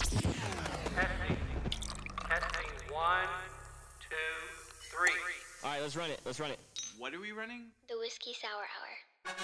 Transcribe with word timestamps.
Testing. 0.00 0.34
Testing. 0.96 1.36
One, 2.90 3.28
two, 4.00 4.16
three. 4.90 5.10
All 5.62 5.70
right, 5.70 5.82
let's 5.82 5.94
run 5.94 6.10
it. 6.10 6.20
Let's 6.24 6.40
run 6.40 6.50
it. 6.50 6.58
What 6.98 7.12
are 7.12 7.20
we 7.20 7.32
running? 7.32 7.66
The 7.88 7.98
Whiskey 7.98 8.32
Sour 8.32 8.64
Hour. 8.64 9.36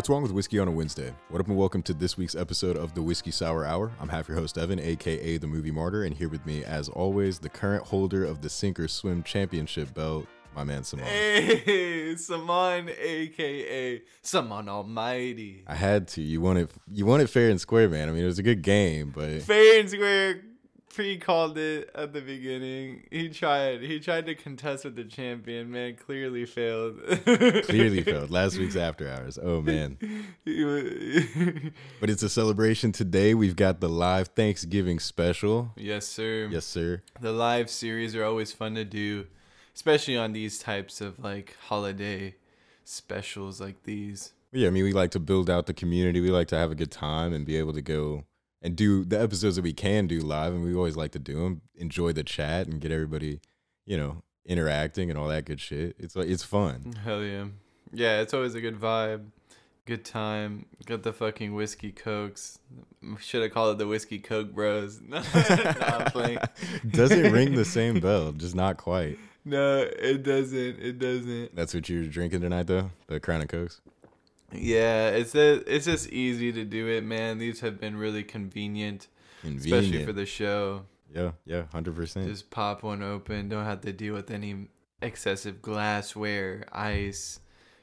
What's 0.00 0.08
wrong 0.08 0.22
with 0.22 0.32
whiskey 0.32 0.58
on 0.58 0.66
a 0.66 0.70
Wednesday? 0.70 1.12
What 1.28 1.42
up 1.42 1.48
and 1.48 1.58
welcome 1.58 1.82
to 1.82 1.92
this 1.92 2.16
week's 2.16 2.34
episode 2.34 2.74
of 2.74 2.94
the 2.94 3.02
Whiskey 3.02 3.30
Sour 3.30 3.66
Hour. 3.66 3.92
I'm 4.00 4.08
half 4.08 4.28
your 4.28 4.38
host 4.38 4.56
Evan, 4.56 4.80
aka 4.80 5.36
the 5.36 5.46
Movie 5.46 5.70
Martyr, 5.70 6.04
and 6.04 6.14
here 6.14 6.30
with 6.30 6.46
me, 6.46 6.64
as 6.64 6.88
always, 6.88 7.38
the 7.38 7.50
current 7.50 7.84
holder 7.84 8.24
of 8.24 8.40
the 8.40 8.48
Sink 8.48 8.80
or 8.80 8.88
Swim 8.88 9.22
Championship 9.22 9.92
belt, 9.92 10.26
my 10.56 10.64
man 10.64 10.84
Saman. 10.84 11.04
Hey, 11.04 12.16
Saman, 12.16 12.88
aka 12.98 14.00
Saman 14.22 14.70
Almighty. 14.70 15.64
I 15.66 15.74
had 15.74 16.08
to. 16.08 16.22
You 16.22 16.40
won 16.40 16.56
it. 16.56 16.70
You 16.90 17.04
won 17.04 17.20
it 17.20 17.28
fair 17.28 17.50
and 17.50 17.60
square, 17.60 17.90
man. 17.90 18.08
I 18.08 18.12
mean, 18.12 18.22
it 18.22 18.26
was 18.26 18.38
a 18.38 18.42
good 18.42 18.62
game, 18.62 19.12
but 19.14 19.42
Fair 19.42 19.80
and 19.80 19.90
square 19.90 20.40
pre-called 20.94 21.56
it 21.56 21.90
at 21.94 22.12
the 22.12 22.20
beginning. 22.20 23.04
He 23.10 23.28
tried. 23.28 23.80
He 23.80 24.00
tried 24.00 24.26
to 24.26 24.34
contest 24.34 24.84
with 24.84 24.96
the 24.96 25.04
champion. 25.04 25.70
Man, 25.70 25.96
clearly 25.96 26.44
failed. 26.44 27.00
clearly 27.24 28.02
failed. 28.02 28.30
Last 28.30 28.58
week's 28.58 28.76
after 28.76 29.08
hours. 29.08 29.38
Oh 29.42 29.60
man. 29.62 29.98
But 32.00 32.10
it's 32.10 32.22
a 32.22 32.28
celebration 32.28 32.92
today. 32.92 33.34
We've 33.34 33.56
got 33.56 33.80
the 33.80 33.88
live 33.88 34.28
Thanksgiving 34.28 34.98
special. 34.98 35.72
yes, 35.76 36.06
sir. 36.06 36.48
Yes, 36.50 36.66
sir. 36.66 37.02
The 37.20 37.32
live 37.32 37.70
series 37.70 38.14
are 38.16 38.24
always 38.24 38.52
fun 38.52 38.74
to 38.74 38.84
do, 38.84 39.26
especially 39.74 40.16
on 40.16 40.32
these 40.32 40.58
types 40.58 41.00
of 41.00 41.18
like 41.18 41.56
holiday 41.68 42.34
specials 42.84 43.60
like 43.60 43.84
these. 43.84 44.32
Yeah, 44.52 44.66
I 44.66 44.70
mean, 44.70 44.84
we 44.84 44.92
like 44.92 45.12
to 45.12 45.20
build 45.20 45.48
out 45.48 45.66
the 45.66 45.74
community. 45.74 46.20
We 46.20 46.30
like 46.30 46.48
to 46.48 46.56
have 46.56 46.72
a 46.72 46.74
good 46.74 46.90
time 46.90 47.32
and 47.32 47.46
be 47.46 47.56
able 47.56 47.72
to 47.74 47.82
go 47.82 48.24
and 48.62 48.76
do 48.76 49.04
the 49.04 49.20
episodes 49.20 49.56
that 49.56 49.62
we 49.62 49.72
can 49.72 50.06
do 50.06 50.20
live. 50.20 50.52
And 50.52 50.62
we 50.62 50.74
always 50.74 50.96
like 50.96 51.12
to 51.12 51.18
do 51.18 51.42
them, 51.42 51.62
enjoy 51.74 52.12
the 52.12 52.22
chat 52.24 52.66
and 52.66 52.80
get 52.80 52.90
everybody, 52.92 53.40
you 53.86 53.96
know, 53.96 54.22
interacting 54.46 55.10
and 55.10 55.18
all 55.18 55.28
that 55.28 55.44
good 55.44 55.60
shit. 55.60 55.96
It's 55.98 56.16
like, 56.16 56.28
it's 56.28 56.42
fun. 56.42 56.80
Mm, 56.86 56.98
hell 56.98 57.22
yeah. 57.22 57.46
Yeah, 57.92 58.20
it's 58.20 58.34
always 58.34 58.54
a 58.54 58.60
good 58.60 58.78
vibe. 58.78 59.26
Good 59.86 60.04
time. 60.04 60.66
Got 60.86 61.02
the 61.02 61.12
fucking 61.12 61.54
whiskey 61.54 61.90
cokes. 61.90 62.58
Should 63.18 63.42
have 63.42 63.52
called 63.52 63.72
it 63.74 63.78
the 63.78 63.86
whiskey 63.86 64.18
coke 64.18 64.52
bros. 64.52 65.00
no, 65.08 65.22
Doesn't 66.90 67.32
ring 67.32 67.54
the 67.54 67.64
same 67.64 67.98
bell, 68.00 68.32
just 68.32 68.54
not 68.54 68.76
quite. 68.76 69.18
No, 69.44 69.78
it 69.80 70.22
doesn't. 70.22 70.78
It 70.78 70.98
doesn't. 70.98 71.56
That's 71.56 71.74
what 71.74 71.88
you're 71.88 72.04
drinking 72.04 72.42
tonight, 72.42 72.66
though? 72.66 72.90
The 73.06 73.18
Crown 73.18 73.40
of 73.40 73.48
Cokes? 73.48 73.80
Yeah, 74.52 75.10
it's 75.10 75.34
a, 75.34 75.62
it's 75.72 75.86
just 75.86 76.08
easy 76.10 76.52
to 76.52 76.64
do 76.64 76.88
it, 76.88 77.04
man. 77.04 77.38
These 77.38 77.60
have 77.60 77.80
been 77.80 77.96
really 77.96 78.22
convenient, 78.22 79.08
especially 79.44 80.04
for 80.04 80.12
the 80.12 80.26
show. 80.26 80.86
yeah, 81.14 81.32
yeah, 81.46 81.62
100%. 81.72 82.26
Just 82.26 82.50
pop 82.50 82.82
one 82.82 83.02
open. 83.02 83.48
Don't 83.48 83.64
have 83.64 83.80
to 83.82 83.92
deal 83.92 84.14
with 84.14 84.30
any 84.30 84.68
excessive 85.02 85.62
glassware, 85.62 86.64
ice, 86.72 87.40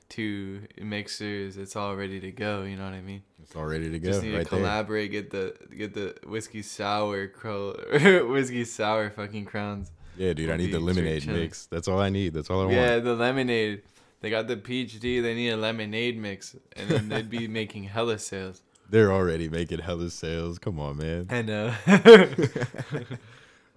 two 0.09 0.61
mixers. 0.81 1.57
It's 1.57 1.75
all 1.75 1.95
ready 1.95 2.19
to 2.19 2.31
go. 2.31 2.63
You 2.63 2.75
know 2.77 2.85
what 2.85 2.93
I 2.93 3.01
mean? 3.01 3.23
it's 3.41 3.55
all 3.55 3.65
ready 3.65 3.89
to 3.89 3.99
go. 3.99 4.09
Just 4.11 4.23
need 4.23 4.35
right 4.35 4.45
to 4.45 4.49
there. 4.51 4.59
collaborate. 4.59 5.11
Get 5.11 5.31
the 5.31 5.55
get 5.75 5.93
the 5.93 6.15
whiskey 6.27 6.61
sour 6.61 7.27
cro- 7.27 7.75
whiskey 8.29 8.65
sour 8.65 9.09
fucking 9.09 9.45
crowns. 9.45 9.91
Yeah, 10.17 10.33
dude, 10.33 10.49
I 10.49 10.57
need 10.57 10.71
the 10.73 10.79
lemonade 10.79 11.27
mix. 11.27 11.67
That's 11.67 11.87
all 11.87 11.99
I 11.99 12.09
need. 12.09 12.33
That's 12.33 12.49
all 12.49 12.61
I 12.61 12.65
want. 12.65 12.75
Yeah, 12.75 12.99
the 12.99 13.15
lemonade. 13.15 13.83
They 14.21 14.29
got 14.29 14.47
the 14.47 14.57
peach 14.57 14.99
tea. 14.99 15.19
They 15.19 15.35
need 15.35 15.49
a 15.49 15.57
lemonade 15.57 16.17
mix, 16.17 16.55
and 16.75 16.89
then 16.89 17.09
they'd 17.09 17.29
be 17.29 17.47
making 17.47 17.83
hella 17.83 18.19
sales. 18.19 18.61
They're 18.89 19.11
already 19.11 19.49
making 19.49 19.79
hella 19.79 20.09
sales. 20.09 20.59
Come 20.59 20.79
on, 20.79 20.97
man. 20.97 21.27
I 21.29 21.41
know. 21.41 21.73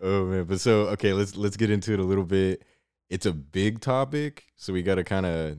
Oh 0.03 0.25
man, 0.25 0.45
but 0.45 0.61
so 0.61 0.87
okay, 0.89 1.13
let's 1.13 1.37
let's 1.37 1.57
get 1.57 1.71
into 1.71 1.93
it 1.93 1.99
a 2.01 2.05
little 2.05 2.25
bit. 2.25 2.63
It's 3.11 3.27
a 3.27 3.33
big 3.33 3.81
topic, 3.81 4.47
so 4.57 4.73
we 4.73 4.83
got 4.83 4.95
to 4.95 5.05
kind 5.05 5.27
of 5.27 5.59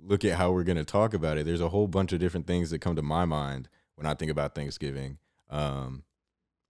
look 0.00 0.24
at 0.24 0.36
how 0.36 0.52
we're 0.52 0.64
going 0.64 0.78
to 0.78 0.84
talk 0.84 1.12
about 1.12 1.38
it. 1.38 1.44
There's 1.44 1.60
a 1.60 1.68
whole 1.68 1.88
bunch 1.88 2.12
of 2.12 2.20
different 2.20 2.46
things 2.46 2.70
that 2.70 2.78
come 2.78 2.96
to 2.96 3.02
my 3.02 3.24
mind 3.24 3.68
when 3.96 4.06
I 4.06 4.14
think 4.14 4.30
about 4.30 4.54
Thanksgiving. 4.54 5.18
Um, 5.50 6.04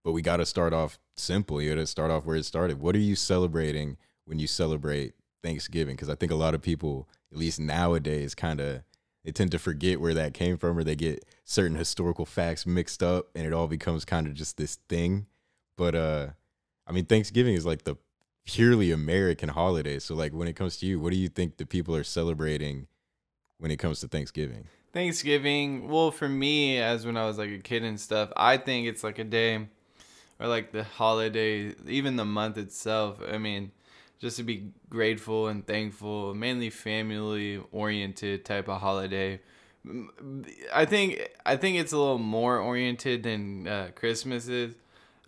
but 0.02 0.12
we 0.12 0.22
got 0.22 0.38
to 0.38 0.46
start 0.46 0.72
off 0.72 0.98
simple. 1.14 1.60
You 1.62 1.70
got 1.74 1.80
to 1.80 1.86
start 1.86 2.10
off 2.10 2.24
where 2.24 2.36
it 2.36 2.44
started. 2.44 2.80
What 2.80 2.96
are 2.96 3.00
you 3.00 3.16
celebrating 3.16 3.96
when 4.24 4.38
you 4.38 4.46
celebrate 4.46 5.14
Thanksgiving? 5.44 5.94
Because 5.94 6.08
I 6.08 6.14
think 6.16 6.32
a 6.32 6.36
lot 6.36 6.54
of 6.54 6.62
people, 6.62 7.06
at 7.30 7.38
least 7.38 7.60
nowadays, 7.60 8.34
kind 8.34 8.60
of 8.60 8.82
they 9.24 9.30
tend 9.30 9.52
to 9.52 9.58
forget 9.58 10.00
where 10.00 10.14
that 10.14 10.34
came 10.34 10.56
from, 10.56 10.76
or 10.76 10.82
they 10.82 10.96
get 10.96 11.24
certain 11.44 11.76
historical 11.76 12.26
facts 12.26 12.66
mixed 12.66 13.02
up, 13.02 13.28
and 13.34 13.46
it 13.46 13.52
all 13.52 13.68
becomes 13.68 14.04
kind 14.04 14.26
of 14.26 14.34
just 14.34 14.56
this 14.56 14.76
thing. 14.88 15.26
But 15.76 15.94
uh, 15.94 16.28
I 16.86 16.92
mean, 16.92 17.04
Thanksgiving 17.04 17.54
is 17.54 17.66
like 17.66 17.84
the 17.84 17.96
purely 18.46 18.90
American 18.90 19.50
holiday. 19.50 19.98
So, 19.98 20.14
like, 20.14 20.32
when 20.32 20.48
it 20.48 20.54
comes 20.54 20.78
to 20.78 20.86
you, 20.86 20.98
what 20.98 21.12
do 21.12 21.18
you 21.18 21.28
think 21.28 21.58
the 21.58 21.66
people 21.66 21.94
are 21.94 22.04
celebrating 22.04 22.86
when 23.58 23.70
it 23.70 23.76
comes 23.76 24.00
to 24.00 24.08
Thanksgiving? 24.08 24.66
Thanksgiving, 24.92 25.88
well, 25.88 26.10
for 26.10 26.28
me, 26.28 26.78
as 26.78 27.04
when 27.04 27.16
I 27.16 27.26
was 27.26 27.36
like 27.36 27.50
a 27.50 27.58
kid 27.58 27.82
and 27.82 28.00
stuff, 28.00 28.32
I 28.36 28.56
think 28.56 28.86
it's 28.86 29.02
like 29.02 29.18
a 29.18 29.24
day 29.24 29.66
or 30.38 30.46
like 30.46 30.72
the 30.72 30.84
holiday, 30.84 31.74
even 31.86 32.16
the 32.16 32.24
month 32.24 32.56
itself. 32.58 33.18
I 33.28 33.38
mean, 33.38 33.72
just 34.24 34.38
to 34.38 34.42
be 34.42 34.70
grateful 34.88 35.48
and 35.48 35.66
thankful, 35.66 36.34
mainly 36.34 36.70
family 36.70 37.62
oriented 37.72 38.42
type 38.42 38.68
of 38.68 38.80
holiday. 38.80 39.38
M- 39.84 40.46
I 40.72 40.86
think 40.86 41.28
I 41.44 41.56
think 41.56 41.76
it's 41.76 41.92
a 41.92 41.98
little 41.98 42.18
more 42.18 42.58
oriented 42.58 43.22
than 43.22 43.68
uh, 43.68 43.88
Christmas 43.94 44.48
is. 44.48 44.76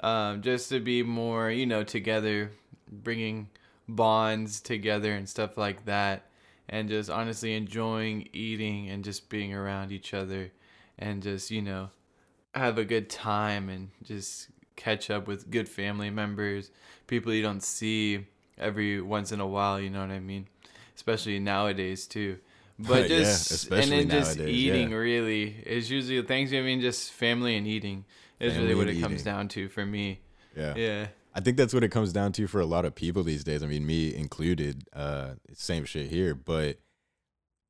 Um, 0.01 0.41
just 0.41 0.71
to 0.71 0.81
be 0.81 1.03
more, 1.03 1.51
you 1.51 1.67
know, 1.67 1.85
together, 1.85 2.53
bringing 2.91 3.51
bonds 3.87 4.63
together 4.63 5.13
and 5.13 5.29
stuff 5.29 5.59
like 5.59 5.85
that 5.85 6.23
and 6.71 6.89
just 6.89 7.11
honestly 7.11 7.55
enjoying 7.55 8.27
eating 8.33 8.89
and 8.89 9.05
just 9.05 9.29
being 9.29 9.53
around 9.53 9.93
each 9.93 10.15
other 10.15 10.51
and 10.99 11.23
just 11.23 11.51
you 11.53 11.63
know 11.63 11.91
have 12.53 12.79
a 12.79 12.85
good 12.85 13.09
time 13.09 13.69
and 13.69 13.91
just 14.03 14.49
catch 14.75 15.09
up 15.09 15.29
with 15.29 15.51
good 15.51 15.69
family 15.69 16.11
members 16.11 16.73
people 17.07 17.33
you 17.33 17.43
don't 17.43 17.63
see 17.63 18.27
every 18.59 19.01
once 19.01 19.33
in 19.33 19.41
a 19.41 19.47
while 19.47 19.81
you 19.81 19.91
know 19.91 20.01
what 20.01 20.11
i 20.11 20.21
mean 20.21 20.47
especially 20.95 21.39
nowadays 21.39 22.07
too 22.07 22.39
but 22.79 23.03
Yeah, 23.03 23.19
just 23.19 23.51
especially 23.51 24.01
and 24.01 24.11
then 24.11 24.21
just 24.21 24.37
nowadays, 24.39 24.55
eating 24.55 24.91
yeah. 24.91 24.97
really 24.97 25.45
is 25.65 25.91
usually 25.91 26.21
the 26.21 26.27
thanksgiving 26.27 26.81
just 26.81 27.13
family 27.13 27.57
and 27.57 27.67
eating 27.67 28.05
is 28.39 28.57
really 28.59 28.75
what 28.75 28.89
it 28.89 29.01
comes 29.01 29.21
eating. 29.23 29.25
down 29.25 29.49
to 29.49 29.69
for 29.69 29.87
me 29.87 30.21
Yeah. 30.55 30.75
yeah 30.77 31.07
I 31.35 31.41
think 31.41 31.59
that's 31.59 31.75
what 31.75 31.85
it 31.85 31.91
comes 31.91 32.13
down 32.15 32.33
to 32.33 32.47
for 32.47 32.61
a 32.61 32.67
lot 32.67 32.87
of 32.87 32.95
people 32.95 33.23
these 33.23 33.45
days. 33.45 33.63
I 33.63 33.67
mean, 33.67 33.85
me 33.87 34.15
included. 34.15 34.89
Uh, 34.95 35.33
same 35.53 35.85
shit 35.85 36.09
here, 36.09 36.35
but 36.35 36.79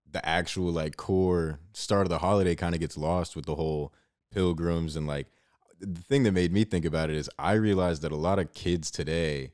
the 0.08 0.24
actual 0.24 0.70
like 0.70 0.96
core 0.96 1.58
start 1.72 2.02
of 2.02 2.10
the 2.10 2.18
holiday 2.18 2.54
kind 2.54 2.74
of 2.76 2.80
gets 2.80 2.96
lost 2.96 3.34
with 3.34 3.44
the 3.44 3.56
whole 3.56 3.92
pilgrims 4.32 4.94
and 4.94 5.08
like 5.08 5.26
the 5.80 6.00
thing 6.00 6.22
that 6.22 6.30
made 6.32 6.52
me 6.52 6.62
think 6.62 6.84
about 6.84 7.10
it 7.10 7.16
is 7.16 7.28
I 7.40 7.54
realized 7.54 8.02
that 8.02 8.12
a 8.12 8.16
lot 8.16 8.38
of 8.38 8.54
kids 8.54 8.88
today 8.90 9.50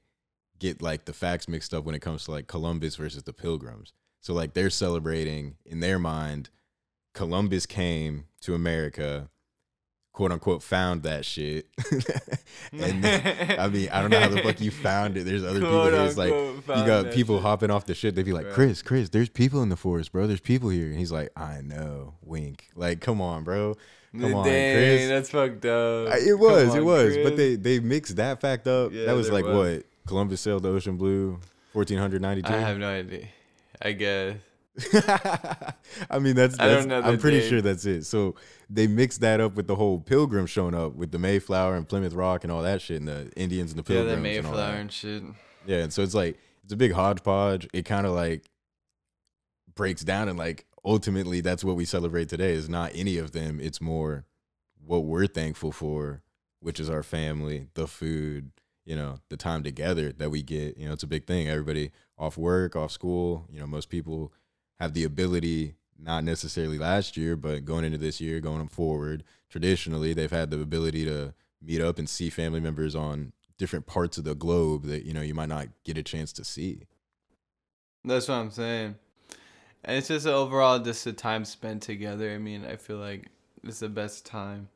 get 0.62 0.80
like 0.80 1.04
the 1.04 1.12
facts 1.12 1.48
mixed 1.48 1.74
up 1.74 1.84
when 1.84 1.94
it 1.94 2.00
comes 2.00 2.24
to 2.24 2.30
like 2.30 2.46
Columbus 2.46 2.96
versus 2.96 3.24
the 3.24 3.32
pilgrims. 3.32 3.92
So 4.20 4.32
like 4.32 4.54
they're 4.54 4.70
celebrating 4.70 5.56
in 5.66 5.80
their 5.80 5.98
mind 5.98 6.48
Columbus 7.14 7.66
came 7.66 8.24
to 8.40 8.54
America, 8.54 9.28
quote 10.12 10.32
unquote 10.32 10.62
found 10.62 11.02
that 11.02 11.24
shit. 11.24 11.66
and 12.72 13.04
I 13.60 13.68
mean, 13.68 13.88
I 13.90 14.00
don't 14.00 14.10
know 14.10 14.20
how 14.20 14.28
the 14.28 14.42
fuck 14.42 14.60
you 14.60 14.70
found 14.70 15.16
it. 15.16 15.24
There's 15.24 15.44
other 15.44 15.60
people 15.60 15.70
Quote, 15.70 15.92
there's 15.92 16.18
like 16.18 16.30
you 16.32 16.86
got 16.86 17.12
people 17.12 17.36
shit. 17.36 17.42
hopping 17.42 17.70
off 17.70 17.86
the 17.86 17.94
shit. 17.94 18.14
They'd 18.14 18.24
be 18.24 18.32
like. 18.32 18.50
Chris, 18.50 18.82
Chris, 18.82 19.10
there's 19.10 19.28
people 19.28 19.62
in 19.62 19.68
the 19.68 19.76
forest, 19.76 20.12
bro. 20.12 20.26
There's 20.26 20.40
people 20.40 20.70
here. 20.70 20.86
And 20.86 20.98
he's 20.98 21.12
like, 21.12 21.30
I 21.36 21.60
know. 21.60 22.14
Wink. 22.22 22.68
Like, 22.74 23.00
come 23.00 23.20
on, 23.20 23.44
bro. 23.44 23.76
Come 24.18 24.34
on, 24.34 24.44
Dang, 24.44 24.76
Chris. 24.76 25.08
that's 25.08 25.30
fucked 25.30 25.64
up. 25.64 26.14
It 26.18 26.38
was, 26.38 26.68
Come 26.68 26.78
it 26.78 26.84
was. 26.84 27.14
Chris. 27.14 27.28
But 27.28 27.36
they 27.36 27.56
they 27.56 27.80
mixed 27.80 28.16
that 28.16 28.42
fact 28.42 28.66
up. 28.66 28.92
Yeah, 28.92 29.06
that 29.06 29.14
was 29.14 29.30
like 29.30 29.46
what? 29.46 29.84
Columbus 30.06 30.40
sailed 30.40 30.62
the 30.64 30.68
ocean 30.70 30.96
blue, 30.96 31.38
1492. 31.72 32.52
I 32.52 32.56
have 32.58 32.78
no 32.78 32.88
idea. 32.88 33.28
I 33.80 33.92
guess. 33.92 34.36
I 36.10 36.18
mean, 36.18 36.34
that's, 36.34 36.58
I 36.58 36.66
don't 36.66 36.74
that's 36.74 36.86
know 36.86 37.02
the 37.02 37.08
I'm 37.08 37.18
pretty 37.18 37.40
date. 37.40 37.48
sure 37.48 37.60
that's 37.60 37.84
it. 37.84 38.04
So 38.04 38.34
they 38.70 38.86
mixed 38.86 39.20
that 39.20 39.40
up 39.40 39.54
with 39.54 39.66
the 39.66 39.74
whole 39.76 39.98
pilgrim 40.00 40.46
showing 40.46 40.74
up 40.74 40.94
with 40.94 41.10
the 41.10 41.18
Mayflower 41.18 41.76
and 41.76 41.86
Plymouth 41.86 42.14
Rock 42.14 42.44
and 42.44 42.52
all 42.52 42.62
that 42.62 42.80
shit, 42.80 42.98
and 42.98 43.08
the 43.08 43.30
Indians 43.36 43.72
and 43.72 43.84
the 43.84 43.92
Yeah, 43.92 44.00
pilgrims. 44.00 44.22
the 44.22 44.36
and 44.38 44.46
all 44.46 44.52
Mayflower 44.52 44.72
that. 44.72 44.80
and 44.80 44.92
shit. 44.92 45.22
Yeah, 45.66 45.78
and 45.78 45.92
so 45.92 46.02
it's 46.02 46.14
like 46.14 46.38
it's 46.64 46.72
a 46.72 46.76
big 46.76 46.92
hodgepodge. 46.92 47.68
It 47.72 47.84
kind 47.84 48.06
of 48.06 48.12
like 48.12 48.44
breaks 49.74 50.02
down 50.02 50.28
and 50.28 50.38
like 50.38 50.66
ultimately 50.84 51.40
that's 51.40 51.64
what 51.64 51.76
we 51.76 51.84
celebrate 51.84 52.28
today 52.28 52.52
is 52.52 52.68
not 52.68 52.92
any 52.94 53.18
of 53.18 53.32
them. 53.32 53.60
It's 53.60 53.80
more 53.80 54.24
what 54.84 55.04
we're 55.04 55.26
thankful 55.26 55.70
for, 55.72 56.22
which 56.60 56.80
is 56.80 56.90
our 56.90 57.02
family, 57.02 57.68
the 57.74 57.86
food, 57.86 58.50
you 58.84 58.96
know, 58.96 59.18
the 59.28 59.36
time 59.36 59.62
together 59.62 60.12
that 60.12 60.30
we 60.30 60.42
get. 60.42 60.76
You 60.76 60.86
know, 60.86 60.92
it's 60.92 61.02
a 61.02 61.08
big 61.08 61.26
thing. 61.26 61.48
Everybody 61.48 61.90
off 62.18 62.36
work, 62.36 62.76
off 62.76 62.90
school. 62.90 63.46
You 63.50 63.60
know, 63.60 63.66
most 63.66 63.88
people 63.88 64.32
have 64.80 64.94
the 64.94 65.04
ability, 65.04 65.74
not 65.98 66.24
necessarily 66.24 66.78
last 66.78 67.16
year, 67.16 67.36
but 67.36 67.64
going 67.64 67.84
into 67.84 67.98
this 67.98 68.20
year, 68.20 68.40
going 68.40 68.68
forward, 68.68 69.24
traditionally, 69.48 70.12
they've 70.12 70.30
had 70.30 70.50
the 70.50 70.60
ability 70.60 71.04
to 71.04 71.34
meet 71.60 71.80
up 71.80 71.98
and 71.98 72.08
see 72.08 72.30
family 72.30 72.60
members 72.60 72.94
on 72.94 73.32
different 73.58 73.86
parts 73.86 74.18
of 74.18 74.24
the 74.24 74.34
globe 74.34 74.84
that, 74.86 75.04
you 75.04 75.12
know, 75.12 75.20
you 75.20 75.34
might 75.34 75.48
not 75.48 75.68
get 75.84 75.96
a 75.96 76.02
chance 76.02 76.32
to 76.32 76.44
see. 76.44 76.86
That's 78.04 78.26
what 78.26 78.34
I'm 78.34 78.50
saying. 78.50 78.96
And 79.84 79.96
it's 79.96 80.08
just 80.08 80.26
overall 80.26 80.78
just 80.80 81.04
the 81.04 81.12
time 81.12 81.44
spent 81.44 81.82
together. 81.82 82.32
I 82.32 82.38
mean, 82.38 82.64
I 82.64 82.76
feel 82.76 82.96
like 82.96 83.28
it's 83.62 83.80
the 83.80 83.88
best 83.88 84.26
time 84.26 84.68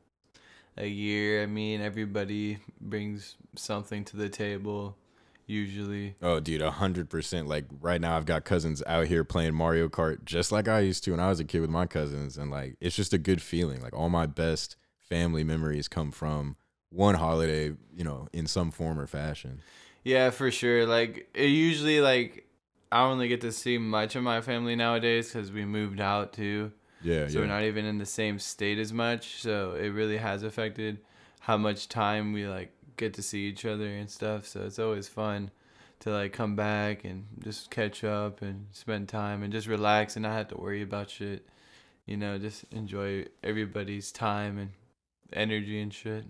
a 0.77 0.87
year. 0.87 1.43
I 1.43 1.45
mean, 1.45 1.81
everybody 1.81 2.59
brings 2.79 3.35
something 3.55 4.05
to 4.05 4.17
the 4.17 4.29
table 4.29 4.95
usually. 5.47 6.15
Oh, 6.21 6.39
dude, 6.39 6.61
a 6.61 6.71
hundred 6.71 7.09
percent. 7.09 7.47
Like 7.47 7.65
right 7.81 7.99
now, 7.99 8.17
I've 8.17 8.25
got 8.25 8.45
cousins 8.45 8.83
out 8.85 9.07
here 9.07 9.23
playing 9.23 9.55
Mario 9.55 9.87
Kart 9.87 10.25
just 10.25 10.51
like 10.51 10.67
I 10.67 10.81
used 10.81 11.03
to 11.05 11.11
when 11.11 11.19
I 11.19 11.29
was 11.29 11.39
a 11.39 11.45
kid 11.45 11.61
with 11.61 11.69
my 11.69 11.85
cousins, 11.85 12.37
and 12.37 12.51
like 12.51 12.75
it's 12.79 12.95
just 12.95 13.13
a 13.13 13.17
good 13.17 13.41
feeling. 13.41 13.81
Like 13.81 13.95
all 13.95 14.09
my 14.09 14.25
best 14.25 14.75
family 14.99 15.43
memories 15.43 15.87
come 15.87 16.11
from 16.11 16.57
one 16.89 17.15
holiday, 17.15 17.73
you 17.95 18.03
know, 18.03 18.27
in 18.33 18.45
some 18.45 18.71
form 18.71 18.99
or 18.99 19.07
fashion. 19.07 19.61
Yeah, 20.03 20.29
for 20.29 20.51
sure. 20.51 20.85
Like 20.85 21.29
it 21.33 21.47
usually 21.47 22.01
like 22.01 22.45
I 22.91 23.07
really 23.07 23.27
get 23.27 23.41
to 23.41 23.51
see 23.51 23.77
much 23.77 24.15
of 24.15 24.23
my 24.23 24.41
family 24.41 24.75
nowadays 24.75 25.31
because 25.31 25.51
we 25.51 25.65
moved 25.65 25.99
out 25.99 26.33
too. 26.33 26.71
Yeah, 27.01 27.27
so 27.27 27.33
yeah. 27.33 27.39
we're 27.41 27.47
not 27.47 27.63
even 27.63 27.85
in 27.85 27.97
the 27.97 28.05
same 28.05 28.39
state 28.39 28.79
as 28.79 28.91
much. 28.91 29.41
So 29.41 29.73
it 29.73 29.89
really 29.89 30.17
has 30.17 30.43
affected 30.43 30.99
how 31.39 31.57
much 31.57 31.89
time 31.89 32.33
we 32.33 32.47
like 32.47 32.71
get 32.97 33.13
to 33.15 33.21
see 33.21 33.45
each 33.47 33.65
other 33.65 33.87
and 33.87 34.09
stuff. 34.09 34.47
So 34.47 34.61
it's 34.61 34.79
always 34.79 35.07
fun 35.07 35.51
to 35.99 36.11
like 36.11 36.33
come 36.33 36.55
back 36.55 37.03
and 37.03 37.25
just 37.43 37.69
catch 37.69 38.03
up 38.03 38.41
and 38.41 38.67
spend 38.71 39.09
time 39.09 39.43
and 39.43 39.51
just 39.51 39.67
relax 39.67 40.15
and 40.15 40.23
not 40.23 40.33
have 40.33 40.47
to 40.49 40.57
worry 40.57 40.81
about 40.81 41.09
shit. 41.09 41.47
You 42.05 42.17
know, 42.17 42.37
just 42.37 42.65
enjoy 42.71 43.25
everybody's 43.43 44.11
time 44.11 44.57
and 44.57 44.71
energy 45.33 45.79
and 45.81 45.93
shit. 45.93 46.25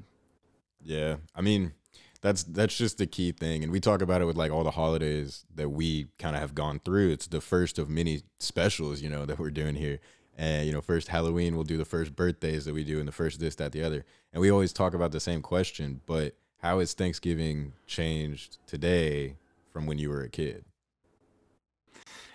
Yeah, 0.83 1.17
I 1.35 1.41
mean, 1.41 1.73
that's 2.21 2.43
that's 2.43 2.75
just 2.75 2.97
the 2.97 3.07
key 3.07 3.31
thing, 3.31 3.63
and 3.63 3.71
we 3.71 3.79
talk 3.79 4.01
about 4.01 4.21
it 4.21 4.25
with 4.25 4.37
like 4.37 4.51
all 4.51 4.63
the 4.63 4.71
holidays 4.71 5.45
that 5.53 5.69
we 5.69 6.07
kind 6.17 6.35
of 6.35 6.41
have 6.41 6.55
gone 6.55 6.79
through. 6.79 7.11
It's 7.11 7.27
the 7.27 7.41
first 7.41 7.77
of 7.77 7.89
many 7.89 8.21
specials, 8.39 9.01
you 9.01 9.09
know, 9.09 9.25
that 9.25 9.37
we're 9.37 9.51
doing 9.51 9.75
here. 9.75 9.99
And 10.37 10.67
you 10.67 10.71
know, 10.71 10.81
first 10.81 11.07
Halloween, 11.07 11.55
we'll 11.55 11.63
do 11.63 11.77
the 11.77 11.85
first 11.85 12.15
birthdays 12.15 12.65
that 12.65 12.73
we 12.73 12.83
do, 12.83 12.99
and 12.99 13.07
the 13.07 13.11
first 13.11 13.39
this, 13.39 13.55
that, 13.55 13.71
the 13.71 13.83
other. 13.83 14.05
And 14.31 14.39
we 14.39 14.51
always 14.51 14.71
talk 14.71 14.93
about 14.93 15.11
the 15.11 15.19
same 15.19 15.41
question, 15.41 16.01
but 16.05 16.35
how 16.59 16.79
has 16.79 16.93
Thanksgiving 16.93 17.73
changed 17.87 18.57
today 18.67 19.35
from 19.71 19.87
when 19.87 19.97
you 19.97 20.09
were 20.09 20.21
a 20.21 20.29
kid? 20.29 20.65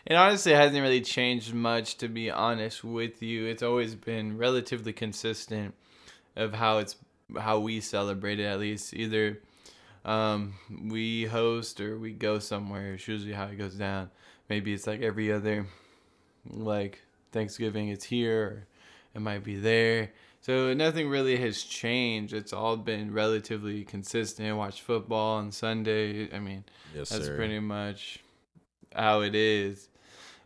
It 0.04 0.14
honestly 0.14 0.52
hasn't 0.52 0.82
really 0.82 1.00
changed 1.00 1.54
much, 1.54 1.96
to 1.98 2.08
be 2.08 2.28
honest 2.28 2.82
with 2.82 3.22
you. 3.22 3.46
It's 3.46 3.62
always 3.62 3.94
been 3.94 4.36
relatively 4.36 4.92
consistent 4.92 5.74
of 6.34 6.54
how 6.54 6.78
it's 6.78 6.96
how 7.38 7.60
we 7.60 7.80
celebrate 7.80 8.40
it. 8.40 8.46
At 8.46 8.58
least 8.58 8.94
either 8.94 9.38
um, 10.04 10.54
we 10.88 11.26
host 11.26 11.80
or 11.80 11.98
we 11.98 12.12
go 12.12 12.40
somewhere. 12.40 12.94
It's 12.94 13.06
usually 13.06 13.32
how 13.32 13.44
it 13.44 13.58
goes 13.58 13.74
down. 13.74 14.10
Maybe 14.48 14.72
it's 14.72 14.88
like 14.88 15.02
every 15.02 15.32
other, 15.32 15.66
like 16.50 17.00
Thanksgiving. 17.32 17.88
It's 17.88 18.04
here, 18.04 18.66
it 19.14 19.20
might 19.20 19.42
be 19.44 19.56
there. 19.56 20.10
So 20.40 20.74
nothing 20.74 21.08
really 21.08 21.36
has 21.36 21.62
changed. 21.62 22.34
It's 22.34 22.52
all 22.52 22.76
been 22.76 23.12
relatively 23.12 23.84
consistent. 23.84 24.56
Watch 24.56 24.80
football 24.82 25.36
on 25.38 25.52
Sunday. 25.52 26.32
I 26.34 26.40
mean, 26.40 26.64
Yes, 26.94 27.10
that's 27.10 27.26
sir. 27.26 27.36
pretty 27.36 27.60
much 27.60 28.18
how 28.94 29.20
it 29.22 29.34
is. 29.34 29.88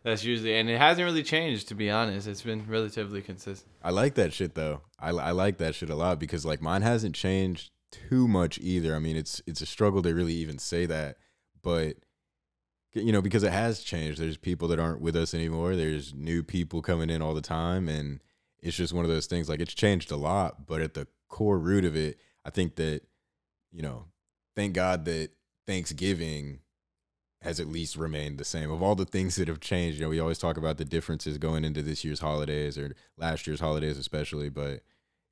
That's 0.03 0.23
usually, 0.23 0.55
and 0.55 0.69
it 0.69 0.77
hasn't 0.77 1.03
really 1.03 1.23
changed 1.23 1.67
to 1.69 1.75
be 1.75 1.89
honest. 1.89 2.27
It's 2.27 2.43
been 2.43 2.65
relatively 2.67 3.21
consistent. 3.21 3.69
I 3.83 3.89
like 3.89 4.13
that 4.15 4.31
shit 4.33 4.55
though. 4.55 4.81
I, 4.99 5.09
I 5.09 5.31
like 5.31 5.57
that 5.57 5.75
shit 5.75 5.89
a 5.89 5.95
lot 5.95 6.19
because 6.19 6.45
like 6.45 6.61
mine 6.61 6.83
hasn't 6.83 7.15
changed 7.15 7.71
too 7.91 8.27
much 8.27 8.57
either. 8.59 8.95
I 8.95 8.99
mean, 8.99 9.17
it's 9.17 9.41
it's 9.47 9.61
a 9.61 9.65
struggle 9.65 10.01
to 10.03 10.13
really 10.13 10.33
even 10.35 10.59
say 10.59 10.85
that, 10.85 11.17
but 11.61 11.97
you 12.97 13.11
know, 13.11 13.21
because 13.21 13.43
it 13.43 13.53
has 13.53 13.81
changed. 13.81 14.19
There's 14.19 14.37
people 14.37 14.67
that 14.69 14.79
aren't 14.79 15.01
with 15.01 15.15
us 15.15 15.33
anymore. 15.33 15.75
There's 15.75 16.13
new 16.13 16.43
people 16.43 16.81
coming 16.81 17.09
in 17.09 17.21
all 17.21 17.33
the 17.33 17.41
time 17.41 17.87
and 17.87 18.21
it's 18.59 18.77
just 18.77 18.93
one 18.93 19.05
of 19.05 19.11
those 19.11 19.27
things 19.27 19.49
like 19.49 19.59
it's 19.59 19.73
changed 19.73 20.11
a 20.11 20.17
lot, 20.17 20.65
but 20.65 20.81
at 20.81 20.93
the 20.93 21.07
core 21.29 21.59
root 21.59 21.85
of 21.85 21.95
it, 21.95 22.17
I 22.43 22.49
think 22.49 22.75
that 22.75 23.01
you 23.71 23.81
know, 23.81 24.05
thank 24.55 24.73
God 24.73 25.05
that 25.05 25.29
Thanksgiving 25.65 26.59
has 27.41 27.59
at 27.59 27.67
least 27.67 27.95
remained 27.95 28.37
the 28.37 28.45
same. 28.45 28.71
Of 28.71 28.81
all 28.81 28.95
the 28.95 29.05
things 29.05 29.35
that 29.35 29.47
have 29.47 29.59
changed, 29.59 29.99
you 29.99 30.05
know, 30.05 30.09
we 30.09 30.19
always 30.19 30.39
talk 30.39 30.57
about 30.57 30.77
the 30.77 30.85
differences 30.85 31.37
going 31.37 31.63
into 31.63 31.81
this 31.81 32.03
year's 32.03 32.19
holidays 32.19 32.77
or 32.77 32.95
last 33.17 33.45
year's 33.45 33.59
holidays, 33.59 33.97
especially, 33.97 34.49
but 34.49 34.81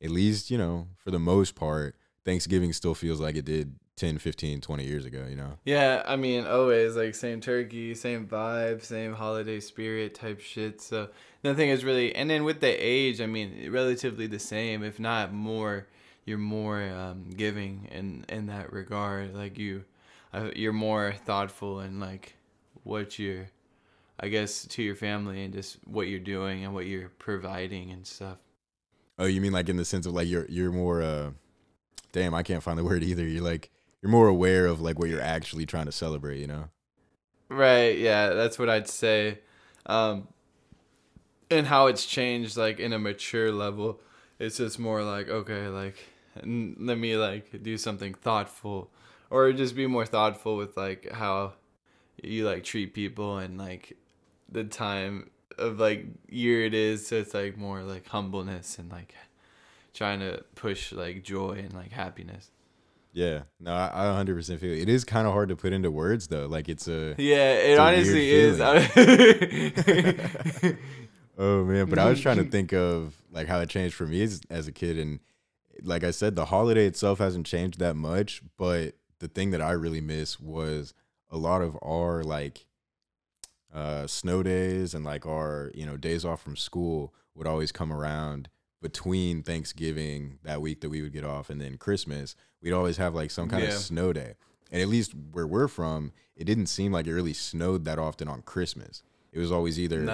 at 0.04 0.12
least, 0.12 0.52
you 0.52 0.58
know, 0.58 0.88
for 0.98 1.10
the 1.10 1.20
most 1.20 1.56
part, 1.56 1.96
Thanksgiving 2.24 2.74
still 2.74 2.94
feels 2.94 3.20
like 3.20 3.36
it 3.36 3.46
did 3.46 3.76
10, 3.96 4.18
15, 4.18 4.60
20 4.60 4.86
years 4.86 5.06
ago, 5.06 5.26
you 5.30 5.38
know? 5.38 5.58
Yeah, 5.64 6.04
I 6.06 6.18
mean, 6.18 6.46
always 6.46 6.96
like 6.96 7.16
same 7.16 7.40
turkey, 7.40 7.96
same 7.96 8.28
vibe, 8.28 8.84
same 8.84 9.14
holiday 9.14 9.62
spirit 9.62 10.16
type 10.16 10.42
shit. 10.42 10.82
So 10.82 11.10
nothing 11.44 11.70
is 11.70 11.86
really, 11.86 12.14
and 12.14 12.30
then 12.30 12.44
with 12.44 12.60
the 12.60 12.68
age, 12.68 13.22
I 13.22 13.26
mean, 13.26 13.72
relatively 13.72 14.28
the 14.28 14.40
same, 14.40 14.84
if 14.84 15.00
not 15.00 15.34
more. 15.34 15.88
You're 16.26 16.40
more 16.40 16.82
um, 16.82 17.30
giving 17.38 17.88
in 17.92 18.26
in 18.30 18.48
that 18.48 18.74
regard. 18.74 19.36
Like 19.36 19.60
you, 19.60 19.86
uh, 20.34 20.50
you're 20.56 20.74
more 20.74 21.14
thoughtful 21.14 21.80
and 21.82 22.00
like 22.00 22.36
what 22.84 23.20
you're, 23.20 23.46
I 24.20 24.30
guess, 24.30 24.66
to 24.70 24.82
your 24.82 24.96
family 24.96 25.44
and 25.44 25.54
just 25.54 25.78
what 25.86 26.08
you're 26.08 26.20
doing 26.20 26.66
and 26.66 26.74
what 26.74 26.88
you're 26.88 27.10
providing 27.20 27.92
and 27.92 28.08
stuff. 28.08 28.40
Oh, 29.20 29.26
you 29.26 29.40
mean 29.40 29.54
like 29.54 29.70
in 29.70 29.78
the 29.78 29.86
sense 29.86 30.08
of 30.08 30.14
like 30.14 30.28
you're 30.28 30.48
you're 30.50 30.72
more 30.72 31.04
uh 31.04 31.30
damn, 32.12 32.34
I 32.34 32.42
can't 32.42 32.64
find 32.64 32.80
the 32.80 32.84
word 32.92 33.04
either. 33.04 33.24
You're 33.24 33.44
like 33.44 33.70
you're 34.06 34.12
more 34.12 34.28
aware 34.28 34.68
of 34.68 34.82
like 34.82 35.00
what 35.00 35.10
you're 35.10 35.20
actually 35.20 35.66
trying 35.66 35.88
to 35.88 35.92
celebrate, 35.92 36.38
you 36.40 36.46
know? 36.46 36.66
Right. 37.50 37.98
Yeah, 37.98 38.30
that's 38.30 38.60
what 38.60 38.70
I'd 38.70 38.88
say. 38.88 39.40
Um, 39.88 40.28
and 41.50 41.66
how 41.66 41.88
it's 41.88 42.06
changed, 42.06 42.56
like 42.56 42.80
in 42.80 42.94
a 42.94 43.00
mature 43.00 43.52
level, 43.52 44.00
it's 44.38 44.58
just 44.58 44.78
more 44.78 45.04
like 45.04 45.28
okay, 45.30 45.68
like 45.70 45.98
n- 46.44 46.76
let 46.80 47.00
me 47.00 47.18
like 47.18 47.64
do 47.64 47.78
something 47.80 48.14
thoughtful, 48.14 48.92
or 49.32 49.52
just 49.54 49.76
be 49.76 49.88
more 49.88 50.06
thoughtful 50.06 50.56
with 50.56 50.78
like 50.78 51.12
how 51.12 51.54
you 52.22 52.46
like 52.46 52.64
treat 52.64 52.94
people 52.94 53.40
and 53.40 53.58
like 53.58 53.98
the 54.52 54.64
time 54.64 55.32
of 55.58 55.80
like 55.80 56.06
year 56.30 56.64
it 56.66 56.76
is. 56.76 57.08
So 57.08 57.16
it's 57.16 57.34
like 57.34 57.58
more 57.58 57.82
like 57.82 58.08
humbleness 58.08 58.78
and 58.78 58.92
like 58.92 59.16
trying 59.96 60.20
to 60.20 60.44
push 60.54 60.92
like 60.92 61.24
joy 61.24 61.54
and 61.54 61.74
like 61.74 61.92
happiness. 61.92 62.52
Yeah. 63.16 63.44
No, 63.62 63.74
I, 63.74 63.92
I 63.94 64.24
100% 64.24 64.60
feel 64.60 64.74
it. 64.74 64.80
It 64.80 64.90
is 64.90 65.06
kind 65.06 65.26
of 65.26 65.32
hard 65.32 65.48
to 65.48 65.56
put 65.56 65.72
into 65.72 65.90
words 65.90 66.28
though. 66.28 66.48
Like 66.48 66.68
it's 66.68 66.90
a 66.90 67.16
Yeah, 67.18 67.54
it 67.54 67.78
a 67.78 67.82
honestly 67.82 68.30
is. 68.30 68.60
Oh 71.38 71.66
man, 71.66 71.90
but 71.90 72.00
I 72.00 72.10
was 72.10 72.22
trying 72.22 72.38
to 72.38 72.46
think 72.46 72.74
of 72.74 73.14
like 73.32 73.48
how 73.48 73.60
it 73.60 73.70
changed 73.70 73.96
for 73.96 74.06
me 74.06 74.22
as, 74.22 74.42
as 74.50 74.68
a 74.68 74.72
kid 74.72 74.98
and 74.98 75.20
like 75.84 76.06
I 76.06 76.12
said 76.12 76.36
the 76.36 76.46
holiday 76.46 76.86
itself 76.86 77.20
hasn't 77.20 77.46
changed 77.46 77.80
that 77.80 77.96
much, 77.96 78.42
but 78.58 78.96
the 79.20 79.28
thing 79.28 79.52
that 79.52 79.62
I 79.62 79.72
really 79.72 80.02
miss 80.02 80.40
was 80.40 80.94
a 81.30 81.38
lot 81.38 81.62
of 81.62 81.78
our 81.82 82.24
like 82.24 82.66
uh 83.74 84.08
snow 84.08 84.44
days 84.44 84.94
and 84.94 85.04
like 85.04 85.26
our, 85.26 85.72
you 85.74 85.86
know, 85.86 85.98
days 85.98 86.24
off 86.24 86.42
from 86.42 86.56
school 86.56 87.14
would 87.34 87.48
always 87.48 87.74
come 87.74 87.92
around 87.92 88.48
between 88.90 89.42
Thanksgiving 89.42 90.38
that 90.44 90.62
week 90.62 90.82
that 90.82 90.90
we 90.90 91.02
would 91.02 91.12
get 91.12 91.24
off 91.24 91.50
and 91.50 91.60
then 91.60 91.76
Christmas. 91.78 92.36
We'd 92.62 92.72
always 92.72 92.98
have 92.98 93.16
like 93.16 93.32
some 93.32 93.50
kind 93.50 93.64
Yeah. 93.64 93.70
of 93.70 93.82
snow 93.82 94.14
day. 94.14 94.36
And 94.72 94.80
at 94.80 94.88
least 94.88 95.14
where 95.32 95.48
we're 95.48 95.68
from, 95.68 96.12
it 96.36 96.44
didn't 96.46 96.68
seem 96.68 96.92
like 96.92 97.08
it 97.08 97.14
really 97.14 97.34
snowed 97.34 97.84
that 97.86 97.98
often 97.98 98.28
on 98.28 98.44
Christmas. 98.44 99.02
It 99.32 99.40
was 99.40 99.52
always 99.52 99.80
either. 99.80 100.06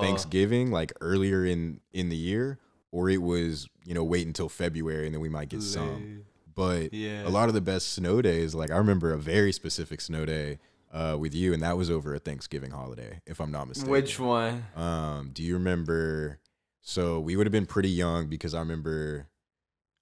Thanksgiving, 0.00 0.70
like 0.70 0.92
earlier 1.00 1.44
in 1.44 1.80
in 1.92 2.08
the 2.08 2.16
year, 2.16 2.58
or 2.92 3.10
it 3.10 3.20
was 3.22 3.68
you 3.84 3.94
know 3.94 4.04
wait 4.04 4.26
until 4.28 4.48
February 4.48 5.06
and 5.06 5.14
then 5.14 5.20
we 5.20 5.28
might 5.28 5.48
get 5.48 5.62
some. 5.62 6.24
But 6.54 6.92
Yeah. 6.94 7.26
a 7.26 7.30
lot 7.30 7.48
of 7.48 7.54
the 7.54 7.60
best 7.60 7.92
snow 7.92 8.22
days, 8.22 8.54
like 8.54 8.70
I 8.70 8.76
remember 8.76 9.12
a 9.12 9.18
very 9.18 9.52
specific 9.52 10.00
snow 10.00 10.24
day 10.24 10.58
uh, 10.92 11.16
with 11.18 11.34
you, 11.34 11.52
and 11.52 11.62
that 11.62 11.76
was 11.76 11.90
over 11.90 12.14
a 12.14 12.18
Thanksgiving 12.18 12.72
holiday, 12.72 13.20
if 13.26 13.40
I'm 13.40 13.50
not 13.52 13.68
mistaken. 13.68 13.90
Which 13.92 14.18
one? 14.20 14.64
Um, 14.76 15.30
do 15.32 15.42
you 15.42 15.54
remember? 15.54 16.38
So 16.82 17.20
we 17.20 17.36
would 17.36 17.46
have 17.46 17.52
been 17.52 17.66
pretty 17.66 17.90
young 17.90 18.26
because 18.28 18.54
I 18.54 18.60
remember, 18.60 19.28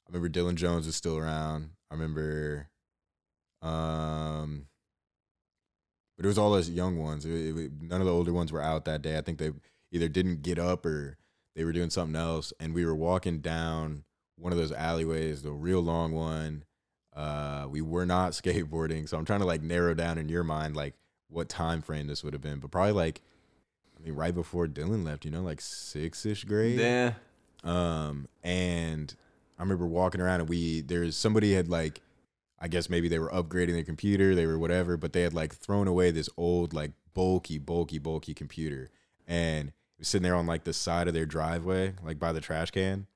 I 0.06 0.12
remember 0.12 0.28
Dylan 0.28 0.54
Jones 0.54 0.86
was 0.86 0.96
still 0.96 1.16
around. 1.18 1.70
I 1.90 1.94
remember, 1.94 2.68
um, 3.62 4.66
but 6.16 6.24
it 6.24 6.28
was 6.28 6.38
all 6.38 6.50
those 6.52 6.70
young 6.70 6.98
ones. 6.98 7.24
It- 7.24 7.56
it- 7.56 7.82
none 7.82 8.00
of 8.00 8.06
the 8.06 8.12
older 8.12 8.32
ones 8.32 8.52
were 8.52 8.62
out 8.62 8.84
that 8.84 9.02
day. 9.02 9.18
I 9.18 9.20
think 9.22 9.38
they 9.38 9.52
either 9.90 10.08
didn't 10.08 10.42
get 10.42 10.58
up 10.58 10.84
or 10.86 11.16
they 11.54 11.64
were 11.64 11.72
doing 11.72 11.90
something 11.90 12.16
else. 12.16 12.52
And 12.60 12.74
we 12.74 12.84
were 12.84 12.94
walking 12.94 13.40
down 13.40 14.04
one 14.36 14.52
of 14.52 14.58
those 14.58 14.72
alleyways, 14.72 15.42
the 15.42 15.52
real 15.52 15.80
long 15.80 16.12
one. 16.12 16.64
Uh, 17.14 17.66
we 17.68 17.80
were 17.80 18.06
not 18.06 18.32
skateboarding, 18.32 19.08
so 19.08 19.18
I'm 19.18 19.24
trying 19.24 19.40
to 19.40 19.46
like 19.46 19.62
narrow 19.62 19.94
down 19.94 20.18
in 20.18 20.28
your 20.28 20.44
mind 20.44 20.76
like 20.76 20.94
what 21.28 21.48
time 21.48 21.82
frame 21.82 22.06
this 22.06 22.22
would 22.22 22.32
have 22.32 22.42
been, 22.42 22.60
but 22.60 22.70
probably 22.70 22.92
like, 22.92 23.20
I 24.00 24.04
mean, 24.06 24.14
right 24.14 24.34
before 24.34 24.66
Dylan 24.66 25.04
left, 25.04 25.24
you 25.24 25.30
know, 25.30 25.42
like 25.42 25.60
six 25.60 26.24
ish 26.24 26.44
grade. 26.44 26.78
Yeah. 26.78 27.12
Um, 27.64 28.28
and 28.42 29.14
I 29.58 29.62
remember 29.62 29.86
walking 29.86 30.20
around 30.20 30.40
and 30.40 30.48
we 30.48 30.80
there's 30.82 31.16
somebody 31.16 31.54
had 31.54 31.68
like, 31.68 32.00
I 32.60 32.68
guess 32.68 32.88
maybe 32.88 33.08
they 33.08 33.18
were 33.18 33.30
upgrading 33.30 33.72
their 33.72 33.84
computer, 33.84 34.34
they 34.34 34.46
were 34.46 34.58
whatever, 34.58 34.96
but 34.96 35.12
they 35.12 35.22
had 35.22 35.34
like 35.34 35.54
thrown 35.54 35.88
away 35.88 36.10
this 36.10 36.28
old 36.36 36.72
like 36.72 36.92
bulky, 37.14 37.58
bulky, 37.58 37.98
bulky 37.98 38.34
computer, 38.34 38.90
and 39.26 39.68
it 39.68 39.74
was 40.00 40.08
sitting 40.08 40.22
there 40.22 40.36
on 40.36 40.46
like 40.46 40.64
the 40.64 40.72
side 40.72 41.08
of 41.08 41.14
their 41.14 41.26
driveway, 41.26 41.94
like 42.04 42.18
by 42.18 42.32
the 42.32 42.40
trash 42.40 42.70
can. 42.70 43.06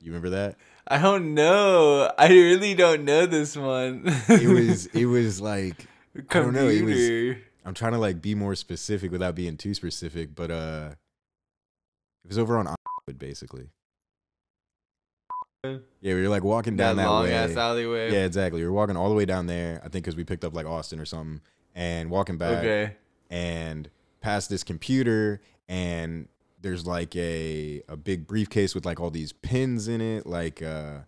You 0.00 0.10
remember 0.10 0.30
that? 0.30 0.56
I 0.88 0.98
don't 0.98 1.34
know. 1.34 2.10
I 2.18 2.26
really 2.28 2.74
don't 2.74 3.04
know 3.04 3.24
this 3.26 3.56
one. 3.56 4.02
It 4.28 4.48
was 4.52 4.86
it 4.86 5.06
was 5.06 5.40
like 5.40 5.86
I 6.30 6.40
don't 6.40 6.52
know, 6.54 6.66
it 6.68 6.82
was- 6.82 6.94
computer. 6.94 7.40
I'm 7.64 7.74
trying 7.74 7.92
to 7.92 7.98
like 7.98 8.20
be 8.20 8.34
more 8.34 8.54
specific 8.54 9.10
without 9.12 9.34
being 9.34 9.56
too 9.56 9.74
specific, 9.74 10.34
but 10.34 10.50
uh, 10.50 10.90
it 12.24 12.28
was 12.28 12.38
over 12.38 12.56
on 12.58 12.74
basically. 13.18 13.68
Yeah, 15.64 15.78
we 16.02 16.14
were 16.22 16.28
like 16.28 16.42
walking 16.42 16.76
down 16.76 16.96
that 16.96 17.04
that, 17.04 17.08
long 17.08 17.24
way. 17.24 17.34
ass 17.34 17.56
alleyway. 17.56 18.12
Yeah, 18.12 18.24
exactly. 18.24 18.60
We 18.60 18.66
were 18.66 18.72
walking 18.72 18.96
all 18.96 19.08
the 19.08 19.14
way 19.14 19.24
down 19.24 19.46
there. 19.46 19.78
I 19.78 19.88
think 19.88 20.04
because 20.04 20.16
we 20.16 20.24
picked 20.24 20.44
up 20.44 20.54
like 20.54 20.66
Austin 20.66 20.98
or 20.98 21.04
something, 21.04 21.40
and 21.74 22.10
walking 22.10 22.36
back 22.36 22.58
Okay. 22.64 22.96
and 23.30 23.88
past 24.20 24.50
this 24.50 24.64
computer, 24.64 25.40
and 25.68 26.26
there's 26.60 26.84
like 26.84 27.14
a 27.14 27.80
a 27.88 27.96
big 27.96 28.26
briefcase 28.26 28.74
with 28.74 28.84
like 28.84 28.98
all 28.98 29.10
these 29.10 29.32
pins 29.32 29.86
in 29.86 30.00
it, 30.00 30.26
like 30.26 30.62
uh, 30.62 30.98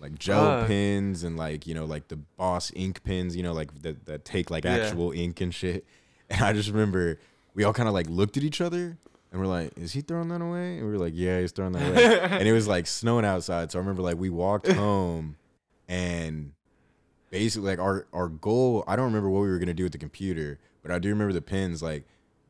like 0.00 0.18
gel 0.18 0.60
Fuck. 0.60 0.68
pins 0.68 1.22
and 1.24 1.36
like 1.36 1.66
you 1.66 1.74
know 1.74 1.84
like 1.84 2.08
the 2.08 2.16
Boss 2.16 2.72
ink 2.74 3.02
pens, 3.04 3.36
you 3.36 3.42
know 3.42 3.52
like 3.52 3.82
that 3.82 4.06
that 4.06 4.24
take 4.24 4.50
like 4.50 4.64
Yeah. 4.64 4.76
actual 4.76 5.12
ink 5.12 5.40
and 5.40 5.54
shit. 5.54 5.84
And 6.32 6.42
I 6.42 6.52
just 6.52 6.68
remember 6.70 7.18
we 7.54 7.64
all 7.64 7.72
kind 7.72 7.88
of 7.88 7.94
like 7.94 8.08
looked 8.08 8.36
at 8.36 8.44
each 8.44 8.60
other. 8.60 8.96
And 9.32 9.40
we're 9.40 9.46
like, 9.48 9.76
is 9.76 9.92
he 9.92 10.00
throwing 10.00 10.28
that 10.28 10.40
away? 10.40 10.78
And 10.78 10.86
we 10.86 10.92
were 10.92 10.98
like, 10.98 11.12
yeah, 11.16 11.40
he's 11.40 11.50
throwing 11.52 11.72
that 11.72 11.88
away. 11.88 12.20
and 12.38 12.48
it 12.48 12.52
was 12.52 12.66
like 12.68 12.86
snowing 12.86 13.24
outside. 13.24 13.70
So 13.72 13.78
I 13.78 13.80
remember 13.80 14.02
like 14.02 14.16
we 14.16 14.30
walked 14.30 14.70
home 14.72 15.36
and 15.88 16.52
basically 17.30 17.68
like 17.70 17.78
our 17.78 18.06
our 18.12 18.28
goal 18.28 18.82
i 18.88 18.96
don't 18.96 19.04
remember 19.06 19.28
what 19.30 19.40
we 19.40 19.48
were 19.48 19.58
going 19.58 19.68
to 19.68 19.74
do 19.74 19.82
with 19.84 19.92
the 19.92 19.98
computer 19.98 20.58
but 20.82 20.90
i 20.90 20.98
do 20.98 21.08
remember 21.08 21.32
the 21.32 21.40
pens 21.42 21.80
like 21.82 22.04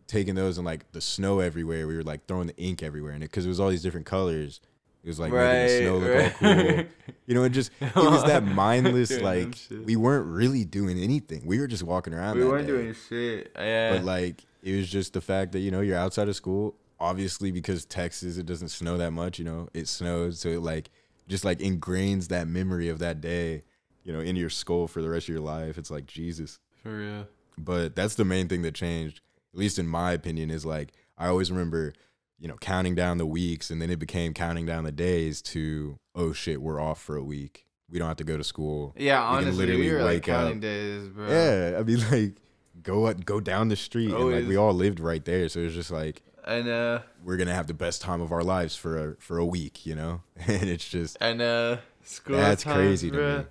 taking 0.06 0.34
those 0.34 0.56
and 0.58 0.64
like 0.64 0.90
the 0.92 1.00
snow 1.00 1.40
everywhere 1.40 1.86
we 1.86 1.94
were 1.96 2.02
like 2.02 2.26
throwing 2.26 2.46
the 2.46 2.56
ink 2.56 2.82
everywhere 2.82 3.12
in 3.12 3.22
it 3.22 3.26
because 3.30 3.44
it 3.44 3.48
was 3.48 3.60
all 3.60 3.68
these 3.68 3.82
different 3.82 4.06
colors 4.06 4.60
it 5.02 5.08
was 5.08 5.18
like 5.18 5.32
making 5.32 5.66
the 5.66 5.78
snow 5.78 5.98
look 5.98 6.14
right. 6.14 6.58
all 6.68 6.74
cool 6.74 6.84
you 7.26 7.34
know 7.34 7.44
it 7.44 7.50
just 7.50 7.70
it 7.80 7.94
was 7.96 8.24
that 8.24 8.44
mindless 8.64 9.18
like 9.20 9.54
we 9.84 9.96
weren't 9.96 10.26
really 10.26 10.64
doing 10.64 10.98
anything 10.98 11.42
we 11.46 11.58
were 11.58 11.66
just 11.66 11.82
walking 11.82 12.12
around 12.14 12.36
We 12.38 12.44
weren't 12.44 12.66
day. 12.66 12.72
doing 12.72 12.94
shit. 13.08 13.52
Uh, 13.58 13.62
yeah. 13.62 13.92
but 13.94 14.04
like 14.04 14.44
it 14.62 14.76
was 14.76 14.88
just 14.90 15.12
the 15.14 15.20
fact 15.20 15.52
that 15.52 15.60
you 15.60 15.70
know 15.70 15.80
you're 15.80 15.96
outside 15.98 16.28
of 16.28 16.36
school 16.36 16.74
obviously 16.98 17.50
because 17.50 17.84
texas 17.86 18.36
it 18.36 18.44
doesn't 18.46 18.68
snow 18.68 18.98
that 18.98 19.10
much 19.12 19.38
you 19.38 19.44
know 19.44 19.68
it 19.72 19.88
snows 19.88 20.38
so 20.38 20.48
it 20.50 20.60
like 20.60 20.90
just 21.28 21.44
like 21.44 21.60
ingrains 21.60 22.28
that 22.28 22.46
memory 22.46 22.88
of 22.90 22.98
that 22.98 23.20
day 23.22 23.62
you 24.04 24.12
know 24.12 24.20
in 24.20 24.36
your 24.36 24.50
skull 24.50 24.86
for 24.86 25.00
the 25.00 25.08
rest 25.08 25.24
of 25.28 25.32
your 25.32 25.40
life 25.42 25.78
it's 25.78 25.90
like 25.90 26.04
jesus 26.06 26.58
For 26.82 26.94
real. 26.98 27.26
but 27.56 27.96
that's 27.96 28.16
the 28.16 28.24
main 28.26 28.48
thing 28.48 28.60
that 28.62 28.74
changed 28.74 29.20
at 29.54 29.58
least 29.58 29.78
in 29.78 29.86
my 29.86 30.12
opinion 30.12 30.50
is 30.50 30.66
like 30.66 30.92
i 31.16 31.26
always 31.26 31.50
remember 31.50 31.94
you 32.40 32.48
know 32.48 32.56
counting 32.60 32.94
down 32.94 33.18
the 33.18 33.26
weeks 33.26 33.70
and 33.70 33.80
then 33.80 33.90
it 33.90 33.98
became 33.98 34.32
counting 34.34 34.66
down 34.66 34.84
the 34.84 34.92
days 34.92 35.40
to 35.42 35.96
oh 36.14 36.32
shit 36.32 36.60
we're 36.62 36.80
off 36.80 37.00
for 37.00 37.16
a 37.16 37.22
week 37.22 37.66
we 37.90 37.98
don't 37.98 38.08
have 38.08 38.16
to 38.16 38.24
go 38.24 38.36
to 38.36 38.44
school 38.44 38.94
Yeah, 38.96 39.20
We 39.32 39.36
honestly, 39.38 39.66
literally 39.66 39.80
we 39.88 39.92
were 39.92 39.98
like 40.02 40.26
wake 40.26 40.28
up. 40.30 40.60
days, 40.60 41.08
bro. 41.08 41.28
yeah 41.28 41.78
i 41.78 41.82
mean 41.82 42.00
like 42.10 42.36
go 42.82 43.04
up, 43.06 43.24
go 43.24 43.40
down 43.40 43.68
the 43.68 43.76
street 43.76 44.10
and 44.10 44.32
like 44.32 44.46
we 44.48 44.56
all 44.56 44.72
lived 44.72 45.00
right 45.00 45.24
there 45.24 45.48
so 45.48 45.60
it 45.60 45.64
was 45.64 45.74
just 45.74 45.90
like 45.90 46.22
And 46.46 46.66
uh, 46.68 47.00
we're 47.22 47.36
gonna 47.36 47.54
have 47.54 47.66
the 47.66 47.74
best 47.74 48.00
time 48.00 48.20
of 48.22 48.32
our 48.32 48.42
lives 48.42 48.74
for 48.74 48.96
a 49.10 49.16
for 49.20 49.36
a 49.36 49.44
week, 49.44 49.84
you 49.84 49.94
know, 49.94 50.22
and 50.46 50.64
it's 50.70 50.88
just 50.88 51.18
and 51.20 51.42
uh, 51.42 51.76
school. 52.02 52.36
that's 52.38 52.62
times, 52.64 52.76
crazy 52.76 53.10
bro. 53.10 53.20
to 53.20 53.38
me. 53.40 53.44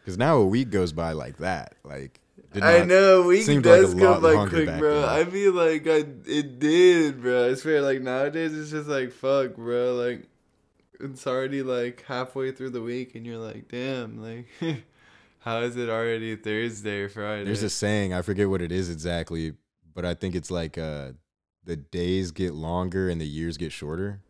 Because 0.00 0.16
now 0.16 0.36
a 0.36 0.46
week 0.46 0.70
goes 0.70 0.92
by 0.92 1.10
like 1.12 1.38
that, 1.38 1.74
like 1.84 2.19
I 2.54 2.84
know 2.84 3.22
week 3.22 3.44
seemed 3.44 3.64
like 3.64 3.80
does 3.80 3.94
go 3.94 4.12
lot 4.12 4.22
by 4.22 4.48
quick, 4.48 4.78
bro. 4.78 5.02
then. 5.02 5.08
I 5.08 5.24
feel 5.24 5.52
like 5.52 5.86
I 5.86 6.04
it 6.26 6.58
did, 6.58 7.22
bro. 7.22 7.50
I 7.50 7.54
swear, 7.54 7.80
like 7.80 8.00
nowadays 8.00 8.56
it's 8.56 8.70
just 8.70 8.88
like 8.88 9.12
fuck, 9.12 9.54
bro. 9.54 9.94
Like 9.94 10.26
it's 10.98 11.26
already 11.26 11.62
like 11.62 12.04
halfway 12.06 12.52
through 12.52 12.70
the 12.70 12.82
week, 12.82 13.14
and 13.14 13.24
you're 13.24 13.38
like, 13.38 13.68
damn, 13.68 14.20
like 14.20 14.46
how 15.40 15.60
is 15.60 15.76
it 15.76 15.88
already 15.88 16.36
Thursday, 16.36 17.02
or 17.02 17.08
Friday? 17.08 17.44
There's 17.44 17.62
a 17.62 17.70
saying 17.70 18.12
I 18.12 18.22
forget 18.22 18.48
what 18.48 18.62
it 18.62 18.72
is 18.72 18.90
exactly, 18.90 19.54
but 19.94 20.04
I 20.04 20.14
think 20.14 20.34
it's 20.34 20.50
like 20.50 20.76
uh, 20.76 21.10
the 21.64 21.76
days 21.76 22.32
get 22.32 22.54
longer 22.54 23.08
and 23.08 23.20
the 23.20 23.28
years 23.28 23.56
get 23.56 23.72
shorter, 23.72 24.20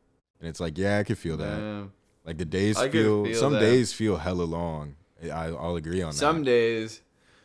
and 0.40 0.48
it's 0.48 0.60
like 0.60 0.76
yeah, 0.76 0.98
I 0.98 1.04
could 1.04 1.18
feel 1.18 1.36
that. 1.38 1.56
Damn. 1.56 1.92
Like 2.24 2.36
the 2.36 2.44
days 2.44 2.76
I 2.76 2.90
feel, 2.90 3.24
feel 3.24 3.34
some 3.34 3.54
that. 3.54 3.60
days 3.60 3.92
feel 3.92 4.18
hella 4.18 4.42
long. 4.42 4.96
I 5.22 5.46
I'll 5.46 5.76
agree 5.76 6.02
on 6.02 6.12
Some 6.12 6.18
that. 6.18 6.38
Some 6.38 6.44
days, 6.44 7.00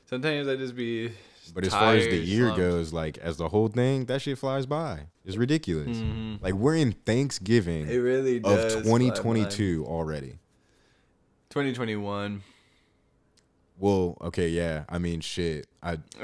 sometimes 0.06 0.48
I 0.48 0.56
just 0.56 0.76
be. 0.76 1.12
But 1.54 1.64
as 1.66 1.74
far 1.74 1.94
as 1.96 2.06
the 2.06 2.16
year 2.18 2.46
slumped. 2.46 2.58
goes, 2.60 2.92
like 2.94 3.18
as 3.20 3.38
the 3.38 3.48
whole 3.50 3.68
thing, 3.68 4.06
that 4.06 4.22
shit 4.22 4.38
flies 4.38 4.66
by. 4.66 5.02
It's 5.26 5.38
ridiculous. 5.38 5.98
Mhm. 5.98 6.42
Like 6.42 6.54
we're 6.56 6.76
in 6.76 6.94
Thanksgiving. 6.94 7.88
it 7.88 7.98
really 7.98 8.40
does. 8.40 8.76
of 8.76 8.84
2022 8.84 9.86
already. 9.88 10.40
2021. 11.52 12.42
Well, 13.78 14.18
okay, 14.22 14.50
yeah. 14.50 14.86
I 14.90 14.98
mean, 15.00 15.20
shit. 15.22 15.68
I 15.84 15.98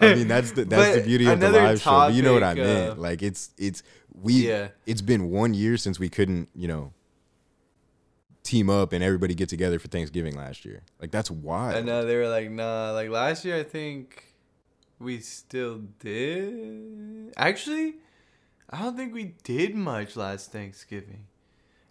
I 0.00 0.14
mean 0.14 0.28
that's 0.28 0.52
the 0.52 0.64
that's 0.68 0.96
the 0.96 1.02
beauty 1.04 1.26
of 1.26 1.40
the 1.40 1.50
live 1.50 1.80
show. 1.80 1.90
But 1.90 2.14
you 2.14 2.22
know 2.22 2.34
what 2.34 2.42
I 2.42 2.54
meant. 2.54 2.90
uh, 2.98 3.00
like 3.00 3.22
it's 3.22 3.50
it's 3.58 3.82
we 4.12 4.48
Yeah. 4.48 4.68
it's 4.86 5.00
been 5.02 5.30
one 5.30 5.54
year 5.54 5.76
since 5.76 5.98
we 5.98 6.08
couldn't, 6.08 6.48
you 6.54 6.68
know, 6.68 6.92
team 8.48 8.70
up 8.70 8.92
and 8.92 9.04
everybody 9.04 9.34
get 9.34 9.48
together 9.48 9.78
for 9.78 9.88
Thanksgiving 9.88 10.34
last 10.36 10.64
year. 10.64 10.82
Like 11.00 11.10
that's 11.10 11.30
wild. 11.30 11.76
I 11.76 11.80
know 11.82 12.04
they 12.04 12.16
were 12.16 12.28
like, 12.28 12.50
nah. 12.50 12.92
Like 12.92 13.10
last 13.10 13.44
year, 13.44 13.56
I 13.58 13.62
think 13.62 14.34
we 14.98 15.20
still 15.20 15.82
did. 16.00 17.32
Actually, 17.36 17.96
I 18.70 18.80
don't 18.82 18.96
think 18.96 19.12
we 19.14 19.34
did 19.44 19.74
much 19.74 20.16
last 20.16 20.50
Thanksgiving. 20.50 21.26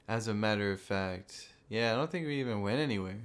As 0.08 0.28
a 0.28 0.34
matter 0.34 0.72
of 0.72 0.80
fact, 0.80 1.50
yeah, 1.70 1.94
I 1.94 1.96
don't 1.96 2.10
think 2.10 2.26
we 2.28 2.40
even 2.40 2.62
went 2.62 2.80
anywhere. 2.80 3.20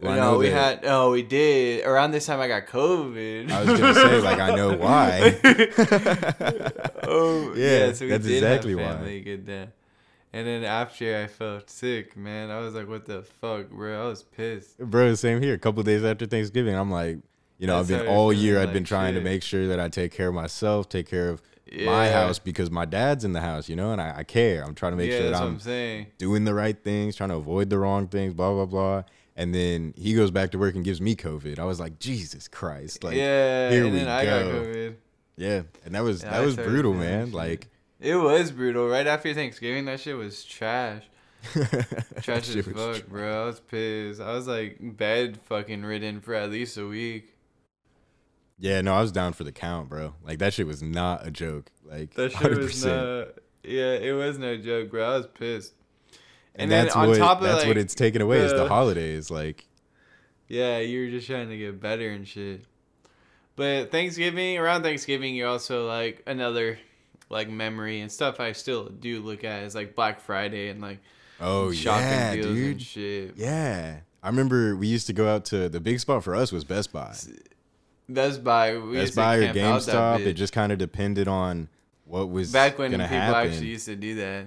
Well, 0.00 0.14
no, 0.14 0.38
we 0.38 0.50
had. 0.50 0.84
Oh, 0.84 1.10
we 1.10 1.22
did. 1.22 1.84
Around 1.84 2.12
this 2.12 2.26
time, 2.26 2.38
I 2.38 2.46
got 2.46 2.66
COVID. 2.66 3.50
I 3.50 3.64
was 3.64 3.80
gonna 3.80 3.94
say, 3.94 4.20
like, 4.20 4.38
I 4.38 4.54
know 4.54 4.76
why. 4.84 5.40
oh, 7.02 7.52
Yeah, 7.56 7.86
yeah. 7.86 7.92
So 7.92 8.04
we 8.04 8.10
that's 8.12 8.24
did 8.24 8.36
exactly 8.36 8.74
why. 8.76 9.20
good 9.24 9.44
day. 9.44 9.68
And 10.32 10.46
then 10.46 10.62
after 10.64 11.16
I 11.22 11.26
felt 11.26 11.70
sick, 11.70 12.16
man, 12.16 12.50
I 12.50 12.58
was 12.60 12.74
like, 12.74 12.88
"What 12.88 13.06
the 13.06 13.22
fuck, 13.22 13.70
bro?" 13.70 14.04
I 14.04 14.08
was 14.08 14.22
pissed. 14.22 14.78
Bro, 14.78 15.14
same 15.14 15.40
here. 15.42 15.54
A 15.54 15.58
couple 15.58 15.82
days 15.82 16.04
after 16.04 16.26
Thanksgiving, 16.26 16.74
I'm 16.74 16.90
like, 16.90 17.18
you 17.58 17.66
know, 17.66 17.82
That's 17.82 17.90
I've 17.90 18.06
been 18.06 18.14
all 18.14 18.32
year. 18.32 18.58
I've 18.58 18.66
like, 18.66 18.74
been 18.74 18.84
trying 18.84 19.14
to 19.14 19.20
make 19.20 19.42
sure 19.42 19.66
that 19.68 19.80
I 19.80 19.88
take 19.88 20.12
care 20.12 20.28
of 20.28 20.34
myself, 20.34 20.88
take 20.88 21.08
care 21.08 21.30
of 21.30 21.42
my 21.84 22.08
house 22.10 22.38
because 22.38 22.70
my 22.70 22.84
dad's 22.84 23.24
in 23.24 23.32
the 23.32 23.40
house, 23.40 23.68
you 23.68 23.76
know, 23.76 23.90
and 23.92 24.00
I, 24.00 24.18
I 24.18 24.24
care. 24.24 24.62
I'm 24.64 24.74
trying 24.74 24.92
to 24.92 24.96
make 24.96 25.10
yeah, 25.10 25.18
sure 25.18 25.30
that 25.30 25.40
I'm 25.40 25.48
I'm 25.54 25.60
saying. 25.60 26.06
doing 26.18 26.44
the 26.44 26.54
right 26.54 26.82
things, 26.82 27.16
trying 27.16 27.28
to 27.30 27.36
avoid 27.36 27.68
the 27.70 27.78
wrong 27.78 28.08
things, 28.08 28.34
blah 28.34 28.52
blah 28.52 28.66
blah. 28.66 29.02
And 29.36 29.54
then 29.54 29.94
he 29.96 30.14
goes 30.14 30.30
back 30.30 30.50
to 30.52 30.58
work 30.58 30.74
and 30.74 30.84
gives 30.84 31.00
me 31.00 31.14
COVID. 31.14 31.58
I 31.58 31.64
was 31.64 31.78
like, 31.78 31.98
Jesus 31.98 32.48
Christ! 32.48 33.04
Like, 33.04 33.16
yeah, 33.16 33.70
here 33.70 33.84
and 33.84 33.92
we 33.92 33.98
then 34.00 34.08
I 34.08 34.24
got 34.24 34.42
go. 34.44 34.62
COVID. 34.62 34.94
yeah, 35.36 35.62
and 35.84 35.94
that 35.94 36.02
was 36.02 36.22
Yeah, 36.22 36.30
that 36.30 36.42
I 36.42 36.44
was 36.44 36.56
brutal, 36.56 36.92
man. 36.92 37.32
Like, 37.32 37.68
It 38.00 38.16
was 38.16 38.50
brutal. 38.52 38.88
Right 38.88 39.06
after 39.06 39.32
Thanksgiving, 39.34 39.84
that 39.86 40.00
shit 40.00 40.16
was 40.16 40.44
trash. 40.44 41.04
Trash 42.22 42.48
as 42.54 42.66
fuck, 42.66 43.06
bro. 43.06 43.42
I 43.42 43.46
was 43.46 43.60
pissed. 43.60 44.20
I 44.20 44.32
was 44.34 44.48
like 44.48 44.78
bed 44.80 45.38
fucking 45.44 45.84
ridden 45.84 46.20
for 46.20 46.34
at 46.34 46.50
least 46.50 46.76
a 46.78 46.86
week. 46.86 47.34
Yeah, 48.58 48.80
no, 48.80 48.92
I 48.94 49.00
was 49.02 49.12
down 49.12 49.32
for 49.34 49.44
the 49.44 49.52
count, 49.52 49.88
bro. 49.88 50.14
Like 50.24 50.38
that 50.40 50.52
shit 50.52 50.66
was 50.66 50.82
not 50.82 51.24
a 51.26 51.30
joke. 51.30 51.70
Like 51.84 52.14
That 52.14 52.32
shit 52.32 52.40
100%. 52.40 52.58
was 52.58 52.84
not. 52.84 53.28
Yeah, 53.62 53.92
it 53.94 54.12
was 54.16 54.36
no 54.38 54.56
joke, 54.56 54.90
bro. 54.90 55.04
I 55.12 55.16
was 55.16 55.26
pissed. 55.28 55.74
and, 56.56 56.62
And 56.62 56.72
then 56.72 56.84
that's 56.86 56.96
on 56.96 57.08
what 57.08 57.18
top 57.18 57.38
of, 57.38 57.44
that's 57.44 57.66
what 57.66 57.76
it's 57.78 57.94
taken 57.94 58.20
away 58.20 58.38
is 58.40 58.50
the 58.52 58.64
the- 58.64 58.68
holidays. 58.68 59.30
Like, 59.30 59.64
Yeah, 60.48 60.78
you 60.78 61.04
were 61.04 61.10
just 61.10 61.28
trying 61.28 61.50
to 61.50 61.56
get 61.56 61.80
better 61.80 62.10
and 62.10 62.26
shit. 62.26 62.64
But 63.54 63.92
Thanksgiving, 63.92 64.58
around 64.58 64.82
Thanksgiving, 64.82 65.36
you're 65.36 65.48
also 65.48 65.86
like 65.86 66.22
another 66.26 66.78
like 67.30 67.48
memory 67.48 68.00
and 68.00 68.10
stuff 68.10 68.40
I 68.40 68.52
still 68.52 68.88
do 68.88 69.20
look 69.20 69.44
at 69.44 69.62
is 69.64 69.74
like 69.74 69.94
Black 69.94 70.20
Friday 70.20 70.68
and 70.68 70.80
like 70.80 70.98
oh 71.40 71.72
shopping 71.72 72.04
yeah, 72.04 72.34
deals 72.34 72.46
and 72.46 72.54
dude. 72.56 72.82
shit. 72.82 73.34
Yeah, 73.36 74.00
I 74.22 74.28
remember 74.28 74.74
we 74.76 74.86
used 74.86 75.06
to 75.08 75.12
go 75.12 75.28
out 75.28 75.44
to 75.46 75.68
the 75.68 75.80
big 75.80 76.00
spot 76.00 76.24
for 76.24 76.34
us 76.34 76.52
was 76.52 76.64
Best 76.64 76.92
Buy. 76.92 77.14
Best 78.08 78.42
Buy, 78.42 78.78
we 78.78 78.94
Best 78.96 79.14
Buy 79.14 79.36
or 79.36 79.52
camp 79.52 79.58
out 79.58 79.82
that 79.82 79.94
GameStop. 79.94 80.26
It 80.26 80.32
just 80.34 80.52
kind 80.52 80.72
of 80.72 80.78
depended 80.78 81.28
on 81.28 81.68
what 82.06 82.30
was 82.30 82.50
back 82.52 82.78
when 82.78 82.90
people 82.92 83.06
happen. 83.06 83.50
actually 83.52 83.66
used 83.66 83.84
to 83.84 83.96
do 83.96 84.14
that. 84.14 84.46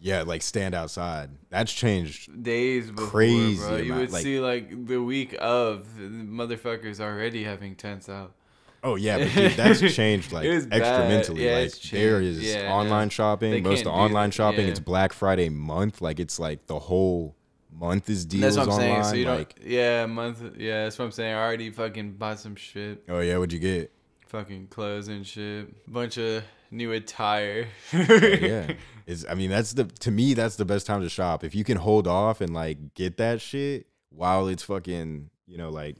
yeah, 0.00 0.22
like 0.22 0.40
stand 0.42 0.74
outside. 0.74 1.30
That's 1.50 1.72
changed. 1.72 2.42
days 2.44 2.90
before, 2.92 3.08
Crazy 3.08 3.56
bro. 3.58 3.76
You 3.76 3.82
amount, 3.86 4.00
would 4.00 4.12
like- 4.12 4.22
see 4.22 4.38
like 4.38 4.86
the 4.86 4.98
week 5.02 5.34
of 5.40 5.88
motherfuckers 5.98 7.00
already 7.00 7.42
having 7.42 7.74
tents 7.74 8.08
out. 8.08 8.34
Oh 8.84 8.96
yeah, 8.96 9.18
but 9.18 9.32
dude, 9.34 9.52
that's 9.52 9.80
changed 9.94 10.32
like 10.32 10.44
bad. 10.44 10.70
exponentially. 10.70 11.38
Yeah, 11.40 11.54
like 11.54 11.66
it's 11.66 11.90
there 11.90 12.20
is 12.20 12.42
Yeah, 12.42 12.72
online 12.72 13.10
shopping. 13.10 13.52
They 13.52 13.60
Most 13.60 13.80
of 13.80 13.84
the 13.84 13.90
online 13.90 14.30
that. 14.30 14.34
shopping, 14.34 14.66
it's 14.66 14.80
Black 14.80 15.12
Friday 15.12 15.48
month. 15.48 16.00
Like 16.00 16.18
it's 16.18 16.38
like 16.40 16.66
the 16.66 16.78
whole 16.78 17.36
month 17.70 18.10
is 18.10 18.24
deals 18.24 18.56
That's 18.56 18.66
what 18.66 18.74
I'm 18.74 18.82
online. 18.82 19.04
saying. 19.04 19.10
So 19.10 19.16
you 19.16 19.36
like, 19.36 19.54
don't. 19.56 19.66
Yeah, 19.68 20.06
month. 20.06 20.42
Yeah, 20.58 20.84
that's 20.84 20.98
what 20.98 21.04
I'm 21.06 21.12
saying. 21.12 21.34
I 21.34 21.38
already 21.42 21.70
fucking 21.70 22.12
bought 22.14 22.40
some 22.40 22.56
shit, 22.56 23.04
oh 23.08 23.20
yeah, 23.20 23.38
what'd 23.38 23.52
you 23.52 23.58
get? 23.58 23.92
fucking 24.26 24.66
clothes 24.68 25.08
and 25.08 25.26
shit, 25.26 25.92
bunch 25.92 26.16
of 26.16 26.42
new 26.70 26.90
attire. 26.92 27.68
Oh, 27.92 27.98
yeah, 27.98 28.72
is 29.06 29.26
I 29.28 29.34
mean 29.34 29.50
that's 29.50 29.74
the 29.74 29.84
to 29.84 30.10
me 30.10 30.34
that's 30.34 30.56
the 30.56 30.64
best 30.64 30.86
time 30.86 31.02
to 31.02 31.08
shop. 31.08 31.44
If 31.44 31.54
you 31.54 31.62
can 31.64 31.76
hold 31.76 32.08
off 32.08 32.40
and 32.40 32.52
like 32.54 32.94
get 32.94 33.18
that 33.18 33.40
shit 33.40 33.86
while 34.08 34.48
it's 34.48 34.62
fucking 34.64 35.30
you 35.46 35.56
know 35.58 35.68
like 35.70 35.96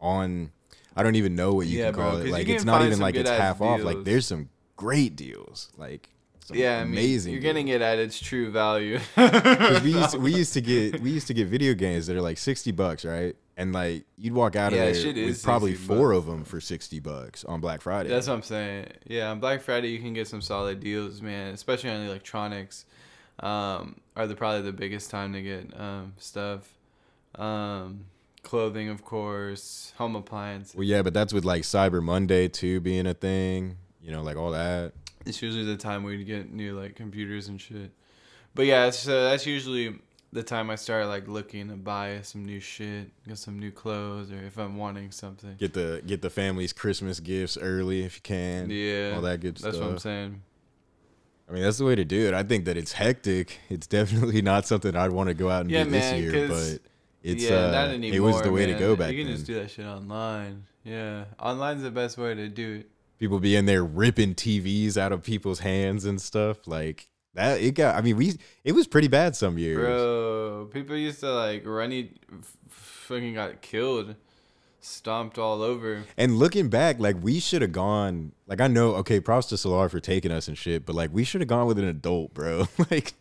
on. 0.00 0.50
I 0.96 1.02
don't 1.02 1.16
even 1.16 1.34
know 1.34 1.54
what 1.54 1.66
you 1.66 1.78
Yeah, 1.78 1.86
can 1.86 1.94
bro, 1.94 2.16
it. 2.18 2.28
Like 2.28 2.48
it's 2.48 2.64
not 2.64 2.82
even 2.82 2.98
like 2.98 3.14
it's 3.16 3.30
half 3.30 3.60
off. 3.60 3.82
Like 3.82 4.04
there's 4.04 4.26
some 4.26 4.48
great 4.76 5.16
deals. 5.16 5.70
Like 5.76 6.08
yeah, 6.52 6.80
I 6.80 6.84
mean, 6.84 6.92
amazing. 6.92 7.32
you're 7.32 7.40
deals. 7.40 7.48
getting 7.52 7.68
it 7.68 7.80
at 7.80 7.98
its 7.98 8.20
true 8.20 8.50
value. 8.50 9.00
we 9.16 9.92
used 9.92 10.10
to, 10.10 10.18
we 10.18 10.34
used 10.36 10.52
to 10.54 10.60
get 10.60 11.00
we 11.00 11.10
used 11.10 11.26
to 11.28 11.34
get 11.34 11.48
video 11.48 11.74
games 11.74 12.06
that 12.06 12.16
are 12.16 12.20
like 12.22 12.38
sixty 12.38 12.70
bucks, 12.70 13.04
right? 13.04 13.34
And 13.56 13.72
like 13.72 14.04
you'd 14.18 14.34
walk 14.34 14.56
out 14.56 14.72
of 14.72 14.78
there 14.78 15.14
with 15.14 15.42
probably 15.42 15.74
four 15.74 16.12
bucks. 16.12 16.18
of 16.18 16.26
them 16.26 16.44
for 16.44 16.60
sixty 16.60 17.00
bucks 17.00 17.44
on 17.44 17.60
Black 17.60 17.80
Friday. 17.80 18.08
That's 18.10 18.26
what 18.26 18.34
I'm 18.34 18.42
saying. 18.42 18.88
Yeah, 19.06 19.30
on 19.30 19.40
Black 19.40 19.62
Friday 19.62 19.88
you 19.88 20.00
can 20.00 20.12
get 20.12 20.28
some 20.28 20.42
solid 20.42 20.80
deals, 20.80 21.22
man. 21.22 21.54
Especially 21.54 21.90
on 21.90 22.00
electronics, 22.02 22.84
um, 23.40 24.00
are 24.16 24.26
the 24.26 24.34
probably 24.34 24.62
the 24.62 24.72
biggest 24.72 25.10
time 25.10 25.32
to 25.32 25.40
get 25.40 25.80
um, 25.80 26.12
stuff. 26.18 26.68
Um, 27.36 28.04
clothing, 28.44 28.88
of 28.88 29.04
course, 29.04 29.92
home 29.96 30.14
appliances. 30.14 30.74
well, 30.74 30.84
yeah, 30.84 31.02
but 31.02 31.14
that's 31.14 31.32
with 31.32 31.44
like 31.44 31.62
Cyber 31.62 32.02
Monday 32.02 32.48
too 32.48 32.80
being 32.80 33.06
a 33.06 33.14
thing. 33.14 33.76
You 34.02 34.12
know, 34.12 34.22
like 34.22 34.36
all 34.36 34.50
that. 34.52 34.92
It's 35.26 35.40
usually 35.40 35.64
the 35.64 35.76
time 35.76 36.04
we 36.04 36.22
get 36.24 36.52
new 36.52 36.78
like 36.78 36.94
computers 36.94 37.48
and 37.48 37.60
shit. 37.60 37.90
But 38.54 38.66
yeah, 38.66 38.90
so 38.90 39.24
that's 39.24 39.46
usually 39.46 39.98
the 40.32 40.42
time 40.42 40.68
I 40.68 40.74
start 40.74 41.06
like 41.06 41.26
looking 41.28 41.68
to 41.68 41.74
buy 41.74 42.20
some 42.22 42.44
new 42.44 42.60
shit, 42.60 43.10
get 43.26 43.38
some 43.38 43.58
new 43.58 43.70
clothes, 43.70 44.30
or 44.30 44.42
if 44.42 44.58
I'm 44.58 44.76
wanting 44.76 45.10
something. 45.10 45.54
Get 45.58 45.72
the 45.72 46.02
get 46.06 46.22
the 46.22 46.30
family's 46.30 46.72
Christmas 46.72 47.20
gifts 47.20 47.56
early 47.56 48.04
if 48.04 48.16
you 48.16 48.22
can. 48.22 48.68
Yeah, 48.68 49.14
all 49.14 49.22
that 49.22 49.40
good 49.40 49.56
That's 49.56 49.60
stuff. 49.60 49.72
That's 49.72 49.82
what 49.82 49.90
I'm 49.90 49.98
saying. 49.98 50.42
I 51.48 51.52
mean, 51.52 51.62
that's 51.62 51.78
the 51.78 51.84
way 51.84 51.94
to 51.94 52.04
do 52.04 52.26
it. 52.26 52.34
I 52.34 52.42
think 52.42 52.64
that 52.64 52.76
it's 52.76 52.92
hectic. 52.92 53.58
It's 53.68 53.86
definitely 53.86 54.42
not 54.42 54.66
something 54.66 54.96
I'd 54.96 55.12
want 55.12 55.28
to 55.28 55.34
go 55.34 55.50
out 55.50 55.62
and 55.62 55.70
Yeah, 55.70 55.84
do 55.84 55.90
man, 55.90 56.22
this 56.22 56.32
year, 56.32 56.48
but 56.48 56.78
it's 57.24 57.42
yeah, 57.42 57.56
uh, 57.66 57.70
not 57.72 57.88
anymore. 57.88 58.16
it 58.16 58.20
was 58.20 58.42
the 58.42 58.52
way 58.52 58.66
to 58.66 58.74
go 58.74 58.94
back 58.94 59.10
You 59.12 59.18
can 59.18 59.26
then. 59.26 59.36
just 59.36 59.46
do 59.46 59.54
that 59.54 59.70
shit 59.70 59.86
online. 59.86 60.66
Yeah, 60.84 61.24
online's 61.40 61.82
the 61.82 61.90
best 61.90 62.18
way 62.18 62.34
to 62.34 62.48
do 62.48 62.80
it. 62.80 62.90
people 63.18 63.40
be 63.40 63.56
in 63.56 63.64
there 63.66 63.82
ripping 63.82 64.34
TVs 64.34 64.96
out 64.96 65.10
of 65.12 65.22
people's 65.22 65.60
hands 65.60 66.04
and 66.04 66.20
stuff 66.20 66.66
like 66.68 67.08
that. 67.32 67.60
It 67.60 67.72
got. 67.74 67.96
I 67.96 68.02
mean, 68.02 68.16
we 68.16 68.34
it 68.62 68.72
was 68.72 68.86
pretty 68.86 69.08
bad 69.08 69.34
some 69.34 69.58
years. 69.58 69.78
Bro, 69.78 70.68
people 70.72 70.94
used 70.96 71.20
to 71.20 71.32
like 71.32 71.62
Runny 71.66 72.12
f- 72.30 72.56
fucking 72.68 73.34
got 73.34 73.60
killed, 73.62 74.14
stomped 74.80 75.38
all 75.38 75.62
over. 75.62 76.04
And 76.18 76.38
looking 76.38 76.68
back, 76.68 76.98
like 76.98 77.16
we 77.22 77.40
should 77.40 77.62
have 77.62 77.72
gone. 77.72 78.32
Like 78.46 78.60
I 78.60 78.66
know, 78.68 78.96
okay, 78.96 79.18
props 79.20 79.46
to 79.46 79.56
Salar 79.56 79.88
for 79.88 80.00
taking 80.00 80.30
us 80.30 80.46
and 80.48 80.58
shit, 80.58 80.84
but 80.84 80.94
like 80.94 81.10
we 81.12 81.24
should 81.24 81.40
have 81.40 81.48
gone 81.48 81.66
with 81.66 81.78
an 81.78 81.86
adult, 81.86 82.34
bro. 82.34 82.68
like 82.90 83.14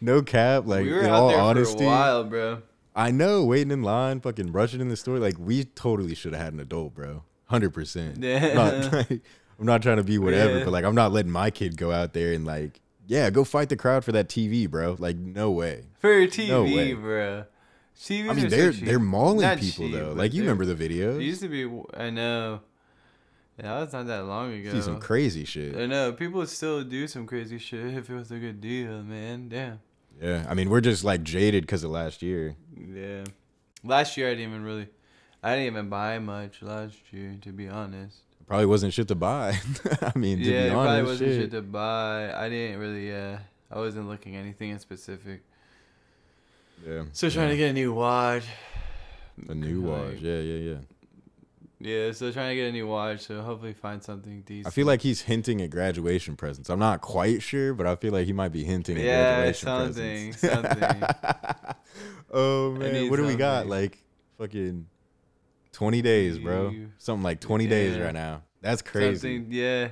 no 0.00 0.22
cap. 0.22 0.66
Like 0.66 0.84
we 0.84 0.92
were 0.92 1.00
in 1.00 1.06
out 1.10 1.28
there 1.28 1.38
honesty, 1.40 1.76
for 1.76 1.84
a 1.84 1.86
while, 1.86 2.24
bro. 2.24 2.62
I 2.94 3.10
know 3.10 3.44
waiting 3.44 3.70
in 3.72 3.82
line, 3.82 4.20
fucking 4.20 4.52
rushing 4.52 4.80
in 4.80 4.88
the 4.88 4.96
store. 4.96 5.18
Like 5.18 5.38
we 5.38 5.64
totally 5.64 6.14
should 6.14 6.32
have 6.32 6.42
had 6.42 6.52
an 6.52 6.60
adult, 6.60 6.94
bro. 6.94 7.24
Hundred 7.46 7.70
percent. 7.70 8.22
Yeah. 8.22 8.54
Not, 8.54 8.92
like, 9.10 9.10
I'm 9.58 9.66
not 9.66 9.82
trying 9.82 9.96
to 9.98 10.04
be 10.04 10.18
whatever, 10.18 10.58
Yeah. 10.58 10.64
but 10.64 10.72
like 10.72 10.84
I'm 10.84 10.94
not 10.94 11.12
letting 11.12 11.32
my 11.32 11.50
kid 11.50 11.76
go 11.76 11.90
out 11.92 12.12
there 12.12 12.32
and 12.32 12.44
like, 12.44 12.80
yeah, 13.06 13.30
go 13.30 13.44
fight 13.44 13.68
the 13.68 13.76
crowd 13.76 14.04
for 14.04 14.12
that 14.12 14.28
TV, 14.28 14.70
bro. 14.70 14.96
Like 14.98 15.16
no 15.16 15.50
way. 15.50 15.84
For 15.98 16.12
a 16.12 16.26
TV, 16.26 16.48
No 16.48 16.64
way. 16.64 16.94
bro. 16.94 17.44
TVs 17.96 18.28
I 18.28 18.32
mean, 18.32 18.48
they're 18.48 18.72
cheap. 18.72 18.84
they're 18.86 18.98
mauling 18.98 19.42
Not 19.42 19.58
people 19.58 19.86
cheap, 19.88 19.94
though. 19.94 20.12
Like 20.12 20.32
you 20.34 20.42
remember 20.42 20.64
the 20.66 20.74
videos? 20.74 21.16
It 21.20 21.24
used 21.24 21.42
to 21.42 21.48
be. 21.48 21.64
I 21.96 22.10
know. 22.10 22.60
Yeah, 23.58 23.74
that 23.74 23.80
was 23.82 23.92
not 23.92 24.06
that 24.08 24.24
long 24.24 24.52
ago. 24.52 24.72
See 24.72 24.82
some 24.82 24.98
crazy 24.98 25.44
shit. 25.44 25.76
I 25.76 25.86
know 25.86 26.12
people 26.12 26.40
would 26.40 26.48
still 26.48 26.82
do 26.82 27.06
some 27.06 27.24
crazy 27.26 27.58
shit 27.58 27.86
if 27.94 28.10
it 28.10 28.14
was 28.14 28.32
a 28.32 28.38
good 28.38 28.60
deal, 28.60 29.02
man. 29.04 29.48
Damn. 29.48 29.78
Yeah, 30.20 30.46
I 30.48 30.54
mean 30.54 30.70
we're 30.70 30.80
just 30.80 31.04
like 31.04 31.22
jaded 31.22 31.64
because 31.64 31.84
of 31.84 31.90
last 31.90 32.22
year. 32.22 32.56
Yeah. 32.76 33.24
Last 33.82 34.16
year 34.16 34.28
I 34.28 34.34
didn't 34.34 34.50
even 34.50 34.64
really. 34.64 34.88
I 35.42 35.56
didn't 35.56 35.74
even 35.74 35.88
buy 35.90 36.18
much 36.20 36.62
last 36.62 36.96
year, 37.10 37.36
to 37.42 37.52
be 37.52 37.68
honest. 37.68 38.20
Probably 38.46 38.66
wasn't 38.66 38.94
shit 38.94 39.08
to 39.08 39.14
buy. 39.14 39.58
I 40.02 40.18
mean, 40.18 40.38
to 40.38 40.44
yeah, 40.44 40.62
be 40.62 40.66
it 40.68 40.72
probably 40.72 41.02
wasn't 41.02 41.30
shit. 41.30 41.40
shit 41.42 41.50
to 41.52 41.62
buy. 41.62 42.32
I 42.34 42.48
didn't 42.48 42.78
really. 42.78 43.14
Uh, 43.14 43.38
I 43.70 43.78
wasn't 43.78 44.08
looking 44.08 44.36
anything 44.36 44.70
in 44.70 44.78
specific. 44.78 45.42
yeah. 46.86 47.04
So 47.12 47.28
trying 47.28 47.46
yeah. 47.46 47.50
to 47.52 47.56
get 47.56 47.70
a 47.70 47.72
new 47.74 47.92
watch. 47.92 48.44
a 49.48 49.54
new 49.54 49.82
watch. 49.82 50.18
Yeah, 50.20 50.38
yeah, 50.38 50.72
yeah. 50.72 50.78
Yeah, 51.84 52.12
so 52.12 52.32
trying 52.32 52.50
to 52.50 52.56
get 52.56 52.68
a 52.68 52.72
new 52.72 52.86
watch. 52.86 53.20
So 53.20 53.42
hopefully 53.42 53.74
find 53.74 54.02
something 54.02 54.40
decent. 54.46 54.66
I 54.66 54.70
feel 54.70 54.86
like 54.86 55.02
he's 55.02 55.20
hinting 55.20 55.60
at 55.60 55.68
graduation 55.68 56.34
presents. 56.34 56.70
I'm 56.70 56.78
not 56.78 57.02
quite 57.02 57.42
sure, 57.42 57.74
but 57.74 57.86
I 57.86 57.94
feel 57.96 58.12
like 58.12 58.26
he 58.26 58.32
might 58.32 58.52
be 58.52 58.64
hinting 58.64 58.96
at 58.96 59.04
Yeah, 59.04 59.34
graduation 59.52 59.66
something, 59.66 60.32
presents. 60.32 60.78
something. 60.80 61.02
oh 62.32 62.72
man, 62.72 63.10
what 63.10 63.16
do 63.16 63.26
we 63.26 63.36
got? 63.36 63.66
Like 63.66 63.98
fucking 64.38 64.86
20 65.72 66.02
days, 66.02 66.38
bro. 66.38 66.74
Something 66.98 67.22
like 67.22 67.40
20 67.40 67.66
days 67.66 67.98
right 67.98 68.14
now. 68.14 68.42
That's 68.62 68.80
crazy. 68.80 69.36
Something, 69.36 69.52
yeah, 69.52 69.88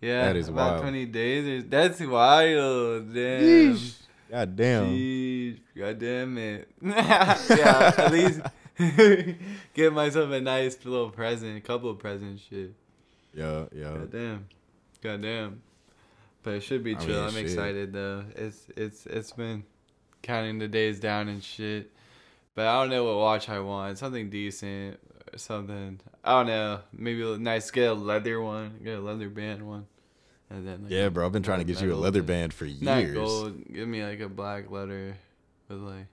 yeah. 0.00 0.24
That 0.24 0.36
is 0.36 0.48
about 0.48 0.70
wild. 0.72 0.82
twenty 0.82 1.04
days. 1.04 1.62
Or, 1.64 1.68
that's 1.68 2.00
wild. 2.00 3.12
Damn. 3.12 3.42
Yeesh. 3.42 3.94
God 4.30 4.56
damn. 4.56 4.86
Jeez, 4.86 5.60
God 5.76 5.98
damn 5.98 6.38
it. 6.38 6.68
yeah, 6.82 7.92
at 7.98 8.10
least 8.10 8.40
get 9.74 9.92
myself 9.92 10.30
a 10.30 10.40
nice 10.40 10.76
little 10.84 11.10
present, 11.10 11.56
a 11.56 11.60
couple 11.60 11.90
of 11.90 11.98
presents, 11.98 12.42
shit. 12.48 12.72
Yeah, 13.32 13.64
yeah. 13.74 13.90
God 13.90 14.12
damn. 14.12 14.46
God 15.02 15.22
damn. 15.22 15.62
But 16.42 16.54
it 16.54 16.60
should 16.62 16.82
be 16.84 16.94
I 16.94 16.98
mean, 16.98 17.06
chill. 17.06 17.22
I'm 17.24 17.30
shit. 17.30 17.42
excited 17.42 17.92
though. 17.92 18.24
It's 18.36 18.66
it's 18.76 19.06
it's 19.06 19.32
been 19.32 19.64
counting 20.22 20.58
the 20.58 20.68
days 20.68 21.00
down 21.00 21.28
and 21.28 21.42
shit. 21.42 21.90
But 22.54 22.66
I 22.66 22.80
don't 22.80 22.90
know 22.90 23.04
what 23.04 23.16
watch 23.16 23.48
I 23.48 23.60
want. 23.60 23.98
Something 23.98 24.30
decent. 24.30 24.98
Or 25.32 25.38
something. 25.38 26.00
I 26.22 26.30
don't 26.32 26.46
know. 26.46 26.80
Maybe 26.92 27.22
a 27.22 27.38
nice 27.38 27.70
get 27.70 27.90
a 27.90 27.94
leather 27.94 28.40
one. 28.40 28.78
Get 28.84 28.98
a 28.98 29.00
leather 29.00 29.28
band 29.28 29.66
one. 29.66 29.86
And 30.50 30.66
then 30.68 30.82
like, 30.82 30.92
Yeah, 30.92 31.08
bro. 31.08 31.26
I've 31.26 31.32
been 31.32 31.42
trying 31.42 31.58
to 31.58 31.64
get 31.64 31.80
you 31.82 31.92
a 31.92 31.96
leather 31.96 32.22
but- 32.22 32.28
band 32.28 32.54
for 32.54 32.66
years. 32.66 32.82
Not 32.82 33.12
gold. 33.14 33.72
Give 33.72 33.88
me 33.88 34.04
like 34.04 34.20
a 34.20 34.28
black 34.28 34.70
leather 34.70 35.16
with 35.68 35.78
like. 35.78 36.06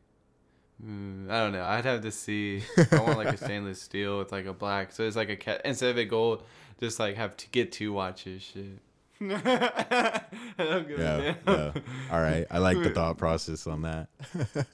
Mm, 0.84 1.30
I 1.30 1.40
don't 1.40 1.52
know. 1.52 1.64
I'd 1.64 1.86
have 1.86 2.02
to 2.02 2.12
see. 2.12 2.64
I 2.92 3.00
want 3.00 3.18
like 3.18 3.34
a 3.34 3.38
stainless 3.46 3.82
steel 3.82 4.18
with 4.18 4.32
like 4.32 4.46
a 4.46 4.54
black. 4.54 4.92
So 4.92 5.04
it's 5.04 5.16
like 5.16 5.30
a 5.30 5.36
cat 5.36 5.62
instead 5.66 5.92
of 5.92 5.98
a 5.98 6.06
gold. 6.06 6.44
Just 6.80 7.00
like 7.00 7.16
have 7.18 7.38
to 7.38 7.48
get 7.50 7.72
two 7.72 7.94
watches. 7.94 8.42
Shit. 8.42 8.80
I 9.22 10.24
don't 10.58 10.88
give 10.88 10.98
Yeah, 11.00 11.16
a 11.18 11.34
damn. 11.34 11.36
yeah. 11.48 11.72
All 12.12 12.20
right. 12.22 12.48
I 12.50 12.58
like 12.58 12.82
the 12.82 12.90
thought 12.94 13.18
process 13.18 13.68
on 13.68 13.84
that. 13.84 14.08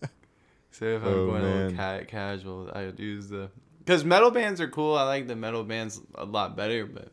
So 0.71 0.85
if 0.85 1.01
I'm 1.01 1.07
Oh, 1.07 1.25
going 1.25 1.41
a 1.43 1.45
little 1.47 1.71
man. 1.71 1.75
ca- 1.75 2.05
casual, 2.05 2.69
I 2.71 2.85
would 2.85 2.99
use 2.99 3.29
the 3.29 3.49
because 3.79 4.05
metal 4.05 4.29
bands 4.29 4.61
are 4.61 4.67
cool. 4.67 4.95
I 4.95 5.03
like 5.05 5.25
the 5.27 5.35
metal 5.35 5.63
bands 5.63 5.99
a 6.13 6.23
lot 6.25 6.55
better, 6.55 6.85
but 6.85 7.11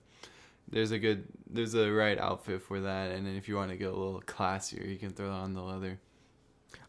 there's 0.69 0.91
a 0.91 0.99
good 0.99 1.25
there's 1.49 1.73
a 1.75 1.91
right 1.91 2.19
outfit 2.19 2.61
for 2.61 2.81
that. 2.81 3.13
And 3.13 3.27
then 3.27 3.37
if 3.37 3.49
you 3.49 3.57
want 3.57 3.71
to 3.71 3.79
get 3.79 3.89
a 3.89 3.97
little 3.97 4.21
classier, 4.27 4.87
you 4.87 4.97
can 4.99 5.11
throw 5.15 5.31
on 5.31 5.55
the 5.55 5.63
leather. 5.63 5.99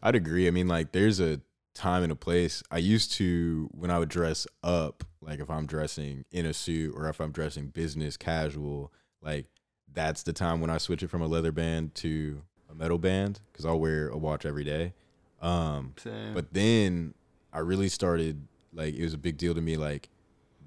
I'd 0.02 0.16
agree. 0.16 0.46
I 0.48 0.50
mean, 0.50 0.68
like, 0.68 0.92
there's 0.92 1.18
a 1.18 1.40
time 1.76 2.02
and 2.02 2.10
a 2.10 2.16
place. 2.16 2.62
I 2.70 2.78
used 2.78 3.12
to, 3.12 3.68
when 3.72 3.90
I 3.90 3.98
would 3.98 4.08
dress 4.08 4.46
up, 4.64 5.04
like 5.20 5.40
if 5.40 5.50
I'm 5.50 5.66
dressing 5.66 6.24
in 6.32 6.46
a 6.46 6.52
suit 6.52 6.94
or 6.96 7.08
if 7.08 7.20
I'm 7.20 7.32
dressing 7.32 7.68
business 7.68 8.16
casual, 8.16 8.92
like, 9.22 9.46
that's 9.92 10.22
the 10.22 10.32
time 10.32 10.60
when 10.60 10.70
I 10.70 10.78
switch 10.78 11.02
it 11.02 11.08
from 11.08 11.22
a 11.22 11.26
leather 11.26 11.52
band 11.52 11.94
to 11.96 12.42
a 12.70 12.74
metal 12.74 12.98
band 12.98 13.40
because 13.52 13.64
I'll 13.64 13.78
wear 13.78 14.08
a 14.08 14.16
watch 14.16 14.44
every 14.44 14.64
day. 14.64 14.92
Um, 15.40 15.92
but 16.34 16.52
then 16.52 17.14
I 17.52 17.60
really 17.60 17.88
started, 17.88 18.46
like, 18.72 18.94
it 18.94 19.02
was 19.02 19.14
a 19.14 19.18
big 19.18 19.36
deal 19.36 19.54
to 19.54 19.60
me, 19.60 19.76
like, 19.76 20.08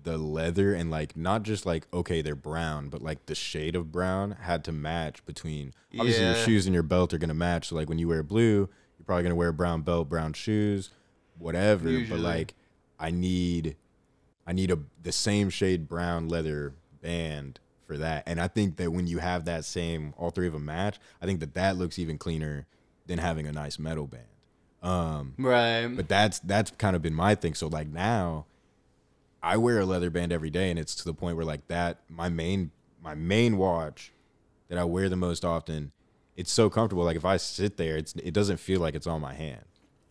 the 0.04 0.18
leather 0.18 0.74
and 0.74 0.90
like 0.90 1.18
not 1.18 1.44
just 1.44 1.66
like 1.66 1.86
okay 1.94 2.22
they're 2.22 2.34
brown 2.34 2.88
but 2.88 3.02
like 3.02 3.26
the 3.26 3.36
shade 3.36 3.76
of 3.76 3.92
brown 3.92 4.32
had 4.44 4.64
to 4.64 4.72
match 4.72 5.24
between 5.26 5.74
obviously 6.00 6.24
your 6.24 6.36
shoes 6.46 6.66
and 6.66 6.74
your 6.74 6.84
belt 6.84 7.14
are 7.14 7.18
gonna 7.18 7.34
match 7.34 7.68
so 7.68 7.76
like 7.76 7.90
when 7.90 8.00
you 8.00 8.08
wear 8.08 8.24
blue 8.24 8.70
you're 8.98 9.06
probably 9.06 9.24
gonna 9.24 9.36
wear 9.36 9.50
a 9.50 9.54
brown 9.54 9.82
belt 9.82 10.08
brown 10.08 10.32
shoes 10.32 10.90
whatever 11.40 11.90
but 12.10 12.20
like 12.20 12.54
i 13.00 13.10
need 13.10 13.76
i 14.46 14.54
need 14.54 14.70
a 14.72 14.78
the 15.02 15.12
same 15.12 15.50
shade 15.50 15.88
brown 15.88 16.28
leather 16.30 16.74
band 17.02 17.60
for 17.88 17.98
that 17.98 18.24
and 18.28 18.40
i 18.40 18.48
think 18.48 18.76
that 18.78 18.92
when 18.92 19.08
you 19.08 19.18
have 19.20 19.46
that 19.46 19.66
same 19.66 20.14
all 20.18 20.30
three 20.30 20.48
of 20.48 20.54
them 20.54 20.66
match 20.66 21.00
i 21.22 21.26
think 21.26 21.40
that 21.40 21.54
that 21.54 21.78
looks 21.78 21.98
even 21.98 22.18
cleaner 22.18 22.66
than 23.08 23.18
having 23.18 23.48
a 23.48 23.52
nice 23.52 23.80
metal 23.80 24.06
band. 24.06 24.24
Um, 24.84 25.34
Right. 25.40 25.88
but 25.88 26.08
that's 26.08 26.38
that's 26.40 26.70
kind 26.72 26.96
of 26.96 27.02
been 27.02 27.16
my 27.16 27.34
thing. 27.34 27.56
So 27.56 27.66
like 27.68 27.88
now, 27.88 28.46
I 29.42 29.58
wear 29.58 29.80
a 29.80 29.86
leather 29.86 30.10
band 30.12 30.32
every 30.32 30.52
day, 30.52 30.70
and 30.70 30.78
it's 30.78 30.94
to 30.96 31.06
the 31.06 31.14
point 31.14 31.36
where 31.36 31.46
like 31.46 31.68
that 31.70 31.98
my 32.08 32.30
main 32.30 32.70
my 33.02 33.16
main 33.16 33.58
watch 33.58 34.12
that 34.68 34.78
I 34.78 34.84
wear 34.84 35.10
the 35.10 35.16
most 35.16 35.44
often. 35.44 35.92
It's 36.38 36.52
so 36.52 36.70
comfortable. 36.70 37.04
Like 37.04 37.18
if 37.18 37.26
I 37.26 37.38
sit 37.38 37.78
there, 37.78 37.98
it's 37.98 38.14
it 38.16 38.34
doesn't 38.34 38.58
feel 38.58 38.80
like 38.80 38.94
it's 38.96 39.08
on 39.08 39.22
my 39.22 39.34
hand 39.34 39.64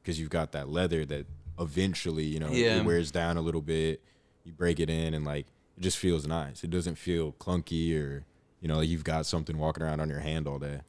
because 0.08 0.18
you've 0.18 0.30
got 0.30 0.52
that 0.52 0.70
leather 0.70 1.04
that 1.04 1.26
eventually 1.60 2.24
you 2.24 2.40
know 2.40 2.48
Yeah. 2.50 2.78
it 2.78 2.86
wears 2.86 3.10
down 3.10 3.36
a 3.36 3.42
little 3.42 3.60
bit. 3.60 4.00
You 4.44 4.52
break 4.52 4.80
it 4.80 4.88
in, 4.88 5.12
and 5.12 5.22
like 5.26 5.44
it 5.76 5.82
just 5.82 5.98
feels 5.98 6.26
nice. 6.26 6.64
It 6.64 6.70
doesn't 6.70 6.94
feel 6.94 7.32
clunky 7.32 7.94
or 8.00 8.24
you 8.62 8.68
know 8.68 8.78
like 8.78 8.88
you've 8.88 9.04
got 9.04 9.26
something 9.26 9.58
walking 9.58 9.82
around 9.82 10.00
on 10.00 10.08
your 10.08 10.20
hand 10.20 10.48
all 10.48 10.58
day. 10.58 10.80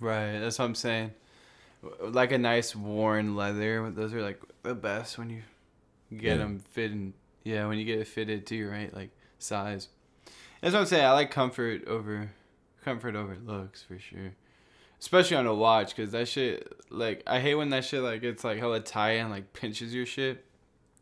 Right. 0.00 0.38
That's 0.38 0.58
what 0.58 0.64
I'm 0.64 0.74
saying. 0.74 1.12
Like 2.00 2.32
a 2.32 2.38
nice 2.38 2.74
worn 2.74 3.36
leather. 3.36 3.90
Those 3.90 4.14
are 4.14 4.22
like 4.22 4.40
the 4.62 4.74
best 4.74 5.18
when 5.18 5.28
you 5.28 5.42
get 6.10 6.22
Yeah. 6.22 6.36
them 6.38 6.60
fitting. 6.70 7.12
Yeah, 7.44 7.66
when 7.66 7.76
you 7.76 7.84
get 7.84 7.98
it 7.98 8.06
fitted 8.08 8.46
to 8.46 8.56
your 8.56 8.70
right 8.70 8.92
like 8.94 9.10
size. 9.38 9.88
That's 10.62 10.72
what 10.72 10.80
I'm 10.80 10.86
saying. 10.86 11.04
I 11.04 11.12
like 11.12 11.30
comfort 11.30 11.86
over 11.86 12.30
comfort 12.82 13.14
over 13.16 13.36
looks 13.44 13.82
for 13.82 13.98
sure. 13.98 14.32
Especially 15.00 15.36
on 15.36 15.46
a 15.46 15.54
watch, 15.54 15.96
cause 15.96 16.12
that 16.12 16.28
shit 16.28 16.70
like 16.90 17.22
I 17.26 17.40
hate 17.40 17.54
when 17.54 17.70
that 17.70 17.84
shit 17.84 18.02
like 18.02 18.22
it's 18.22 18.44
like 18.44 18.58
hella 18.58 18.80
tight 18.80 19.12
and 19.12 19.30
like 19.30 19.52
pinches 19.54 19.94
your 19.94 20.04
shit. 20.04 20.44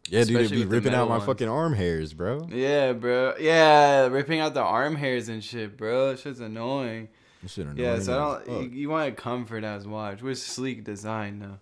Yeah, 0.09 0.25
dude, 0.25 0.41
it'd 0.41 0.51
be 0.53 0.65
ripping 0.65 0.95
out 0.95 1.09
my 1.09 1.17
ones. 1.17 1.27
fucking 1.27 1.49
arm 1.49 1.75
hairs, 1.75 2.15
bro. 2.15 2.49
Yeah, 2.51 2.93
bro. 2.93 3.35
Yeah, 3.39 4.07
ripping 4.07 4.41
out 4.41 4.55
the 4.55 4.63
arm 4.63 4.95
hairs 4.95 5.29
and 5.29 5.45
shit, 5.45 5.77
bro. 5.77 6.11
That 6.11 6.21
shit's 6.21 6.41
annoying. 6.41 7.09
This 7.43 7.53
shit 7.53 7.67
annoying. 7.67 7.79
Yeah, 7.79 7.99
so 7.99 8.15
I 8.15 8.17
don't. 8.51 8.63
You, 8.63 8.71
you 8.71 8.89
want 8.89 9.09
a 9.09 9.13
comfort 9.13 9.65
as 9.65 9.87
watch 9.87 10.23
with 10.23 10.39
sleek 10.39 10.85
design 10.85 11.41
though. 11.41 11.59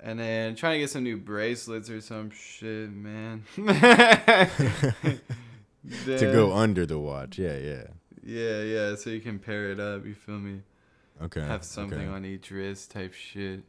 And 0.00 0.20
then 0.20 0.54
trying 0.54 0.74
to 0.74 0.78
get 0.80 0.90
some 0.90 1.02
new 1.02 1.16
bracelets 1.16 1.90
or 1.90 2.00
some 2.00 2.30
shit, 2.30 2.92
man. 2.92 3.42
to 3.56 5.20
go 6.04 6.52
under 6.52 6.86
the 6.86 6.98
watch. 6.98 7.38
Yeah, 7.38 7.56
yeah. 7.56 7.84
Yeah, 8.22 8.62
yeah. 8.62 8.94
So 8.94 9.10
you 9.10 9.20
can 9.20 9.38
pair 9.38 9.72
it 9.72 9.80
up. 9.80 10.06
You 10.06 10.14
feel 10.14 10.38
me? 10.38 10.60
Okay. 11.22 11.40
Have 11.40 11.64
something 11.64 11.98
okay. 11.98 12.08
on 12.08 12.24
each 12.24 12.50
wrist 12.50 12.90
type 12.90 13.12
shit. 13.12 13.62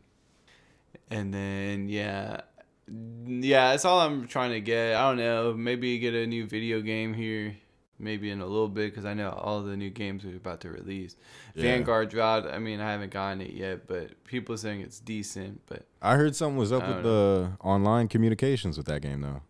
And 1.09 1.33
then 1.33 1.89
yeah, 1.89 2.41
yeah. 2.87 3.71
That's 3.71 3.85
all 3.85 3.99
I'm 3.99 4.27
trying 4.27 4.51
to 4.51 4.61
get. 4.61 4.95
I 4.95 5.01
don't 5.09 5.17
know. 5.17 5.53
Maybe 5.53 5.97
get 5.99 6.13
a 6.13 6.27
new 6.27 6.45
video 6.45 6.81
game 6.81 7.13
here. 7.13 7.55
Maybe 8.01 8.29
in 8.29 8.39
a 8.39 8.45
little 8.45 8.69
bit 8.69 8.91
because 8.91 9.03
I 9.03 9.13
know 9.13 9.29
all 9.29 9.61
the 9.61 9.75
new 9.75 9.89
games 9.89 10.23
are 10.23 10.35
about 10.35 10.61
to 10.61 10.69
release. 10.69 11.17
Yeah. 11.53 11.63
Vanguard 11.63 12.09
dropped. 12.09 12.47
I 12.47 12.57
mean, 12.57 12.79
I 12.79 12.91
haven't 12.91 13.11
gotten 13.11 13.41
it 13.41 13.51
yet, 13.51 13.87
but 13.87 14.23
people 14.23 14.55
saying 14.55 14.81
it's 14.81 14.99
decent. 14.99 15.61
But 15.67 15.85
I 16.01 16.15
heard 16.15 16.35
something 16.35 16.57
was 16.57 16.71
up 16.71 16.87
with 16.87 16.97
don't 16.97 17.03
the 17.03 17.51
online 17.59 18.07
communications 18.07 18.77
with 18.77 18.87
that 18.87 19.01
game 19.01 19.21
though. 19.21 19.41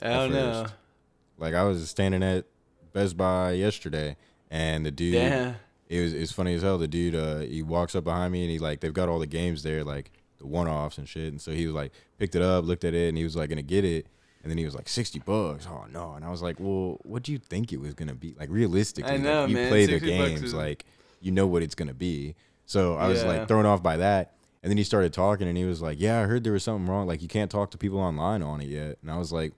I 0.00 0.08
don't 0.08 0.32
know. 0.32 0.66
Like 1.38 1.54
I 1.54 1.64
was 1.64 1.88
standing 1.90 2.22
at 2.22 2.46
Best 2.92 3.16
Buy 3.16 3.52
yesterday, 3.52 4.16
and 4.50 4.86
the 4.86 4.90
dude, 4.90 5.14
Damn. 5.14 5.56
It 5.88 6.00
was 6.00 6.12
it's 6.12 6.32
funny 6.32 6.54
as 6.54 6.62
hell. 6.62 6.78
The 6.78 6.88
dude, 6.88 7.14
uh, 7.14 7.38
he 7.40 7.62
walks 7.62 7.94
up 7.94 8.04
behind 8.04 8.32
me 8.32 8.42
and 8.42 8.50
he 8.50 8.58
like 8.58 8.80
they've 8.80 8.92
got 8.92 9.08
all 9.08 9.18
the 9.18 9.26
games 9.26 9.62
there, 9.62 9.84
like 9.84 10.10
the 10.38 10.46
one 10.46 10.68
offs 10.68 10.98
and 10.98 11.08
shit. 11.08 11.28
And 11.28 11.40
so 11.40 11.52
he 11.52 11.66
was 11.66 11.74
like 11.74 11.92
picked 12.18 12.34
it 12.34 12.42
up, 12.42 12.64
looked 12.64 12.84
at 12.84 12.94
it, 12.94 13.08
and 13.08 13.16
he 13.18 13.24
was 13.24 13.36
like 13.36 13.48
gonna 13.48 13.62
get 13.62 13.84
it. 13.84 14.06
And 14.42 14.50
then 14.50 14.58
he 14.58 14.64
was 14.64 14.74
like 14.76 14.88
sixty 14.88 15.18
bucks. 15.18 15.66
Oh 15.68 15.86
no! 15.92 16.12
And 16.14 16.24
I 16.24 16.30
was 16.30 16.40
like, 16.42 16.60
well, 16.60 16.98
what 17.02 17.22
do 17.24 17.32
you 17.32 17.38
think 17.38 17.72
it 17.72 17.80
was 17.80 17.94
gonna 17.94 18.14
be? 18.14 18.34
Like 18.38 18.48
realistically, 18.50 19.10
I 19.10 19.14
like, 19.16 19.22
know, 19.24 19.44
you 19.46 19.54
man, 19.54 19.68
play 19.70 19.86
the 19.86 19.98
games, 19.98 20.42
is- 20.42 20.54
like 20.54 20.84
you 21.20 21.32
know 21.32 21.46
what 21.46 21.62
it's 21.62 21.74
gonna 21.74 21.94
be. 21.94 22.34
So 22.66 22.94
I 22.96 23.08
was 23.08 23.22
Yeah. 23.22 23.28
like 23.28 23.48
thrown 23.48 23.66
off 23.66 23.82
by 23.82 23.96
that. 23.96 24.32
And 24.62 24.70
then 24.70 24.78
he 24.78 24.84
started 24.84 25.12
talking, 25.12 25.46
and 25.46 25.56
he 25.56 25.64
was 25.64 25.80
like, 25.80 26.00
"Yeah, 26.00 26.20
I 26.20 26.24
heard 26.24 26.42
there 26.42 26.52
was 26.52 26.64
something 26.64 26.86
wrong. 26.88 27.06
Like 27.06 27.22
you 27.22 27.28
can't 27.28 27.50
talk 27.50 27.70
to 27.72 27.78
people 27.78 27.98
online 28.00 28.42
on 28.42 28.60
it 28.60 28.66
yet." 28.68 28.98
And 29.02 29.10
I 29.10 29.18
was 29.18 29.30
like, 29.32 29.52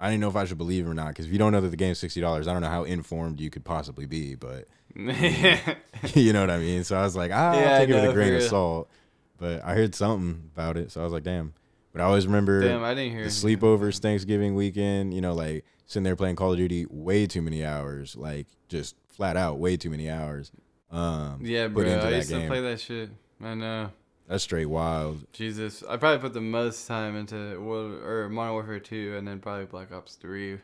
"I 0.00 0.08
didn't 0.10 0.20
know 0.22 0.28
if 0.28 0.36
I 0.36 0.44
should 0.46 0.56
believe 0.58 0.86
it 0.86 0.90
or 0.90 0.94
not 0.94 1.08
because 1.08 1.26
if 1.26 1.32
you 1.32 1.38
don't 1.38 1.52
know 1.52 1.60
that 1.60 1.68
the 1.68 1.76
game's 1.76 1.98
sixty 1.98 2.20
dollars, 2.20 2.48
I 2.48 2.52
don't 2.54 2.62
know 2.62 2.68
how 2.68 2.84
informed 2.84 3.40
you 3.40 3.50
could 3.50 3.64
possibly 3.64 4.06
be." 4.06 4.34
But 4.34 4.66
you 6.14 6.32
know 6.32 6.40
what 6.40 6.50
I 6.50 6.58
mean. 6.58 6.84
So 6.84 6.96
I 6.96 7.02
was 7.02 7.16
like, 7.16 7.30
ah, 7.32 7.54
Yeah, 7.54 7.70
I'll 7.72 7.78
take 7.78 7.88
it 7.88 7.94
with 7.94 8.10
a 8.10 8.12
grain 8.12 8.34
of 8.34 8.42
salt. 8.42 8.90
But 9.38 9.64
I 9.64 9.74
heard 9.74 9.94
something 9.94 10.50
about 10.54 10.76
it, 10.76 10.92
so 10.92 11.00
I 11.00 11.04
was 11.04 11.12
like, 11.12 11.24
damn. 11.24 11.54
But 11.92 12.00
I 12.00 12.04
always 12.04 12.26
remember 12.26 12.60
Damn, 12.62 12.82
I 12.84 12.94
didn't 12.94 13.12
hear 13.12 13.24
the 13.24 13.28
sleepovers 13.30 13.98
Thanksgiving 13.98 14.54
weekend, 14.54 15.12
you 15.12 15.20
know, 15.20 15.34
like 15.34 15.64
sitting 15.86 16.04
there 16.04 16.16
playing 16.16 16.36
Call 16.36 16.52
of 16.52 16.58
Duty 16.58 16.86
way 16.88 17.26
too 17.26 17.42
many 17.42 17.64
hours, 17.64 18.16
like 18.16 18.46
just 18.68 18.96
flat 19.08 19.36
out 19.36 19.58
way 19.58 19.76
too 19.76 19.90
many 19.90 20.08
hours. 20.08 20.52
Um, 20.90 21.40
Yeah, 21.42 21.68
bro. 21.68 21.84
I 21.84 22.10
used 22.16 22.30
to 22.30 22.46
play 22.46 22.60
that 22.60 22.80
shit. 22.80 23.10
I 23.42 23.54
know. 23.54 23.90
That's 24.28 24.44
straight 24.44 24.66
wild. 24.66 25.26
Jesus, 25.32 25.82
I 25.88 25.96
probably 25.96 26.20
put 26.20 26.32
the 26.32 26.40
most 26.40 26.86
time 26.86 27.16
into 27.16 27.60
World 27.60 27.92
or 28.02 28.28
Modern 28.28 28.52
Warfare 28.54 28.78
2, 28.78 29.16
and 29.18 29.26
then 29.26 29.40
probably 29.40 29.64
Black 29.66 29.92
Ops 29.92 30.14
3. 30.14 30.58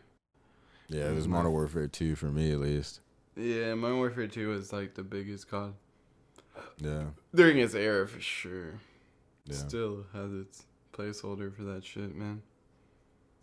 Yeah, 0.89 1.09
it 1.11 1.15
was 1.15 1.27
Mm, 1.27 1.31
Modern 1.31 1.53
Warfare 1.53 1.89
2 1.89 2.15
for 2.15 2.27
me 2.27 2.53
at 2.53 2.61
least. 2.61 3.01
Yeah, 3.39 3.75
Modern 3.75 3.99
Warfare 3.99 4.27
2 4.27 4.49
was 4.49 4.73
like 4.73 4.95
the 4.95 5.03
biggest 5.05 5.49
COD 5.49 5.73
Yeah, 6.81 7.05
during 7.35 7.59
its 7.59 7.75
era 7.75 8.07
for 8.09 8.21
sure. 8.21 8.75
yeah, 9.47 9.55
Still 9.55 10.07
has 10.13 10.33
its 10.33 10.65
placeholder 10.93 11.55
for 11.55 11.63
that 11.63 11.85
shit, 11.85 12.15
man. 12.17 12.43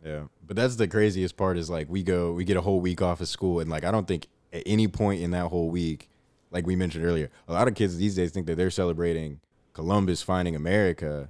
yeah. 0.03 0.23
But 0.45 0.57
that's 0.57 0.75
the 0.75 0.87
craziest 0.87 1.37
part 1.37 1.57
is 1.57 1.69
like 1.69 1.87
we 1.89 2.03
go, 2.03 2.33
we 2.33 2.43
get 2.43 2.57
a 2.57 2.61
whole 2.61 2.81
week 2.81 3.01
off 3.01 3.21
of 3.21 3.27
school, 3.29 3.59
and 3.61 3.69
like 3.69 3.83
I 3.85 3.91
don't 3.91 4.07
think 4.07 4.27
at 4.51 4.63
any 4.65 4.87
point 4.87 5.21
in 5.21 5.31
that 5.31 5.47
whole 5.47 5.69
week, 5.69 6.09
like 6.51 6.67
we 6.67 6.75
mentioned 6.75 7.05
earlier, 7.05 7.29
a 7.47 7.53
lot 7.53 7.67
of 7.67 7.75
kids 7.75 7.97
these 7.97 8.15
days 8.15 8.31
think 8.31 8.47
that 8.47 8.55
they're 8.55 8.69
celebrating 8.69 9.39
Columbus 9.73 10.21
finding 10.21 10.55
America, 10.55 11.29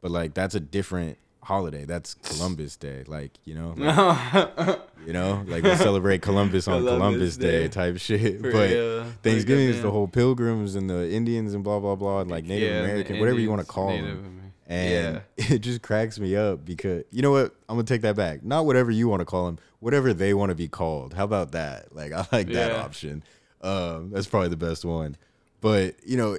but 0.00 0.10
like 0.10 0.34
that's 0.34 0.54
a 0.56 0.60
different 0.60 1.16
holiday. 1.44 1.84
That's 1.84 2.14
Columbus 2.14 2.76
Day, 2.76 3.04
like 3.06 3.38
you 3.44 3.54
know, 3.54 3.74
like, 3.78 4.80
you 5.06 5.12
know, 5.12 5.44
like 5.48 5.62
we 5.64 5.74
celebrate 5.76 6.22
Columbus 6.22 6.68
on 6.68 6.80
Columbus 6.80 6.98
Columbus 6.98 7.36
Day 7.36 7.62
Day. 7.62 7.68
type 7.68 7.98
shit. 7.98 8.40
For 8.40 8.52
but 8.52 8.70
real. 8.70 9.04
Thanksgiving 9.22 9.66
Like, 9.66 9.76
is 9.76 9.82
the 9.82 9.90
whole 9.90 10.08
Pilgrims 10.08 10.74
and 10.74 10.88
the 10.90 11.10
Indians 11.10 11.54
and 11.54 11.64
blah 11.64 11.80
blah 11.80 11.94
blah, 11.96 12.20
and 12.20 12.30
like 12.30 12.44
Native 12.44 12.72
Yeah, 12.72 12.80
American, 12.80 13.18
whatever 13.20 13.38
you 13.38 13.48
want 13.50 13.60
to 13.62 13.66
call 13.66 13.90
Native 13.90 14.06
them. 14.22 14.52
Amer- 14.68 15.20
And 15.20 15.22
it 15.36 15.58
just 15.60 15.82
cracks 15.82 16.18
me 16.18 16.36
up 16.36 16.64
because 16.64 17.04
you 17.10 17.22
know 17.22 17.30
what? 17.32 17.54
I'm 17.68 17.76
gonna 17.76 17.84
take 17.84 18.02
that 18.02 18.16
back. 18.16 18.42
Not 18.44 18.66
whatever 18.66 18.90
you 18.90 19.08
want 19.08 19.20
to 19.20 19.24
call 19.26 19.46
them, 19.46 19.58
whatever 19.80 20.12
they 20.14 20.34
want 20.34 20.50
to 20.50 20.54
be 20.54 20.68
called. 20.68 21.14
How 21.14 21.24
about 21.24 21.52
that? 21.52 21.94
Like 21.94 22.12
I 22.12 22.26
like 22.32 22.48
that 22.48 22.72
option. 22.72 23.24
Um, 23.62 24.10
that's 24.10 24.26
probably 24.26 24.48
the 24.48 24.56
best 24.56 24.84
one. 24.84 25.16
But 25.60 25.96
you 26.06 26.16
know, 26.16 26.38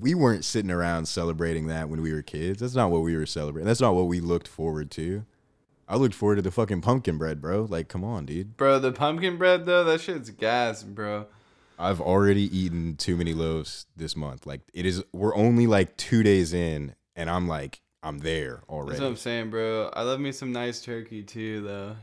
we 0.00 0.14
weren't 0.14 0.44
sitting 0.44 0.70
around 0.72 1.06
celebrating 1.06 1.68
that 1.68 1.88
when 1.88 2.02
we 2.02 2.12
were 2.12 2.22
kids. 2.22 2.60
That's 2.60 2.74
not 2.74 2.90
what 2.90 3.02
we 3.02 3.16
were 3.16 3.26
celebrating. 3.26 3.66
That's 3.66 3.80
not 3.80 3.94
what 3.94 4.06
we 4.08 4.18
looked 4.20 4.48
forward 4.48 4.90
to. 4.92 5.24
I 5.88 5.96
looked 5.96 6.14
forward 6.14 6.36
to 6.36 6.42
the 6.42 6.50
fucking 6.50 6.80
pumpkin 6.80 7.16
bread, 7.18 7.40
bro. 7.40 7.66
Like, 7.68 7.88
come 7.88 8.04
on, 8.04 8.26
dude. 8.26 8.56
Bro, 8.56 8.80
the 8.80 8.92
pumpkin 8.92 9.36
bread 9.36 9.66
though, 9.66 9.84
that 9.84 10.00
shit's 10.00 10.30
gas, 10.30 10.82
bro. 10.82 11.26
I've 11.78 12.00
already 12.00 12.56
eaten 12.56 12.96
too 12.96 13.16
many 13.16 13.34
loaves 13.34 13.86
this 13.96 14.16
month. 14.16 14.46
Like, 14.46 14.62
it 14.72 14.86
is. 14.86 15.02
We're 15.12 15.36
only 15.36 15.66
like 15.66 15.96
two 15.96 16.22
days 16.22 16.52
in, 16.54 16.94
and 17.14 17.28
I'm 17.28 17.46
like, 17.48 17.82
I'm 18.02 18.18
there 18.18 18.62
already. 18.68 18.92
That's 18.92 19.02
what 19.02 19.08
I'm 19.08 19.16
saying, 19.16 19.50
bro. 19.50 19.90
I 19.92 20.02
love 20.02 20.18
me 20.18 20.32
some 20.32 20.52
nice 20.52 20.80
turkey 20.80 21.22
too, 21.22 21.60
though, 21.62 21.96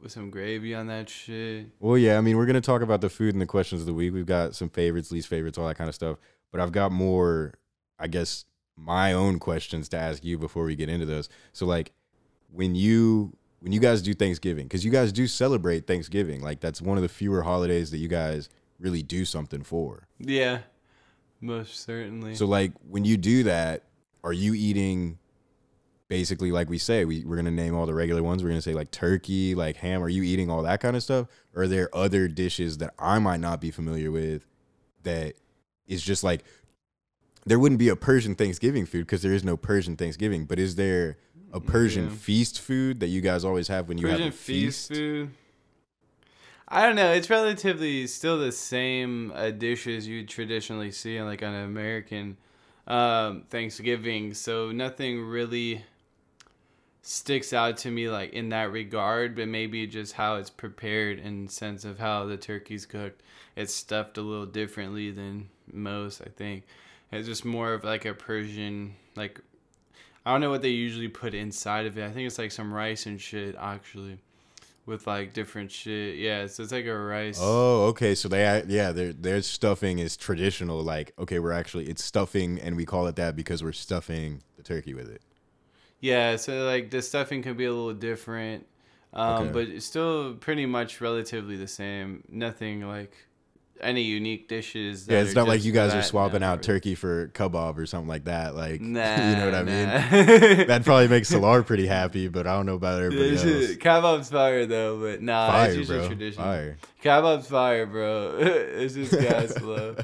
with 0.00 0.12
some 0.12 0.30
gravy 0.30 0.74
on 0.74 0.88
that 0.88 1.08
shit. 1.08 1.66
Well, 1.80 1.96
yeah, 1.96 2.18
I 2.18 2.20
mean, 2.20 2.36
we're 2.36 2.46
gonna 2.46 2.60
talk 2.60 2.82
about 2.82 3.00
the 3.00 3.08
food 3.08 3.34
and 3.34 3.40
the 3.40 3.46
questions 3.46 3.80
of 3.80 3.86
the 3.86 3.94
week. 3.94 4.12
We've 4.12 4.26
got 4.26 4.54
some 4.54 4.68
favorites, 4.68 5.10
least 5.10 5.28
favorites, 5.28 5.56
all 5.56 5.66
that 5.66 5.78
kind 5.78 5.88
of 5.88 5.94
stuff. 5.94 6.18
But 6.52 6.60
I've 6.60 6.72
got 6.72 6.92
more, 6.92 7.54
I 7.98 8.06
guess, 8.06 8.44
my 8.76 9.12
own 9.14 9.38
questions 9.38 9.88
to 9.88 9.96
ask 9.96 10.24
you 10.24 10.38
before 10.38 10.64
we 10.64 10.76
get 10.76 10.90
into 10.90 11.06
those. 11.06 11.28
So, 11.52 11.64
like, 11.64 11.92
when 12.52 12.74
you 12.74 13.36
when 13.60 13.72
you 13.72 13.80
guys 13.80 14.02
do 14.02 14.14
Thanksgiving, 14.14 14.66
because 14.66 14.84
you 14.84 14.90
guys 14.90 15.12
do 15.12 15.26
celebrate 15.26 15.86
Thanksgiving, 15.86 16.40
like 16.40 16.60
that's 16.60 16.80
one 16.80 16.98
of 16.98 17.02
the 17.02 17.08
fewer 17.08 17.42
holidays 17.42 17.90
that 17.90 17.98
you 17.98 18.08
guys 18.08 18.48
really 18.78 19.02
do 19.02 19.24
something 19.24 19.62
for. 19.62 20.06
Yeah, 20.18 20.60
most 21.40 21.80
certainly. 21.84 22.34
So, 22.34 22.46
like, 22.46 22.72
when 22.88 23.04
you 23.04 23.16
do 23.16 23.44
that, 23.44 23.84
are 24.22 24.32
you 24.32 24.54
eating? 24.54 25.18
Basically, 26.08 26.52
like 26.52 26.70
we 26.70 26.78
say, 26.78 27.04
we, 27.04 27.24
we're 27.24 27.34
gonna 27.34 27.50
name 27.50 27.74
all 27.74 27.84
the 27.84 27.94
regular 27.94 28.22
ones. 28.22 28.44
We're 28.44 28.50
gonna 28.50 28.62
say 28.62 28.74
like 28.74 28.92
turkey, 28.92 29.56
like 29.56 29.76
ham. 29.78 30.04
Are 30.04 30.08
you 30.08 30.22
eating 30.22 30.48
all 30.48 30.62
that 30.62 30.80
kind 30.80 30.94
of 30.94 31.02
stuff? 31.02 31.26
Or 31.52 31.62
are 31.62 31.68
there 31.68 31.88
other 31.92 32.28
dishes 32.28 32.78
that 32.78 32.94
I 32.96 33.18
might 33.18 33.40
not 33.40 33.60
be 33.60 33.72
familiar 33.72 34.12
with 34.12 34.46
that 35.02 35.34
is 35.88 36.02
just 36.02 36.22
like 36.22 36.44
there 37.44 37.58
wouldn't 37.58 37.80
be 37.80 37.88
a 37.88 37.96
Persian 37.96 38.36
Thanksgiving 38.36 38.86
food 38.86 39.06
because 39.06 39.22
there 39.22 39.32
is 39.32 39.42
no 39.42 39.56
Persian 39.56 39.96
Thanksgiving. 39.96 40.44
But 40.44 40.60
is 40.60 40.76
there 40.76 41.16
a 41.56 41.60
Persian 41.60 42.04
Yeah. 42.04 42.10
feast 42.10 42.60
food 42.60 43.00
that 43.00 43.08
you 43.08 43.20
guys 43.20 43.44
always 43.44 43.68
have 43.68 43.88
when 43.88 43.98
you 43.98 44.06
Persian 44.06 44.22
have 44.26 44.32
a 44.34 44.36
feast 44.36 44.88
feast? 44.88 45.00
food. 45.00 45.30
I 46.68 46.82
don't 46.84 46.96
know. 46.96 47.12
It's 47.12 47.30
relatively 47.30 48.06
still 48.08 48.38
the 48.38 48.52
same 48.52 49.32
uh, 49.34 49.50
dishes 49.50 50.06
you 50.08 50.26
traditionally 50.26 50.90
see 50.90 51.18
on 51.18 51.26
like 51.26 51.42
an 51.42 51.54
American 51.54 52.36
um, 52.86 53.44
Thanksgiving. 53.48 54.34
So 54.34 54.72
nothing 54.72 55.22
really 55.24 55.84
sticks 57.02 57.52
out 57.52 57.76
to 57.78 57.90
me 57.90 58.08
like 58.08 58.32
in 58.32 58.48
that 58.48 58.72
regard. 58.72 59.36
But 59.36 59.48
maybe 59.48 59.86
just 59.86 60.14
how 60.14 60.36
it's 60.36 60.50
prepared 60.50 61.18
in 61.20 61.48
sense 61.48 61.84
of 61.84 61.98
how 62.00 62.26
the 62.26 62.36
turkey's 62.36 62.84
cooked. 62.84 63.22
It's 63.54 63.72
stuffed 63.72 64.18
a 64.18 64.22
little 64.22 64.46
differently 64.46 65.10
than 65.12 65.48
most, 65.72 66.20
I 66.20 66.28
think. 66.36 66.64
It's 67.12 67.28
just 67.28 67.44
more 67.44 67.72
of 67.74 67.84
like 67.84 68.04
a 68.04 68.12
Persian 68.12 68.96
like 69.14 69.40
I 70.26 70.32
don't 70.32 70.40
know 70.40 70.50
what 70.50 70.60
they 70.60 70.70
usually 70.70 71.08
put 71.08 71.34
inside 71.34 71.86
of 71.86 71.96
it. 71.96 72.04
I 72.04 72.10
think 72.10 72.26
it's 72.26 72.36
like 72.38 72.50
some 72.50 72.74
rice 72.74 73.06
and 73.06 73.20
shit 73.20 73.54
actually. 73.58 74.18
With 74.84 75.06
like 75.06 75.32
different 75.32 75.72
shit. 75.72 76.16
Yeah, 76.16 76.46
so 76.46 76.62
it's 76.62 76.70
like 76.72 76.86
a 76.86 76.96
rice. 76.96 77.38
Oh, 77.40 77.86
okay. 77.86 78.14
So 78.14 78.28
they, 78.28 78.62
yeah, 78.68 78.92
their 78.92 79.12
their 79.12 79.42
stuffing 79.42 79.98
is 79.98 80.16
traditional. 80.16 80.80
Like, 80.82 81.12
okay, 81.18 81.40
we're 81.40 81.50
actually 81.52 81.86
it's 81.86 82.04
stuffing, 82.04 82.60
and 82.60 82.76
we 82.76 82.84
call 82.84 83.08
it 83.08 83.16
that 83.16 83.34
because 83.34 83.64
we're 83.64 83.72
stuffing 83.72 84.42
the 84.56 84.62
turkey 84.62 84.94
with 84.94 85.10
it. 85.10 85.22
Yeah, 85.98 86.36
so 86.36 86.64
like 86.64 86.90
the 86.90 87.02
stuffing 87.02 87.42
can 87.42 87.56
be 87.56 87.64
a 87.64 87.72
little 87.72 87.94
different. 87.94 88.66
Um, 89.12 89.44
Okay. 89.44 89.52
but 89.52 89.68
it's 89.68 89.86
still 89.86 90.34
pretty 90.34 90.66
much 90.66 91.00
relatively 91.00 91.56
the 91.56 91.66
same. 91.66 92.22
Nothing 92.28 92.86
like 92.86 93.16
any 93.80 94.02
unique 94.02 94.48
dishes. 94.48 95.06
Yeah, 95.08 95.20
it's 95.20 95.34
not 95.34 95.46
like 95.48 95.64
you 95.64 95.72
guys 95.72 95.92
are 95.92 95.98
that. 95.98 96.04
swapping 96.04 96.42
out 96.42 96.62
turkey 96.62 96.94
for 96.94 97.28
kebab 97.28 97.76
or 97.78 97.86
something 97.86 98.08
like 98.08 98.24
that. 98.24 98.54
Like, 98.54 98.80
Nah, 98.80 99.00
you 99.30 99.36
know 99.36 99.44
what 99.46 99.54
I 99.54 99.62
mean? 99.62 99.86
That'd 100.66 100.84
probably 100.84 101.08
makes 101.08 101.28
Salar 101.28 101.62
pretty 101.62 101.86
happy, 101.86 102.28
but 102.28 102.46
I 102.46 102.54
don't 102.54 102.66
know 102.66 102.74
about 102.74 103.02
everybody 103.02 103.32
else. 103.32 103.76
Kebab's 103.76 104.30
fire 104.30 104.66
though, 104.66 104.98
but 105.00 105.22
nah, 105.22 105.50
Fire, 105.50 105.68
it's 105.68 105.76
usually 105.76 105.98
bro. 105.98 106.06
tradition. 106.08 106.42
Fire. 106.42 106.76
Kebab's 107.02 107.46
fire, 107.48 107.86
bro. 107.86 108.36
it's 108.40 108.94
just 108.94 109.12
gas 109.12 109.54
slow. 109.54 109.96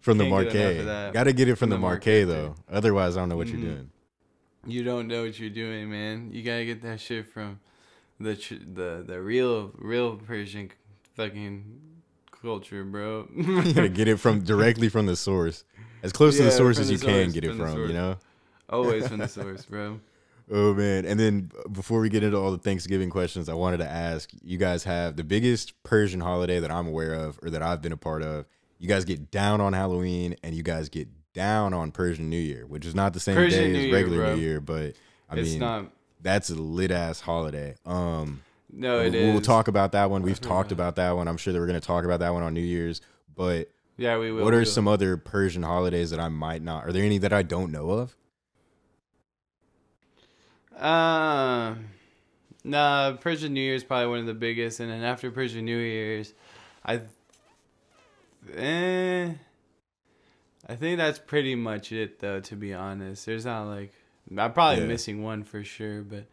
From 0.00 0.18
the 0.18 0.24
Can't 0.24 0.30
Marquee. 0.30 1.12
Got 1.12 1.24
to 1.24 1.32
get 1.32 1.48
it 1.48 1.52
from 1.52 1.58
From 1.58 1.70
the 1.70 1.76
the 1.76 1.80
Marquee, 1.80 2.24
though. 2.24 2.54
Otherwise, 2.70 3.16
I 3.16 3.20
don't 3.20 3.30
know 3.30 3.36
what 3.36 3.46
Mhm. 3.48 3.52
you're 3.62 3.72
doing. 3.74 3.90
You 4.66 4.82
don't 4.84 5.08
know 5.08 5.22
what 5.24 5.38
you're 5.38 5.50
doing, 5.50 5.90
man. 5.90 6.30
You 6.32 6.42
gotta 6.42 6.64
get 6.64 6.82
that 6.82 6.98
shit 7.00 7.26
from 7.26 7.60
the 8.18 8.34
tr- 8.36 8.54
the 8.54 9.04
the 9.06 9.20
real 9.20 9.72
real 9.76 10.16
Persian 10.16 10.70
fucking 11.16 11.64
culture, 12.44 12.84
bro. 12.84 13.26
you 13.34 13.72
gotta 13.72 13.88
get 13.88 14.06
it 14.06 14.18
from 14.18 14.44
directly 14.44 14.88
from 14.88 15.06
the 15.06 15.16
source, 15.16 15.64
as 16.02 16.12
close 16.12 16.36
to 16.36 16.44
the 16.44 16.50
source 16.50 16.78
as 16.78 16.88
the 16.88 16.94
you 16.94 16.98
can 16.98 17.32
get 17.32 17.44
it 17.44 17.56
from. 17.56 17.88
You 17.88 17.94
know. 17.94 18.16
Always 18.68 19.08
from 19.08 19.18
the 19.18 19.28
source, 19.40 19.64
bro. 19.64 19.98
Oh 20.52 20.74
man! 20.74 21.06
And 21.06 21.18
then 21.18 21.50
uh, 21.58 21.68
before 21.70 22.00
we 22.00 22.10
get 22.10 22.22
into 22.22 22.36
all 22.36 22.50
the 22.50 22.58
Thanksgiving 22.58 23.08
questions, 23.08 23.48
I 23.48 23.54
wanted 23.54 23.78
to 23.78 23.88
ask: 23.88 24.30
You 24.42 24.58
guys 24.58 24.84
have 24.84 25.16
the 25.16 25.24
biggest 25.24 25.82
Persian 25.82 26.20
holiday 26.20 26.60
that 26.60 26.70
I'm 26.70 26.86
aware 26.86 27.14
of, 27.14 27.38
or 27.42 27.50
that 27.50 27.62
I've 27.62 27.80
been 27.80 27.92
a 27.92 27.96
part 27.96 28.22
of. 28.22 28.44
You 28.78 28.88
guys 28.88 29.04
get 29.06 29.30
down 29.30 29.60
on 29.60 29.72
Halloween, 29.72 30.36
and 30.42 30.54
you 30.54 30.62
guys 30.62 30.90
get 30.90 31.08
down 31.32 31.72
on 31.72 31.92
Persian 31.92 32.28
New 32.28 32.36
Year, 32.38 32.66
which 32.66 32.84
is 32.84 32.94
not 32.94 33.14
the 33.14 33.20
same 33.20 33.36
Persian 33.36 33.72
day 33.72 33.72
New 33.72 33.86
as 33.86 33.92
regular 33.92 34.18
bro. 34.18 34.34
New 34.36 34.42
Year, 34.42 34.60
but 34.60 34.94
I 35.30 35.36
it's 35.36 35.50
mean 35.50 35.60
not. 35.60 35.86
that's 36.20 36.50
a 36.50 36.54
lit 36.54 36.90
ass 36.90 37.20
holiday. 37.20 37.74
Um, 37.86 38.42
No, 38.76 39.00
it 39.00 39.12
we'll, 39.12 39.22
is. 39.22 39.32
we'll 39.32 39.40
talk 39.42 39.68
about 39.68 39.92
that 39.92 40.10
one. 40.10 40.22
We've 40.22 40.40
talked 40.40 40.72
about 40.72 40.96
that 40.96 41.12
one. 41.16 41.28
I'm 41.28 41.36
sure 41.36 41.52
that 41.52 41.58
we're 41.60 41.66
gonna 41.66 41.80
talk 41.80 42.04
about 42.04 42.20
that 42.20 42.32
one 42.32 42.42
on 42.42 42.54
New 42.54 42.60
Year's. 42.60 43.00
But 43.36 43.70
Yeah, 43.96 44.18
we 44.18 44.32
will. 44.32 44.44
what 44.44 44.52
are 44.54 44.58
will. 44.58 44.64
some 44.66 44.88
other 44.88 45.16
Persian 45.16 45.62
holidays 45.62 46.10
that 46.10 46.18
I 46.20 46.28
might 46.28 46.62
not? 46.62 46.84
Are 46.86 46.92
there 46.92 47.04
any 47.04 47.18
that 47.18 47.32
I 47.32 47.42
don't 47.42 47.70
know 47.70 47.90
of? 47.90 48.16
Uh, 50.76 51.76
nah, 52.64 53.12
Persian 53.20 53.54
New 53.54 53.60
Year 53.60 53.74
is 53.74 53.84
probably 53.84 54.08
one 54.08 54.18
of 54.18 54.26
the 54.26 54.34
biggest, 54.34 54.80
and 54.80 54.90
then 54.90 55.02
after 55.02 55.30
Persian 55.30 55.64
New 55.64 55.78
Year's, 55.78 56.34
I, 56.84 57.00
eh, 58.56 59.30
I 60.68 60.74
think 60.76 60.98
that's 60.98 61.18
pretty 61.18 61.54
much 61.54 61.92
it 61.92 62.18
though. 62.20 62.40
To 62.40 62.56
be 62.56 62.74
honest, 62.74 63.26
there's 63.26 63.44
not 63.44 63.64
like 63.66 63.92
I'm 64.36 64.52
probably 64.52 64.82
Yeah. 64.82 64.88
missing 64.88 65.22
one 65.22 65.44
for 65.44 65.62
sure, 65.62 66.02
but 66.02 66.24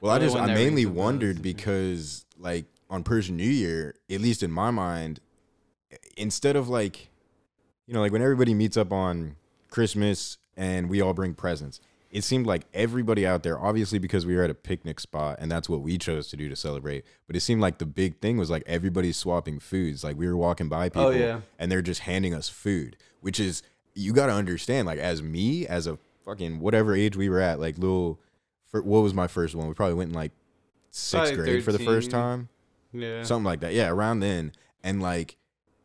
Well, 0.00 0.12
I 0.12 0.18
just 0.18 0.36
I 0.36 0.46
mainly 0.46 0.84
rings 0.84 0.90
a 0.90 0.94
bell 0.94 1.04
wondered 1.04 1.42
because 1.42 2.24
like 2.38 2.64
on 2.88 3.04
Persian 3.04 3.36
New 3.36 3.48
Year, 3.48 3.94
at 4.10 4.20
least 4.20 4.42
in 4.42 4.50
my 4.50 4.70
mind, 4.70 5.20
instead 6.16 6.56
of 6.56 6.68
like 6.68 7.08
you 7.86 7.94
know, 7.94 8.00
like 8.00 8.12
when 8.12 8.22
everybody 8.22 8.54
meets 8.54 8.76
up 8.76 8.92
on 8.92 9.36
Christmas 9.68 10.38
and 10.56 10.88
we 10.88 11.00
all 11.00 11.12
bring 11.12 11.34
presents, 11.34 11.80
it 12.10 12.22
seemed 12.22 12.46
like 12.46 12.62
everybody 12.72 13.26
out 13.26 13.42
there, 13.42 13.58
obviously 13.58 13.98
because 13.98 14.24
we 14.24 14.36
were 14.36 14.44
at 14.44 14.50
a 14.50 14.54
picnic 14.54 15.00
spot 15.00 15.38
and 15.40 15.50
that's 15.50 15.68
what 15.68 15.80
we 15.80 15.98
chose 15.98 16.28
to 16.28 16.36
do 16.36 16.48
to 16.48 16.56
celebrate, 16.56 17.04
but 17.26 17.36
it 17.36 17.40
seemed 17.40 17.60
like 17.60 17.78
the 17.78 17.86
big 17.86 18.20
thing 18.20 18.36
was 18.36 18.50
like 18.50 18.62
everybody's 18.66 19.16
swapping 19.16 19.58
foods. 19.58 20.04
Like 20.04 20.16
we 20.16 20.26
were 20.28 20.36
walking 20.36 20.68
by 20.68 20.86
oh, 20.86 20.90
people 20.90 21.06
Oh, 21.06 21.10
yeah. 21.10 21.40
and 21.58 21.70
they're 21.70 21.82
just 21.82 22.02
handing 22.02 22.32
us 22.34 22.48
food, 22.48 22.96
which 23.20 23.40
is 23.40 23.62
you 23.94 24.12
got 24.12 24.26
to 24.26 24.32
understand 24.32 24.86
like 24.86 24.98
as 24.98 25.22
me 25.22 25.66
as 25.66 25.86
a 25.86 25.98
fucking 26.24 26.60
whatever 26.60 26.94
age 26.94 27.16
we 27.16 27.28
were 27.28 27.40
at, 27.40 27.58
like 27.58 27.76
little 27.78 28.20
for, 28.70 28.82
what 28.82 29.00
was 29.00 29.14
my 29.14 29.26
first 29.26 29.54
one? 29.54 29.68
We 29.68 29.74
probably 29.74 29.94
went 29.94 30.10
in 30.10 30.14
like 30.14 30.32
sixth 30.90 31.34
Probably 31.34 31.52
grade 31.52 31.64
for 31.64 31.72
the 31.72 31.78
first 31.78 32.10
time, 32.10 32.48
yeah, 32.92 33.22
something 33.22 33.44
like 33.44 33.60
that. 33.60 33.72
Yeah, 33.74 33.88
around 33.88 34.20
then. 34.20 34.52
And 34.82 35.02
like, 35.02 35.36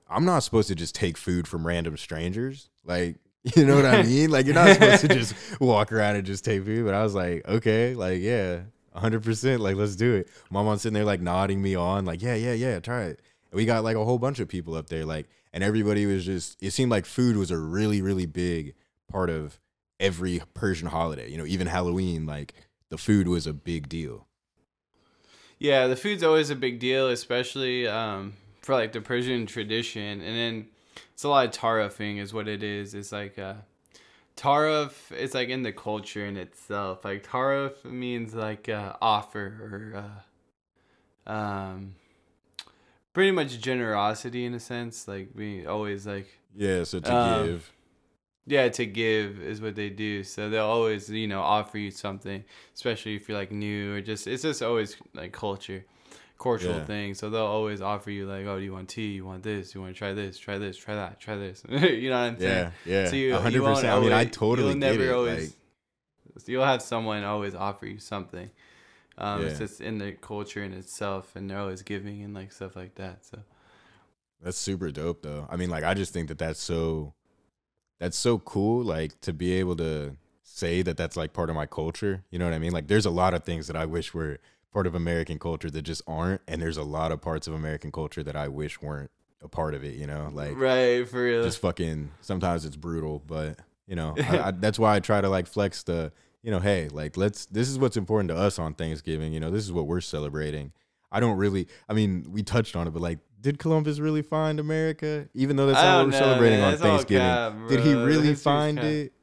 I'm 0.10 0.26
not 0.26 0.39
supposed 0.39 0.67
to 0.69 0.76
just 0.76 0.95
take 0.95 1.17
food 1.17 1.48
from 1.48 1.65
random 1.65 1.98
strangers. 1.98 2.69
Like, 2.84 3.17
you 3.56 3.65
know 3.65 3.76
what 3.76 3.86
I 3.86 4.02
mean? 4.04 4.30
Like, 4.30 4.45
you're 4.45 4.56
not 4.56 4.74
supposed 4.74 5.02
to 5.02 5.08
just 5.08 5.36
walk 5.60 5.91
around 5.91 6.15
and 6.15 6.26
just 6.26 6.45
take 6.45 6.63
food. 6.63 6.86
But 6.86 6.93
I 6.93 7.04
was 7.04 7.15
like, 7.15 7.48
okay, 7.48 7.93
like, 7.95 8.21
yeah, 8.21 8.62
100%. 8.95 9.60
Like, 9.60 9.76
let's 9.76 9.95
do 9.95 10.15
it. 10.15 10.30
My 10.50 10.63
mom's 10.63 10.82
sitting 10.84 10.93
there, 10.93 11.06
like, 11.06 11.21
nodding 11.21 11.62
me 11.62 11.76
on, 11.76 12.06
like, 12.06 12.21
yeah, 12.21 12.36
yeah, 12.36 12.54
yeah, 12.54 12.80
try 12.80 13.04
it. 13.04 13.21
And 13.52 13.58
we 13.58 13.65
got 13.65 13.84
like 13.84 13.95
a 13.95 14.04
whole 14.04 14.19
bunch 14.19 14.39
of 14.39 14.48
people 14.48 14.76
up 14.76 14.88
there, 14.88 15.06
like, 15.06 15.28
and 15.54 15.63
everybody 15.63 16.06
was 16.06 16.26
just, 16.26 16.62
it 16.62 16.71
seemed 16.71 16.91
like 16.91 17.06
food 17.06 17.38
was 17.38 17.52
a 17.52 17.58
really, 17.58 18.02
really 18.02 18.26
big 18.26 18.74
part 19.10 19.30
of 19.30 19.60
every 20.00 20.41
Persian 20.54 20.88
holiday. 20.88 21.30
You 21.30 21.38
know, 21.38 21.45
even 21.45 21.67
Halloween, 21.67 22.26
like, 22.26 22.54
the 22.89 22.98
food 22.98 23.28
was 23.28 23.48
a 23.48 23.54
big 23.54 23.89
deal. 23.89 24.28
yeah. 25.60 25.88
The 25.88 25.95
food's 25.95 26.24
always 26.24 26.50
a 26.50 26.56
big 26.56 26.80
deal, 26.80 27.10
especially 27.10 27.88
um 27.88 28.34
for 28.62 28.74
like 28.76 28.91
the 28.93 29.02
Persian 29.02 29.45
tradition, 29.45 30.21
and 30.21 30.36
then 30.36 30.67
it's 31.13 31.24
a 31.24 31.30
lot 31.30 31.45
of 31.45 31.52
tarifing 31.52 32.19
is 32.19 32.34
what 32.34 32.48
it 32.48 32.63
is. 32.63 32.93
It's 32.93 33.12
like 33.12 33.38
uh 33.39 33.56
Tarif 34.36 35.13
is 35.15 35.34
like 35.34 35.48
in 35.50 35.63
the 35.63 35.71
culture 35.71 36.26
in 36.26 36.36
itself. 36.36 37.06
Like 37.06 37.26
tarif 37.26 37.86
means 37.86 38.34
like 38.34 38.67
uh, 38.67 38.93
offer 39.02 39.93
or 39.95 40.04
uh, 41.28 41.32
um, 41.32 41.95
pretty 43.13 43.32
much 43.32 43.60
generosity 43.62 44.45
in 44.45 44.54
a 44.54 44.60
sense. 44.60 45.08
Like 45.08 45.30
we 45.34 45.65
always 45.65 46.06
like 46.06 46.28
Yeah, 46.54 46.84
so 46.84 47.00
to 47.00 47.12
Um, 47.12 47.45
give. 47.45 47.71
Yeah 48.47 48.69
to 48.69 48.86
give 48.86 49.41
is 49.41 49.62
what 49.62 49.75
they 49.75 49.89
do. 49.89 50.23
So 50.23 50.49
they'll 50.49 50.65
always 50.65 51.10
you 51.10 51.27
know 51.27 51.41
offer 51.41 51.77
you 51.77 51.91
something, 51.91 52.43
especially 52.73 53.15
if 53.15 53.27
you're 53.27 53.38
like 53.38 53.51
new 53.51 53.95
or 53.95 54.01
just 54.01 54.27
it's 54.27 54.43
just 54.43 54.62
always 54.62 54.97
like 55.13 55.31
culture. 55.31 55.86
Cultural 56.38 56.79
Yeah. 56.79 56.86
thing, 56.86 57.13
so 57.13 57.29
they'll 57.29 57.45
always 57.45 57.79
offer 57.79 58.12
you 58.12 58.27
like, 58.27 58.45
oh, 58.45 58.58
do 58.58 58.63
you 58.65 58.73
want 58.73 58.89
tea? 58.89 59.13
You 59.13 59.25
want 59.25 59.41
this? 59.41 59.73
You 59.73 59.79
want 59.79 59.95
to 59.95 59.97
try 59.97 60.12
this? 60.12 60.38
Try 60.38 60.58
this? 60.58 60.75
Try 60.75 60.95
that? 60.95 61.17
Try 61.17 61.38
this? 61.38 61.63
you 61.69 62.10
know 62.10 62.19
what 62.19 62.25
I'm 62.25 62.38
saying? 62.38 62.71
Yeah, 62.86 63.03
yeah, 63.03 63.10
So 63.10 63.15
you, 63.15 63.34
hundred 63.36 63.53
you 63.53 63.63
won't 63.63 63.75
percent. 63.75 63.93
I 63.93 64.01
mean, 64.01 64.12
I 64.12 64.25
totally 64.25 64.67
you'll 64.67 64.77
never 64.77 65.03
it. 65.03 65.13
Always, 65.13 65.55
like, 66.36 66.47
you'll 66.49 66.65
have 66.65 66.81
someone 66.81 67.23
always 67.23 67.55
offer 67.55 67.86
you 67.86 67.99
something. 67.99 68.49
Um, 69.17 69.45
It's 69.45 69.60
just 69.60 69.79
in 69.79 69.97
the 69.97 70.12
culture 70.12 70.62
in 70.62 70.73
itself, 70.73 71.38
and 71.38 71.49
they're 71.49 71.58
always 71.60 71.84
giving 71.84 72.21
and 72.21 72.34
like 72.34 72.51
stuff 72.51 72.75
like 72.75 72.95
that. 72.95 73.23
So 73.23 73.39
that's 74.41 74.58
super 74.58 74.91
dope, 74.91 75.21
though. 75.21 75.47
I 75.49 75.55
mean, 75.55 75.69
like, 75.69 75.86
I 75.86 75.93
just 75.93 76.12
think 76.12 76.27
that 76.27 76.38
that's 76.38 76.60
so, 76.60 77.13
that's 77.99 78.17
so 78.17 78.39
cool. 78.39 78.84
Like 78.84 79.19
to 79.21 79.34
be 79.34 79.53
able 79.53 79.75
to 79.77 80.17
say 80.43 80.81
that 80.81 80.95
that's 80.95 81.17
like 81.17 81.34
part 81.34 81.49
of 81.49 81.55
my 81.55 81.65
culture. 81.65 82.23
You 82.31 82.39
know 82.39 82.45
what 82.45 82.53
I 82.53 82.60
mean? 82.60 82.71
Like, 82.71 82.88
there's 82.88 83.05
a 83.05 83.12
lot 83.12 83.34
of 83.34 83.43
things 83.43 83.67
that 83.67 83.75
I 83.75 83.86
wish 83.86 84.13
were 84.13 84.39
part 84.71 84.88
of 84.88 84.95
American 84.95 85.39
culture 85.39 85.69
that 85.69 85.81
just 85.84 86.01
aren't, 86.08 86.41
and 86.47 86.62
there's 86.62 86.77
a 86.77 86.84
lot 86.84 87.12
of 87.12 87.21
parts 87.21 87.47
of 87.47 87.53
American 87.53 87.91
culture 87.91 88.23
that 88.23 88.36
I 88.36 88.47
wish 88.47 88.81
weren't 88.81 89.12
a 89.41 89.47
part 89.47 89.73
of 89.73 89.84
it. 89.84 89.95
You 89.95 90.08
know, 90.08 90.29
like 90.34 90.55
right 90.58 91.08
for 91.08 91.23
real. 91.23 91.43
just 91.43 91.60
fucking. 91.60 92.12
Sometimes 92.21 92.65
it's 92.65 92.75
brutal, 92.75 93.21
but 93.25 93.60
you 93.88 93.95
know, 93.95 94.15
I, 94.29 94.39
I, 94.39 94.51
that's 94.51 94.79
why 94.79 94.95
I 94.95 94.99
try 94.99 95.21
to 95.21 95.29
like 95.29 95.47
flex 95.47 95.84
the. 95.84 96.12
You 96.41 96.51
know, 96.51 96.60
hey, 96.60 96.89
like 96.89 97.17
let's. 97.17 97.47
This 97.47 97.69
is 97.69 97.79
what's 97.79 97.97
important 97.97 98.29
to 98.29 98.36
us 98.36 98.60
on 98.60 98.75
Thanksgiving. 98.75 99.34
You 99.34 99.39
know, 99.39 99.49
this 99.49 99.63
is 99.63 99.71
what 99.71 99.88
we're 99.88 100.01
celebrating. 100.01 100.73
I 101.12 101.19
don't 101.19 101.38
really. 101.38 101.67
I 101.89 101.93
mean, 101.93 102.27
we 102.29 102.43
touched 102.43 102.75
on 102.75 102.88
it, 102.88 102.91
but 102.91 103.01
like, 103.01 103.17
did 103.45 103.60
Columbus 103.60 103.99
really 103.99 104.23
find 104.23 104.60
America? 104.60 105.29
Even 105.36 105.55
though 105.55 105.67
that's 105.67 105.77
what 105.77 106.05
we're 106.08 106.12
know, 106.13 106.17
celebrating 106.17 106.60
man. 106.62 106.73
on 106.73 106.79
Thanksgiving, 106.79 107.27
cap, 107.27 107.53
did 107.69 107.81
he 107.81 107.93
really 107.93 108.29
History's 108.29 108.41
find 108.41 108.79
it? 108.79 109.13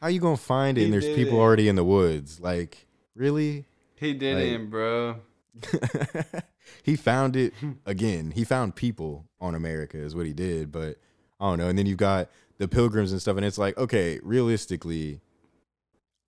How 0.00 0.06
you 0.06 0.20
gonna 0.20 0.36
find 0.36 0.78
it? 0.78 0.82
He 0.82 0.84
and 0.84 0.94
there's 0.94 1.04
people 1.04 1.24
didn't. 1.24 1.38
already 1.40 1.68
in 1.68 1.74
the 1.74 1.82
woods. 1.82 2.38
Like, 2.38 2.86
really? 3.16 3.64
he 3.96 4.14
didn't, 4.14 4.70
bro. 4.70 5.16
he 6.84 6.94
found 6.94 7.34
it 7.34 7.54
again. 7.84 8.30
He 8.30 8.44
found 8.44 8.76
people 8.76 9.24
on 9.40 9.56
America 9.56 9.98
is 9.98 10.14
what 10.14 10.26
he 10.26 10.32
did, 10.32 10.70
but 10.70 10.98
I 11.40 11.50
don't 11.50 11.58
know. 11.58 11.66
And 11.66 11.76
then 11.76 11.86
you've 11.86 11.98
got 11.98 12.30
the 12.58 12.68
pilgrims 12.68 13.10
and 13.10 13.20
stuff, 13.20 13.36
and 13.36 13.44
it's 13.44 13.58
like, 13.58 13.76
okay, 13.76 14.20
realistically, 14.22 15.20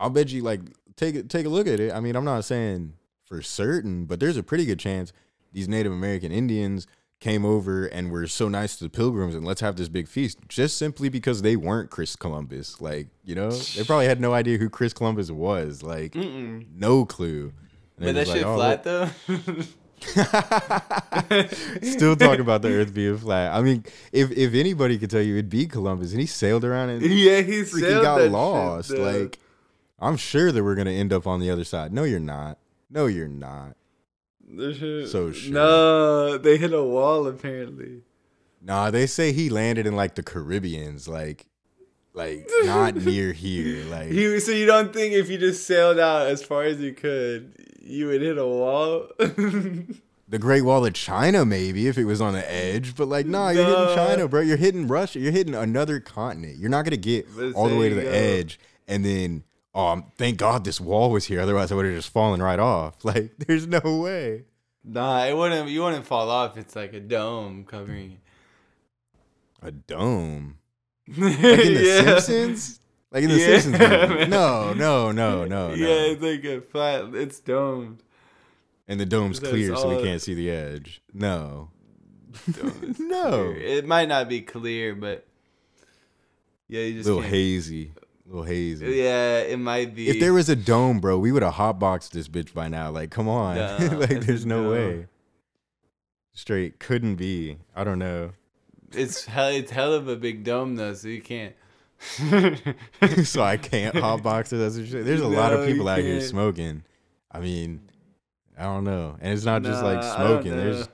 I'll 0.01 0.11
bet 0.11 0.33
you 0.33 0.43
like 0.43 0.61
take 0.97 1.29
take 1.29 1.47
a 1.47 1.51
look 1.51 1.69
at 1.69 1.79
it. 1.79 1.93
I 1.93 2.01
mean, 2.01 2.17
I'm 2.17 2.25
not 2.25 2.45
saying 2.45 2.95
for 3.25 3.43
certain, 3.43 4.07
but 4.07 4.19
there's 4.19 4.37
a 4.37 4.43
pretty 4.43 4.65
good 4.65 4.81
chance 4.81 5.13
these 5.53 5.69
Native 5.69 5.93
American 5.93 6.33
Indians 6.33 6.89
came 7.21 7.45
over 7.45 7.87
and 7.87 8.11
were 8.11 8.27
so 8.27 8.49
nice 8.49 8.77
to 8.77 8.85
the 8.85 8.91
pilgrims 8.91 9.35
and 9.35 9.45
let's 9.47 9.61
have 9.63 9.77
this 9.77 9.89
big 9.89 10.07
feast 10.09 10.39
just 10.49 10.77
simply 10.77 11.09
because 11.09 11.41
they 11.43 11.57
weren't 11.57 11.91
Chris 11.91 12.17
Columbus. 12.17 12.81
Like, 12.81 13.09
you 13.25 13.35
know, 13.35 13.51
they 13.51 13.85
probably 13.87 14.07
had 14.07 14.21
no 14.21 14.35
idea 14.35 14.59
who 14.59 14.69
Chris 14.69 14.93
Columbus 14.93 15.31
was. 15.31 15.83
Like, 15.83 16.13
Mm-mm. 16.13 16.67
no 16.77 17.05
clue. 17.05 17.53
And 17.97 18.07
But 18.07 18.15
that 18.17 18.27
just 18.27 18.33
shit 18.37 18.47
like, 18.47 18.47
oh, 18.47 18.57
flat 18.57 18.85
though. 18.85 19.63
Still 21.83 22.17
talking 22.17 22.41
about 22.41 22.63
the 22.63 22.69
Earth 22.73 22.93
being 22.93 23.17
flat. 23.17 23.55
I 23.55 23.63
mean, 23.63 23.85
if 24.13 24.31
if 24.33 24.53
anybody 24.55 24.99
could 24.99 25.11
tell 25.11 25.23
you, 25.23 25.35
it'd 25.35 25.49
be 25.49 25.67
Columbus, 25.67 26.13
and 26.13 26.21
he 26.21 26.27
sailed 26.27 26.65
around 26.65 26.91
and 26.91 27.03
yeah, 27.03 27.41
he 27.41 27.63
freaking 27.63 28.03
got 28.03 28.17
that 28.17 28.25
shit, 28.25 28.33
lost. 28.33 28.91
like, 28.91 29.39
I'm 29.99 30.17
sure 30.17 30.53
that 30.53 30.63
we're 30.63 30.75
gonna 30.75 30.91
end 30.91 31.13
up 31.13 31.27
on 31.27 31.41
the 31.41 31.51
other 31.51 31.65
side. 31.65 31.93
No, 31.93 32.05
you're 32.05 32.21
not. 32.21 32.59
No, 32.91 33.07
you're 33.07 33.29
not. 33.29 33.77
Shit- 34.59 35.09
So 35.09 35.33
sure. 35.33 35.53
No, 35.53 36.39
they 36.39 36.57
hit 36.57 36.73
a 36.73 36.83
wall 36.83 37.27
apparently. 37.27 38.03
Nah, 38.63 38.91
they 38.91 39.07
say 39.07 39.33
he 39.33 39.51
landed 39.51 39.87
in 39.87 39.95
like 39.95 40.15
the 40.15 40.23
Caribbeans, 40.23 41.07
like, 41.07 41.47
like 42.15 42.49
not 42.65 42.95
near 42.97 43.33
here. 43.33 43.85
Like, 43.87 44.11
He, 44.11 44.41
so 44.41 44.53
you 44.53 44.67
don't 44.67 44.93
think 44.93 45.13
if 45.15 45.29
you 45.29 45.37
just 45.39 45.67
sailed 45.67 45.99
out 45.99 46.27
as 46.29 46.43
far 46.43 46.63
as 46.65 46.81
you 46.81 46.93
could, 46.95 47.53
you 47.83 48.07
would 48.07 48.23
hit 48.23 48.39
a 48.39 48.47
wall? 48.47 49.07
the 49.19 50.39
Great 50.39 50.63
Wall 50.63 50.87
of 50.87 50.95
China, 50.95 51.45
maybe 51.45 51.87
if 51.87 51.99
it 51.99 52.05
was 52.07 52.21
on 52.23 52.33
the 52.33 52.51
edge, 52.53 52.97
but 52.97 53.07
like, 53.09 53.27
nah, 53.27 53.51
you're 53.51 53.65
No. 53.65 53.81
hitting 53.81 53.95
China, 53.97 54.29
bro. 54.29 54.41
You're 54.41 54.57
hitting 54.57 54.87
Russia. 54.89 55.19
You're 55.19 55.33
hitting 55.33 55.55
another 55.55 56.01
continent. 56.01 56.57
You're 56.59 56.71
not 56.71 56.85
gonna 56.87 56.97
get 56.97 57.27
But 57.37 57.53
all 57.53 57.69
the 57.69 57.77
way 57.77 57.89
to 57.91 57.95
the 57.95 58.09
edge 58.09 58.59
and 58.89 59.05
then, 59.05 59.45
oh, 59.75 60.03
thank 60.17 60.39
God 60.39 60.65
this 60.65 60.81
wall 60.81 61.11
was 61.11 61.25
here. 61.27 61.41
Otherwise, 61.41 61.73
I 61.73 61.75
would 61.75 61.85
have 61.87 61.95
just 61.95 62.11
fallen 62.11 62.41
right 62.43 62.59
off. 62.59 62.97
Like, 63.05 63.33
there's 63.39 63.67
no 63.67 63.81
way. 64.01 64.45
nah, 64.85 65.25
it 65.25 65.37
wouldn't. 65.37 65.69
You 65.69 65.83
wouldn't 65.83 66.07
fall 66.07 66.31
off. 66.31 66.57
It's 66.57 66.77
like 66.77 66.93
a 66.93 67.01
dome 67.01 67.65
covering 67.65 68.19
A 69.63 69.71
dome, 69.71 70.59
like 71.09 71.19
in 71.19 71.75
the 71.75 71.83
Yeah. 71.85 72.19
Simpsons. 72.21 72.81
Like 73.11 73.25
in 73.25 73.31
the 73.31 73.37
Yeah, 73.39 73.59
Simpsons 73.61 73.79
movie. 73.79 74.27
No, 74.29 74.73
no, 74.73 75.13
no, 75.13 75.45
no, 75.45 75.69
no. 75.69 75.75
Yeah, 75.75 76.13
it's 76.13 76.23
like 76.23 76.45
a 76.45 76.61
flat. 76.61 77.15
It's 77.15 77.39
domed. 77.41 78.03
and 78.89 78.99
the 79.01 79.07
dome's 79.07 79.39
That's 79.41 79.51
clear, 79.53 79.77
so 79.77 79.97
we 79.97 80.03
can't 80.03 80.21
see 80.21 80.35
the 80.35 80.51
edge. 80.51 81.01
No, 81.13 81.71
no. 82.99 83.53
clear. 83.53 83.57
It 83.57 83.87
might 83.87 84.09
not 84.09 84.29
be 84.29 84.41
clear, 84.43 84.95
but 84.97 85.27
yeah, 86.69 86.81
you 86.83 86.95
just 86.95 87.07
little 87.07 87.23
can't- 87.23 87.33
little 88.27 88.43
hazy. 88.45 88.87
Yeah, 88.87 89.39
it 89.39 89.59
might 89.59 89.95
be. 89.95 90.09
If 90.09 90.21
there 90.21 90.33
was 90.33 90.49
a 90.49 90.57
dome, 90.57 91.01
bro, 91.01 91.19
we 91.19 91.33
would 91.33 91.43
have 91.43 91.55
hotboxed 91.55 92.11
this 92.11 92.29
bitch 92.29 92.55
by 92.55 92.69
now. 92.69 92.91
Like, 92.91 93.11
come 93.11 93.29
on. 93.29 93.57
Nah, 93.57 93.77
like, 93.99 94.21
there's 94.23 94.47
no 94.47 94.65
dome. 94.65 94.73
way. 94.73 95.07
Straight 96.33 96.81
couldn't 96.81 97.17
be. 97.17 97.59
I 97.77 97.85
don't 97.85 97.99
know. 97.99 98.33
it's 98.93 99.25
hell, 99.27 99.49
it's 99.49 99.71
hell 99.71 99.93
of 99.93 100.09
a 100.09 100.17
big 100.17 100.45
dome 100.45 100.77
though, 100.77 100.95
so 100.95 101.09
you 101.09 101.23
can't. 101.23 101.55
so 103.25 103.43
I 103.43 103.57
can't 103.57 103.95
hotbox 103.95 104.53
it. 104.53 104.57
That's. 104.57 104.77
There's 104.77 105.21
a 105.21 105.29
lot 105.29 105.53
of 105.53 105.67
people 105.67 105.89
out 105.89 106.01
here 106.01 106.19
can't. 106.19 106.29
smoking. 106.29 106.85
I 107.31 107.41
mean, 107.41 107.89
I 108.59 108.65
don't 108.65 108.85
know. 108.85 109.17
And 109.21 109.33
it's 109.33 109.45
not 109.45 109.63
just 109.63 109.83
like 109.83 110.01
Nah, 110.01 110.15
I 110.15 110.19
don't 110.19 110.43
smoking. 110.43 110.57
There's 110.57 110.89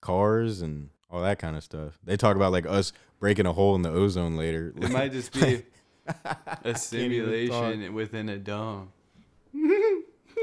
cars 0.00 0.60
and 0.60 0.90
all 1.10 1.22
that 1.22 1.38
kind 1.38 1.56
of 1.56 1.62
stuff. 1.62 1.98
They 2.04 2.16
talk 2.16 2.36
about 2.36 2.52
like 2.52 2.66
us 2.66 2.92
breaking 3.20 3.46
a 3.46 3.52
hole 3.52 3.74
in 3.74 3.82
the 3.82 3.90
ozone 3.90 4.36
later. 4.36 4.72
It 4.76 4.90
might 4.90 5.12
just 5.12 5.32
be 5.32 5.62
a 6.64 6.74
simulation 6.78 7.94
within 7.94 8.28
a 8.28 8.38
dome. 8.38 8.90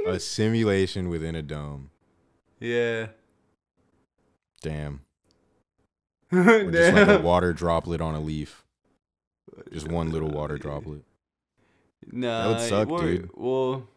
a 0.08 0.20
simulation 0.20 1.10
within 1.10 1.36
a 1.36 1.42
dome. 1.42 1.90
Yeah. 2.60 3.08
Damn. 4.62 5.02
Or 6.34 6.72
just 6.72 6.94
like 6.94 7.08
a 7.10 7.22
water 7.22 7.52
droplet 7.52 8.00
on 8.00 8.16
a 8.16 8.22
leaf. 8.22 8.64
Just 9.74 9.90
one 9.90 10.12
little 10.12 10.30
water 10.30 10.58
droplet. 10.58 11.04
Nah, 12.10 12.48
that 12.48 12.48
would 12.60 12.70
suck, 12.70 12.88
we're- 12.88 13.18
dude. 13.18 13.30
Well, 13.34 13.88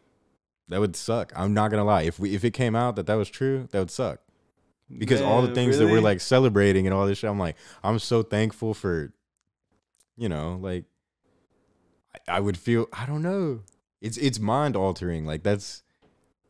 That 0.67 0.81
would 0.81 0.97
suck. 0.97 1.31
I'm 1.33 1.53
not 1.53 1.71
gonna 1.71 1.85
lie. 1.85 2.01
If 2.01 2.19
we 2.19 2.35
if 2.35 2.43
it 2.43 2.51
came 2.51 2.75
out 2.75 2.97
that 2.97 3.05
that 3.07 3.15
was 3.15 3.29
true, 3.29 3.69
that 3.71 3.79
would 3.79 3.89
suck. 3.91 4.19
Because 4.97 5.21
all 5.21 5.41
the 5.41 5.47
man, 5.47 5.55
things 5.55 5.77
that 5.77 5.87
we're 5.87 6.01
like 6.01 6.19
celebrating 6.19 6.85
and 6.87 6.93
all 6.93 7.07
this 7.07 7.19
shit, 7.19 7.29
I'm 7.29 7.39
like, 7.39 7.55
I'm 7.83 7.99
so 7.99 8.21
thankful 8.21 8.73
for, 8.73 9.13
you 10.17 10.27
know, 10.29 10.59
like, 10.61 10.83
I, 12.27 12.39
would 12.39 12.57
feel. 12.57 12.87
I 12.93 13.05
don't 13.05 13.21
know. 13.21 13.61
It's 14.01 14.17
it's 14.17 14.39
mind 14.39 14.75
altering. 14.75 15.25
Like 15.25 15.43
that's 15.43 15.83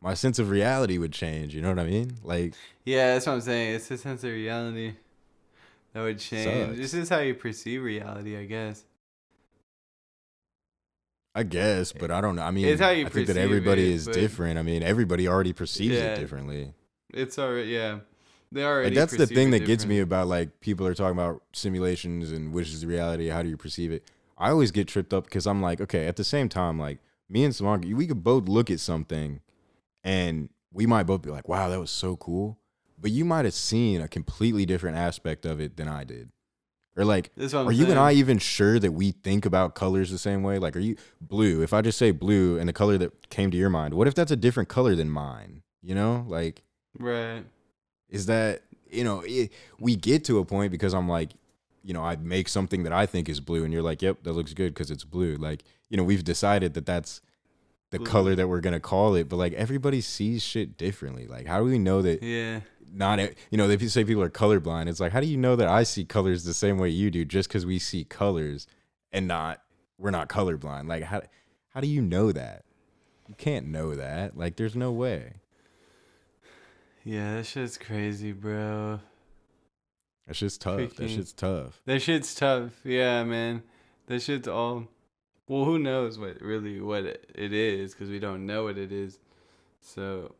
my 0.00 0.14
sense 0.14 0.38
of 0.38 0.50
reality 0.50 0.98
would 0.98 1.12
change. 1.12 1.54
You 1.54 1.62
know 1.62 1.70
what 1.70 1.78
I 1.78 1.84
mean? 1.84 2.16
Like 2.22 2.54
Yeah, 2.84 3.14
that's 3.14 3.26
what 3.26 3.32
I'm 3.34 3.40
saying. 3.40 3.76
It's 3.76 3.90
a 3.90 3.98
sense 3.98 4.24
of 4.24 4.30
reality 4.30 4.94
that 5.92 6.02
would 6.02 6.18
change. 6.18 6.68
Sucks. 6.68 6.78
This 6.78 6.94
is 6.94 7.08
how 7.08 7.20
you 7.20 7.34
perceive 7.34 7.82
reality, 7.82 8.36
I 8.36 8.44
guess. 8.44 8.84
I 11.34 11.42
guess, 11.42 11.92
but 11.92 12.10
I 12.10 12.22
don't 12.22 12.36
know. 12.36 12.42
I 12.42 12.50
mean, 12.50 12.66
It's 12.66 12.80
how 12.80 12.90
you 12.90 13.04
I 13.06 13.08
think 13.10 13.26
that 13.26 13.36
everybody 13.36 13.90
it, 13.90 13.94
is 13.94 14.06
different. 14.06 14.58
I 14.58 14.62
mean, 14.62 14.82
everybody 14.82 15.28
already 15.28 15.52
perceives 15.52 15.94
Yeah. 15.94 16.14
it 16.14 16.18
differently. 16.18 16.72
It's 17.12 17.38
already 17.38 17.70
yeah. 17.70 17.98
They 18.52 18.64
already. 18.64 18.90
Like 18.90 18.94
that's 18.94 19.16
the 19.16 19.26
thing 19.26 19.50
that 19.50 19.66
gets 19.66 19.84
me 19.84 20.00
about 20.00 20.28
like 20.28 20.60
people 20.60 20.86
are 20.86 20.94
talking 20.94 21.18
about 21.18 21.42
simulations 21.52 22.32
and 22.32 22.52
which 22.52 22.68
is 22.72 22.86
reality. 22.86 23.28
How 23.28 23.42
do 23.42 23.48
you 23.48 23.56
perceive 23.56 23.92
it? 23.92 24.04
I 24.38 24.50
always 24.50 24.70
get 24.70 24.88
tripped 24.88 25.14
up 25.14 25.24
because 25.24 25.46
I'm 25.46 25.62
like, 25.62 25.80
okay, 25.80 26.06
at 26.06 26.16
the 26.16 26.24
same 26.24 26.48
time, 26.48 26.78
like 26.78 26.98
me 27.28 27.44
and 27.44 27.54
Samantha, 27.54 27.88
we 27.94 28.06
could 28.06 28.22
both 28.22 28.48
look 28.48 28.70
at 28.70 28.80
something, 28.80 29.40
and 30.04 30.48
we 30.72 30.86
might 30.86 31.04
both 31.04 31.22
be 31.22 31.30
like, 31.30 31.48
wow, 31.48 31.68
that 31.68 31.80
was 31.80 31.90
so 31.90 32.16
cool, 32.16 32.58
but 33.00 33.10
you 33.10 33.24
might 33.24 33.44
have 33.44 33.54
seen 33.54 34.00
a 34.00 34.08
completely 34.08 34.66
different 34.66 34.96
aspect 34.96 35.46
of 35.46 35.60
it 35.60 35.76
than 35.76 35.88
I 35.88 36.04
did, 36.04 36.30
or 36.96 37.04
like 37.04 37.30
That's 37.36 37.54
what 37.54 37.60
I'm 37.60 37.68
are 37.68 37.72
you 37.72 37.84
and. 37.86 37.98
I 37.98 38.12
even 38.12 38.38
sure 38.38 38.78
that 38.78 38.92
we 38.92 39.12
think 39.12 39.46
about 39.46 39.74
colors 39.74 40.10
the 40.10 40.18
same 40.18 40.42
way? 40.42 40.58
Like, 40.58 40.76
are 40.76 40.80
you 40.80 40.96
blue? 41.20 41.62
If 41.62 41.72
I 41.72 41.80
just 41.80 41.98
say 41.98 42.10
blue 42.10 42.58
and 42.58 42.68
the 42.68 42.72
color 42.74 42.98
that 42.98 43.30
came 43.30 43.50
to 43.50 43.56
your 43.56 43.70
mind, 43.70 43.94
what 43.94 44.06
if 44.06 44.14
that's 44.14 44.30
a 44.30 44.36
different 44.36 44.68
color 44.68 44.94
than 44.94 45.08
mine? 45.10 45.62
You 45.82 45.94
know, 45.94 46.24
like, 46.28 46.62
Right. 46.98 47.44
is 48.08 48.26
that 48.26 48.62
you 48.90 49.02
know 49.02 49.22
it, 49.26 49.50
we 49.80 49.96
get 49.96 50.24
to 50.26 50.38
a 50.38 50.44
point 50.44 50.70
because 50.72 50.94
I'm 50.94 51.08
like, 51.08 51.30
you 51.86 51.94
know, 51.94 52.02
I 52.04 52.16
make 52.16 52.48
something 52.48 52.82
that 52.82 52.92
I 52.92 53.06
think 53.06 53.28
is 53.28 53.40
blue, 53.40 53.62
and 53.64 53.72
you're 53.72 53.82
like, 53.82 54.02
yep, 54.02 54.22
that 54.24 54.32
looks 54.32 54.52
good 54.52 54.74
because 54.74 54.90
it's 54.90 55.04
blue. 55.04 55.36
Like, 55.36 55.62
you 55.88 55.96
know, 55.96 56.02
we've 56.04 56.24
decided 56.24 56.74
that 56.74 56.84
that's 56.84 57.20
the 57.90 57.98
Blue. 57.98 58.06
color 58.06 58.34
that 58.34 58.48
we're 58.48 58.60
gonna 58.60 58.80
call 58.80 59.14
it, 59.14 59.28
but 59.28 59.36
like 59.36 59.52
everybody 59.52 60.00
sees 60.00 60.42
shit 60.42 60.76
differently. 60.76 61.26
Like, 61.28 61.46
how 61.46 61.58
do 61.60 61.64
we 61.64 61.78
know 61.78 62.02
that? 62.02 62.22
Yeah. 62.22 62.60
not 62.92 63.20
you 63.50 63.56
know 63.58 63.68
they 63.68 63.78
say 63.86 64.04
people 64.04 64.22
are 64.22 64.30
colorblind 64.30 64.88
it's 64.88 65.00
like 65.00 65.12
how 65.12 65.20
do 65.20 65.26
you 65.26 65.36
know 65.36 65.56
that 65.56 65.66
i 65.68 65.82
see 65.82 66.04
colors 66.04 66.44
the 66.44 66.54
same 66.54 66.78
way 66.78 66.88
you 66.88 67.10
do 67.10 67.24
just 67.24 67.48
because 67.48 67.66
we 67.66 67.78
see 67.80 68.04
colors 68.04 68.66
and 69.12 69.26
not 69.26 69.60
we're 69.98 70.12
not 70.12 70.28
colorblind 70.28 70.88
like 70.88 71.02
how 71.02 71.20
how 71.74 71.80
do 71.80 71.88
you 71.88 72.00
know 72.00 72.30
that 72.32 72.64
you 73.28 73.34
can't 73.36 73.66
know 73.66 73.94
that 73.96 74.36
like 74.38 74.54
there's 74.56 74.76
no 74.76 74.92
way 74.92 75.34
Yeah, 77.04 77.36
that 77.36 77.46
shit's 77.46 77.76
crazy, 77.78 78.32
bro. 78.32 79.00
That's 80.26 80.38
shit's 80.38 80.58
tough 80.58 80.94
that 80.96 81.08
shit's 81.08 81.32
tough 81.32 81.80
That 81.86 82.02
shit's 82.02 82.34
tough. 82.34 82.72
Yeah, 82.84 83.24
man. 83.24 83.62
That 84.06 84.20
shit's 84.22 84.48
all. 84.48 84.88
Well, 85.48 85.64
who 85.64 85.78
knows 85.78 86.18
what 86.18 86.40
really 86.40 86.80
what 86.80 87.04
it 87.04 87.52
is 87.52 87.92
because 87.92 88.10
we 88.10 88.18
don't 88.18 88.46
know 88.46 88.64
what 88.64 88.78
it 88.78 88.90
is. 88.90 89.18
So, 89.80 90.34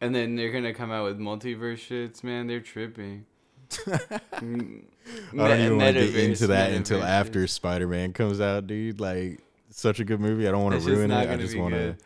and 0.00 0.14
then 0.14 0.36
they're 0.36 0.52
gonna 0.52 0.74
come 0.74 0.92
out 0.92 1.04
with 1.04 1.18
multiverse 1.18 1.78
shits, 1.78 2.22
man. 2.22 2.46
They're 2.46 2.60
tripping. 2.60 3.26
I 3.86 4.00
don't 4.40 4.84
even 5.32 5.78
want 5.78 5.96
to 5.96 6.12
get 6.12 6.16
into 6.16 6.46
that 6.48 6.72
until 6.72 7.02
after 7.02 7.46
spider-man 7.46 8.12
comes 8.12 8.40
out 8.40 8.66
dude 8.66 9.00
like 9.00 9.40
such 9.70 9.98
a 9.98 10.04
good 10.04 10.20
movie 10.20 10.46
i 10.46 10.52
don't 10.52 10.62
want 10.62 10.80
to 10.80 10.88
ruin 10.88 11.10
it 11.10 11.28
i 11.28 11.36
just 11.36 11.56
want 11.56 11.74
to 11.74 11.96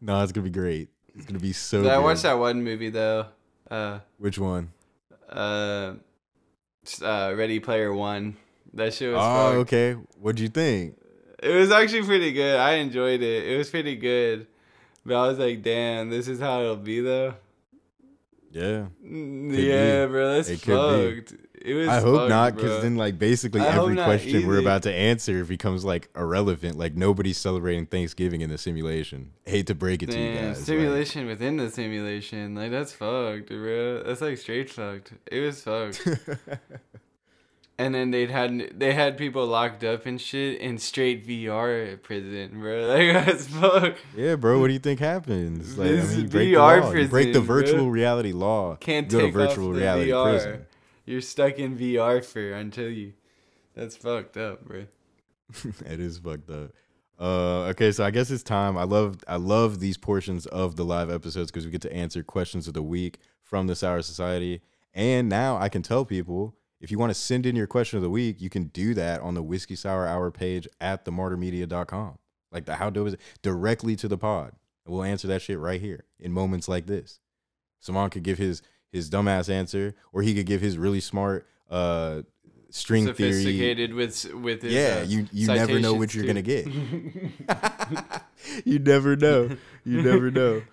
no 0.00 0.22
it's 0.22 0.32
gonna 0.32 0.44
be 0.44 0.50
great 0.50 0.88
it's 1.14 1.24
gonna 1.26 1.38
be 1.38 1.52
so 1.52 1.82
good. 1.82 1.90
I 1.90 1.98
watched 1.98 2.22
that 2.24 2.38
one 2.38 2.62
movie 2.62 2.90
though. 2.90 3.26
Uh, 3.70 4.00
which 4.18 4.38
one? 4.38 4.72
uh, 5.28 5.94
uh, 7.02 7.34
Ready 7.36 7.60
Player 7.60 7.92
One. 7.92 8.36
That 8.74 8.94
shit 8.94 9.12
was. 9.12 9.20
Oh, 9.22 9.58
fucked. 9.58 9.72
okay. 9.72 9.92
What'd 10.20 10.40
you 10.40 10.48
think? 10.48 10.96
It 11.42 11.54
was 11.54 11.70
actually 11.70 12.04
pretty 12.04 12.32
good. 12.32 12.58
I 12.58 12.74
enjoyed 12.74 13.20
it. 13.20 13.46
It 13.48 13.58
was 13.58 13.68
pretty 13.68 13.96
good. 13.96 14.46
But 15.04 15.16
I 15.16 15.26
was 15.26 15.38
like, 15.38 15.62
damn, 15.62 16.10
this 16.10 16.28
is 16.28 16.38
how 16.38 16.60
it'll 16.60 16.76
be 16.76 17.00
though. 17.00 17.34
Yeah. 18.52 18.86
Could 19.02 19.58
yeah, 19.58 20.06
be. 20.06 20.10
bro, 20.12 20.34
that's 20.34 20.48
It 20.48 20.60
fucked. 20.60 21.34
It 21.64 21.74
was. 21.74 21.88
I 21.88 22.00
hope 22.00 22.16
fucked, 22.20 22.28
not, 22.30 22.54
because 22.56 22.82
then 22.82 22.96
like 22.96 23.18
basically 23.18 23.60
I 23.60 23.76
every 23.76 23.94
not 23.94 24.04
question 24.06 24.46
we're 24.46 24.58
about 24.60 24.82
to 24.84 24.92
answer 24.92 25.44
becomes 25.44 25.84
like 25.84 26.08
irrelevant. 26.16 26.76
Like 26.76 26.94
nobody's 26.94 27.38
celebrating 27.38 27.86
Thanksgiving 27.86 28.40
in 28.40 28.50
the 28.50 28.58
simulation. 28.58 29.32
hate 29.46 29.66
to 29.68 29.74
break 29.74 30.02
it 30.02 30.10
to 30.10 30.18
you 30.18 30.32
Damn, 30.34 30.48
guys. 30.48 30.56
like- 30.58 30.66
simulation 30.66 31.26
within 31.26 31.56
the 31.58 31.70
simulation. 31.70 32.54
Like 32.54 32.70
that's 32.70 32.92
fucked, 32.92 33.48
bro. 33.48 34.02
That's 34.02 34.20
like 34.20 34.38
straight 34.38 34.70
fucked. 34.70 35.12
It 35.30 35.40
was 35.40 35.62
fucked. 35.62 36.06
and 37.78 37.94
then 37.94 38.10
they'd 38.10 38.30
had 38.30 38.72
they 38.78 38.92
had 38.92 39.16
people 39.16 39.46
locked 39.46 39.82
up 39.82 40.04
and 40.06 40.20
shit 40.20 40.60
in 40.60 40.78
straight 40.78 41.26
VR 41.26 42.00
prison, 42.02 42.60
bro. 42.60 42.88
Like 42.92 43.26
that's 43.26 43.46
fucked. 43.46 43.98
yeah, 44.16 44.36
bro. 44.36 44.60
What 44.60 44.66
do 44.68 44.72
you 44.74 44.78
think 44.78 45.00
happens? 45.00 45.78
Like, 45.78 45.88
I 45.88 45.92
This 45.92 46.10
mean, 46.10 46.18
you 46.18 46.24
is 46.24 46.30
break 46.30 46.48
the 46.50 46.54
VR 46.56 46.80
law. 46.82 46.92
You 46.92 47.08
break 47.08 47.32
the 47.32 47.40
prison, 47.40 47.46
bro. 47.46 47.56
virtual 47.56 47.90
reality 47.90 48.32
law. 48.32 48.76
Can't 48.76 49.10
you 49.10 49.18
go 49.18 49.26
to 49.26 49.32
take 49.32 49.36
off 49.40 49.48
virtual 49.48 49.72
the 49.72 49.78
reality 49.80 50.10
VR. 50.10 50.30
prison. 50.32 50.66
You're 51.04 51.20
stuck 51.20 51.58
in 51.58 51.76
VR 51.76 52.24
for 52.24 52.52
until 52.52 52.90
you. 52.90 53.14
That's 53.74 53.96
fucked 53.96 54.36
up, 54.36 54.64
bro. 54.64 54.86
it 55.64 56.00
is 56.00 56.18
fucked 56.18 56.50
up. 56.50 56.70
Uh, 57.18 57.68
okay, 57.70 57.92
so 57.92 58.04
I 58.04 58.10
guess 58.10 58.30
it's 58.30 58.42
time. 58.42 58.76
I 58.76 58.84
love 58.84 59.18
I 59.28 59.36
love 59.36 59.80
these 59.80 59.96
portions 59.96 60.46
of 60.46 60.76
the 60.76 60.84
live 60.84 61.10
episodes 61.10 61.50
because 61.50 61.64
we 61.64 61.70
get 61.70 61.82
to 61.82 61.92
answer 61.92 62.22
questions 62.22 62.66
of 62.66 62.74
the 62.74 62.82
week 62.82 63.18
from 63.42 63.66
the 63.66 63.76
Sour 63.76 64.02
Society. 64.02 64.62
And 64.94 65.28
now 65.28 65.56
I 65.56 65.68
can 65.68 65.82
tell 65.82 66.04
people 66.04 66.56
if 66.80 66.90
you 66.90 66.98
want 66.98 67.10
to 67.10 67.14
send 67.14 67.46
in 67.46 67.54
your 67.54 67.68
question 67.68 67.96
of 67.96 68.02
the 68.02 68.10
week, 68.10 68.40
you 68.40 68.50
can 68.50 68.64
do 68.64 68.92
that 68.94 69.20
on 69.20 69.34
the 69.34 69.42
Whiskey 69.42 69.76
Sour 69.76 70.06
Hour 70.06 70.30
page 70.32 70.66
at 70.80 71.04
themartyrmedia.com. 71.04 72.18
Like 72.50 72.64
the 72.64 72.74
how 72.74 72.90
dope 72.90 73.06
is 73.08 73.14
it? 73.14 73.20
Directly 73.40 73.94
to 73.96 74.08
the 74.08 74.18
pod. 74.18 74.52
We'll 74.84 75.04
answer 75.04 75.28
that 75.28 75.42
shit 75.42 75.58
right 75.58 75.80
here 75.80 76.04
in 76.18 76.32
moments 76.32 76.68
like 76.68 76.86
this. 76.86 77.20
Saman 77.78 78.10
could 78.10 78.24
give 78.24 78.38
his 78.38 78.62
his 78.92 79.10
dumbass 79.10 79.48
answer, 79.48 79.94
or 80.12 80.22
he 80.22 80.34
could 80.34 80.46
give 80.46 80.60
his 80.60 80.78
really 80.78 81.00
smart 81.00 81.46
uh 81.70 82.22
string 82.70 83.04
theory. 83.14 83.32
Sophisticated 83.32 83.94
with 83.94 84.32
with 84.34 84.62
his, 84.62 84.72
Yeah, 84.72 84.98
uh, 85.00 85.04
you 85.06 85.26
you 85.32 85.46
never 85.48 85.80
know 85.80 85.94
what 85.94 86.14
you're 86.14 86.22
too. 86.24 86.28
gonna 86.28 86.42
get. 86.42 86.66
you 88.64 88.78
never 88.78 89.16
know. 89.16 89.56
You 89.84 90.02
never 90.02 90.30
know. 90.30 90.62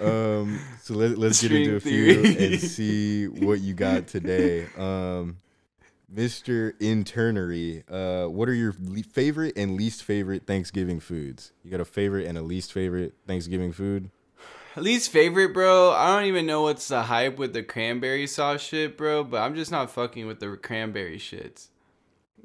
Um, 0.00 0.60
so 0.80 0.94
let, 0.94 1.18
let's 1.18 1.42
get 1.42 1.50
into 1.50 1.74
a 1.74 1.80
String 1.80 1.92
few 1.92 2.22
theory. 2.22 2.52
and 2.52 2.60
see 2.60 3.26
what 3.26 3.58
you 3.60 3.74
got 3.74 4.06
today. 4.06 4.66
Um, 4.78 5.38
Mr. 6.14 6.72
Internery, 6.78 7.82
uh, 7.90 8.28
what 8.30 8.48
are 8.48 8.54
your 8.54 8.76
le- 8.80 9.02
favorite 9.02 9.54
and 9.58 9.76
least 9.76 10.04
favorite 10.04 10.46
Thanksgiving 10.46 11.00
foods? 11.00 11.50
You 11.64 11.72
got 11.72 11.80
a 11.80 11.84
favorite 11.84 12.28
and 12.28 12.38
a 12.38 12.42
least 12.42 12.72
favorite 12.72 13.14
Thanksgiving 13.26 13.72
food? 13.72 14.08
Least 14.76 15.10
favorite, 15.10 15.52
bro. 15.54 15.90
I 15.92 16.14
don't 16.14 16.26
even 16.28 16.46
know 16.46 16.62
what's 16.62 16.88
the 16.88 17.02
hype 17.04 17.38
with 17.38 17.52
the 17.54 17.62
cranberry 17.62 18.26
sauce 18.26 18.60
shit, 18.62 18.96
bro. 18.96 19.24
But 19.24 19.38
I'm 19.42 19.54
just 19.54 19.70
not 19.70 19.90
fucking 19.90 20.26
with 20.26 20.40
the 20.40 20.56
cranberry 20.56 21.18
shits. 21.18 21.68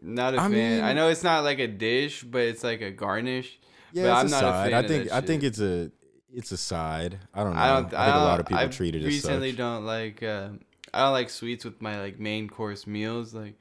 Not 0.02 0.34
a 0.34 0.38
I 0.38 0.42
fan. 0.44 0.52
mean- 0.52 0.84
I 0.84 0.94
know 0.94 1.10
it's 1.10 1.24
not 1.24 1.44
like 1.44 1.60
a 1.60 1.68
dish, 1.68 2.24
but 2.24 2.42
it's 2.42 2.64
like 2.64 2.82
a 2.82 2.92
garnish. 2.92 3.60
Yeah, 3.94 4.04
But 4.04 4.10
it's 4.10 4.20
I'm 4.20 4.28
a 4.28 4.30
not 4.30 4.44
a 4.44 4.48
side. 4.56 4.72
fan 4.72 4.86
I 4.86 4.88
think 4.88 5.12
I 5.12 5.22
think 5.22 5.44
it's 5.44 5.60
a 5.60 5.92
it's 6.34 6.52
a 6.54 6.58
side. 6.58 7.20
I 7.34 7.44
don't 7.44 7.54
know. 7.54 7.60
I 7.60 7.64
I, 7.70 7.74
don't. 7.74 7.90
think 7.90 8.00
I 8.00 8.06
a 8.08 8.14
don't, 8.14 8.24
lot 8.24 8.40
of 8.40 8.46
people 8.46 8.64
I 8.64 8.68
treat 8.68 8.96
it 8.96 9.00
as 9.00 9.06
recently 9.06 9.52
don't 9.52 9.86
like. 9.86 10.24
Uh, 10.24 10.50
I 10.94 11.00
don't 11.02 11.12
like 11.12 11.30
sweets 11.30 11.66
with 11.66 11.82
my 11.82 12.00
like 12.00 12.18
main 12.20 12.48
course 12.48 12.88
meals, 12.88 13.34
like 13.34 13.56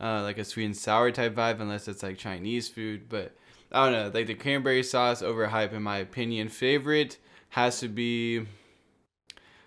uh, 0.00 0.22
like 0.22 0.36
a 0.38 0.44
sweet 0.44 0.66
and 0.66 0.76
sour 0.76 1.10
type 1.10 1.34
vibe, 1.34 1.60
unless 1.60 1.88
it's 1.88 2.02
like 2.02 2.18
Chinese 2.18 2.68
food. 2.68 3.08
But 3.08 3.34
I 3.72 3.84
don't 3.84 3.92
know. 3.92 4.10
Like 4.12 4.26
the 4.26 4.34
cranberry 4.34 4.82
sauce, 4.82 5.22
overhyped 5.22 5.72
in 5.72 5.82
my 5.82 5.96
opinion. 5.98 6.48
Favorite 6.50 7.16
has 7.52 7.80
to 7.80 7.88
be. 7.88 8.46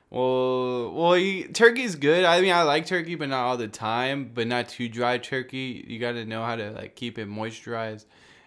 Well, 0.09 0.91
well, 0.91 1.17
you, 1.17 1.47
turkey's 1.49 1.95
good. 1.95 2.25
I 2.25 2.41
mean, 2.41 2.51
I 2.51 2.63
like 2.63 2.87
turkey, 2.87 3.15
but 3.15 3.29
not 3.29 3.45
all 3.45 3.57
the 3.57 3.67
time. 3.67 4.31
But 4.33 4.47
not 4.47 4.69
too 4.69 4.89
dry 4.89 5.19
turkey. 5.19 5.85
You 5.87 5.99
got 5.99 6.13
to 6.13 6.25
know 6.25 6.43
how 6.43 6.55
to 6.55 6.71
like 6.71 6.95
keep 6.95 7.19
it 7.19 7.29
moisturized 7.29 8.05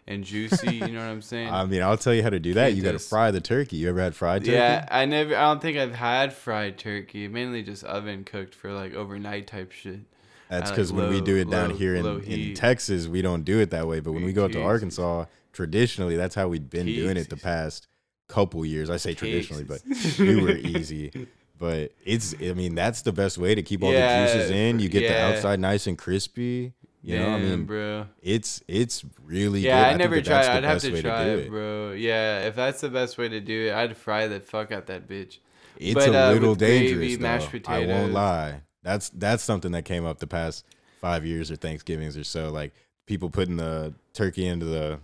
and 0.09 0.24
juicy. 0.24 0.74
you 0.76 0.89
know 0.89 1.01
what 1.01 1.11
I'm 1.11 1.22
saying? 1.22 1.49
I 1.53 1.64
mean, 1.66 1.82
I'll 1.82 1.97
tell 1.97 2.14
you 2.14 2.22
how 2.24 2.30
to 2.30 2.41
do 2.41 2.55
that. 2.55 2.74
You 2.74 2.82
got 2.82 2.93
to 2.93 2.99
fry 2.99 3.30
the 3.30 3.41
turkey. 3.41 3.76
You 3.76 3.91
ever 3.91 4.01
had 4.01 4.16
fried 4.16 4.43
turkey? 4.43 4.55
Yeah, 4.55 4.86
I 4.91 5.05
never. 5.05 5.36
I 5.36 5.43
don't 5.43 5.62
think 5.62 5.78
I've 5.78 5.95
had 5.95 6.32
fried 6.32 6.76
turkey. 6.76 7.28
Mainly 7.28 7.62
just 7.62 7.84
oven 7.84 8.24
cooked 8.24 8.57
for 8.57 8.72
like 8.72 8.95
overnight 8.95 9.47
type 9.47 9.70
shit. 9.70 10.01
That's 10.49 10.62
I 10.62 10.64
like 10.64 10.74
because 10.74 10.93
when 10.93 11.11
we 11.11 11.20
do 11.20 11.36
it 11.36 11.49
down 11.49 11.70
low- 11.70 11.76
here 11.76 11.95
in, 11.95 12.22
in. 12.24 12.55
Texas, 12.55 13.07
we 13.07 13.22
don't 13.22 13.45
do 13.45 13.61
it 13.61 13.70
that 13.70 13.86
way. 13.86 14.01
But 14.01 14.12
when 14.12 14.24
we 14.24 14.32
go 14.32 14.47
up 14.47 14.53
to 14.53 14.62
Arkansas, 14.62 15.26
traditionally, 15.53 16.16
that's 16.16 16.34
how 16.34 16.49
we've 16.49 16.68
been 16.68 16.86
doing 16.86 17.16
it 17.16 17.28
the 17.28 17.36
past 17.36 17.88
couple 18.29 18.64
years. 18.64 18.91
I 18.91 18.97
say 18.97 19.14
traditionally, 19.14 19.64
but 19.64 19.83
we 20.18 20.41
were 20.41 20.51
easy. 20.57 21.29
But 21.59 21.93
it's, 22.05 22.35
I 22.41 22.53
mean, 22.53 22.74
that's 22.76 23.03
the 23.03 23.12
best 23.12 23.37
way 23.39 23.55
to 23.55 23.62
keep 23.62 23.83
all 23.83 23.93
Yeah, 23.93 24.26
the 24.26 24.33
juices 24.33 24.51
in. 24.51 24.79
You 24.79 24.89
get 24.89 25.03
yeah. 25.03 25.31
the 25.31 25.37
outside 25.37 25.59
nice 25.61 25.87
and 25.87 25.99
crispy. 25.99 26.72
You 27.03 27.18
know, 27.18 27.31
I 27.31 27.39
mean, 27.39 27.64
bro. 27.64 28.07
it's 28.22 28.61
it's 28.68 29.05
really 29.24 29.61
Yeah, 29.61 29.76
good. 29.79 29.85
I, 29.87 29.89
think 29.91 29.99
never 30.01 30.16
that 30.16 30.24
tried. 30.24 30.47
I'd 30.59 30.64
have 30.64 30.81
to 30.83 31.01
try 31.03 31.24
do 31.24 31.39
it, 31.39 31.49
bro. 31.49 31.93
Yeah, 31.93 32.41
if 32.47 32.55
that's 32.57 32.81
the 32.81 32.91
best 32.91 33.16
way 33.18 33.29
to 33.29 33.41
do 33.41 33.68
it, 33.68 33.72
I'd 33.72 33.97
fry 33.97 34.26
the 34.26 34.41
fuck 34.41 34.72
out 34.72 34.87
that 34.87 35.09
bitch. 35.09 35.39
It's 35.79 35.95
But, 35.95 36.09
a 36.09 36.18
uh, 36.29 36.33
little 36.33 36.51
with 36.51 36.59
gravy, 36.59 37.16
dangerous. 37.16 37.20
mashed 37.20 37.53
though. 37.64 37.72
I 37.72 37.87
won't 37.87 38.12
lie. 38.12 38.62
That's 38.83 39.11
that's 39.11 39.43
something 39.45 39.72
that 39.72 39.85
came 39.85 40.05
up 40.05 40.18
the 40.18 40.26
past 40.26 40.64
five 41.01 41.24
years 41.24 41.51
or 41.53 41.57
Thanksgivings 41.57 42.16
or 42.16 42.24
so. 42.24 42.51
Like 42.51 42.72
people 43.07 43.31
putting 43.31 43.57
the 43.57 43.95
turkey 44.12 44.47
into 44.47 44.66
the 44.66 44.99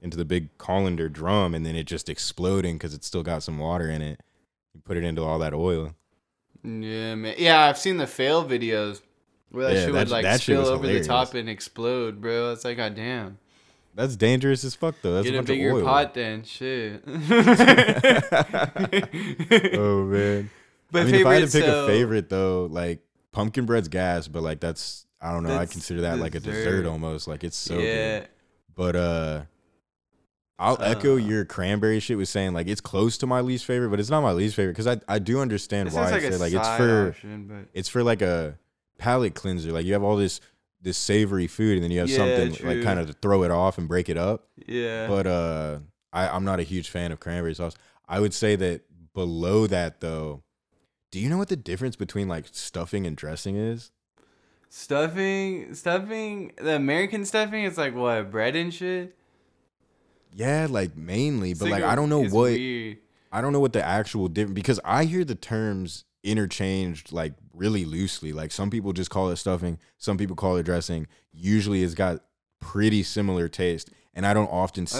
into 0.00 0.16
the 0.16 0.24
big 0.24 0.56
colander 0.58 1.08
drum 1.08 1.54
and 1.54 1.66
then 1.66 1.74
it 1.76 1.84
just 1.84 2.08
exploding 2.08 2.76
because 2.76 2.94
it's 2.94 3.06
still 3.06 3.22
got 3.22 3.42
some 3.42 3.58
water 3.58 3.90
in 3.90 4.00
it. 4.02 4.20
You 4.74 4.80
put 4.84 4.96
it 4.96 5.04
into 5.04 5.22
all 5.22 5.38
that 5.40 5.52
oil. 5.54 5.94
Yeah, 6.62 7.14
man. 7.14 7.34
Yeah, 7.38 7.60
I've 7.62 7.78
seen 7.78 7.96
the 7.96 8.06
fail 8.06 8.44
videos 8.44 9.00
where 9.50 9.66
that 9.66 9.74
Yeah, 9.74 9.84
shit 9.86 9.92
that- 9.94 9.98
would 10.00 10.10
like 10.10 10.40
spill 10.40 10.66
over 10.66 10.86
the 10.86 11.02
top 11.02 11.34
and 11.34 11.48
explode, 11.48 12.20
bro. 12.20 12.52
It's 12.52 12.64
like, 12.64 12.76
goddamn. 12.76 13.38
That's 13.94 14.14
dangerous 14.14 14.62
as 14.62 14.74
fuck 14.76 14.94
though. 15.02 15.14
That's 15.14 15.24
Get 15.26 15.34
a 15.34 15.38
a 15.38 15.40
bunch 15.40 15.48
bigger 15.48 15.70
of 15.70 15.76
oil. 15.78 15.84
pot 15.84 16.14
then. 16.14 16.44
Shit. 16.44 17.02
oh 19.74 20.04
man. 20.04 20.50
But 20.90 21.02
I 21.02 21.04
mean, 21.04 21.14
if 21.16 21.26
I 21.26 21.34
had 21.34 21.48
to 21.48 21.58
pick 21.58 21.64
so- 21.64 21.84
a 21.84 21.86
favorite 21.88 22.28
though, 22.28 22.66
like 22.70 23.00
pumpkin 23.32 23.66
bread's 23.66 23.88
gas, 23.88 24.28
but 24.28 24.42
like 24.42 24.60
that's 24.60 25.06
I 25.20 25.32
don't 25.32 25.42
know. 25.42 25.56
I 25.56 25.66
consider 25.66 26.02
that 26.02 26.18
like 26.18 26.34
a 26.34 26.40
dessert. 26.40 26.64
dessert 26.64 26.86
almost. 26.86 27.26
Like 27.28 27.42
it's 27.44 27.56
so 27.56 27.78
yeah. 27.78 28.20
good. 28.20 28.28
But 28.76 28.96
uh 28.96 29.42
I'll 30.58 30.80
echo 30.82 31.14
Uh. 31.14 31.16
your 31.16 31.44
cranberry 31.44 32.00
shit 32.00 32.16
with 32.18 32.28
saying 32.28 32.52
like 32.52 32.66
it's 32.66 32.80
close 32.80 33.16
to 33.18 33.26
my 33.26 33.40
least 33.40 33.64
favorite, 33.64 33.90
but 33.90 34.00
it's 34.00 34.10
not 34.10 34.22
my 34.22 34.32
least 34.32 34.56
favorite 34.56 34.72
because 34.72 34.86
I, 34.88 35.00
I 35.08 35.18
do 35.20 35.40
understand 35.40 35.92
why 35.92 36.06
is 36.06 36.08
I 36.08 36.10
like 36.12 36.22
say 36.22 36.28
a 36.28 36.38
like 36.38 36.52
it's 36.52 36.66
side 36.66 36.76
for 36.78 37.08
option, 37.10 37.46
but 37.46 37.68
it's 37.74 37.88
for 37.88 38.02
like 38.02 38.22
a 38.22 38.58
palate 38.98 39.34
cleanser. 39.34 39.70
Like 39.72 39.86
you 39.86 39.92
have 39.92 40.02
all 40.02 40.16
this 40.16 40.40
this 40.80 40.96
savory 40.98 41.46
food 41.46 41.74
and 41.74 41.82
then 41.84 41.90
you 41.90 42.00
have 42.00 42.08
Yeah, 42.08 42.16
something 42.16 42.50
like 42.50 42.76
true. 42.76 42.82
kind 42.84 42.98
of 42.98 43.06
to 43.08 43.12
throw 43.14 43.42
it 43.44 43.50
off 43.50 43.78
and 43.78 43.86
break 43.88 44.08
it 44.08 44.16
up. 44.16 44.48
yeah. 44.66 45.06
But 45.06 45.26
uh 45.26 45.78
I, 46.12 46.28
I'm 46.28 46.44
not 46.44 46.58
a 46.58 46.64
huge 46.64 46.88
fan 46.88 47.12
of 47.12 47.20
cranberry 47.20 47.54
sauce. 47.54 47.74
I 48.08 48.18
would 48.20 48.32
say 48.34 48.56
that 48.56 48.82
below 49.14 49.66
that 49.68 50.00
though, 50.00 50.42
do 51.12 51.20
you 51.20 51.28
know 51.28 51.38
what 51.38 51.48
the 51.48 51.56
difference 51.56 51.94
between 51.96 52.26
like 52.28 52.46
stuffing 52.52 53.06
and 53.06 53.16
dressing 53.16 53.56
is? 53.56 53.90
stuffing, 54.70 55.74
stuffing, 55.74 56.52
the 56.58 56.76
American 56.76 57.24
stuffing, 57.24 57.64
it's 57.64 57.78
like 57.78 57.94
what 57.94 58.30
bread 58.30 58.54
and 58.56 58.72
shit. 58.72 59.16
Yeah, 60.32 60.66
like 60.68 60.96
mainly, 60.96 61.54
but 61.54 61.68
like 61.68 61.82
I 61.82 61.94
don't 61.94 62.08
know 62.08 62.22
what 62.22 62.50
Weird. 62.50 62.98
I 63.30 63.40
don't 63.40 63.52
know 63.52 63.60
what 63.60 63.72
the 63.72 63.84
actual 63.84 64.28
difference 64.28 64.54
because 64.54 64.80
I 64.84 65.04
hear 65.04 65.24
the 65.24 65.34
terms 65.34 66.04
interchanged 66.22 67.12
like 67.12 67.34
really 67.52 67.84
loosely. 67.84 68.32
Like 68.32 68.52
some 68.52 68.70
people 68.70 68.92
just 68.92 69.10
call 69.10 69.30
it 69.30 69.36
stuffing, 69.36 69.78
some 69.98 70.16
people 70.16 70.36
call 70.36 70.56
it 70.56 70.62
dressing. 70.62 71.06
Usually, 71.32 71.82
it's 71.82 71.94
got 71.94 72.22
pretty 72.60 73.02
similar 73.02 73.48
taste, 73.48 73.90
and 74.14 74.26
I 74.26 74.34
don't 74.34 74.48
often 74.48 74.86
see 74.86 74.98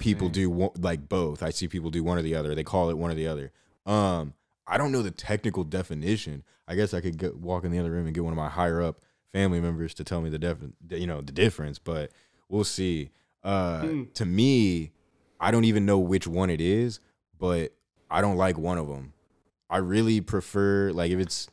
people 0.00 0.28
do 0.28 0.50
one, 0.50 0.70
like 0.78 1.08
both. 1.08 1.42
I 1.42 1.50
see 1.50 1.68
people 1.68 1.90
do 1.90 2.04
one 2.04 2.18
or 2.18 2.22
the 2.22 2.34
other. 2.34 2.54
They 2.54 2.64
call 2.64 2.90
it 2.90 2.98
one 2.98 3.10
or 3.10 3.14
the 3.14 3.26
other. 3.26 3.52
Um, 3.86 4.34
I 4.66 4.78
don't 4.78 4.92
know 4.92 5.02
the 5.02 5.10
technical 5.10 5.64
definition. 5.64 6.42
I 6.66 6.74
guess 6.74 6.94
I 6.94 7.00
could 7.00 7.42
walk 7.42 7.64
in 7.64 7.70
the 7.70 7.78
other 7.78 7.90
room 7.90 8.06
and 8.06 8.14
get 8.14 8.24
one 8.24 8.32
of 8.32 8.38
my 8.38 8.48
higher 8.48 8.80
up 8.80 9.00
family 9.32 9.60
members 9.60 9.92
to 9.94 10.04
tell 10.04 10.20
me 10.20 10.30
the 10.30 10.38
def- 10.38 10.58
you 10.90 11.06
know, 11.06 11.20
the 11.20 11.32
difference. 11.32 11.78
But 11.78 12.10
we'll 12.48 12.64
see. 12.64 13.10
Uh, 13.44 13.80
Hmm. 13.82 14.02
to 14.14 14.24
me, 14.24 14.92
I 15.38 15.50
don't 15.50 15.64
even 15.64 15.84
know 15.84 15.98
which 15.98 16.26
one 16.26 16.48
it 16.50 16.60
is, 16.60 17.00
but 17.38 17.72
I 18.10 18.20
don't 18.20 18.36
like 18.36 18.56
one 18.56 18.78
of 18.78 18.88
them. 18.88 19.12
I 19.68 19.78
really 19.78 20.20
prefer 20.20 20.92
like 20.92 21.10
if 21.10 21.18
it's 21.18 21.48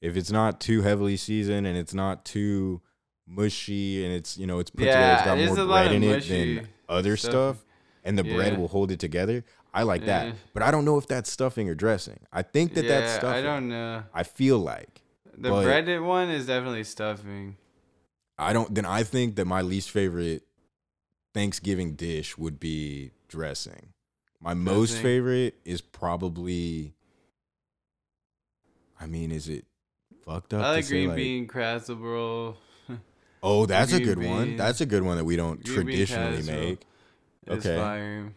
if 0.00 0.16
it's 0.16 0.30
not 0.30 0.60
too 0.60 0.82
heavily 0.82 1.16
seasoned 1.16 1.66
and 1.66 1.76
it's 1.78 1.94
not 1.94 2.24
too 2.24 2.82
mushy 3.26 4.04
and 4.04 4.12
it's 4.12 4.36
you 4.36 4.46
know 4.46 4.58
it's 4.58 4.70
put 4.70 4.90
together, 4.90 5.04
Yeah, 5.04 5.14
it's 5.14 5.22
got 5.22 5.38
more 5.38 5.58
a 5.58 5.64
lot 5.64 5.84
bread 5.86 5.92
in 5.92 6.02
it 6.02 6.28
than 6.28 6.68
other 6.88 7.16
stuff. 7.16 7.56
stuff, 7.56 7.64
and 8.04 8.18
the 8.18 8.24
bread 8.24 8.58
will 8.58 8.68
hold 8.68 8.90
it 8.90 8.98
together. 9.00 9.44
I 9.72 9.82
like 9.84 10.02
Yeah. 10.02 10.24
that, 10.24 10.36
but 10.52 10.62
I 10.62 10.70
don't 10.70 10.84
know 10.84 10.98
if 10.98 11.06
that's 11.06 11.30
stuffing 11.30 11.68
or 11.68 11.74
dressing. 11.74 12.20
I 12.32 12.42
think 12.42 12.74
that 12.74 12.82
yeah, 12.84 13.00
that's 13.00 13.12
stuffing. 13.12 13.38
I 13.38 13.42
don't 13.42 13.68
know. 13.68 14.02
I 14.12 14.22
feel 14.24 14.58
like 14.58 15.00
The 15.36 15.50
breaded 15.50 16.00
one 16.02 16.28
is 16.30 16.46
definitely 16.46 16.84
stuffing. 16.84 17.56
I 18.38 18.52
don't. 18.52 18.74
Then 18.74 18.84
I 18.84 19.04
think 19.04 19.36
that 19.36 19.44
my 19.46 19.62
least 19.62 19.90
favorite 19.90 20.43
Thanksgiving 21.34 21.94
dish 21.94 22.38
would 22.38 22.58
be 22.60 23.10
dressing. 23.28 23.88
My 24.40 24.54
most 24.54 24.98
favorite 24.98 25.56
is 25.64 25.80
probably. 25.80 26.94
I 29.00 29.06
mean, 29.06 29.32
is 29.32 29.48
it 29.48 29.64
fucked 30.24 30.54
up? 30.54 30.64
I 30.64 30.70
like 30.70 30.86
green 30.86 31.08
like- 31.08 31.16
bean 31.16 31.48
casserole. 31.48 32.56
Oh, 33.46 33.66
that's 33.66 33.92
a 33.92 34.00
good 34.00 34.24
one. 34.24 34.56
That's 34.56 34.80
a 34.80 34.86
good 34.86 35.02
one 35.02 35.18
that 35.18 35.24
we 35.26 35.36
don't 35.36 35.62
Green 35.62 35.74
traditionally 35.74 36.42
make. 36.44 36.80
It's 37.46 37.66
Okay. 37.66 37.76
fire. 37.76 38.32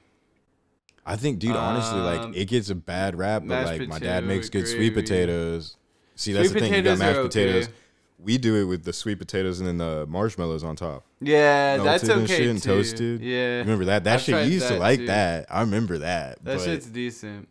I 1.05 1.15
think, 1.15 1.39
dude, 1.39 1.55
honestly, 1.55 2.01
like 2.01 2.19
Um, 2.19 2.33
it 2.35 2.49
gets 2.49 2.69
a 2.69 2.75
bad 2.75 3.17
rap, 3.17 3.43
but 3.45 3.65
like 3.65 3.87
my 3.87 3.99
dad 3.99 4.25
makes 4.25 4.49
good 4.49 4.67
sweet 4.67 4.93
potatoes. 4.93 5.77
See, 6.15 6.33
that's 6.33 6.49
Sweet 6.49 6.59
the 6.59 6.65
thing. 6.67 6.73
You 6.73 6.81
got 6.81 6.99
mashed 6.99 7.19
are 7.19 7.23
potatoes. 7.23 7.69
We 8.19 8.37
do 8.39 8.55
it 8.55 8.63
with 8.63 8.83
the 8.83 8.93
sweet 8.93 9.19
potatoes 9.19 9.59
and 9.59 9.67
then 9.67 9.77
the 9.77 10.05
marshmallows 10.07 10.63
on 10.63 10.75
top. 10.75 11.05
Yeah, 11.21 11.77
that's 11.77 12.03
Melted 12.03 12.09
and 12.09 12.31
okay 12.31 12.49
and 12.49 12.61
too. 12.61 12.69
toasted. 12.69 13.21
Yeah, 13.21 13.59
Remember 13.59 13.85
that? 13.85 14.03
That 14.05 14.15
I've 14.15 14.21
shit. 14.21 14.47
used 14.51 14.67
to 14.69 14.77
like 14.77 14.99
too. 14.99 15.05
that. 15.07 15.45
I 15.51 15.61
remember 15.61 15.99
that. 15.99 16.43
that 16.43 16.61
shit's 16.61 16.87
decent. 16.87 17.47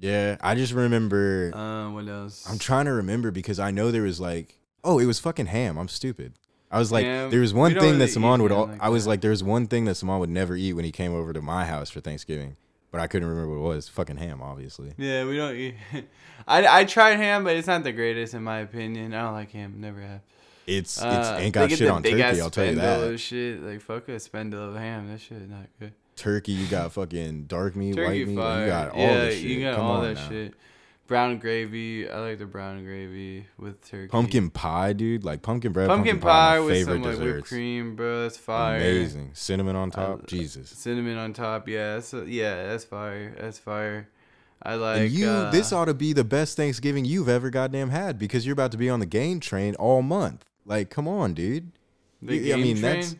yeah, 0.00 0.36
I 0.40 0.54
just 0.56 0.72
remember. 0.72 1.52
Um, 1.54 1.94
what 1.94 2.08
else? 2.08 2.44
I'm 2.50 2.58
trying 2.58 2.86
to 2.86 2.92
remember 2.92 3.30
because 3.30 3.58
I 3.60 3.70
know 3.70 3.90
there 3.92 4.02
was 4.02 4.20
like, 4.20 4.58
oh, 4.82 4.98
it 4.98 5.06
was 5.06 5.18
fucking 5.20 5.46
ham. 5.46 5.78
I'm 5.78 5.88
stupid. 5.88 6.34
I 6.70 6.78
was 6.78 6.92
like, 6.92 7.06
Ham? 7.06 7.30
there 7.30 7.40
was 7.40 7.54
one 7.54 7.72
thing 7.72 7.92
that 7.94 7.98
really 7.98 8.06
Saman 8.08 8.42
would. 8.42 8.50
ham 8.50 8.60
Al- 8.60 8.66
like 8.66 8.82
I 8.82 8.90
was 8.90 9.04
that. 9.04 9.10
like, 9.10 9.20
there 9.22 9.30
was 9.30 9.42
one 9.42 9.66
thing 9.68 9.86
that 9.86 9.94
Saman 9.94 10.18
would 10.18 10.28
never 10.28 10.54
eat 10.54 10.74
when 10.74 10.84
he 10.84 10.92
came 10.92 11.14
over 11.14 11.32
to 11.32 11.40
my 11.40 11.64
house 11.64 11.88
for 11.88 12.00
Thanksgiving. 12.00 12.56
But 12.90 13.00
I 13.00 13.06
couldn't 13.06 13.28
remember 13.28 13.58
what 13.58 13.72
it 13.72 13.74
was. 13.76 13.88
Fucking 13.88 14.16
ham, 14.16 14.40
obviously. 14.42 14.92
Yeah, 14.96 15.24
we 15.26 15.36
don't 15.36 15.54
eat. 15.56 15.74
I 16.46 16.80
I 16.80 16.84
tried 16.84 17.16
ham, 17.16 17.44
but 17.44 17.56
it's 17.56 17.66
not 17.66 17.82
the 17.84 17.92
greatest 17.92 18.34
in 18.34 18.42
my 18.42 18.58
opinion. 18.60 19.14
I 19.14 19.22
don't 19.22 19.32
like 19.34 19.50
ham. 19.52 19.74
Never 19.78 20.00
have. 20.00 20.20
It's 20.66 20.96
it's 20.98 21.02
Uh, 21.02 21.36
ain't 21.40 21.54
got 21.54 21.70
shit 21.70 21.88
on 21.88 22.02
turkey. 22.02 22.22
I'll 22.40 22.50
tell 22.50 22.66
you 22.66 22.74
that. 22.76 23.18
Shit, 23.20 23.62
like 23.62 23.80
fuck 23.80 24.08
a 24.08 24.20
spindle 24.20 24.68
of 24.70 24.74
ham. 24.76 25.10
That 25.10 25.20
shit 25.20 25.38
is 25.42 25.48
not 25.48 25.66
good. 25.80 25.92
Turkey, 26.16 26.52
you 26.52 26.66
got 26.66 26.92
fucking 26.92 27.44
dark 27.44 27.76
meat, 27.76 27.94
Turkey 27.94 28.24
white 28.24 28.28
meat, 28.28 28.36
fire. 28.36 28.60
you 28.62 28.66
got 28.66 28.90
all 28.90 28.98
yeah, 29.00 29.24
the 29.26 29.30
shit. 29.30 29.40
you 29.44 29.60
got 29.62 29.76
Come 29.76 29.84
all 29.86 29.92
on 29.98 30.02
that 30.02 30.14
now. 30.20 30.28
shit. 30.28 30.54
Brown 31.08 31.38
gravy. 31.38 32.08
I 32.08 32.18
like 32.20 32.38
the 32.38 32.44
brown 32.46 32.84
gravy 32.84 33.46
with 33.58 33.80
turkey. 33.88 34.08
Pumpkin 34.08 34.50
pie, 34.50 34.92
dude. 34.92 35.24
Like 35.24 35.40
pumpkin 35.42 35.72
bread, 35.72 35.88
pumpkin, 35.88 36.16
pumpkin, 36.16 36.28
pie 36.28 36.58
my 36.58 36.64
with 36.64 36.84
some 36.84 37.02
like 37.02 37.18
whipped 37.18 37.48
cream, 37.48 37.96
bro. 37.96 38.22
That's 38.22 38.36
fire. 38.36 38.76
Amazing. 38.76 39.30
Cinnamon 39.32 39.74
on 39.74 39.90
top. 39.90 40.20
I- 40.22 40.26
Jesus. 40.26 40.68
Cinnamon 40.68 41.16
on 41.16 41.32
top. 41.32 41.66
Yeah, 41.66 41.94
that's 41.94 42.12
yeah, 42.12 42.66
that's 42.68 42.84
fire. 42.84 43.34
That's 43.40 43.58
fire. 43.58 44.08
I 44.62 44.74
like. 44.74 45.00
and 45.00 45.10
you, 45.10 45.28
uh, 45.28 45.50
this 45.50 45.72
ought 45.72 45.86
to 45.86 45.94
be 45.94 46.12
the 46.12 46.24
best 46.24 46.56
Thanksgiving 46.56 47.04
you've 47.04 47.28
ever 47.28 47.48
goddamn 47.48 47.88
had 47.90 48.18
because 48.18 48.44
you're 48.44 48.52
about 48.52 48.72
to 48.72 48.78
be 48.78 48.90
on 48.90 49.00
the 49.00 49.06
gain 49.06 49.40
train 49.40 49.74
all 49.76 50.02
month. 50.02 50.44
Like, 50.66 50.90
come 50.90 51.08
on, 51.08 51.32
dude. 51.32 51.72
the 52.20 52.36
you- 52.36 52.52
I 52.52 52.56
game 52.56 52.62
mean, 52.62 52.76
train. 52.78 52.82
that's- 52.82 53.16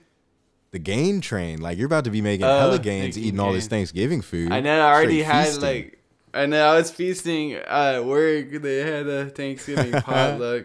The 0.72 0.78
gain 0.78 1.22
train. 1.22 1.62
Like, 1.62 1.78
you're 1.78 1.86
about 1.86 2.04
to 2.04 2.10
be 2.10 2.20
making 2.20 2.44
Oh, 2.44 2.58
hella 2.58 2.78
gains 2.78 3.16
eating 3.16 3.40
all 3.40 3.54
this. 3.54 3.66
Thanksgiving 3.68 4.20
food. 4.20 4.52
I 4.52 4.60
know. 4.60 4.78
I 4.78 4.92
already 4.92 5.22
had 5.22 5.46
feasting. 5.46 5.62
like. 5.62 5.97
Know. 6.46 6.72
I 6.72 6.76
was 6.76 6.90
feasting 6.90 7.52
at 7.54 8.04
work. 8.04 8.50
They 8.50 8.78
had 8.78 9.06
a 9.06 9.26
Thanksgiving 9.30 9.92
potluck. 10.02 10.64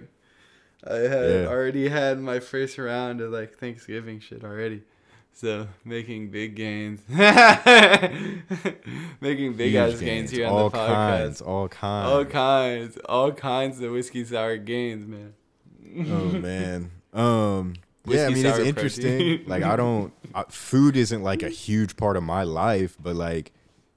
I 0.85 0.95
had 0.95 1.29
Yeah. 1.29 1.45
already 1.47 1.89
had 1.89 2.19
my 2.19 2.39
first 2.39 2.77
round 2.77 3.21
of 3.21 3.31
like 3.31 3.57
Thanksgiving 3.57 4.19
shit 4.19 4.43
already. 4.43 4.81
So 5.35 5.67
making 5.83 6.29
big 6.29 6.55
gains, 6.55 7.01
making 7.09 8.43
big 9.53 9.71
Huge 9.71 9.75
ass 9.93 9.99
gains 9.99 10.31
here 10.31 10.47
all 10.47 10.65
on 10.65 10.71
the 10.71 10.77
podcast. 10.77 10.87
kinds, 10.87 11.41
all 11.41 11.67
kinds. 11.67 12.11
All 12.11 12.25
kinds, 12.25 12.97
all 13.05 13.31
kinds 13.31 13.81
of 13.81 13.91
whiskey 13.91 14.23
sour 14.25 14.57
gains, 14.57 15.07
man. 15.07 15.33
Oh 16.07 16.25
man. 16.39 16.91
Um. 17.13 17.73
yeah, 18.05 18.25
I 18.25 18.29
mean 18.29 18.45
it's 18.45 18.59
interesting. 18.59 19.43
like 19.47 19.63
I 19.63 19.75
don't. 19.75 20.13
I, 20.35 20.43
food 20.49 20.95
isn't 20.97 21.23
like 21.23 21.41
a 21.43 21.49
huge 21.49 21.95
part 21.97 22.15
of 22.17 22.23
my 22.23 22.43
life, 22.43 22.97
but 23.01 23.15
like 23.15 23.51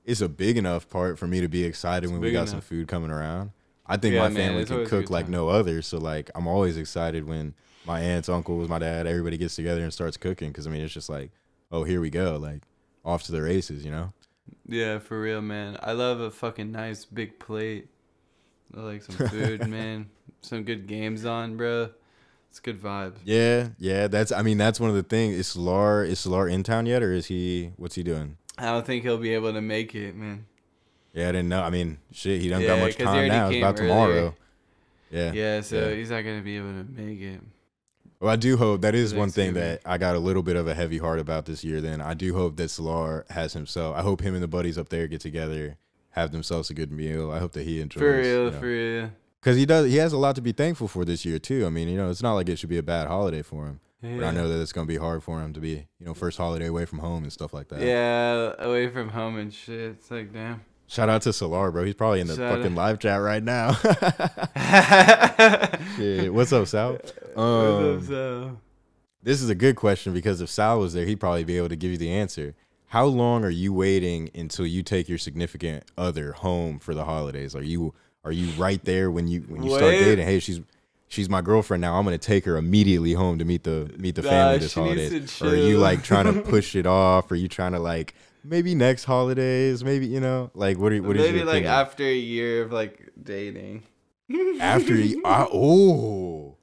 it's 0.07 0.21
a 0.21 0.29
big 0.29 0.57
enough 0.57 0.89
part 0.89 1.19
for 1.19 1.27
me 1.27 1.41
to 1.41 1.49
be 1.49 1.65
excited 1.65 2.11
when 2.11 2.21
we 2.21 2.33
got 2.33 2.49
some 2.49 2.61
food 2.61 2.87
coming 2.89 3.11
around. 3.11 3.51
I 3.85 3.97
think 3.97 4.15
Yeah, 4.15 4.29
my 4.29 4.35
family 4.35 4.63
it's 4.63 4.71
can 4.71 4.87
cook 4.87 5.11
like 5.11 5.29
no 5.29 5.49
other. 5.49 5.83
So 5.83 5.99
like 5.99 6.31
I'm 6.35 6.47
always 6.47 6.77
excited 6.77 7.27
when 7.29 7.55
my 7.85 8.01
aunts, 8.01 8.29
uncles, 8.29 8.69
my 8.69 8.79
dad, 8.79 9.07
everybody 9.07 9.37
gets 9.37 9.57
together 9.57 9.83
and 9.83 9.93
starts 9.93 10.17
cooking. 10.17 10.49
Because 10.49 10.67
I 10.67 10.71
mean 10.71 10.83
it's 10.83 10.95
just 10.95 11.09
like, 11.09 11.33
oh 11.73 11.85
here 11.85 12.01
we 12.01 12.09
go, 12.09 12.37
like 12.37 12.63
off 13.05 13.25
to 13.25 13.33
the 13.33 13.43
races, 13.43 13.85
you 13.85 13.91
know. 13.91 14.13
Yeah, 14.69 15.01
for 15.01 15.21
real, 15.21 15.43
man. 15.43 15.77
I 15.83 15.93
love 15.93 16.21
a 16.21 16.31
fucking 16.31 16.71
nice 16.71 17.05
big 17.05 17.39
plate. 17.41 17.89
I 18.77 18.81
like 18.81 19.03
some 19.03 19.29
food, 19.29 19.69
man. 19.69 20.09
Some 20.41 20.63
good 20.63 20.87
games 20.87 21.25
on, 21.25 21.57
bro. 21.57 21.91
It's 22.49 22.61
good 22.61 22.81
vibes. 22.81 23.17
Yeah, 23.25 23.69
yeah. 23.79 24.07
That's 24.07 24.31
I 24.31 24.43
mean 24.43 24.57
that's 24.57 24.79
one 24.79 24.91
of 24.91 24.97
the 24.97 25.03
things. 25.03 25.35
Is 25.35 25.57
Lar 25.57 26.05
is 26.05 26.25
Lar 26.27 26.49
in 26.49 26.63
town 26.63 26.87
yet, 26.87 27.03
or 27.03 27.13
is 27.13 27.27
he? 27.27 27.73
What's 27.77 27.97
he 27.97 28.05
doing? 28.05 28.37
I 28.59 28.67
don't 28.67 28.87
think 28.87 29.03
he'll 29.03 29.19
be 29.19 29.35
able 29.35 29.53
to 29.53 29.61
make 29.61 29.95
it, 29.95 30.15
man. 30.17 30.47
Yeah, 31.13 31.29
I 31.29 31.33
didn't 31.33 31.49
know. 31.49 31.63
I 31.63 31.71
mean, 31.71 31.99
shit, 32.13 32.41
he 32.41 32.49
doesn't 32.49 32.65
Yeah, 32.65 32.77
got 32.77 32.81
much 32.81 32.97
time 32.97 33.29
now. 33.29 33.49
It's 33.49 33.57
about 33.59 33.79
earlier. 33.81 33.89
tomorrow. 33.89 34.35
Yeah. 35.11 35.33
Yeah, 35.33 35.61
so 35.61 35.89
Yeah. 35.89 35.95
he's 35.95 36.11
not 36.11 36.23
gonna 36.23 36.43
be 36.43 36.57
able 36.57 36.73
to 36.73 36.87
make 36.91 37.21
it. 37.21 37.41
Well, 38.21 38.31
I 38.33 38.37
do 38.37 38.57
hope 38.57 38.81
that 38.81 38.95
is 38.95 39.15
one 39.15 39.31
thing 39.31 39.55
that 39.55 39.83
I 39.85 39.99
got 39.99 40.17
a 40.17 40.19
little 40.19 40.43
bit 40.43 40.57
of 40.57 40.67
a 40.67 40.75
heavy 40.75 40.99
heart 40.99 41.19
about 41.19 41.45
this 41.45 41.63
year. 41.65 41.81
Then 41.83 42.01
I 42.01 42.15
do 42.15 42.35
hope 42.35 42.57
that 42.57 42.71
Salar 42.71 43.27
has 43.31 43.53
himself. 43.53 43.95
I 43.97 44.03
hope 44.03 44.23
him 44.23 44.35
and 44.35 44.43
the 44.43 44.49
buddies 44.49 44.79
up 44.79 44.89
there 44.89 45.07
get 45.07 45.21
together, 45.21 45.77
have 46.11 46.33
themselves 46.33 46.71
a 46.71 46.75
good 46.75 46.91
meal. 46.91 47.31
I 47.31 47.39
hope 47.41 47.53
that 47.53 47.65
he 47.65 47.81
enjoys. 47.81 48.01
For 48.01 48.17
real, 48.19 48.51
for 48.53 48.67
real. 48.67 49.11
Because 49.41 49.57
he 49.59 49.67
does. 49.67 49.87
He 49.91 49.97
has 49.99 50.13
a 50.15 50.19
lot 50.19 50.35
to 50.37 50.41
be 50.43 50.53
thankful 50.53 50.89
for 50.89 51.05
this 51.05 51.25
year 51.27 51.39
too. 51.39 51.67
I 51.67 51.69
mean, 51.69 51.89
you 51.89 51.97
know, 51.97 52.11
it's 52.11 52.23
not 52.23 52.35
like 52.35 52.49
it 52.49 52.59
should 52.59 52.71
be 52.71 52.79
a 52.79 52.83
bad 52.83 53.07
holiday 53.07 53.43
for 53.43 53.67
him. 53.67 53.81
But 54.15 54.25
I 54.25 54.31
know 54.31 54.49
that 54.49 54.61
it's 54.61 54.73
gonna 54.73 54.87
be 54.87 54.97
hard 54.97 55.23
for 55.23 55.41
him 55.41 55.53
to 55.55 55.61
be, 55.61 55.87
you 55.99 56.07
know, 56.07 56.15
first 56.15 56.39
holiday 56.39 56.67
away 56.67 56.85
from 56.85 57.01
home 57.01 57.25
and 57.25 57.33
stuff 57.33 57.53
like 57.53 57.69
that. 57.69 57.81
Yeah, 57.81 58.53
away 58.59 58.89
from 58.89 59.09
home 59.09 59.37
and 59.39 59.53
shit. 59.53 59.93
It's 59.93 60.11
like 60.11 60.33
damn. 60.33 60.63
Shout 60.89 61.09
out 61.09 61.23
to 61.23 61.33
Salar, 61.33 61.73
bro. 61.73 61.85
He's 61.85 61.95
probably 61.95 62.21
in 62.21 62.29
the 62.29 62.37
Shout 62.37 62.59
fucking 62.59 62.73
out. 62.73 62.79
live 62.79 62.99
chat 63.01 63.21
right 63.21 63.43
now. 63.43 63.73
Shit. 65.97 66.33
What's 66.33 66.53
up, 66.53 66.67
Sal? 66.69 66.99
Um, 67.37 68.05
so, 68.07 68.57
This 69.23 69.43
is 69.43 69.51
a 69.51 69.55
good 69.55 69.75
question 69.77 70.13
because 70.15 70.41
if 70.41 70.49
Sal 70.49 70.79
was 70.79 70.93
there, 70.95 71.05
he'd 71.05 71.19
probably 71.19 71.43
be 71.45 71.57
able 71.57 71.69
to 71.71 71.77
give 71.77 71.91
you 71.91 71.99
the 71.99 72.11
answer. 72.13 72.55
How 72.89 73.05
long 73.07 73.45
are 73.45 73.51
you 73.51 73.73
waiting 73.73 74.31
until 74.35 74.65
you 74.67 74.83
take 74.85 75.09
your 75.09 75.19
significant 75.19 75.85
other 75.99 76.33
home 76.33 76.79
for 76.79 76.95
the 76.95 77.05
holidays? 77.05 77.57
Are 77.57 77.63
you 77.65 77.93
are 78.25 78.33
you 78.33 78.51
right 78.61 78.83
there 78.85 79.11
when 79.11 79.27
you 79.29 79.41
when 79.43 79.63
you 79.65 79.71
start 79.71 79.91
dating? 79.93 80.25
Hey, 80.25 80.39
she's 80.39 80.61
she's 81.09 81.29
my 81.29 81.41
girlfriend 81.43 81.81
now. 81.81 81.97
I'm 81.99 82.05
gonna 82.05 82.19
take 82.19 82.45
her 82.47 82.57
immediately 82.57 83.13
home 83.15 83.39
to 83.39 83.45
meet 83.45 83.65
the 83.65 83.91
meet 83.97 84.15
the 84.17 84.23
Nah, 84.23 84.29
family 84.31 84.59
this 84.59 84.73
she 84.73 84.81
needs 84.81 85.01
holidays. 85.03 85.39
to 85.39 85.47
Or 85.47 85.51
are 85.51 85.57
you 85.57 85.79
like, 85.79 86.03
trying 86.03 86.25
to 86.33 86.41
push 86.43 86.75
it 86.77 86.87
off? 86.87 87.31
Are 87.31 87.37
you 87.37 87.49
trying 87.49 87.73
to 87.73 87.79
like 87.81 88.15
maybe 88.45 88.75
next 88.75 89.05
holidays? 89.05 89.83
Maybe 89.85 90.07
you 90.07 90.21
know 90.21 90.51
like 90.55 90.79
what 90.79 90.93
are 90.93 91.03
what 91.03 91.17
is 91.17 91.23
maybe 91.23 91.39
like 91.45 91.49
opinion? 91.65 91.73
after 91.73 92.05
a 92.05 92.15
year 92.15 92.63
of 92.63 92.73
like 92.73 93.11
dating. 93.23 93.83
after 94.61 94.95
you, 94.97 95.23
I, 95.25 95.47
oh, 95.53 96.57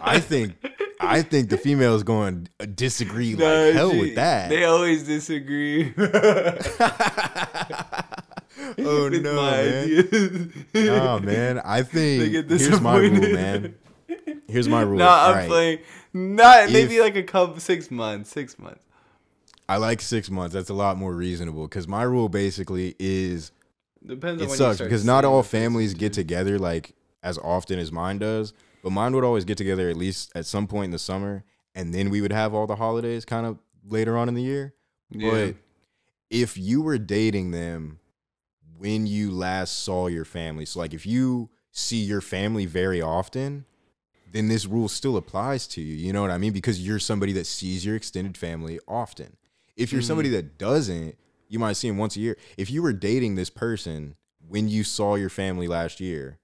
I 0.00 0.20
think 0.20 0.54
I 1.00 1.22
think 1.22 1.50
the 1.50 1.58
females 1.58 2.04
going 2.04 2.48
to 2.60 2.66
disagree 2.68 3.34
like 3.34 3.40
Nah, 3.40 3.72
hell 3.72 3.90
she- 3.90 4.00
with 4.00 4.14
that. 4.14 4.48
They 4.50 4.64
always 4.64 5.02
disagree. 5.02 5.92
oh 8.78 9.10
with 9.10 9.22
no, 9.22 9.34
my 9.34 9.50
man. 9.50 9.84
ideas. 9.84 10.48
Nah, 10.74 11.18
man. 11.18 11.58
I 11.64 11.82
think 11.82 12.32
here's 12.50 12.80
my 12.80 12.96
rule, 12.98 13.32
man. 13.32 13.74
Here's 14.48 14.68
my 14.68 14.82
rule. 14.82 14.98
No, 14.98 15.08
All 15.08 15.30
I'm 15.30 15.36
right. 15.36 15.48
playing. 15.48 15.78
Not 16.12 16.70
maybe 16.70 17.00
like 17.00 17.16
a 17.16 17.22
couple 17.22 17.58
six 17.60 17.90
months. 17.90 18.30
Six 18.30 18.58
months. 18.58 18.80
I 19.68 19.76
like 19.76 20.00
six 20.00 20.30
months. 20.30 20.54
That's 20.54 20.70
a 20.70 20.74
lot 20.74 20.96
more 20.96 21.14
reasonable 21.14 21.64
because 21.66 21.88
my 21.88 22.02
rule 22.02 22.28
basically 22.28 22.94
is 22.98 23.52
Depends 24.04 24.42
on 24.42 24.48
it 24.48 24.50
sucks 24.52 24.80
because 24.80 25.04
not 25.04 25.24
all 25.24 25.42
families 25.42 25.94
get 25.94 26.12
together 26.12 26.58
like 26.58 26.94
as 27.22 27.38
often 27.38 27.78
as 27.78 27.90
mine 27.90 28.18
does. 28.18 28.52
But 28.82 28.90
mine 28.90 29.14
would 29.14 29.24
always 29.24 29.44
get 29.44 29.58
together 29.58 29.88
at 29.88 29.96
least 29.96 30.32
at 30.34 30.44
some 30.44 30.66
point 30.66 30.86
in 30.86 30.90
the 30.90 30.98
summer, 30.98 31.44
and 31.74 31.94
then 31.94 32.10
we 32.10 32.20
would 32.20 32.32
have 32.32 32.52
all 32.52 32.66
the 32.66 32.76
holidays 32.76 33.24
kind 33.24 33.46
of 33.46 33.58
later 33.88 34.18
on 34.18 34.28
in 34.28 34.34
the 34.34 34.42
year. 34.42 34.74
Yeah. 35.10 35.30
But 35.30 35.54
if 36.30 36.58
you 36.58 36.82
were 36.82 36.98
dating 36.98 37.52
them 37.52 38.00
when 38.82 39.06
you 39.06 39.30
last 39.30 39.84
saw 39.84 40.08
your 40.08 40.24
family, 40.24 40.66
so 40.66 40.80
like 40.80 40.92
if 40.92 41.06
you 41.06 41.48
see 41.70 41.98
your 41.98 42.20
family 42.20 42.66
very 42.66 43.00
often, 43.00 43.64
then 44.32 44.48
this 44.48 44.66
rule 44.66 44.88
still 44.88 45.16
applies 45.16 45.68
to 45.68 45.80
you. 45.80 45.94
You 45.94 46.12
know 46.12 46.20
what 46.20 46.32
I 46.32 46.38
mean? 46.38 46.52
Because 46.52 46.84
you're 46.84 46.98
somebody 46.98 47.32
that 47.34 47.46
sees 47.46 47.86
your 47.86 47.94
extended 47.94 48.36
family 48.36 48.80
often. 48.88 49.36
If 49.76 49.92
you're 49.92 50.02
somebody 50.02 50.30
mm. 50.30 50.32
that 50.32 50.58
doesn't, 50.58 51.16
you 51.48 51.60
might 51.60 51.74
see 51.74 51.86
them 51.86 51.96
once 51.96 52.16
a 52.16 52.20
year. 52.20 52.36
If 52.56 52.72
you 52.72 52.82
were 52.82 52.92
dating 52.92 53.36
this 53.36 53.50
person 53.50 54.16
when 54.48 54.68
you 54.68 54.82
saw 54.82 55.14
your 55.14 55.30
family 55.30 55.68
last 55.68 56.00
year, 56.00 56.38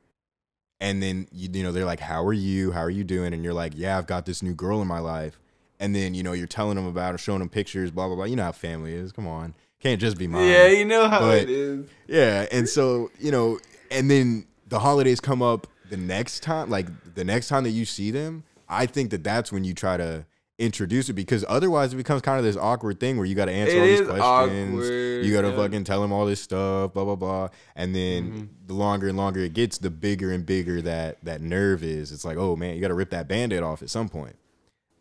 and 0.78 1.02
then 1.02 1.26
you, 1.32 1.48
you 1.52 1.64
know 1.64 1.72
they're 1.72 1.84
like, 1.84 1.98
"How 1.98 2.24
are 2.24 2.32
you? 2.32 2.70
How 2.70 2.82
are 2.82 2.90
you 2.90 3.02
doing?" 3.02 3.32
And 3.32 3.42
you're 3.42 3.52
like, 3.52 3.72
"Yeah, 3.74 3.98
I've 3.98 4.06
got 4.06 4.26
this 4.26 4.44
new 4.44 4.54
girl 4.54 4.80
in 4.80 4.86
my 4.86 5.00
life." 5.00 5.40
And 5.80 5.92
then 5.92 6.14
you 6.14 6.22
know 6.22 6.34
you're 6.34 6.46
telling 6.46 6.76
them 6.76 6.86
about 6.86 7.16
or 7.16 7.18
showing 7.18 7.40
them 7.40 7.48
pictures, 7.48 7.90
blah 7.90 8.06
blah 8.06 8.14
blah. 8.14 8.26
You 8.26 8.36
know 8.36 8.44
how 8.44 8.52
family 8.52 8.94
is. 8.94 9.10
Come 9.10 9.26
on, 9.26 9.54
can't 9.80 10.00
just 10.00 10.18
be 10.18 10.26
mine. 10.26 10.48
yeah, 10.48 10.66
you 10.68 10.84
know 10.84 11.08
how 11.08 11.20
But- 11.20 11.42
it 11.42 11.50
is. 11.50 11.86
Yeah, 12.06 12.46
and 12.52 12.68
so 12.68 13.10
you 13.18 13.30
know, 13.30 13.58
and 13.90 14.10
then 14.10 14.46
the 14.68 14.78
holidays 14.78 15.20
come 15.20 15.42
up 15.42 15.66
the 15.90 15.96
next 15.96 16.40
time, 16.42 16.68
like 16.70 16.86
the 17.14 17.24
next 17.24 17.48
time 17.48 17.64
that 17.64 17.70
you 17.70 17.84
see 17.84 18.10
them. 18.10 18.44
I 18.68 18.84
think 18.86 19.10
that 19.10 19.24
that's 19.24 19.50
when 19.50 19.64
you 19.64 19.72
try 19.72 19.96
to 19.96 20.26
introduce 20.58 21.08
it 21.08 21.12
because 21.14 21.44
otherwise 21.48 21.94
it 21.94 21.96
becomes 21.96 22.20
kind 22.20 22.38
of 22.38 22.44
this 22.44 22.56
awkward 22.56 22.98
thing 23.00 23.16
where 23.16 23.24
you 23.24 23.34
got 23.34 23.44
to 23.46 23.52
answer 23.52 23.76
It 23.76 23.80
all 23.80 23.86
these 23.86 24.00
questions. 24.00 24.74
awkward, 24.84 25.24
you 25.24 25.32
got 25.32 25.42
to 25.42 25.50
yeah. 25.50 25.56
fucking 25.56 25.84
tell 25.84 26.02
them 26.02 26.12
all 26.12 26.26
this 26.26 26.40
stuff, 26.42 26.92
blah 26.92 27.04
blah 27.04 27.14
blah, 27.16 27.48
and 27.76 27.94
then 27.94 28.24
Mm-hmm. 28.24 28.44
the 28.66 28.74
longer 28.74 29.08
and 29.08 29.16
longer 29.16 29.40
it 29.40 29.54
gets, 29.54 29.78
the 29.78 29.88
bigger 29.88 30.32
and 30.32 30.44
bigger 30.44 30.82
that 30.82 31.24
that 31.24 31.40
nerve 31.40 31.82
is. 31.82 32.12
It's 32.12 32.24
like, 32.24 32.36
oh 32.36 32.56
man, 32.56 32.74
you 32.74 32.80
got 32.82 32.88
to 32.88 32.94
rip 32.94 33.10
that 33.10 33.28
band-aid 33.28 33.62
off 33.62 33.80
at 33.82 33.88
some 33.90 34.08
point. 34.10 34.36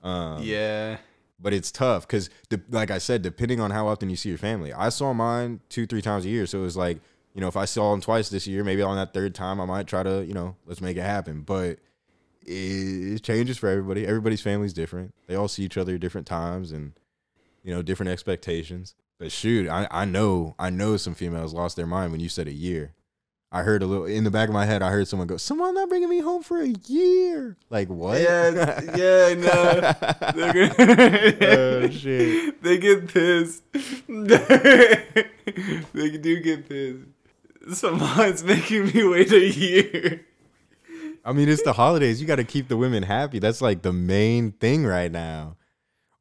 Um, 0.04 0.42
yeah. 0.44 0.98
But 1.40 1.54
it's 1.54 1.72
tough 1.72 2.08
because, 2.08 2.30
like 2.70 2.92
I 2.92 2.98
said, 2.98 3.22
depending 3.22 3.60
on 3.60 3.72
how 3.72 3.88
often 3.88 4.10
you 4.10 4.16
see 4.16 4.30
your 4.30 4.38
family. 4.38 4.74
I 4.74 4.90
saw 4.90 5.14
mine 5.14 5.62
two, 5.70 5.86
three 5.86 6.02
times 6.02 6.26
a 6.26 6.30
year, 6.30 6.46
so 6.46 6.60
it 6.60 6.64
was 6.64 6.78
like, 6.78 7.00
you 7.34 7.42
know, 7.42 7.48
if 7.48 7.58
I 7.58 7.66
saw 7.66 7.92
them 7.92 8.02
twice 8.02 8.30
this 8.30 8.48
year, 8.48 8.64
maybe 8.64 8.82
on 8.82 8.96
that 8.96 9.14
third 9.14 9.36
time, 9.36 9.62
I 9.62 9.66
might 9.66 9.88
try 9.88 10.02
to, 10.02 10.26
you 10.26 10.34
know, 10.34 10.56
let's 10.66 10.82
make 10.82 10.98
it 10.98 11.02
happen. 11.02 11.42
But 11.42 11.80
it, 12.42 13.16
it 13.16 13.24
changes 13.24 13.58
for 13.58 13.70
everybody. 13.70 14.08
Everybody's 14.08 14.42
family's 14.42 14.74
different. 14.74 15.14
They 15.28 15.36
all 15.36 15.48
see 15.48 15.64
each 15.64 15.78
other 15.78 15.96
at 15.96 16.00
different 16.00 16.26
times, 16.26 16.72
and 16.72 16.94
you 17.64 17.74
know, 17.74 17.82
different 17.82 18.12
expectations. 18.12 18.96
But 19.20 19.32
shoot, 19.32 19.68
I, 19.68 19.88
I 19.92 20.06
know, 20.06 20.56
I 20.58 20.70
know 20.70 20.98
some 20.98 21.16
females 21.16 21.54
lost 21.54 21.76
their 21.76 21.88
mind 21.88 22.12
when 22.12 22.22
you 22.22 22.30
said 22.30 22.48
a 22.48 22.54
year. 22.54 22.94
I 23.52 23.64
heard 23.64 23.82
a 23.82 23.86
little 23.86 24.06
in 24.06 24.24
the 24.26 24.32
back 24.32 24.50
of 24.50 24.54
my 24.54 24.66
head. 24.66 24.82
I 24.82 24.92
heard 24.92 25.08
someone 25.08 25.28
go, 25.28 25.38
"Someone 25.38 25.74
not 25.74 25.88
bringing 25.90 26.10
me 26.10 26.20
home 26.20 26.44
for 26.44 26.62
a 26.62 26.68
year." 26.88 27.56
Like 27.70 27.88
what? 27.88 28.20
Yeah, 28.20 28.52
yeah, 28.96 29.34
no. 29.36 29.94
Gonna- 30.52 31.38
Oh, 31.42 31.90
shit. 31.92 32.62
They 32.62 32.78
get 32.78 33.08
pissed. 33.08 33.64
they 35.94 36.18
do 36.18 36.40
get 36.42 36.68
pissed. 36.70 37.80
Someone's 37.80 38.44
making 38.44 38.86
me 38.88 39.04
wait 39.08 39.32
a 39.32 39.46
year. 39.48 40.26
I 41.26 41.34
mean, 41.34 41.50
it's 41.50 41.64
the 41.64 41.74
holidays. 41.74 42.22
You 42.22 42.28
got 42.28 42.38
to 42.38 42.44
keep 42.46 42.70
the 42.70 42.78
women 42.78 43.04
happy. 43.04 43.40
That's 43.40 43.62
like 43.62 43.82
the 43.82 43.92
main 43.92 44.54
thing 44.54 44.86
right 44.86 45.12
now. 45.12 45.58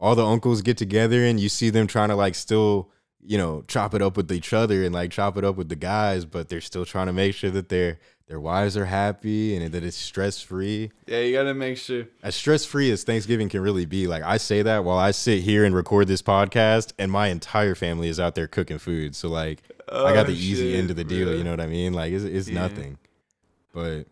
All 0.00 0.14
the 0.16 0.26
uncles 0.26 0.62
get 0.62 0.76
together 0.76 1.24
and 1.24 1.38
you 1.38 1.48
see 1.48 1.70
them 1.70 1.86
trying 1.86 2.08
to 2.08 2.16
like 2.16 2.34
still, 2.34 2.90
you 3.26 3.36
know, 3.36 3.62
chop 3.66 3.94
it 3.94 4.02
up 4.02 4.16
with 4.16 4.30
each 4.32 4.52
other 4.52 4.84
and 4.84 4.94
like 4.94 5.10
chop 5.10 5.36
it 5.36 5.44
up 5.44 5.56
with 5.56 5.68
the 5.68 5.76
guys, 5.76 6.24
but 6.24 6.48
they're 6.48 6.60
still 6.60 6.84
trying 6.84 7.06
to 7.06 7.12
make 7.12 7.34
sure 7.34 7.50
that 7.50 7.68
their 7.68 7.98
their 8.28 8.40
wives 8.40 8.76
are 8.76 8.86
happy 8.86 9.54
and 9.56 9.72
that 9.72 9.84
it's 9.84 9.96
stress 9.96 10.40
free. 10.40 10.90
Yeah, 11.06 11.20
you 11.20 11.32
gotta 11.32 11.54
make 11.54 11.76
sure. 11.78 12.06
As 12.22 12.34
stress 12.34 12.64
free 12.64 12.90
as 12.90 13.04
Thanksgiving 13.04 13.48
can 13.48 13.60
really 13.60 13.86
be. 13.86 14.06
Like 14.08 14.22
I 14.24 14.36
say 14.36 14.62
that 14.62 14.84
while 14.84 14.98
I 14.98 15.10
sit 15.12 15.42
here 15.42 15.64
and 15.64 15.74
record 15.74 16.08
this 16.08 16.22
podcast, 16.22 16.92
and 16.98 17.10
my 17.12 17.28
entire 17.28 17.74
family 17.76 18.08
is 18.08 18.18
out 18.18 18.34
there 18.34 18.46
cooking 18.48 18.78
food. 18.78 19.14
So 19.14 19.28
like, 19.28 19.62
I 19.92 20.12
got 20.12 20.26
Oh, 20.26 20.30
the 20.30 20.32
easy 20.34 20.76
end 20.76 20.90
of 20.90 20.96
the 20.96 21.04
deal. 21.04 21.28
bro. 21.28 21.36
You 21.36 21.44
know 21.44 21.50
what 21.52 21.60
I 21.60 21.66
mean? 21.68 21.92
Like 21.92 22.12
it's, 22.12 22.24
it's 22.24 22.48
Yeah. 22.48 22.54
nothing. 22.60 22.98
But 23.72 24.06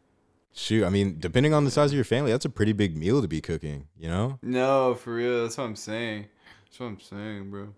shoot, 0.52 0.84
I 0.84 0.90
mean, 0.90 1.16
depending 1.18 1.52
on 1.54 1.64
the 1.64 1.70
size 1.72 1.90
of 1.90 1.96
your 1.96 2.04
family, 2.04 2.30
that's 2.30 2.44
a 2.44 2.50
pretty 2.50 2.72
big 2.72 2.96
meal 2.96 3.20
to 3.22 3.26
be 3.28 3.40
cooking. 3.40 3.88
You 3.98 4.08
know, 4.08 4.38
No, 4.42 4.94
for 4.94 5.14
real. 5.14 5.42
That's 5.42 5.56
what 5.58 5.64
I'm 5.64 5.74
saying. 5.76 6.26
That's 6.66 6.78
what 6.78 6.86
I'm 6.86 7.00
saying, 7.00 7.50
bro. 7.50 7.68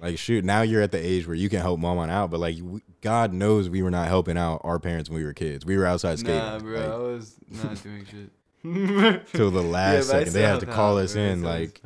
Like 0.00 0.18
shoot, 0.18 0.44
now 0.44 0.62
you're 0.62 0.82
at 0.82 0.92
the 0.92 1.04
age 1.04 1.26
where 1.26 1.36
you 1.36 1.48
can 1.48 1.60
help 1.60 1.80
mom 1.80 1.98
on 1.98 2.10
out. 2.10 2.30
But 2.30 2.40
like, 2.40 2.56
we, 2.62 2.80
God 3.00 3.32
knows 3.32 3.68
we 3.68 3.82
were 3.82 3.90
not 3.90 4.08
helping 4.08 4.38
out 4.38 4.60
our 4.64 4.78
parents 4.78 5.10
when 5.10 5.18
we 5.18 5.24
were 5.24 5.32
kids. 5.32 5.64
We 5.64 5.76
were 5.76 5.86
outside 5.86 6.18
skating. 6.18 6.38
Nah, 6.38 6.58
bro. 6.58 6.80
I 6.80 7.12
was 7.12 7.36
not 7.48 7.82
doing 7.82 8.04
shit. 8.04 8.30
till 9.32 9.50
the 9.50 9.62
last 9.62 10.10
I 10.10 10.18
second, 10.18 10.32
they 10.32 10.42
had 10.42 10.60
to 10.60 10.66
call 10.66 10.98
us 10.98 11.14
bro. 11.14 11.22
in. 11.22 11.42
Like. 11.42 11.80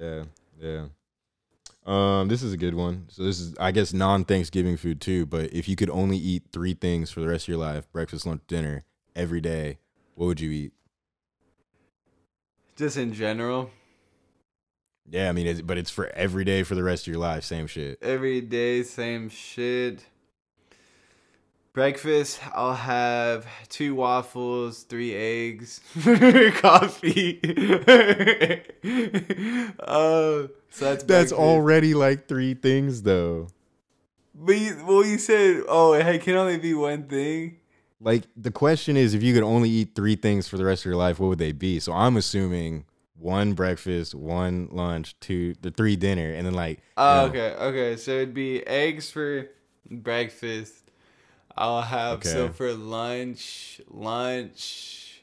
Yeah, 0.00 0.24
yeah. 0.60 0.84
Um, 1.86 2.28
this 2.28 2.42
is 2.42 2.52
a 2.52 2.56
good 2.56 2.74
one. 2.74 3.06
So 3.08 3.24
this 3.24 3.40
is, 3.40 3.54
I 3.58 3.72
guess, 3.72 3.92
non-Thanksgiving 3.92 4.76
food 4.76 5.00
too. 5.00 5.26
But 5.26 5.52
if 5.52 5.68
you 5.68 5.76
could 5.76 5.90
only 5.90 6.16
eat 6.16 6.44
three 6.52 6.74
things 6.74 7.10
for 7.10 7.20
the 7.20 7.28
rest 7.28 7.44
of 7.44 7.48
your 7.48 7.58
life, 7.58 7.90
breakfast, 7.92 8.26
lunch, 8.26 8.42
dinner, 8.46 8.84
every 9.16 9.40
day, 9.40 9.78
what 10.14 10.26
would 10.26 10.40
you 10.40 10.50
eat? 10.50 10.72
just 12.80 12.96
in 12.96 13.12
general, 13.12 13.70
Yeah, 15.10 15.28
I 15.28 15.32
mean, 15.32 15.48
it's, 15.48 15.60
but 15.60 15.76
it's 15.76 15.90
for 15.90 16.06
every 16.14 16.44
day 16.44 16.62
for 16.62 16.76
the 16.76 16.84
rest 16.84 17.02
of 17.04 17.08
your 17.12 17.20
life. 17.20 17.42
Same 17.44 17.66
shit. 17.66 17.98
every 18.00 18.40
day, 18.40 18.84
same 18.84 19.28
shit. 19.28 20.04
Breakfast, 21.72 22.40
I'll 22.52 22.74
have 22.74 23.46
two 23.68 23.94
waffles, 23.94 24.82
three 24.82 25.14
eggs, 25.14 25.80
coffee. 26.60 27.38
uh, 29.78 29.82
so 29.82 30.48
that's 30.84 31.04
That's 31.04 31.06
breakfast. 31.06 31.32
already 31.32 31.94
like 31.94 32.26
three 32.26 32.54
things, 32.54 33.02
though. 33.02 33.48
But 34.34 34.58
you, 34.58 34.84
well, 34.86 35.04
you 35.04 35.18
said, 35.18 35.62
oh, 35.68 35.92
it 35.92 36.22
can 36.22 36.36
only 36.36 36.58
be 36.58 36.74
one 36.74 37.04
thing. 37.04 37.56
Like 38.00 38.24
the 38.36 38.50
question 38.50 38.96
is, 38.96 39.14
if 39.14 39.22
you 39.22 39.34
could 39.34 39.42
only 39.42 39.70
eat 39.70 39.94
three 39.94 40.16
things 40.16 40.48
for 40.48 40.56
the 40.56 40.64
rest 40.64 40.82
of 40.82 40.86
your 40.86 40.96
life, 40.96 41.20
what 41.20 41.28
would 41.28 41.38
they 41.38 41.52
be? 41.52 41.78
So 41.78 41.92
I'm 41.92 42.16
assuming 42.16 42.84
one 43.20 43.52
breakfast, 43.52 44.14
one 44.14 44.68
lunch, 44.72 45.18
two, 45.20 45.54
the 45.60 45.70
three 45.70 45.96
dinner, 45.96 46.32
and 46.32 46.46
then 46.46 46.54
like. 46.54 46.78
you 46.78 46.82
Oh, 46.96 47.14
know, 47.14 47.24
okay, 47.26 47.54
okay. 47.58 47.96
So 47.96 48.12
it'd 48.12 48.34
be 48.34 48.66
eggs 48.66 49.10
for 49.10 49.48
breakfast. 49.90 50.90
I'll 51.56 51.82
have 51.82 52.24
so 52.24 52.48
for 52.48 52.72
lunch, 52.72 53.80
lunch, 53.88 55.22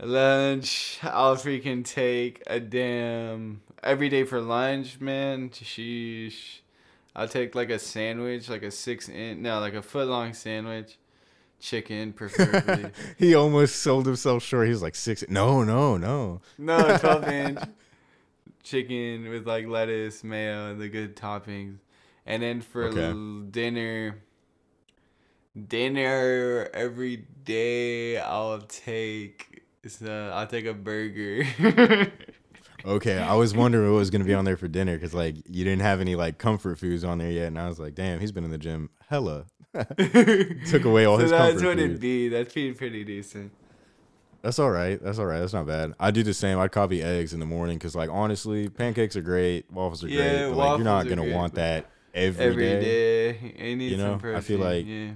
lunch. 0.00 0.98
I'll 1.02 1.36
freaking 1.36 1.84
take 1.84 2.42
a 2.46 2.58
damn 2.60 3.62
every 3.82 4.08
day 4.08 4.24
for 4.24 4.40
lunch, 4.40 5.00
man. 5.00 5.50
Sheesh. 5.50 6.60
I'll 7.14 7.28
take 7.28 7.54
like 7.54 7.70
a 7.70 7.78
sandwich, 7.78 8.48
like 8.48 8.62
a 8.62 8.70
six 8.70 9.08
inch, 9.08 9.40
no, 9.40 9.60
like 9.60 9.74
a 9.74 9.82
foot 9.82 10.06
long 10.08 10.32
sandwich, 10.34 10.98
chicken 11.60 12.12
preferably. 12.14 12.90
he 13.18 13.34
almost 13.34 13.76
sold 13.76 14.06
himself 14.06 14.42
short. 14.42 14.66
He 14.66 14.70
was 14.72 14.82
like 14.82 14.94
six. 14.94 15.24
No, 15.28 15.62
no, 15.64 15.96
no. 15.96 16.40
No, 16.58 16.96
12 16.98 17.28
inch 17.28 17.58
chicken 18.62 19.28
with 19.28 19.46
like 19.46 19.66
lettuce, 19.66 20.22
mayo, 20.22 20.70
and 20.70 20.80
the 20.80 20.88
good 20.88 21.16
toppings. 21.16 21.78
And 22.26 22.42
then 22.42 22.60
for 22.60 22.84
Okay. 22.88 23.08
l- 23.10 23.40
dinner, 23.50 24.16
dinner 25.66 26.68
every 26.74 27.24
day 27.44 28.18
I'll 28.18 28.60
take. 28.60 29.62
So 29.86 30.06
uh, 30.06 30.34
I'll 30.36 30.46
take 30.46 30.66
a 30.66 30.74
burger. 30.74 31.44
Okay, 32.84 33.18
I 33.18 33.34
was 33.34 33.54
wondering 33.56 33.90
what 33.92 33.98
was 33.98 34.08
gonna 34.08 34.24
be 34.24 34.32
on 34.34 34.44
there 34.44 34.56
for 34.56 34.68
dinner 34.68 34.94
because 34.94 35.12
like 35.12 35.34
you 35.48 35.64
didn't 35.64 35.80
have 35.82 36.00
any 36.00 36.14
like 36.14 36.38
comfort 36.38 36.78
foods 36.78 37.02
on 37.02 37.18
there 37.18 37.30
yet, 37.30 37.48
and 37.48 37.58
I 37.58 37.66
was 37.68 37.80
like, 37.80 37.96
damn, 37.96 38.20
he's 38.20 38.30
been 38.30 38.44
in 38.44 38.50
the 38.52 38.56
gym 38.56 38.88
hella. 39.08 39.46
Took 40.70 40.84
away 40.84 41.04
all 41.04 41.16
so 41.16 41.22
his 41.22 41.30
that's 41.30 41.54
what 41.56 41.62
food. 41.62 41.78
it'd 41.78 42.00
be. 42.00 42.28
That'd 42.28 42.52
be 42.54 42.72
pretty 42.72 43.04
decent. 43.04 43.52
That's 44.42 44.58
all 44.58 44.70
right. 44.70 45.02
That's 45.02 45.18
all 45.18 45.26
right. 45.26 45.40
That's 45.40 45.52
not 45.52 45.66
bad. 45.66 45.94
I 45.98 46.10
do 46.10 46.22
the 46.22 46.32
same. 46.34 46.58
I'd 46.58 46.72
copy 46.72 47.02
eggs 47.02 47.34
in 47.34 47.40
the 47.40 47.46
morning 47.46 47.76
because 47.76 47.94
like 47.94 48.08
honestly, 48.10 48.68
pancakes 48.68 49.16
are 49.16 49.20
great, 49.20 49.70
waffles 49.70 50.02
are 50.04 50.08
Yeah, 50.08 50.28
great, 50.46 50.50
but 50.50 50.56
like 50.56 50.78
you're 50.78 50.84
not 50.84 51.08
gonna 51.08 51.22
great, 51.22 51.34
want 51.34 51.54
that 51.56 51.90
every 52.14 52.44
Every 52.46 52.64
day. 52.64 53.32
day, 53.58 53.74
You 53.74 53.96
know. 53.96 54.20
I 54.34 54.40
feel 54.40 54.58
like- 54.60 54.86
yeah. 54.86 55.10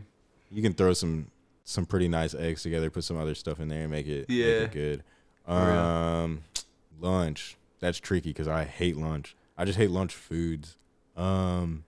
You 0.51 0.61
can 0.63 0.75
throw 0.75 0.93
some 0.93 1.31
some 1.65 1.87
pretty 1.87 2.09
nice 2.09 2.35
eggs 2.35 2.63
together, 2.63 2.91
put 2.91 3.05
some 3.05 3.17
other 3.17 3.35
stuff 3.35 3.59
in 3.61 3.69
there, 3.69 3.83
and 3.83 3.91
make 3.91 4.07
it 4.07 4.29
make 4.29 4.39
Yeah. 4.39 4.45
it 4.45 4.73
good. 4.73 5.03
Um, 5.47 6.43
lunch. 7.01 7.57
That's 7.81 7.99
tricky 7.99 8.31
because 8.31 8.49
I 8.49 8.65
hate 8.65 8.97
lunch. 8.97 9.35
I 9.57 9.65
just 9.65 9.79
hate 9.79 9.91
lunch 9.91 10.15
foods. 10.15 10.77
Um, 11.17 11.85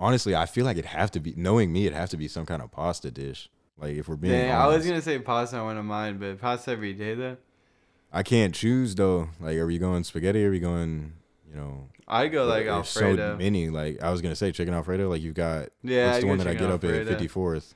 honestly, 0.00 0.34
I 0.34 0.46
feel 0.46 0.64
like 0.64 0.76
it'd 0.76 0.86
have 0.90 1.12
to 1.12 1.20
be 1.20 1.34
knowing 1.36 1.72
me. 1.72 1.86
It'd 1.86 1.96
have 1.96 2.10
to 2.10 2.16
be 2.16 2.26
some 2.26 2.46
kind 2.46 2.62
of 2.62 2.72
pasta 2.72 3.10
dish. 3.12 3.48
Like 3.78 3.92
if 3.96 4.08
we're 4.08 4.16
being, 4.16 4.34
Dang, 4.34 4.50
I 4.50 4.66
was 4.66 4.84
gonna 4.84 5.00
say 5.00 5.18
pasta, 5.20 5.62
one 5.62 5.76
of 5.78 5.84
mine, 5.84 6.18
but 6.18 6.40
pasta 6.40 6.72
every 6.72 6.92
day 6.92 7.14
though. 7.14 7.36
I 8.12 8.22
can't 8.22 8.54
choose 8.54 8.94
though. 8.94 9.28
Like, 9.38 9.56
are 9.56 9.66
we 9.66 9.78
going 9.78 10.02
spaghetti? 10.04 10.44
Are 10.44 10.50
we 10.50 10.58
going? 10.60 11.12
You 11.48 11.56
know, 11.56 11.88
I 12.06 12.28
go 12.28 12.44
like 12.46 12.64
there's 12.64 12.96
Alfredo. 12.96 13.34
so 13.34 13.38
many. 13.38 13.70
Like 13.70 14.02
I 14.02 14.10
was 14.10 14.20
gonna 14.20 14.36
say, 14.36 14.52
chicken 14.52 14.74
Alfredo. 14.74 15.08
Like 15.08 15.22
you've 15.22 15.34
got 15.34 15.68
Yeah, 15.82 16.12
it's 16.12 16.20
the 16.20 16.26
one 16.26 16.38
that 16.38 16.46
I 16.46 16.54
get 16.54 16.70
up 16.70 16.84
at 16.84 17.06
fifty 17.06 17.28
fourth 17.28 17.74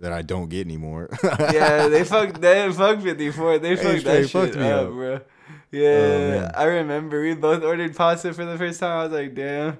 that 0.00 0.12
I 0.12 0.22
don't 0.22 0.48
get 0.48 0.66
anymore. 0.66 1.08
yeah, 1.22 1.88
they 1.88 2.04
fucked 2.04 2.40
they 2.40 2.70
fucked 2.72 3.02
54. 3.02 3.58
They 3.58 3.76
fucked 3.76 4.00
straight 4.00 4.04
that 4.04 4.28
shit 4.28 4.56
me 4.56 4.68
up, 4.70 4.88
up. 4.88 4.92
bro. 4.92 5.14
Oh, 5.14 5.18
man. 5.18 5.22
Yeah, 5.70 6.50
I 6.54 6.64
remember 6.64 7.22
we 7.22 7.34
both 7.34 7.62
ordered 7.62 7.94
pasta 7.96 8.34
for 8.34 8.44
the 8.44 8.58
first 8.58 8.80
time. 8.80 8.98
I 8.98 9.02
was 9.04 9.12
like, 9.12 9.34
damn. 9.34 9.78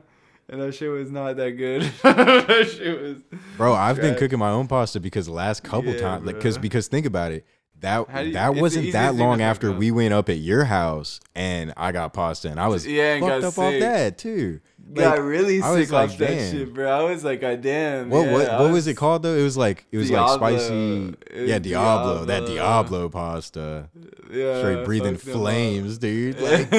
And 0.53 0.61
that 0.61 0.72
shit 0.74 0.90
was 0.90 1.11
not 1.11 1.36
that 1.36 1.53
good. 1.53 1.82
that 2.03 2.70
shit 2.76 3.00
was. 3.00 3.16
Bro, 3.57 3.72
I've 3.74 3.96
been 4.00 4.14
cooking 4.16 4.38
my 4.38 4.50
own 4.50 4.68
pasta 4.68 5.00
because 5.00 5.24
the 5.26 5.32
last 5.32 5.64
couple 5.64 5.92
Yeah, 5.94 6.00
times, 6.00 6.26
like, 6.26 6.38
cause 6.40 6.59
because 6.59 6.88
think 6.88 7.07
about 7.07 7.32
it, 7.32 7.46
that 7.80 8.07
you- 8.26 8.32
that 8.34 8.55
wasn't 8.55 8.92
that 8.92 9.14
long 9.16 9.40
after 9.40 9.72
we 9.72 9.90
went 9.90 10.12
up 10.14 10.28
at 10.28 10.38
your 10.38 10.64
house 10.64 11.18
and 11.34 11.72
I 11.76 11.90
got 11.90 12.12
pasta 12.12 12.48
and 12.50 12.61
I 12.61 12.68
was 12.68 12.86
Yeah, 12.86 13.18
fucked 13.18 13.40
got 13.40 13.44
up 13.44 13.59
off 13.59 13.80
that 13.80 14.18
too. 14.18 14.61
got 14.92 15.16
Like, 15.18 15.26
really 15.26 15.59
was 15.61 15.88
sick 15.88 15.92
off 15.92 16.11
like, 16.11 16.18
that 16.18 16.26
damn. 16.28 16.53
shit, 16.53 16.74
bro. 16.74 16.88
I 16.90 17.03
was 17.11 17.24
like, 17.24 17.40
God 17.40 17.62
damn. 17.62 18.11
What 18.11 18.26
yeah, 18.26 18.32
what 18.32 18.48
I 18.50 18.61
what 18.62 18.72
was 18.72 18.86
it 18.86 18.94
called 18.94 19.22
though? 19.22 19.34
It 19.34 19.42
was 19.42 19.57
like 19.57 19.86
it 19.90 19.96
was 19.96 20.11
Diablo. 20.11 20.36
like 20.36 20.59
spicy. 20.61 21.14
It 21.30 21.48
Yeah, 21.48 21.55
was 21.59 21.62
Diablo, 21.66 22.24
that 22.26 22.40
Diablo. 22.46 22.55
Diablo 22.55 23.09
pasta, 23.09 23.88
Yeah, 24.30 24.59
straight 24.59 24.84
breathing 24.84 25.14
fucked 25.14 25.24
them 25.24 25.34
up. 25.36 25.40
flames, 25.40 25.96
dude. 25.98 26.36
Like, 26.40 26.70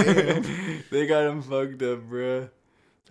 they 0.92 1.08
got 1.08 1.26
him 1.28 1.42
fucked 1.42 1.82
up, 1.82 2.02
bro. 2.04 2.50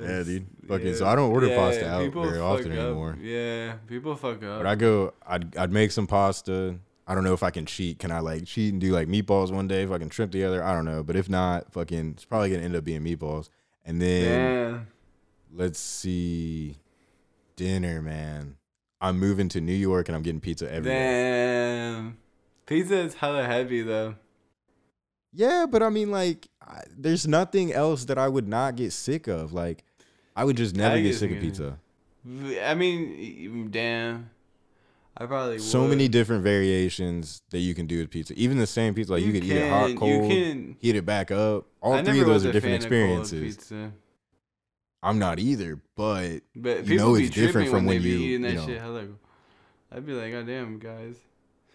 Yeah, 0.03 0.23
dude. 0.23 0.47
Fucking- 0.69 0.95
so 0.97 1.07
I 1.07 1.15
don't 1.17 1.31
order 1.31 1.49
pasta 1.49 1.89
out 1.89 2.13
very 2.13 2.39
often 2.39 2.73
up. 2.73 2.79
anymore. 2.79 3.17
Yeah, 3.21 3.75
people 3.87 4.17
fuck 4.17 4.43
up. 4.43 4.59
But 4.59 4.67
I 4.67 4.75
go, 4.75 5.15
I'd 5.27 5.57
I'd 5.57 5.73
make 5.73 5.93
some 5.93 6.07
pasta. 6.07 6.77
I 7.07 7.15
don't 7.15 7.25
know 7.25 7.35
if 7.35 7.43
I 7.43 7.51
can 7.51 7.67
cheat. 7.67 7.99
Can 7.99 8.11
I 8.13 8.21
like 8.21 8.45
cheat 8.47 8.73
and 8.73 8.81
do 8.81 8.93
like 8.93 9.09
meatballs 9.09 9.53
one 9.53 9.67
day? 9.67 9.83
If 9.83 9.91
I 9.91 9.99
can 9.99 10.09
shrimp 10.11 10.35
other, 10.35 10.63
I 10.63 10.73
don't 10.75 10.85
know. 10.85 11.03
But 11.03 11.17
if 11.17 11.29
not, 11.29 11.73
fucking, 11.73 12.13
it's 12.13 12.25
probably 12.25 12.51
gonna 12.51 12.63
end 12.63 12.77
up 12.77 12.85
being 12.85 13.03
meatballs. 13.03 13.49
And 13.85 14.01
then 14.01 14.73
Damn. 14.73 14.87
let's 15.53 15.81
see, 15.81 16.77
dinner, 17.57 18.01
man. 18.01 18.57
I'm 19.01 19.19
moving 19.19 19.49
to 19.51 19.61
New 19.61 19.73
York 19.75 20.09
and 20.09 20.15
I'm 20.15 20.23
getting 20.23 20.41
pizza 20.41 20.73
every 20.73 20.91
day. 20.91 20.95
Damn. 21.91 22.19
Pizza 22.67 22.99
is 22.99 23.15
hella 23.15 23.45
heavy 23.45 23.83
though. 23.83 24.15
Yeah, 25.33 25.67
but 25.69 25.83
I 25.83 25.89
mean, 25.89 26.11
like, 26.11 26.49
I, 26.61 26.83
there's 26.97 27.27
nothing 27.27 27.73
else 27.73 28.05
that 28.05 28.19
I 28.19 28.29
would 28.29 28.47
not 28.47 28.77
get 28.77 28.93
sick 28.93 29.27
of. 29.29 29.53
Like, 29.53 29.83
I 30.35 30.45
would 30.45 30.57
just 30.57 30.75
never 30.77 31.01
get 31.01 31.15
sick 31.15 31.31
of 31.33 31.41
pizza. 31.41 31.79
I 32.65 32.75
mean, 32.75 33.69
damn. 33.71 34.31
I 35.17 35.27
probably 35.27 35.59
So 35.59 35.83
would. 35.83 35.91
many 35.91 36.09
different 36.09 36.43
variations 36.43 37.43
that 37.51 37.59
you 37.59 37.75
can 37.75 37.87
do 37.87 37.99
with 37.99 38.11
pizza. 38.11 38.33
Even 38.35 38.57
the 38.59 38.67
same 38.67 38.95
pizza, 38.95 39.13
like 39.13 39.21
you, 39.21 39.27
You 39.29 39.33
could 39.41 39.45
eat 39.45 39.53
it 39.57 39.71
hot, 39.71 39.95
cold, 39.97 40.11
you 40.11 40.29
can- 40.29 40.77
heat 40.81 40.97
it 40.97 41.05
back 41.05 41.31
up. 41.31 41.67
All 41.83 41.93
I 41.93 42.03
three 42.03 42.21
of 42.21 42.27
those 42.27 42.47
are 42.47 42.53
different 42.53 42.83
fan 42.83 42.93
of 42.93 43.09
cold 43.11 43.21
experiences. 43.21 43.93
I'm 45.03 45.19
not 45.19 45.39
either, 45.39 45.81
but 45.97 46.41
But 46.57 46.87
You 46.87 46.97
know 46.97 47.15
it's 47.17 47.31
different 47.35 47.69
from 47.69 47.85
when 47.87 47.97
when 47.99 48.03
you- 48.03 48.19
eating 48.19 48.43
that 48.43 48.51
you 48.53 48.57
know. 48.57 48.67
shit. 48.67 49.19
I'd 49.95 50.07
be 50.07 50.13
like, 50.13 50.33
God 50.33 50.47
damn, 50.47 50.79
guys. 50.79 51.17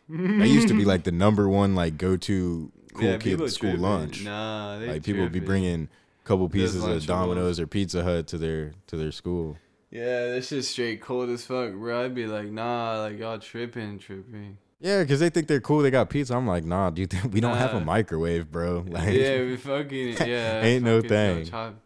that 0.10 0.48
used 0.48 0.70
to 0.70 0.74
be 0.74 0.86
like 0.86 1.04
the 1.04 1.12
number 1.12 1.48
one 1.48 1.76
like 1.76 1.98
go 1.98 2.18
to 2.18 2.72
cool 2.94 3.04
Yeah, 3.06 3.18
kid 3.18 3.38
school 3.52 3.70
tripping. 3.70 3.82
lunch. 3.82 4.24
Nah, 4.24 4.80
they 4.80 4.88
like 4.88 5.04
people 5.04 5.22
would 5.22 5.32
be 5.34 5.40
bringing 5.42 5.90
couple 6.28 6.48
pieces 6.50 6.84
of. 6.84 7.06
Domino's 7.06 7.60
or 7.60 7.68
Pizza 7.68 8.04
Hut 8.04 8.28
to 8.28 8.38
their 8.38 8.74
to 8.88 8.98
their 8.98 9.12
school. 9.12 9.58
Yeah, 9.90 10.32
that 10.32 10.44
shit's 10.44 10.68
straight 10.68 11.02
cold 11.02 11.30
as 11.30 11.46
fuck, 11.46 11.72
bro. 11.72 12.04
I'd 12.04 12.14
be 12.14 12.28
like, 12.28 12.52
nah, 12.52 13.02
like 13.04 13.18
y'all 13.18 13.40
tripping, 13.40 14.00
tripping. 14.00 14.58
Yeah, 14.82 15.02
because 15.02 15.20
they 15.22 15.30
think 15.30 15.48
they're 15.48 15.62
cool. 15.62 15.80
They 15.82 15.90
got 15.90 16.10
pizza. 16.10 16.36
I'm 16.36 16.46
like, 16.46 16.66
nah, 16.66 16.90
dude, 16.90 17.14
we 17.34 17.40
don't 17.40 17.58
have 17.58 17.74
a 17.74 17.80
microwave, 17.80 18.52
bro. 18.52 18.84
Like, 18.88 19.14
yeah, 19.14 19.40
we 19.42 19.56
fucking 19.58 20.18
yeah. 20.28 20.62
Ain't 20.62 20.84
no 20.84 21.02
thing. 21.02 21.46
chop- 21.46 21.80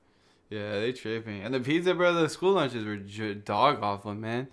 Yeah, 0.49 0.79
they 0.79 0.91
tripping. 0.91 1.41
And 1.43 1.53
the 1.53 1.59
pizza, 1.59 1.93
bro, 1.93 2.13
the 2.13 2.27
school 2.27 2.53
lunches 2.53 2.83
were 2.83 2.97
j- 2.97 3.35
dog 3.35 3.79
awful, 3.81 4.13
man. 4.15 4.47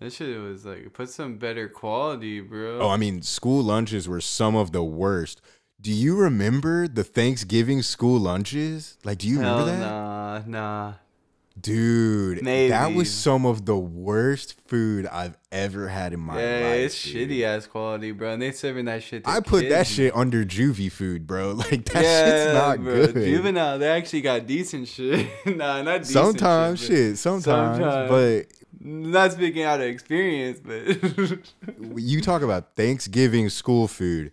That 0.00 0.12
shit 0.12 0.40
was 0.40 0.64
like, 0.64 0.92
put 0.92 1.08
some 1.08 1.36
better 1.36 1.68
quality, 1.68 2.40
bro. 2.40 2.80
Oh, 2.80 2.88
I 2.90 2.96
mean, 2.96 3.22
school 3.22 3.62
lunches 3.62 4.08
were 4.08 4.20
some 4.20 4.54
of 4.56 4.72
the 4.72 4.82
worst. 4.82 5.40
Do 5.84 5.92
you 5.92 6.16
remember 6.16 6.88
the 6.88 7.04
Thanksgiving 7.04 7.82
school 7.82 8.18
lunches? 8.18 8.96
Like, 9.04 9.18
do 9.18 9.28
you 9.28 9.38
Hell 9.40 9.58
remember 9.58 9.78
that? 9.78 9.86
Nah, 9.86 10.42
nah. 10.46 10.92
Dude, 11.60 12.42
Maybe. 12.42 12.70
that 12.70 12.94
was 12.94 13.12
some 13.12 13.44
of 13.44 13.66
the 13.66 13.76
worst 13.76 14.58
food 14.66 15.06
I've 15.06 15.36
ever 15.52 15.88
had 15.88 16.14
in 16.14 16.20
my 16.20 16.36
life. 16.36 16.42
yeah, 16.42 16.60
life. 16.68 16.78
it's 16.80 17.02
dude. 17.04 17.28
shitty 17.28 17.42
ass 17.44 17.66
quality, 17.66 18.12
bro. 18.12 18.32
And 18.32 18.40
they 18.40 18.52
serving 18.52 18.86
that 18.86 19.02
shit. 19.02 19.28
I 19.28 19.40
put 19.40 19.68
that 19.68 19.86
shit 19.86 20.16
under 20.16 20.42
juvie 20.42 20.90
food, 20.90 21.26
bro. 21.26 21.52
Like 21.52 21.84
that 21.92 22.02
shit's 22.02 22.54
not 22.54 22.82
bro. 22.82 23.06
good. 23.08 23.14
Juvenile, 23.26 23.78
they 23.78 23.88
actually 23.90 24.22
got 24.22 24.46
decent 24.46 24.88
shit. 24.88 25.28
nah, 25.46 25.82
not 25.82 25.98
decent 25.98 26.06
sometimes 26.06 26.80
shit. 26.80 26.88
but- 26.88 26.96
shit, 26.96 27.18
sometimes, 27.18 27.76
Sometimes. 27.78 28.46
Not 28.80 29.32
speaking 29.32 29.62
out 29.64 29.80
of 29.80 29.86
experience, 29.86 30.60
but 30.60 31.00
but 31.78 31.96
you 32.02 32.22
talk 32.22 32.40
about 32.40 32.74
Thanksgiving 32.74 33.50
school 33.50 33.86
food. 33.86 34.32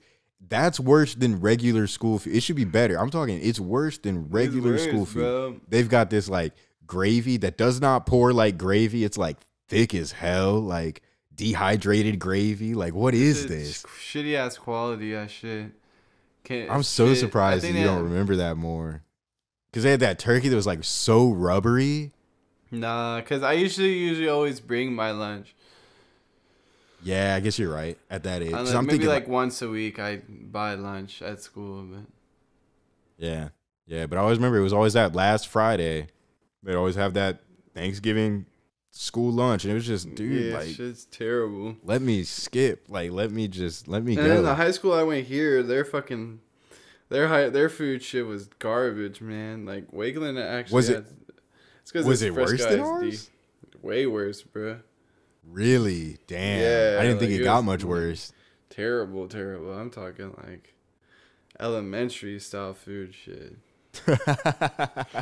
That's 0.52 0.82
worse 0.82 1.16
than 1.16 1.40
regular 1.40 1.88
school 1.88 2.20
food. 2.20 2.36
It 2.36 2.42
should 2.44 2.58
be 2.58 2.66
better. 2.66 3.00
I'm 3.00 3.10
talking 3.10 3.40
it's 3.42 3.60
worse 3.60 3.98
than 3.98 4.30
regular 4.30 4.72
worse, 4.72 4.84
school 4.84 5.06
food. 5.06 5.20
bro. 5.22 5.56
They've 5.70 5.88
got 5.88 6.10
this 6.10 6.28
like 6.28 6.52
gravy 6.86 7.38
that 7.38 7.58
does 7.58 7.80
not 7.80 8.06
pour 8.06 8.34
like 8.34 8.58
gravy. 8.58 9.06
It's 9.06 9.18
like 9.18 9.38
thick 9.70 9.96
as 9.96 10.12
hell, 10.12 10.60
like 10.60 11.04
dehydrated 11.34 12.20
gravy. 12.20 12.74
Like 12.74 12.94
what 12.94 13.14
is 13.14 13.48
this? 13.48 13.84
Shitty 13.84 14.36
ass 14.36 14.58
quality 14.58 15.16
ass 15.16 15.32
shit. 15.32 15.72
Can't, 16.44 16.70
I'm 16.70 16.84
so 16.84 17.08
shit. 17.08 17.20
Surprised 17.20 17.64
that 17.64 17.72
you 17.72 17.86
don't 17.86 17.96
had- 18.00 18.04
remember 18.04 18.36
that 18.36 18.58
more. 18.58 19.04
Cause 19.72 19.84
they 19.84 19.92
had 19.92 20.02
that 20.02 20.20
turkey 20.20 20.50
that 20.50 20.56
was 20.58 20.68
like 20.68 20.84
so 20.84 21.32
rubbery. 21.32 22.12
Nah, 22.72 23.22
cause 23.22 23.42
I 23.42 23.54
usually 23.54 23.94
usually 23.94 24.28
always 24.28 24.60
bring 24.60 24.94
my 24.94 25.12
lunch. 25.12 25.56
Yeah, 27.04 27.36
I 27.36 27.40
guess 27.40 27.58
you're 27.58 27.74
right. 27.74 27.98
At 28.10 28.24
that 28.24 28.42
age. 28.42 28.52
Unless, 28.52 28.74
I'm 28.74 28.86
maybe 28.86 28.92
thinking 28.98 29.10
like 29.10 29.24
like, 29.24 29.30
once 29.30 29.62
a 29.62 29.70
week 29.70 30.00
I 30.00 30.22
buy 30.30 30.76
lunch 30.76 31.22
at 31.22 31.42
school, 31.42 31.84
but 31.84 32.06
yeah, 33.18 33.50
yeah. 33.88 34.06
But 34.06 34.18
I 34.18 34.22
always 34.22 34.38
remember 34.38 34.58
it 34.58 34.64
was 34.64 34.74
always 34.74 34.94
that 34.94 35.16
last 35.16 35.48
Friday. 35.48 36.08
They'd 36.64 36.76
always 36.76 36.96
have 36.96 37.14
that 37.16 37.40
Thanksgiving 37.74 38.46
school 38.92 39.32
lunch, 39.32 39.64
and 39.64 39.72
it 39.72 39.76
was 39.76 39.88
just, 39.88 40.14
dude, 40.14 40.52
yeah, 40.52 40.58
like, 40.58 40.68
shit's 40.68 41.06
terrible. 41.06 41.76
let 41.84 42.02
me 42.02 42.24
skip. 42.24 42.86
Like, 42.88 43.12
let 43.12 43.32
me 43.32 43.48
just 43.48 43.88
let 43.88 44.04
me 44.04 44.16
And 44.18 44.26
then 44.30 44.44
the 44.44 44.56
high 44.56 44.72
school 44.72 44.94
I 44.94 45.04
went 45.04 45.26
here, 45.26 45.64
their 45.64 45.86
fucking 45.86 46.40
their 47.10 47.28
high 47.28 47.50
their 47.50 47.70
food 47.70 48.04
shit 48.04 48.26
was 48.26 48.48
garbage, 48.60 49.22
man. 49.22 49.66
Like 49.66 49.92
Wakeland 49.92 50.42
actually 50.42 50.76
Was 50.76 50.90
it- 50.90 50.96
had- 50.96 51.06
it's 51.82 51.94
was 51.94 52.22
it's 52.22 52.38
it 52.38 52.40
worse 52.40 52.64
than 52.64 52.80
ours? 52.80 53.30
Way 53.82 54.06
worse, 54.06 54.44
bro. 54.44 54.80
Really, 55.48 56.18
damn. 56.28 56.60
Yeah, 56.62 57.00
I 57.00 57.04
didn't 57.04 57.20
think 57.20 57.32
it 57.32 57.42
it 57.42 57.44
got 57.44 57.64
much 57.64 57.84
worse. 57.84 58.32
Terrible, 58.70 59.28
terrible. 59.28 59.74
I'm 59.74 59.90
talking 59.90 60.34
like 60.48 60.74
elementary 61.60 62.40
style 62.40 62.74
food 62.74 63.14
shit. 63.14 63.58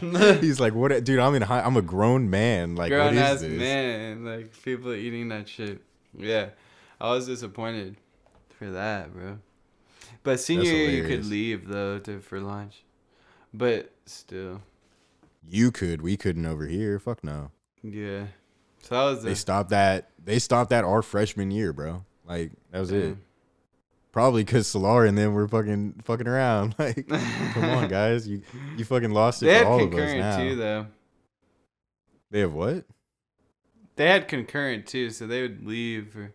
He's 0.41 0.59
like, 0.59 0.73
what, 0.75 1.03
dude? 1.03 1.19
I'm 1.19 1.33
in 1.35 1.41
high. 1.41 1.61
I'm 1.61 1.77
a 1.77 1.81
grown 1.81 2.29
man. 2.29 2.75
Like, 2.75 2.89
Grown 2.91 3.05
what 3.07 3.13
is 3.15 3.19
ass 3.21 3.41
this? 3.41 3.51
man, 3.51 4.23
like 4.25 4.61
people 4.63 4.93
eating 4.93 5.29
that 5.29 5.47
shit. 5.49 5.81
Yeah, 6.17 6.49
I 6.99 7.09
was 7.11 7.25
disappointed 7.27 7.95
for 8.57 8.69
that, 8.71 9.13
bro. 9.13 9.39
But 10.23 10.39
senior 10.39 10.71
year, 10.71 10.89
you 10.91 11.03
could 11.05 11.25
leave 11.25 11.67
though 11.67 11.99
to, 11.99 12.19
for 12.19 12.39
lunch, 12.39 12.83
but 13.53 13.91
still, 14.05 14.61
You 15.47 15.71
could, 15.71 16.01
we 16.01 16.17
couldn't 16.17 16.45
over 16.45 16.65
here. 16.67 16.99
Fuck 16.99 17.23
no. 17.23 17.51
yeah. 17.81 18.25
So 18.81 18.95
that 18.95 19.03
was 19.03 19.23
They 19.23 19.29
the 19.31 19.35
stopped 19.35 19.69
that. 19.71 20.09
They 20.23 20.39
stopped 20.39 20.69
that 20.71 20.83
our 20.83 21.01
freshman 21.01 21.51
year, 21.51 21.73
bro. 21.73 22.05
Like 22.25 22.51
that 22.71 22.79
was 22.79 22.91
it. 22.91 23.17
Probably 24.11 24.43
because 24.43 24.67
Salar 24.67 25.05
and 25.05 25.17
then 25.17 25.33
we're 25.33 25.47
fucking 25.47 26.01
fucking 26.03 26.27
around. 26.27 26.75
Like, 26.79 27.07
come 27.07 27.63
on, 27.65 27.87
guys, 27.89 28.27
you 28.27 28.41
you 28.77 28.83
fucking 28.85 29.11
lost 29.11 29.43
it 29.43 29.47
They 29.47 29.51
for 29.53 29.57
had 29.59 29.67
all 29.67 29.75
of 29.77 29.81
us 29.83 29.89
concurrent 29.89 30.19
now. 30.19 30.37
too, 30.37 30.55
though. 30.55 30.87
They 32.31 32.39
have 32.41 32.53
what? 32.53 32.85
They 33.95 34.07
had 34.07 34.27
concurrent 34.27 34.87
too, 34.87 35.09
so 35.09 35.27
they 35.27 35.41
would 35.41 35.65
leave 35.65 36.09
for 36.13 36.31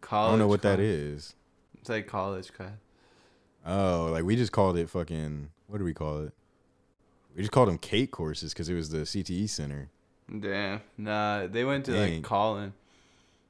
college. 0.00 0.28
I 0.28 0.32
don't 0.32 0.38
know 0.38 0.46
what 0.48 0.62
that 0.62 0.76
class. 0.76 0.86
is. 0.86 1.34
It's 1.80 1.88
like 1.88 2.06
college 2.06 2.52
class. 2.52 2.72
Oh, 3.66 4.08
like 4.12 4.24
we 4.24 4.36
just 4.36 4.52
called 4.52 4.76
it 4.78 4.88
fucking. 4.88 5.50
What 5.66 5.78
do 5.78 5.84
we 5.84 5.94
call 5.94 6.20
it? 6.20 6.32
We 7.34 7.42
just 7.42 7.52
called 7.52 7.68
them 7.68 7.78
Kate 7.78 8.10
courses 8.10 8.52
because 8.52 8.68
it 8.68 8.74
was 8.74 8.90
the 8.90 8.98
CTE 8.98 9.48
center. 9.48 9.88
Damn. 10.40 10.80
Nah, 10.96 11.46
they 11.46 11.64
went 11.64 11.84
to 11.86 11.92
Dang. 11.92 12.14
like 12.14 12.22
Collin. 12.22 12.72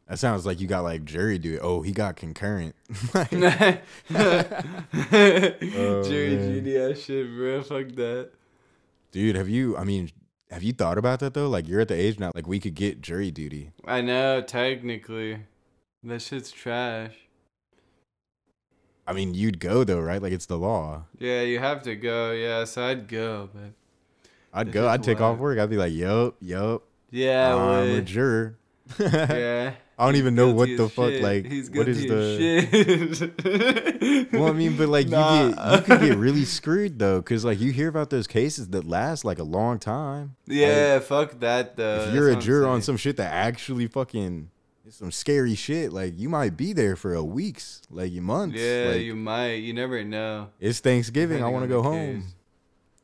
That 0.08 0.18
sounds 0.18 0.44
like 0.44 0.60
you 0.60 0.66
got 0.66 0.82
like 0.82 1.04
jury 1.04 1.38
duty. 1.38 1.60
Oh, 1.60 1.82
he 1.82 1.92
got 1.92 2.16
concurrent. 2.16 2.74
Oh, 3.14 3.24
Jerry 6.02 6.34
Oh, 6.34 6.38
man. 6.38 6.52
Judy 6.54 6.78
ass 6.78 6.98
shit, 6.98 7.34
bro. 7.34 7.62
Fuck 7.62 7.88
that. 7.96 8.30
Dude, 9.12 9.36
have 9.36 9.48
you? 9.48 9.76
I 9.76 9.84
mean, 9.84 10.10
have 10.50 10.62
you 10.62 10.72
thought 10.72 10.98
about 10.98 11.20
that 11.20 11.34
though? 11.34 11.48
Like 11.48 11.68
you're 11.68 11.80
at 11.80 11.88
the 11.88 11.94
age 11.94 12.18
now, 12.18 12.32
like 12.34 12.46
we 12.46 12.58
could 12.60 12.74
get 12.74 13.00
jury 13.00 13.30
duty. 13.30 13.70
I 13.86 14.00
know, 14.00 14.42
technically. 14.42 15.40
That 16.04 16.20
shit's 16.20 16.50
trash. 16.50 17.12
I 19.06 19.12
mean, 19.12 19.34
you'd 19.34 19.60
go 19.60 19.84
though, 19.84 20.00
right? 20.00 20.20
Like 20.22 20.32
it's 20.32 20.46
the 20.46 20.58
law. 20.58 21.04
Yeah, 21.18 21.42
you 21.42 21.58
have 21.58 21.82
to 21.82 21.94
go. 21.94 22.32
Yeah, 22.32 22.64
so 22.64 22.84
I'd 22.84 23.08
go, 23.08 23.50
but 23.54 23.72
I'd 24.52 24.72
go. 24.72 24.88
I'd 24.88 25.02
take 25.02 25.20
off 25.20 25.38
work. 25.38 25.58
I'd 25.58 25.70
be 25.70 25.76
like, 25.76 25.92
yup, 25.92 26.36
yup. 26.40 26.82
yeah, 27.10 27.54
I'm 27.54 27.90
a 27.90 28.02
juror. 28.02 28.58
yeah. 28.98 29.74
I 29.98 30.06
don't 30.06 30.16
even 30.16 30.34
know 30.34 30.50
what 30.50 30.68
the 30.68 30.88
fuck. 30.88 31.12
Like, 31.20 31.44
what 31.74 31.86
is 31.88 32.02
the? 32.02 33.30
Well, 34.32 34.48
I 34.48 34.52
mean, 34.52 34.76
but 34.76 34.88
like 34.88 35.08
Nah. 35.08 35.44
you 35.44 35.54
get 35.54 35.76
you 35.76 35.82
could 35.82 36.00
get 36.00 36.16
really 36.18 36.44
screwed 36.44 36.98
though, 36.98 37.20
because 37.20 37.44
like 37.44 37.60
you 37.60 37.70
hear 37.70 37.88
about 37.88 38.10
those 38.10 38.26
cases 38.26 38.68
that 38.70 38.84
last 38.86 39.24
like 39.24 39.38
a 39.38 39.44
long 39.44 39.78
time. 39.78 40.34
Yeah, 40.46 40.98
fuck 41.00 41.38
that 41.40 41.76
though. 41.76 42.06
if 42.08 42.14
you're 42.14 42.30
a 42.30 42.36
juror 42.36 42.66
on 42.66 42.82
some 42.82 42.96
shit 42.96 43.16
that 43.18 43.32
actually 43.32 43.86
fucking 43.86 44.50
is 44.86 44.96
some 44.96 45.12
scary 45.12 45.54
shit, 45.54 45.92
like 45.92 46.18
you 46.18 46.28
might 46.28 46.56
be 46.56 46.72
there 46.72 46.96
for 46.96 47.14
a 47.14 47.22
weeks, 47.22 47.82
like 47.90 48.12
months. 48.14 48.56
Yeah, 48.58 48.92
like, 48.92 49.02
you 49.02 49.14
might. 49.14 49.56
You 49.56 49.74
never 49.74 50.02
know. 50.02 50.48
It's 50.58 50.80
Thanksgiving. 50.80 51.44
I 51.44 51.48
want 51.48 51.64
to 51.64 51.68
go 51.68 51.82
home. 51.82 52.22
case. 52.22 52.34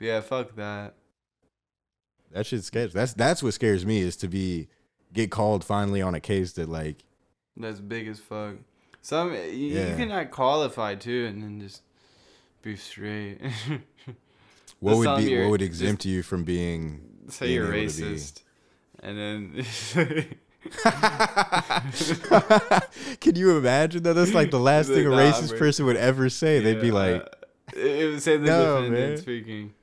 Yeah, 0.01 0.21
fuck 0.23 0.57
that. 0.57 0.95
That 2.33 2.47
shit 2.47 2.65
scares. 2.65 2.93
That's 2.93 3.15
that's 3.15 3.43
what 3.43 3.55
scares 3.55 3.87
me 3.87 4.01
is 4.01 4.17
to 4.17 4.29
be 4.29 4.69
get 5.13 5.31
called 5.31 5.65
finally 5.65 6.03
on 6.03 6.15
a 6.15 6.21
case 6.21 6.53
that 6.53 6.69
like 6.69 7.05
That's 7.57 7.81
big 7.81 8.07
as 8.09 8.19
fuck. 8.21 8.57
Some 9.01 9.33
you, 9.33 9.39
Yeah. 9.51 9.91
you 9.91 9.97
cannot 9.97 10.31
qualify 10.31 10.95
too, 10.95 11.27
and 11.27 11.43
then 11.43 11.61
just 11.61 11.83
be 12.63 12.77
straight. 12.77 13.41
what 14.81 14.97
would 14.99 15.17
be 15.19 15.41
what 15.41 15.51
would 15.51 15.63
exempt 15.63 16.05
you 16.05 16.23
from 16.23 16.45
being 16.45 17.01
Say 17.29 17.47
being 17.47 17.57
you're 17.57 17.73
racist, 17.73 18.43
and 19.03 19.17
then 19.19 19.65
Can 23.21 23.37
you 23.37 23.57
imagine 23.57 24.03
that? 24.03 24.15
That's 24.15 24.35
like 24.35 24.51
the 24.51 24.59
last 24.61 24.89
thing 24.89 25.07
a 25.07 25.11
nah, 25.11 25.17
racist 25.17 25.51
bro. 25.51 25.59
person 25.59 25.87
would 25.87 25.97
ever 25.97 26.29
say. 26.29 26.61
They'd 26.61 26.81
be 26.81 26.91
like, 26.91 27.23
uh, 27.23 27.79
it 27.79 28.11
would 28.11 28.23
say 28.23 28.37
the 28.37 28.47
No, 28.47 28.83
defendant 28.83 29.09
man. 29.11 29.17
speaking 29.19 29.75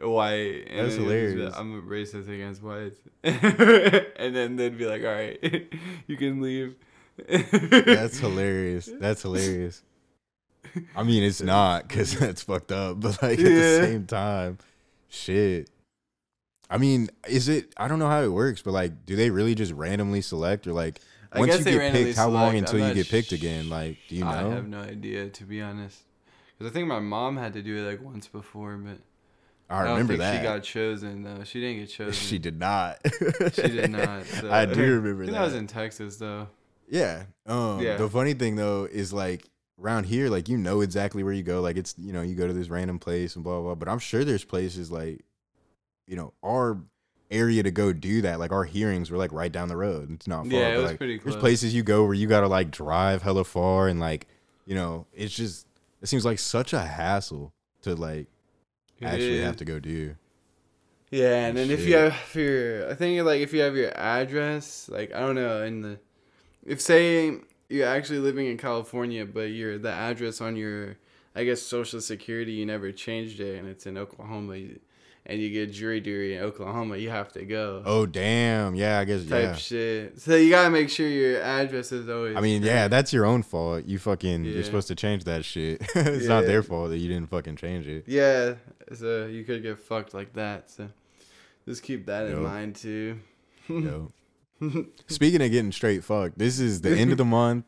white. 0.00 0.66
And 0.68 0.86
That's 0.86 0.96
then 0.96 1.04
it 1.04 1.06
would 1.06 1.20
just 1.20 1.34
be 1.34 1.40
hilarious. 1.40 1.52
like, 1.52 1.60
I'm 1.60 1.78
a 1.78 1.82
racist 1.82 2.28
against 2.28 2.62
whites, 2.62 2.98
and 4.16 4.34
then 4.34 4.56
they'd 4.56 4.76
be 4.78 4.86
like, 4.86 5.02
"All 5.02 5.12
right, 5.12 5.72
you 6.06 6.16
can 6.16 6.40
leave." 6.40 6.76
"That's 7.28 8.18
hilarious. 8.18 8.90
That's 9.00 9.22
hilarious." 9.22 9.82
I 10.96 11.02
mean, 11.02 11.22
it's 11.22 11.40
not 11.40 11.86
because 11.86 12.18
that's 12.18 12.42
fucked 12.42 12.72
up, 12.72 12.98
but 12.98 13.22
like 13.22 13.38
at 13.38 13.44
the 13.44 13.80
same 13.82 14.06
time, 14.06 14.58
shit. 15.08 15.70
I 16.68 16.78
mean, 16.78 17.10
is 17.28 17.48
it? 17.48 17.72
I 17.76 17.86
don't 17.86 17.98
know 17.98 18.08
how 18.08 18.22
it 18.22 18.32
works, 18.32 18.62
but 18.62 18.72
like, 18.72 19.06
do 19.06 19.14
they 19.14 19.30
really 19.30 19.54
just 19.54 19.72
randomly 19.72 20.20
select, 20.20 20.66
or 20.66 20.72
like 20.72 21.00
I 21.30 21.38
once 21.38 21.58
you 21.58 21.64
get 21.64 21.92
picked, 21.92 22.16
how 22.16 22.28
long 22.28 22.56
until 22.56 22.78
you 22.78 22.94
get 22.94 23.08
picked 23.08 23.28
sh- 23.28 23.32
again? 23.34 23.68
Like, 23.68 23.98
do 24.08 24.16
you 24.16 24.24
know? 24.24 24.30
I 24.30 24.54
have 24.54 24.66
no 24.68 24.80
idea, 24.80 25.28
to 25.28 25.44
be 25.44 25.60
honest. 25.60 26.00
Because 26.56 26.70
I 26.70 26.74
think 26.74 26.88
my 26.88 27.00
mom 27.00 27.36
had 27.36 27.52
to 27.54 27.62
do 27.62 27.76
it 27.76 27.90
like 27.90 28.02
once 28.02 28.28
before, 28.28 28.76
but 28.76 28.98
I 29.70 29.82
don't 29.82 29.92
remember 29.92 30.16
that. 30.18 30.36
She 30.38 30.42
got 30.42 30.62
chosen 30.62 31.22
though. 31.22 31.44
She 31.44 31.60
didn't 31.60 31.80
get 31.80 31.88
chosen. 31.90 32.12
She 32.12 32.38
did 32.38 32.58
not. 32.58 32.98
She 33.54 33.62
did 33.62 33.90
not. 33.90 34.26
So. 34.26 34.50
I 34.52 34.66
do 34.66 34.80
remember 34.94 35.22
I 35.22 35.26
think 35.26 35.32
that. 35.34 35.40
that 35.40 35.44
was 35.44 35.54
in 35.54 35.66
Texas 35.66 36.16
though. 36.16 36.48
Yeah. 36.88 37.24
Um 37.46 37.80
Yeah. 37.80 37.96
the 37.96 38.08
funny 38.08 38.34
thing 38.34 38.56
though 38.56 38.84
is 38.90 39.12
like 39.12 39.48
around 39.80 40.04
here, 40.04 40.28
like 40.28 40.48
you 40.48 40.58
know 40.58 40.80
exactly 40.82 41.22
where 41.22 41.32
you 41.32 41.42
go. 41.42 41.60
Like 41.60 41.76
it's 41.76 41.94
you 41.98 42.12
know, 42.12 42.22
you 42.22 42.34
go 42.34 42.46
to 42.46 42.52
this 42.52 42.68
random 42.68 42.98
place 42.98 43.34
and 43.36 43.44
blah 43.44 43.54
blah 43.54 43.62
blah. 43.62 43.74
But 43.74 43.88
I'm 43.88 43.98
sure 43.98 44.24
there's 44.24 44.44
places 44.44 44.90
like, 44.90 45.24
you 46.06 46.16
know, 46.16 46.34
our 46.44 46.78
area 47.30 47.62
to 47.62 47.70
go 47.70 47.92
do 47.92 48.20
that. 48.22 48.38
Like 48.38 48.52
our 48.52 48.64
hearings 48.64 49.10
were 49.10 49.16
like 49.18 49.32
right 49.32 49.50
down 49.50 49.68
the 49.68 49.76
road. 49.76 50.10
It's 50.12 50.28
not 50.28 50.46
far. 50.46 50.52
Yeah, 50.60 50.74
it 50.74 50.76
was 50.76 50.90
like, 50.90 50.98
pretty 50.98 51.18
There's 51.18 51.36
places 51.36 51.74
you 51.74 51.82
go 51.82 52.04
where 52.04 52.14
you 52.14 52.28
gotta 52.28 52.48
like 52.48 52.70
drive 52.70 53.22
hella 53.22 53.44
far 53.44 53.88
and 53.88 53.98
like, 53.98 54.26
you 54.66 54.74
know, 54.74 55.06
it's 55.12 55.34
just 55.34 55.66
it 56.02 56.08
seems 56.08 56.24
like 56.24 56.38
such 56.38 56.74
a 56.74 56.80
hassle 56.80 57.52
to 57.82 57.94
like 57.94 58.26
actually 59.04 59.40
have 59.40 59.56
to 59.58 59.64
go 59.64 59.78
do. 59.78 60.16
Yeah, 61.10 61.46
and 61.46 61.56
then 61.56 61.70
if 61.70 61.80
you 61.80 61.92
Shit. 61.92 62.12
have 62.12 62.20
if 62.26 62.34
your, 62.34 62.90
I 62.90 62.94
think 62.94 63.22
like 63.24 63.40
if 63.40 63.52
you 63.52 63.60
have 63.60 63.76
your 63.76 63.96
address, 63.96 64.88
like 64.88 65.14
I 65.14 65.20
don't 65.20 65.36
know, 65.36 65.62
in 65.62 65.82
the, 65.82 65.98
if 66.66 66.80
say 66.80 67.36
you're 67.68 67.86
actually 67.86 68.18
living 68.18 68.46
in 68.46 68.56
California, 68.58 69.24
but 69.24 69.50
your 69.50 69.78
the 69.78 69.92
address 69.92 70.40
on 70.40 70.56
your, 70.56 70.96
I 71.34 71.44
guess 71.44 71.62
social 71.62 72.00
security 72.00 72.52
you 72.52 72.66
never 72.66 72.90
changed 72.90 73.38
it, 73.40 73.58
and 73.58 73.68
it's 73.68 73.86
in 73.86 73.96
Oklahoma, 73.96 74.56
you- 74.56 74.80
and 75.26 75.40
you 75.40 75.50
get 75.50 75.72
jury 75.72 76.00
duty 76.00 76.34
in 76.34 76.42
Oklahoma, 76.42 76.96
you 76.96 77.10
have 77.10 77.32
to 77.32 77.44
go. 77.44 77.82
Oh 77.84 78.06
damn. 78.06 78.74
Yeah, 78.74 78.98
I 78.98 79.04
guess 79.04 79.24
type 79.24 79.42
yeah. 79.42 79.54
shit. 79.54 80.20
So 80.20 80.36
you 80.36 80.50
gotta 80.50 80.70
make 80.70 80.90
sure 80.90 81.08
your 81.08 81.40
address 81.40 81.92
is 81.92 82.08
always. 82.08 82.36
I 82.36 82.40
mean, 82.40 82.62
yeah, 82.62 82.88
that's 82.88 83.12
your 83.12 83.24
own 83.24 83.42
fault. 83.42 83.86
You 83.86 83.98
fucking 83.98 84.44
you're 84.44 84.64
supposed 84.64 84.88
to 84.88 84.94
change 84.94 85.24
that 85.24 85.44
shit. 85.44 85.80
it's 85.94 86.26
not 86.26 86.44
their 86.44 86.62
fault 86.62 86.90
that 86.90 86.98
you 86.98 87.08
didn't 87.08 87.30
fucking 87.30 87.56
change 87.56 87.86
it. 87.86 88.04
Yeah, 88.06 88.54
so 88.92 89.26
you 89.26 89.44
could 89.44 89.62
get 89.62 89.78
fucked 89.78 90.14
like 90.14 90.34
that. 90.34 90.70
So 90.70 90.88
just 91.66 91.82
keep 91.82 92.06
that 92.06 92.26
in 92.26 92.42
mind 92.42 92.76
too. 92.76 93.20
Yo. 93.68 94.12
Speaking 95.08 95.42
of 95.42 95.50
getting 95.50 95.72
straight 95.72 96.04
fucked, 96.04 96.38
this 96.38 96.60
is 96.60 96.80
the 96.80 96.96
end 96.96 97.12
of 97.12 97.18
the 97.18 97.24
month. 97.24 97.64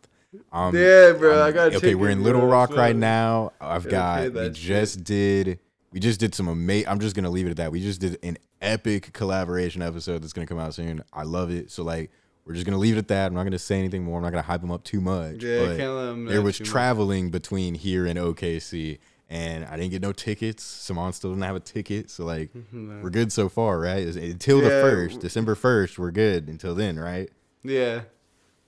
Um, 0.53 0.77
Yeah, 0.77 1.13
bro, 1.13 1.43
I 1.43 1.53
got 1.53 1.75
okay. 1.77 1.95
We're 1.95 2.11
in 2.11 2.23
Little 2.23 2.47
Rock 2.47 2.75
right 2.77 2.97
now. 2.97 3.53
I've 3.61 3.89
got. 3.89 4.33
We 4.33 4.51
just 4.51 5.05
did. 5.05 5.59
We 5.97 6.01
just 6.01 6.21
did 6.21 6.35
some 6.35 6.47
amazing. 6.47 6.89
I'm 6.91 7.01
just 7.01 7.17
gonna 7.17 7.31
leave 7.31 7.47
it 7.47 7.53
at 7.53 7.57
that. 7.57 7.73
We 7.73 7.81
just 7.81 8.03
did 8.03 8.19
an 8.23 8.37
epic 8.61 9.15
collaboration 9.15 9.81
episode 9.81 10.23
that's 10.23 10.35
gonna 10.35 10.47
come 10.47 10.59
out 10.59 10.75
soon. 10.75 11.03
I 11.11 11.23
love 11.23 11.51
it. 11.51 11.71
So 11.71 11.85
like, 11.85 12.11
we're 12.45 12.53
just 12.53 12.67
gonna 12.67 12.77
leave 12.77 12.97
it 12.97 12.99
at 12.99 13.09
that. 13.09 13.29
I'm 13.29 13.33
not 13.33 13.45
gonna 13.45 13.59
say 13.59 13.79
anything 13.79 14.05
more. 14.05 14.19
I'm 14.19 14.23
not 14.23 14.29
gonna 14.29 14.43
hype 14.43 14.61
them 14.61 14.71
up 14.71 14.85
too 14.85 15.01
much. 15.01 15.43
Yeah, 15.43 15.61
but 15.65 15.81
'em 15.81 16.27
there 16.27 16.43
was 16.43 16.59
too 16.59 16.65
much. 16.65 16.71
traveling 16.71 17.31
between 17.31 17.73
here 17.75 18.05
and 18.05 18.19
OKC, 18.19 18.99
and 19.31 19.65
I 19.65 19.79
didn't 19.79 19.91
get 19.91 20.03
no 20.03 20.13
tickets. 20.13 20.63
Saman 20.63 21.15
still 21.15 21.31
didn't 21.31 21.45
have 21.45 21.57
a 21.57 21.61
ticket. 21.61 22.11
So 22.11 22.27
like, 22.27 22.51
No. 22.73 23.01
we're 23.03 23.09
good 23.09 23.33
so 23.33 23.49
far, 23.49 23.81
right? 23.81 24.07
Until 24.07 24.61
the 24.61 24.69
first, 24.69 25.21
December 25.21 25.55
first, 25.55 25.99
we're 25.99 26.11
good. 26.11 26.49
Until 26.49 26.75
then, 26.75 26.99
right? 26.99 27.31
Yeah. 27.65 28.03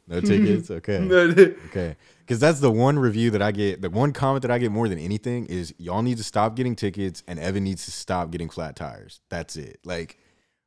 No 0.07 0.21
tickets. 0.23 0.71
Okay. 0.71 1.01
No. 1.01 1.19
Okay. 1.67 1.95
Because 2.29 2.41
that's 2.41 2.61
the 2.61 2.71
one 2.71 2.99
review 2.99 3.31
that 3.31 3.41
I 3.41 3.53
get. 3.53 3.81
The 3.81 3.89
one 3.89 4.13
comment 4.13 4.43
that 4.43 4.51
I 4.51 4.59
get 4.59 4.71
more 4.71 4.87
than 4.87 4.99
anything 4.99 5.47
is 5.47 5.73
y'all 5.79 6.03
need 6.03 6.19
to 6.19 6.23
stop 6.23 6.57
getting 6.57 6.77
tickets 6.77 7.23
and 7.27 7.39
Evan 7.39 7.65
needs 7.65 7.87
to 7.87 7.91
stop 7.91 8.31
getting 8.31 8.51
flat 8.51 8.77
tires. 8.77 9.23
That's 9.31 9.57
it. 9.57 9.81
Like, 9.83 10.19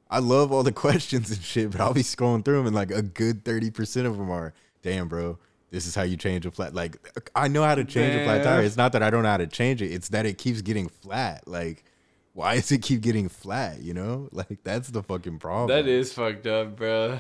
I 0.10 0.18
love 0.18 0.52
all 0.52 0.64
the 0.64 0.72
questions 0.72 1.30
and 1.30 1.40
shit, 1.40 1.70
but 1.70 1.80
I'll 1.80 1.94
be 1.94 2.02
scrolling 2.02 2.44
through 2.44 2.58
them 2.58 2.66
and 2.66 2.76
like 2.76 2.90
a 2.90 3.04
good 3.04 3.46
30% 3.46 4.08
of 4.08 4.18
them 4.18 4.32
are, 4.32 4.56
damn, 4.82 5.08
bro, 5.08 5.38
this 5.70 5.86
is 5.86 5.94
how 5.94 6.02
you 6.02 6.18
change 6.18 6.48
a 6.48 6.52
flat. 6.52 6.74
Like, 6.74 6.98
I 7.36 7.48
know 7.48 7.62
how 7.62 7.76
to 7.76 7.84
change 7.84 8.16
a 8.16 8.24
flat 8.24 8.44
tire. 8.44 8.64
It's 8.64 8.76
not 8.76 8.94
that 8.94 9.04
I 9.04 9.12
don't 9.12 9.22
know 9.22 9.30
how 9.30 9.38
to 9.38 9.46
change 9.46 9.84
it, 9.84 9.92
it's 9.92 10.10
that 10.10 10.26
it 10.26 10.40
keeps 10.40 10.64
getting 10.64 10.90
flat. 10.90 11.48
Like, 11.48 11.84
why 12.34 12.56
does 12.56 12.72
it 12.72 12.82
keep 12.82 13.02
getting 13.02 13.30
flat? 13.30 13.84
You 13.84 13.94
know? 13.94 14.30
Like, 14.34 14.64
that's 14.64 14.90
the 14.90 15.04
fucking 15.04 15.38
problem. 15.38 15.68
That 15.68 15.88
is 15.88 16.12
fucked 16.12 16.48
up, 16.48 16.76
bro. 16.76 17.20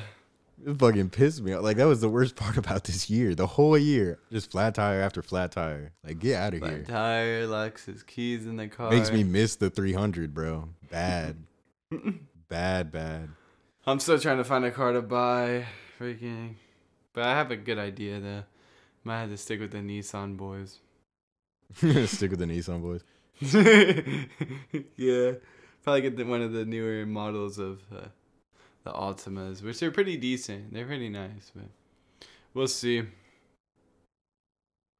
It 0.65 0.79
fucking 0.79 1.09
pissed 1.09 1.41
me 1.41 1.53
off. 1.53 1.63
Like 1.63 1.77
that 1.77 1.87
was 1.87 2.01
the 2.01 2.09
worst 2.09 2.35
part 2.37 2.57
about 2.57 2.83
this 2.85 3.09
year. 3.09 3.35
The 3.35 3.47
whole 3.47 3.77
year, 3.77 4.19
just 4.31 4.51
flat 4.51 4.75
tire 4.75 5.01
after 5.01 5.21
flat 5.21 5.51
tire. 5.51 5.93
Like 6.05 6.19
get 6.19 6.35
out 6.35 6.53
of 6.53 6.61
here. 6.61 6.69
Flat 6.69 6.75
here. 6.77 6.85
tire, 6.85 7.47
Lexus 7.47 8.05
keys 8.05 8.45
in 8.45 8.57
the 8.57 8.67
car. 8.67 8.91
Makes 8.91 9.11
me 9.11 9.23
miss 9.23 9.55
the 9.55 9.69
300, 9.69 10.33
bro. 10.33 10.69
Bad, 10.89 11.37
bad, 12.49 12.91
bad. 12.91 13.29
I'm 13.85 13.99
still 13.99 14.19
trying 14.19 14.37
to 14.37 14.43
find 14.43 14.63
a 14.65 14.71
car 14.71 14.93
to 14.93 15.01
buy. 15.01 15.65
Freaking. 15.99 16.55
But 17.13 17.23
I 17.25 17.35
have 17.35 17.51
a 17.51 17.57
good 17.57 17.77
idea 17.77 18.19
though. 18.19 18.43
Might 19.03 19.21
have 19.21 19.29
to 19.29 19.37
stick 19.37 19.59
with 19.59 19.71
the 19.71 19.79
Nissan 19.79 20.37
boys. 20.37 20.79
Stick 21.75 22.31
with 22.31 22.39
the 22.39 22.45
Nissan 22.45 22.81
boys. 22.81 23.03
yeah. 24.97 25.31
Probably 25.83 26.01
get 26.01 26.17
the, 26.17 26.25
one 26.25 26.41
of 26.41 26.51
the 26.51 26.65
newer 26.65 27.05
models 27.05 27.57
of 27.57 27.81
uh, 27.95 28.07
the 28.83 28.91
Altimas, 28.91 29.61
which 29.63 29.81
are 29.83 29.91
pretty 29.91 30.17
decent. 30.17 30.73
They're 30.73 30.85
pretty 30.85 31.09
nice, 31.09 31.51
but 31.55 31.65
we'll 32.53 32.67
see. 32.67 33.03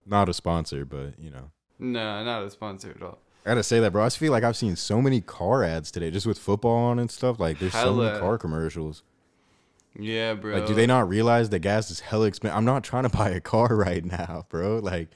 Not 0.05 0.29
a 0.29 0.33
sponsor, 0.33 0.85
but 0.85 1.19
you 1.19 1.29
know. 1.31 1.51
No, 1.79 2.23
not 2.23 2.43
a 2.43 2.49
sponsor 2.51 2.91
at 2.95 3.01
all. 3.01 3.19
I 3.45 3.49
gotta 3.49 3.63
say 3.63 3.79
that, 3.79 3.91
bro. 3.91 4.03
I 4.03 4.05
just 4.07 4.17
feel 4.19 4.31
like 4.31 4.43
I've 4.43 4.55
seen 4.57 4.75
so 4.75 5.01
many 5.01 5.19
car 5.21 5.63
ads 5.63 5.89
today, 5.91 6.11
just 6.11 6.27
with 6.27 6.37
football 6.37 6.75
on 6.75 6.99
and 6.99 7.09
stuff. 7.09 7.39
Like, 7.39 7.59
there's 7.59 7.73
so 7.73 7.95
many 7.95 8.19
car 8.19 8.37
commercials. 8.37 9.03
Yeah, 9.99 10.35
bro. 10.35 10.57
Like, 10.59 10.67
do 10.67 10.73
they 10.73 10.85
not 10.85 11.09
realize 11.09 11.49
that 11.49 11.59
gas 11.59 11.89
is 11.91 11.99
hella 12.01 12.27
expensive? 12.27 12.55
I'm 12.55 12.65
not 12.65 12.83
trying 12.83 13.03
to 13.03 13.09
buy 13.17 13.29
a 13.29 13.41
car 13.41 13.75
right 13.75 14.05
now, 14.05 14.45
bro. 14.49 14.77
Like, 14.79 15.09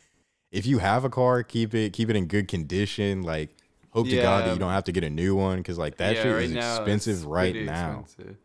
if 0.52 0.66
you 0.66 0.80
have 0.80 1.06
a 1.06 1.10
car, 1.10 1.44
keep 1.44 1.74
it 1.76 1.94
keep 1.94 2.10
it 2.10 2.16
in 2.16 2.26
good 2.26 2.48
condition. 2.48 3.22
Like, 3.22 3.50
hope 3.92 4.08
to 4.10 4.16
God 4.22 4.46
that 4.46 4.54
you 4.54 4.60
don't 4.60 4.72
have 4.72 4.86
to 4.86 4.92
get 4.92 5.04
a 5.04 5.10
new 5.10 5.36
one 5.36 5.58
because 5.58 5.78
like 5.78 5.98
that 5.98 6.16
Yeah, 6.16 6.24
shit 6.24 6.34
right 6.34 6.44
is 6.46 6.52
now, 6.52 6.78
expensive 6.78 7.26
right 7.26 7.56
now. 7.56 8.00
expensive. 8.02 8.38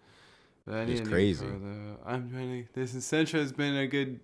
I 0.73 0.81
It's 0.83 0.91
need 0.91 1.01
a 1.01 1.05
new 1.05 1.11
crazy. 1.11 1.47
car. 1.47 1.57
I'm 2.07 2.31
trying 2.31 2.64
to. 2.64 2.73
This 2.75 2.93
Sentra 2.95 3.39
has 3.41 3.53
been 3.53 3.77
a 3.77 3.87
good, 3.87 4.21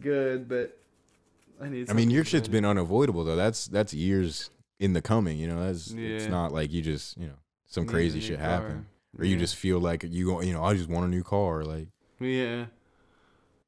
good, 0.00 0.48
but 0.48 0.78
I 1.60 1.68
need. 1.68 1.90
I 1.90 1.92
mean, 1.94 2.10
your 2.10 2.24
shit's 2.24 2.48
been 2.48 2.64
unavoidable 2.64 3.24
though. 3.24 3.36
That's 3.36 3.66
that's 3.66 3.92
years 3.94 4.50
in 4.78 4.92
the 4.92 5.02
coming. 5.02 5.38
You 5.38 5.48
know, 5.48 5.64
that's 5.66 5.90
it's 5.96 6.26
not 6.28 6.52
like 6.52 6.72
you 6.72 6.82
just 6.82 7.16
you 7.16 7.26
know 7.26 7.34
some 7.66 7.86
crazy 7.86 8.20
shit 8.20 8.38
car. 8.38 8.48
happen 8.48 8.86
or 9.18 9.24
you 9.24 9.36
just 9.36 9.56
feel 9.56 9.78
like 9.80 10.04
you 10.04 10.26
go- 10.26 10.40
you 10.40 10.52
know 10.52 10.62
I 10.64 10.74
just 10.74 10.88
want 10.88 11.06
a 11.06 11.08
new 11.08 11.22
car. 11.22 11.64
Like 11.64 11.88
yeah. 12.20 12.66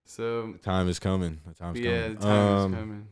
So 0.05 0.53
the 0.53 0.59
time 0.59 0.89
is 0.89 0.99
coming. 0.99 1.41
The 1.47 1.55
time's 1.55 1.79
yeah, 1.79 2.03
coming. 2.03 2.15
the 2.17 2.21
time 2.23 2.53
Um, 2.59 2.75
is 2.75 2.81
coming. 2.81 3.07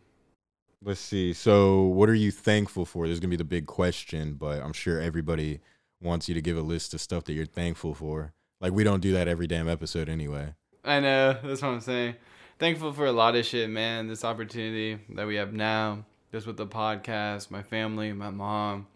Let's 0.85 1.01
see. 1.01 1.33
So, 1.33 1.83
what 1.83 2.09
are 2.09 2.15
you 2.15 2.31
thankful 2.31 2.85
for? 2.85 3.07
There's 3.07 3.19
gonna 3.21 3.31
be 3.31 3.37
the 3.37 3.45
big 3.45 3.67
question, 3.67 4.35
but 4.35 4.63
I'm 4.63 4.73
sure 4.73 5.01
everybody 5.01 5.61
wants 6.01 6.29
you 6.29 6.35
to 6.37 6.41
give 6.41 6.57
a 6.57 6.61
list 6.63 6.95
of 6.95 7.01
stuff 7.01 7.25
that 7.25 7.33
you're 7.33 7.47
thankful 7.47 7.95
for. 7.95 8.33
Like 8.61 8.73
we 8.73 8.85
don't 8.85 9.01
do 9.01 9.13
that 9.13 9.29
every 9.29 9.47
damn 9.47 9.69
episode 9.69 10.09
anyway. 10.09 10.55
I 10.85 11.01
know. 11.01 11.37
That's 11.45 11.63
what 11.63 11.69
I'm 11.69 11.81
saying. 11.81 12.17
Thankful 12.59 12.93
for 12.93 13.07
a 13.07 13.13
lot 13.13 13.37
of 13.37 13.47
shit, 13.47 13.71
man. 13.71 14.09
This 14.09 14.25
opportunity 14.25 14.99
that 15.11 15.27
we 15.27 15.37
have 15.37 15.53
now, 15.53 16.05
just 16.33 16.47
with 16.47 16.57
the 16.57 16.67
podcast, 16.67 17.51
my 17.51 17.63
family, 17.63 18.13
my 18.13 18.31
mom, 18.31 18.89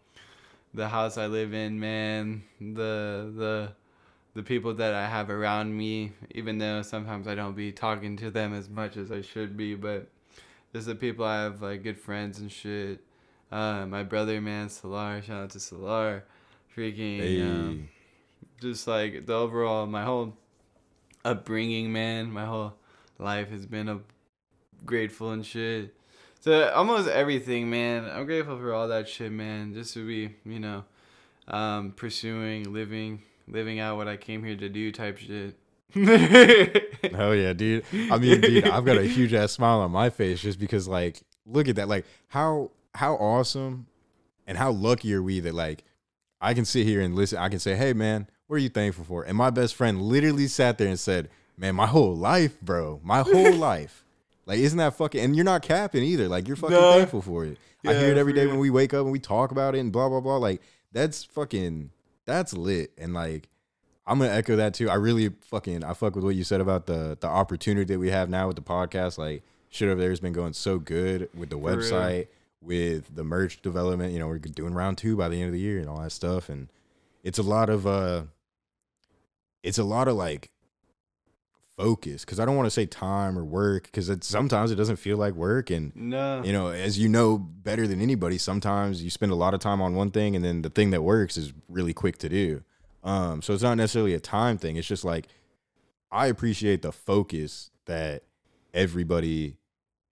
the 0.75 0.89
house 0.89 1.17
I 1.17 1.27
live 1.27 1.55
in, 1.55 1.79
man. 1.79 2.43
The 2.61 3.33
the 3.37 3.73
the 4.35 4.43
people 4.43 4.75
that 4.75 4.95
I 4.95 5.07
have 5.07 5.31
around 5.31 5.77
me, 5.77 6.13
even 6.31 6.59
though 6.59 6.83
sometimes 6.83 7.29
I 7.29 7.35
don't 7.35 7.55
be 7.55 7.71
talking 7.71 8.17
to 8.17 8.31
them 8.31 8.55
as 8.55 8.69
much 8.69 8.97
as 8.97 9.13
I 9.13 9.21
should 9.21 9.57
be, 9.57 9.75
but 9.75 10.09
just 10.73 10.87
the 10.87 10.95
people 10.95 11.25
I 11.25 11.43
have 11.43 11.63
like 11.63 11.83
good 11.83 11.99
friends 11.99 12.41
and 12.41 12.51
shit. 12.51 13.01
Uh, 13.53 13.85
my 13.87 14.03
brother, 14.03 14.41
man, 14.41 14.71
Salar. 14.71 15.21
Shout 15.23 15.45
out 15.45 15.51
to 15.51 15.61
Salar. 15.61 16.25
Freaking. 16.75 17.19
Hey, 17.21 17.43
um, 17.43 17.89
just 18.63 18.87
like 18.87 19.27
the 19.27 19.35
overall 19.35 19.87
my 19.87 20.05
whole 20.05 20.35
upbringing 21.25 21.93
man 21.93 22.31
my 22.31 22.45
whole 22.45 22.75
life 23.19 23.51
has 23.51 23.67
been 23.67 23.89
a 23.89 24.01
grateful 24.85 25.31
and 25.33 25.45
shit 25.45 25.95
so 26.41 26.71
almost 26.71 27.09
everything 27.09 27.69
man 27.69 28.05
i'm 28.13 28.25
grateful 28.27 28.59
for 28.59 28.73
all 28.73 28.89
that 28.89 29.09
shit 29.09 29.31
man 29.31 29.75
just 29.75 29.95
to 29.95 30.07
be 30.07 30.35
you 30.45 30.59
know 30.59 30.85
um 31.49 31.93
pursuing 31.93 32.73
living 32.73 33.23
living 33.47 33.79
out 33.79 33.97
what 33.97 34.09
i 34.09 34.17
came 34.17 34.43
here 34.43 34.57
to 34.57 34.69
do 34.69 34.91
type 34.91 35.19
shit 35.19 35.57
hell 35.95 37.35
yeah, 37.35 37.53
dude. 37.53 37.85
I 37.93 38.17
mean, 38.17 38.41
dude, 38.41 38.67
I've 38.67 38.87
got 38.87 38.97
a 38.97 39.03
huge 39.03 39.35
ass 39.35 39.53
smile 39.53 39.81
on 39.81 39.91
my 39.91 40.09
face 40.09 40.41
just 40.41 40.59
because, 40.59 40.89
like, 40.89 41.21
look 41.45 41.69
at 41.69 41.77
that. 41.77 41.87
Like, 41.87 42.07
how 42.29 42.71
how 42.95 43.17
awesome 43.17 43.87
and 44.47 44.57
how 44.57 44.71
lucky 44.71 45.13
are 45.15 45.23
we 45.23 45.41
that 45.41 45.55
like 45.55 45.85
I 46.41 46.55
can 46.55 46.65
sit 46.65 46.87
here 46.87 47.01
and 47.01 47.15
listen. 47.15 47.39
I 47.39 47.49
can 47.49 47.59
say, 47.59 47.77
hey 47.77 47.93
man, 47.93 48.29
what 48.53 48.59
are 48.59 48.63
you 48.63 48.69
thankful 48.69 49.03
for? 49.05 49.23
And 49.25 49.35
my 49.35 49.49
best 49.49 49.75
friend 49.75 50.03
literally 50.03 50.47
sat 50.47 50.77
there 50.77 50.89
and 50.89 51.01
said, 51.01 51.31
man, 51.57 51.75
my 51.75 51.87
whole 51.87 52.15
life, 52.15 52.61
bro, 52.61 53.01
my 53.03 53.21
whole 53.23 53.53
life. 53.57 54.05
Like, 54.45 54.59
isn't 54.59 54.77
that 54.77 54.95
fucking? 54.95 55.19
And 55.23 55.35
you're 55.35 55.45
not 55.47 55.63
capping 55.63 56.03
either. 56.03 56.29
Like, 56.29 56.47
you're 56.47 56.57
fucking 56.59 56.77
Nah. 56.77 56.93
thankful 56.99 57.23
for 57.23 57.47
it. 57.47 57.57
I 57.87 57.95
hear 57.95 58.11
it 58.13 58.19
every 58.19 58.35
day 58.35 58.47
when 58.47 58.59
we 58.59 58.69
wake 58.69 58.93
up 58.93 59.05
and 59.05 59.11
we 59.11 59.19
talk 59.19 59.53
about 59.53 59.75
it 59.75 59.79
and 59.79 59.91
blah 59.91 60.11
blah 60.11 60.21
blah. 60.21 60.37
Like, 60.37 60.61
that's 60.93 61.25
fucking 61.25 61.93
that's 62.27 62.53
lit. 62.53 62.93
And 62.99 63.15
like, 63.15 63.49
I'm 64.07 64.19
gonna 64.19 64.33
echo 64.33 64.57
that 64.57 64.75
too. 64.75 64.91
I 64.91 64.97
really 64.97 65.31
fucking 65.47 65.83
I 65.83 65.95
fuck 65.95 66.15
with 66.15 66.25
what 66.25 66.35
you 66.35 66.45
said 66.45 66.61
about 66.61 66.85
the 66.85 67.17
the 67.19 67.27
opportunity 67.29 67.95
that 67.95 67.99
we 67.99 68.11
have 68.11 68.29
now 68.29 68.49
with 68.49 68.57
the 68.57 68.63
podcast. 68.63 69.17
Like, 69.17 69.43
shit 69.71 69.89
over 69.89 69.99
there 69.99 70.11
has 70.11 70.21
been 70.21 70.35
going 70.35 70.53
so 70.53 70.79
good 70.79 71.31
with 71.35 71.49
the 71.49 71.59
website, 71.59 72.27
with 72.61 73.15
the 73.17 73.25
merch 73.25 73.63
development. 73.63 74.13
You 74.13 74.19
know, 74.19 74.27
we're 74.29 74.39
doing 74.39 74.75
round 74.75 74.99
two 74.99 75.17
by 75.17 75.29
the 75.31 75.37
end 75.37 75.47
of 75.47 75.53
the 75.53 75.61
year 75.61 75.79
and 75.79 75.89
all 75.89 76.03
that 76.03 76.13
stuff. 76.13 76.49
And 76.51 76.69
it's 77.25 77.39
a 77.39 77.43
lot 77.45 77.71
of 77.71 77.87
uh 77.87 78.25
it's 79.63 79.79
a 79.79 79.85
lot 79.85 80.09
of 80.09 80.17
like 80.17 80.51
focus 81.77 82.25
because 82.25 82.39
I 82.39 82.45
don't 82.45 82.57
want 82.57 82.67
to 82.67 82.71
say 82.71 82.85
time 82.85 83.39
or 83.39 83.45
work 83.45 83.85
because 83.85 84.09
it 84.11 84.23
sometimes 84.25 84.71
it 84.71 84.75
doesn't 84.77 84.97
feel 84.97 85.17
like 85.17 85.33
work 85.35 85.71
and 85.71 85.95
No. 85.97 86.43
you 86.45 86.53
know 86.53 86.69
as 86.69 86.99
you 86.99 87.09
know 87.09 87.39
better 87.39 87.87
than 87.87 88.01
anybody 88.01 88.37
sometimes 88.37 89.03
you 89.03 89.09
spend 89.09 89.33
a 89.33 89.37
lot 89.37 89.55
of 89.55 89.61
time 89.61 89.81
on 89.81 89.95
one 89.95 90.11
thing 90.11 90.37
and 90.37 90.45
then 90.45 90.61
the 90.63 90.69
thing 90.71 90.91
that 90.91 91.03
works 91.03 91.37
is 91.39 91.53
really 91.71 91.95
quick 91.95 92.19
to 92.19 92.29
do 92.29 92.63
um 93.03 93.41
so 93.41 93.55
it's 93.55 93.63
not 93.63 93.77
necessarily 93.79 94.13
a 94.13 94.21
time 94.21 94.59
thing 94.59 94.77
it's 94.77 94.87
just 94.87 95.05
like 95.05 95.29
I 96.11 96.27
appreciate 96.27 96.83
the 96.83 96.93
focus 96.93 97.71
that 97.87 98.25
everybody 98.75 99.57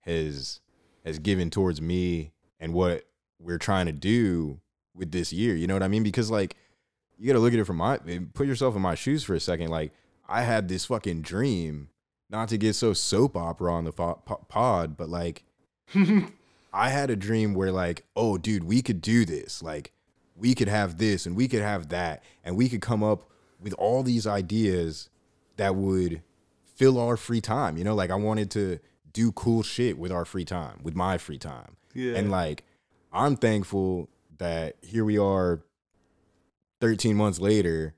has 0.00 0.60
has 1.04 1.18
given 1.18 1.50
towards 1.50 1.82
me 1.82 2.32
and 2.58 2.72
what 2.72 3.04
we're 3.38 3.58
trying 3.58 3.84
to 3.84 3.92
do 3.92 4.60
with 4.94 5.12
this 5.12 5.30
year 5.30 5.54
you 5.54 5.66
know 5.66 5.74
what 5.74 5.82
I 5.82 5.88
mean 5.88 6.02
because 6.02 6.30
like 6.30 6.56
you 7.20 7.26
got 7.26 7.34
to 7.34 7.38
look 7.38 7.52
at 7.52 7.58
it 7.58 7.64
from 7.66 7.76
my 7.76 7.98
put 8.32 8.46
yourself 8.46 8.74
in 8.74 8.82
my 8.82 8.94
shoes 8.96 9.22
for 9.22 9.34
a 9.34 9.40
second 9.40 9.68
like 9.68 9.92
I 10.28 10.42
had 10.42 10.68
this 10.68 10.86
fucking 10.86 11.22
dream, 11.22 11.90
not 12.30 12.48
to 12.48 12.56
get 12.58 12.74
so 12.74 12.92
soap 12.92 13.36
opera 13.36 13.72
on 13.74 13.84
the 13.84 13.92
fo- 13.92 14.22
pod, 14.48 14.96
but 14.96 15.08
like, 15.08 15.44
I 16.72 16.88
had 16.90 17.10
a 17.10 17.16
dream 17.16 17.54
where 17.54 17.72
like, 17.72 18.04
oh, 18.14 18.38
dude, 18.38 18.64
we 18.64 18.80
could 18.82 19.00
do 19.00 19.24
this. 19.24 19.62
Like, 19.62 19.92
we 20.36 20.54
could 20.54 20.68
have 20.68 20.98
this 20.98 21.26
and 21.26 21.36
we 21.36 21.48
could 21.48 21.62
have 21.62 21.88
that, 21.88 22.22
and 22.44 22.56
we 22.56 22.68
could 22.68 22.80
come 22.80 23.02
up 23.02 23.28
with 23.60 23.74
all 23.74 24.02
these 24.02 24.26
ideas 24.26 25.10
that 25.56 25.74
would 25.74 26.22
fill 26.76 26.98
our 26.98 27.16
free 27.16 27.40
time. 27.40 27.76
You 27.76 27.84
know, 27.84 27.94
like 27.94 28.10
I 28.10 28.14
wanted 28.14 28.50
to 28.52 28.78
do 29.12 29.32
cool 29.32 29.62
shit 29.62 29.98
with 29.98 30.12
our 30.12 30.24
free 30.24 30.44
time, 30.44 30.78
with 30.82 30.94
my 30.94 31.18
free 31.18 31.38
time, 31.38 31.76
Yeah. 31.92 32.14
and 32.14 32.30
like, 32.30 32.64
I'm 33.12 33.34
thankful 33.36 34.08
that 34.38 34.76
here 34.80 35.04
we 35.04 35.18
are, 35.18 35.60
13 36.80 37.16
months 37.16 37.38
later 37.38 37.94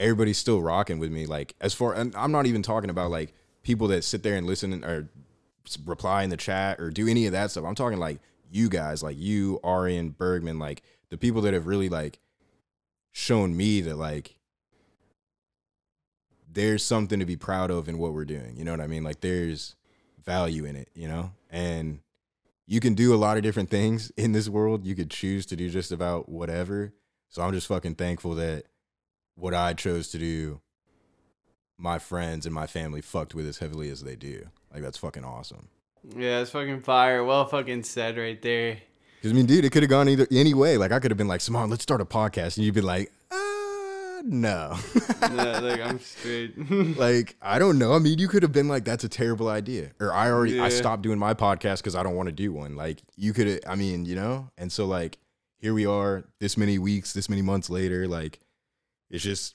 everybody's 0.00 0.38
still 0.38 0.60
rocking 0.60 0.98
with 0.98 1.12
me. 1.12 1.26
Like 1.26 1.54
as 1.60 1.74
far, 1.74 1.92
and 1.92 2.16
I'm 2.16 2.32
not 2.32 2.46
even 2.46 2.62
talking 2.62 2.90
about 2.90 3.10
like 3.10 3.34
people 3.62 3.88
that 3.88 4.02
sit 4.02 4.22
there 4.24 4.34
and 4.34 4.46
listen 4.46 4.82
or 4.82 5.08
reply 5.84 6.24
in 6.24 6.30
the 6.30 6.36
chat 6.36 6.80
or 6.80 6.90
do 6.90 7.06
any 7.06 7.26
of 7.26 7.32
that 7.32 7.52
stuff. 7.52 7.64
I'm 7.64 7.74
talking 7.74 7.98
like 7.98 8.18
you 8.50 8.68
guys, 8.68 9.02
like 9.02 9.18
you, 9.18 9.60
Arian, 9.62 10.10
Bergman, 10.10 10.58
like 10.58 10.82
the 11.10 11.18
people 11.18 11.42
that 11.42 11.54
have 11.54 11.66
really 11.66 11.88
like 11.88 12.18
shown 13.12 13.56
me 13.56 13.82
that 13.82 13.96
like 13.96 14.36
there's 16.52 16.82
something 16.82 17.20
to 17.20 17.26
be 17.26 17.36
proud 17.36 17.70
of 17.70 17.88
in 17.88 17.98
what 17.98 18.12
we're 18.12 18.24
doing. 18.24 18.56
You 18.56 18.64
know 18.64 18.72
what 18.72 18.80
I 18.80 18.88
mean? 18.88 19.04
Like 19.04 19.20
there's 19.20 19.76
value 20.24 20.64
in 20.64 20.74
it, 20.74 20.88
you 20.94 21.06
know? 21.06 21.32
And 21.50 22.00
you 22.66 22.80
can 22.80 22.94
do 22.94 23.14
a 23.14 23.16
lot 23.16 23.36
of 23.36 23.42
different 23.42 23.68
things 23.70 24.10
in 24.16 24.32
this 24.32 24.48
world. 24.48 24.84
You 24.84 24.94
could 24.94 25.10
choose 25.10 25.44
to 25.46 25.56
do 25.56 25.68
just 25.68 25.92
about 25.92 26.28
whatever. 26.28 26.92
So 27.30 27.42
I'm 27.42 27.52
just 27.52 27.68
fucking 27.68 27.94
thankful 27.94 28.34
that 28.34 28.64
what 29.36 29.54
I 29.54 29.72
chose 29.72 30.10
to 30.10 30.18
do, 30.18 30.60
my 31.78 31.98
friends 31.98 32.44
and 32.44 32.54
my 32.54 32.66
family 32.66 33.00
fucked 33.00 33.34
with 33.34 33.46
as 33.46 33.58
heavily 33.58 33.88
as 33.88 34.02
they 34.02 34.16
do. 34.16 34.48
Like 34.72 34.82
that's 34.82 34.98
fucking 34.98 35.24
awesome. 35.24 35.68
yeah, 36.16 36.40
it's 36.40 36.50
fucking 36.50 36.82
fire. 36.82 37.24
Well 37.24 37.46
fucking 37.46 37.84
said 37.84 38.18
right 38.18 38.40
there. 38.42 38.78
Because 39.16 39.30
I 39.32 39.34
mean, 39.34 39.46
dude, 39.46 39.64
it 39.64 39.70
could 39.70 39.82
have 39.82 39.90
gone 39.90 40.08
either 40.08 40.26
any 40.32 40.54
way. 40.54 40.76
Like 40.76 40.92
I 40.92 40.98
could 40.98 41.10
have 41.10 41.18
been 41.18 41.28
like, 41.28 41.40
"Saman, 41.40 41.70
let's 41.70 41.82
start 41.82 42.00
a 42.00 42.04
podcast," 42.04 42.56
and 42.56 42.64
you'd 42.64 42.74
be 42.74 42.80
like, 42.80 43.12
"Uh, 43.30 44.22
no." 44.24 44.76
no, 45.30 45.60
like 45.62 45.80
I'm 45.80 46.00
straight. 46.00 46.56
like 46.98 47.36
I 47.42 47.58
don't 47.58 47.78
know. 47.78 47.92
I 47.92 47.98
mean, 47.98 48.18
you 48.18 48.28
could 48.28 48.42
have 48.42 48.52
been 48.52 48.66
like, 48.66 48.84
"That's 48.84 49.04
a 49.04 49.08
terrible 49.08 49.48
idea," 49.48 49.90
or 50.00 50.12
I 50.12 50.30
already 50.30 50.58
I 50.58 50.70
stopped 50.70 51.02
doing 51.02 51.18
my 51.18 51.34
podcast 51.34 51.78
because 51.78 51.94
I 51.94 52.02
don't 52.02 52.16
want 52.16 52.28
to 52.28 52.32
do 52.32 52.52
one. 52.52 52.76
Like 52.76 53.02
you 53.16 53.32
could. 53.32 53.60
I 53.68 53.76
mean, 53.76 54.04
you 54.06 54.14
know. 54.16 54.48
And 54.56 54.72
so 54.72 54.86
like 54.86 55.18
here 55.60 55.74
we 55.74 55.86
are, 55.86 56.24
this 56.40 56.56
many 56.56 56.78
weeks, 56.78 57.12
this 57.12 57.28
many 57.28 57.42
months 57.42 57.70
later. 57.70 58.08
Like 58.08 58.40
it's 59.10 59.22
just 59.22 59.54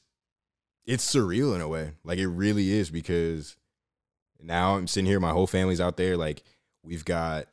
it's 0.86 1.14
surreal 1.14 1.56
in 1.56 1.62
a 1.62 1.68
way. 1.68 1.94
Like 2.04 2.20
it 2.20 2.28
really 2.28 2.72
is 2.72 2.90
because 2.90 3.58
now 4.42 4.76
I'm 4.76 4.88
sitting 4.88 5.08
here, 5.08 5.20
my 5.20 5.32
whole 5.32 5.48
family's 5.48 5.82
out 5.82 5.98
there. 5.98 6.16
Like 6.16 6.44
we've 6.84 7.06
got 7.06 7.48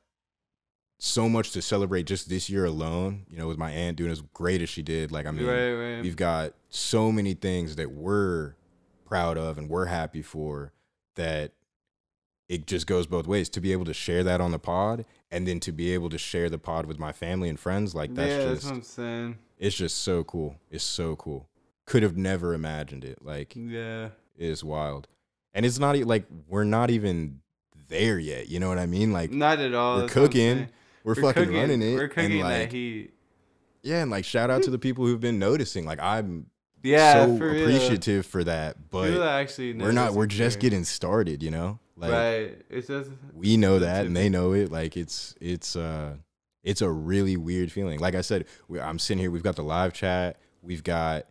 so 0.99 1.29
much 1.29 1.51
to 1.53 1.63
celebrate 1.63 2.05
just 2.05 2.29
this 2.29 2.51
year 2.51 2.67
alone. 2.67 3.25
You 3.29 3.39
know, 3.39 3.49
with 3.49 3.59
my 3.59 3.71
aunt 3.71 3.97
doing 3.97 4.13
as 4.13 4.21
great 4.35 4.63
as 4.63 4.69
she 4.69 4.83
did. 4.83 5.11
Like 5.11 5.27
I 5.27 5.31
mean, 5.31 5.47
right, 5.47 5.73
right. 5.73 6.03
we've 6.03 6.17
got 6.17 6.53
so 6.69 7.11
many 7.11 7.35
things 7.35 7.77
that 7.77 7.91
we're 7.91 8.55
proud 9.07 9.39
of 9.39 9.59
and 9.59 9.69
we're 9.69 9.87
happy 9.87 10.23
for 10.23 10.73
that 11.17 11.53
it 12.49 12.67
just 12.67 12.87
goes 12.87 13.07
both 13.07 13.27
ways 13.27 13.49
to 13.51 13.61
be 13.61 13.73
able 13.73 13.85
to 13.85 13.95
share 13.95 14.23
that 14.25 14.41
on 14.41 14.51
the 14.51 14.59
pod 14.59 15.05
and 15.33 15.49
then 15.49 15.59
to 15.61 15.73
be 15.73 15.93
able 15.95 16.09
to 16.11 16.19
share 16.19 16.49
the 16.49 16.59
pod 16.59 16.87
with 16.87 16.99
my 17.01 17.11
family 17.11 17.49
and 17.49 17.59
friends 17.59 17.95
like 17.95 18.15
that's 18.15 18.31
yeah, 18.31 18.39
that's 18.45 18.51
just 18.61 18.67
what 18.67 18.75
I'm 18.77 18.83
saying. 18.83 19.39
it's 19.59 19.75
just 19.75 19.99
so 19.99 20.23
cool. 20.23 20.57
It's 20.71 20.85
so 20.85 21.17
cool. 21.17 21.49
Could 21.87 22.05
have 22.05 22.17
never 22.17 22.55
imagined 22.55 23.05
it. 23.05 23.19
Like 23.25 23.55
Yeah. 23.57 24.11
it 24.37 24.47
is 24.49 24.63
wild. 24.63 25.09
And 25.55 25.67
it's 25.67 25.79
not 25.81 25.97
like 25.99 26.27
we're 26.49 26.65
not 26.65 26.91
even 26.91 27.41
there 27.89 28.19
yet. 28.19 28.49
You 28.49 28.61
know 28.61 28.69
what 28.69 28.79
i 28.79 28.87
mean? 28.87 29.13
Like 29.13 29.33
Not 29.33 29.59
at 29.59 29.75
all. 29.75 29.97
we're 29.97 30.01
that's 30.03 30.13
cooking. 30.15 30.69
we're, 31.05 31.15
fucking 31.17 31.33
cooking, 31.45 31.57
running 31.59 31.83
it 31.83 31.95
We're 31.95 32.09
cooking 32.09 32.41
and 32.41 32.51
that 32.51 32.61
like 32.61 32.73
heat. 32.73 33.13
yeah 33.83 34.03
and 34.03 34.11
like 34.11 34.25
shout 34.25 34.51
out 34.51 34.63
to 34.65 34.71
the 34.71 34.79
people 34.79 35.05
who've 35.07 35.21
been 35.21 35.39
noticing. 35.39 35.85
Like 35.85 35.99
i'm 36.01 36.47
Yeah, 36.83 37.27
so 37.27 37.37
for 37.39 37.49
appreciative 37.51 38.27
for 38.27 38.45
that 38.45 38.91
but 38.91 39.21
actually 39.21 39.73
we're 39.75 39.93
not 39.93 40.15
we're 40.15 40.27
just 40.27 40.57
care. 40.59 40.71
getting 40.71 40.85
started 40.85 41.43
you 41.43 41.51
know 41.51 41.79
like 41.97 42.13
right. 42.13 42.63
It's 42.71 42.89
just 42.89 43.11
we 43.35 43.57
know 43.57 43.79
that 43.79 44.07
and 44.07 44.17
they 44.17 44.29
know 44.29 44.53
it. 44.53 44.71
Like 44.71 44.97
it's 44.97 45.35
it's 45.41 45.77
uh 45.77 46.17
it's 46.63 46.81
a 46.81 46.91
really 46.91 47.37
weird 47.37 47.71
feeling. 47.73 47.99
Like 47.99 48.15
i 48.15 48.21
said 48.21 48.47
we, 48.69 48.81
i'm 48.81 48.99
sitting 48.99 49.21
here 49.21 49.31
we've 49.31 49.43
got 49.43 49.57
the 49.57 49.65
live 49.65 49.93
chat 49.93 50.39
we've 50.63 50.85
got 50.85 51.27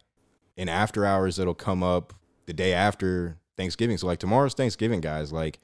an 0.57 0.69
after 0.69 1.05
hours 1.05 1.37
that'll 1.37 1.53
come 1.53 1.81
up 1.81 2.13
the 2.45 2.53
day 2.53 2.73
after 2.73 3.37
thanksgiving. 3.57 3.97
So 3.97 4.07
like 4.07 4.19
tomorrow's 4.19 4.53
thanksgiving 4.53 5.01
guys. 5.01 5.31
Like 5.31 5.59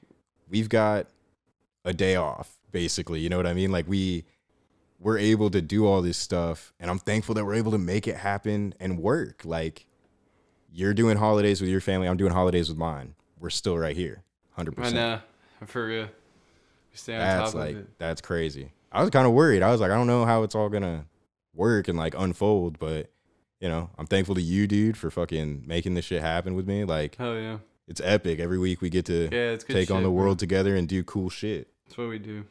we've 0.48 0.68
got 0.68 1.06
a 1.84 1.92
day 1.92 2.16
off 2.16 2.58
basically. 2.72 3.20
You 3.20 3.28
know 3.28 3.36
what 3.36 3.46
i 3.46 3.54
mean? 3.54 3.70
Like 3.70 3.86
we 3.88 4.24
we're 4.98 5.18
able 5.18 5.48
to 5.50 5.62
do 5.62 5.86
all 5.86 6.02
this 6.02 6.18
stuff 6.18 6.72
and 6.80 6.90
i'm 6.90 6.98
thankful 6.98 7.32
that 7.36 7.44
we're 7.44 7.54
able 7.54 7.70
to 7.70 7.78
make 7.78 8.08
it 8.08 8.16
happen 8.16 8.74
and 8.80 8.98
work. 8.98 9.44
Like 9.44 9.86
you're 10.72 10.94
doing 10.94 11.16
holidays 11.18 11.60
with 11.60 11.70
your 11.70 11.80
family 11.80 12.08
i'm 12.08 12.16
doing 12.16 12.32
holidays 12.32 12.68
with 12.68 12.78
mine. 12.78 13.14
We're 13.38 13.50
still 13.50 13.78
right 13.78 13.94
here 13.94 14.24
100% 14.58 14.84
I 14.84 14.90
know. 14.90 15.20
For 15.66 15.86
real. 15.86 16.04
We 16.04 16.96
stay 16.96 17.14
on 17.14 17.20
that's 17.20 17.52
top 17.52 17.60
like 17.60 17.74
of 17.76 17.80
it. 17.82 17.98
that's 17.98 18.20
crazy. 18.20 18.72
I 18.92 19.00
was 19.02 19.10
kind 19.10 19.26
of 19.26 19.32
worried. 19.32 19.62
I 19.62 19.70
was 19.70 19.80
like, 19.80 19.90
I 19.90 19.94
don't 19.94 20.06
know 20.06 20.24
how 20.24 20.42
it's 20.42 20.54
all 20.54 20.68
gonna 20.68 21.04
work 21.54 21.88
and 21.88 21.98
like 21.98 22.14
unfold, 22.16 22.78
but 22.78 23.10
you 23.60 23.68
know, 23.68 23.90
I'm 23.98 24.06
thankful 24.06 24.34
to 24.36 24.40
you, 24.42 24.66
dude, 24.66 24.96
for 24.96 25.10
fucking 25.10 25.64
making 25.66 25.94
this 25.94 26.04
shit 26.04 26.22
happen 26.22 26.54
with 26.54 26.66
me. 26.68 26.84
Like, 26.84 27.16
Hell 27.16 27.34
yeah. 27.34 27.58
it's 27.88 28.00
epic. 28.04 28.38
Every 28.38 28.58
week 28.58 28.80
we 28.80 28.88
get 28.88 29.04
to 29.06 29.28
Yeah, 29.32 29.56
take 29.56 29.90
on 29.90 29.98
shit, 29.98 30.02
the 30.04 30.08
bro. 30.08 30.10
world 30.10 30.38
together 30.38 30.76
and 30.76 30.88
do 30.88 31.02
cool 31.02 31.28
shit. 31.28 31.68
That's 31.86 31.98
what 31.98 32.08
we 32.08 32.18
do. 32.20 32.44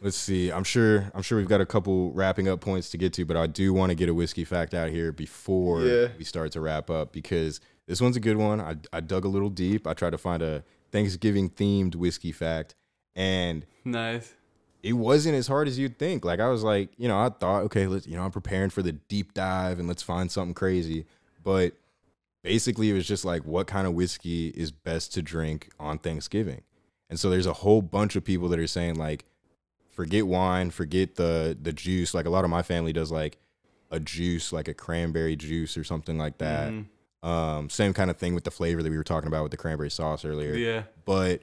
Let's 0.00 0.16
see. 0.16 0.50
I'm 0.50 0.64
sure. 0.64 1.10
I'm 1.14 1.22
sure 1.22 1.38
we've 1.38 1.48
got 1.48 1.60
a 1.60 1.66
couple 1.66 2.10
wrapping 2.12 2.48
up 2.48 2.60
points 2.60 2.90
to 2.90 2.98
get 2.98 3.12
to, 3.14 3.24
but 3.24 3.36
I 3.36 3.46
do 3.46 3.72
want 3.72 3.90
to 3.90 3.94
get 3.94 4.08
a 4.08 4.14
whiskey 4.14 4.44
fact 4.44 4.74
out 4.74 4.90
here 4.90 5.12
before 5.12 5.82
Yeah. 5.82 6.08
we 6.18 6.24
start 6.24 6.50
to 6.52 6.60
wrap 6.60 6.90
up 6.90 7.12
because 7.12 7.60
this 7.86 8.00
one's 8.00 8.16
a 8.16 8.20
good 8.20 8.36
one. 8.36 8.60
I 8.60 8.76
I 8.92 9.00
dug 9.00 9.24
a 9.24 9.28
little 9.28 9.50
deep. 9.50 9.86
I 9.86 9.94
tried 9.94 10.10
to 10.10 10.18
find 10.18 10.42
a 10.42 10.64
Thanksgiving 10.90 11.50
themed 11.50 11.94
whiskey 11.94 12.32
fact, 12.32 12.74
and 13.16 13.64
Nice. 13.84 14.34
it 14.82 14.92
wasn't 14.94 15.34
as 15.36 15.46
hard 15.48 15.68
as 15.68 15.78
you'd 15.78 15.98
think. 15.98 16.24
Like 16.24 16.40
I 16.40 16.48
was 16.48 16.62
like, 16.62 16.90
you 16.98 17.08
know, 17.08 17.18
I 17.18 17.28
thought, 17.30 17.62
okay, 17.64 17.86
let's, 17.86 18.06
you 18.06 18.16
know, 18.16 18.22
I'm 18.24 18.30
preparing 18.30 18.70
for 18.70 18.82
the 18.82 18.92
deep 18.92 19.32
dive 19.34 19.78
and 19.78 19.88
let's 19.88 20.02
find 20.02 20.30
something 20.30 20.54
crazy. 20.54 21.06
But 21.42 21.74
basically, 22.44 22.90
it 22.90 22.94
was 22.94 23.06
just 23.06 23.24
like, 23.24 23.44
what 23.44 23.66
kind 23.66 23.86
of 23.86 23.94
whiskey 23.94 24.48
is 24.48 24.70
best 24.70 25.12
to 25.14 25.22
drink 25.22 25.70
on 25.80 25.98
Thanksgiving? 25.98 26.62
And 27.10 27.18
so 27.20 27.28
there's 27.30 27.46
a 27.46 27.52
whole 27.52 27.82
bunch 27.82 28.16
of 28.16 28.24
people 28.24 28.48
that 28.50 28.58
are 28.58 28.66
saying 28.66 28.94
like, 28.96 29.24
forget 29.90 30.26
wine, 30.26 30.70
forget 30.70 31.16
the 31.16 31.56
the 31.60 31.72
juice. 31.72 32.14
Like 32.14 32.26
a 32.26 32.30
lot 32.30 32.44
of 32.44 32.50
my 32.50 32.62
family 32.62 32.92
does 32.92 33.10
like 33.10 33.38
a 33.90 34.00
juice, 34.00 34.52
like 34.52 34.68
a 34.68 34.74
cranberry 34.74 35.36
juice 35.36 35.76
or 35.76 35.84
something 35.84 36.16
like 36.16 36.38
that. 36.38 36.70
Mhm. 36.72 36.86
Um, 37.22 37.70
same 37.70 37.92
kind 37.94 38.10
of 38.10 38.16
thing 38.16 38.34
with 38.34 38.44
the 38.44 38.50
flavor 38.50 38.82
that 38.82 38.90
we 38.90 38.96
were 38.96 39.04
talking 39.04 39.28
about 39.28 39.42
with 39.44 39.52
the 39.52 39.56
cranberry 39.56 39.90
sauce 39.90 40.24
earlier 40.24 40.54
Yeah. 40.54 40.82
but 41.04 41.42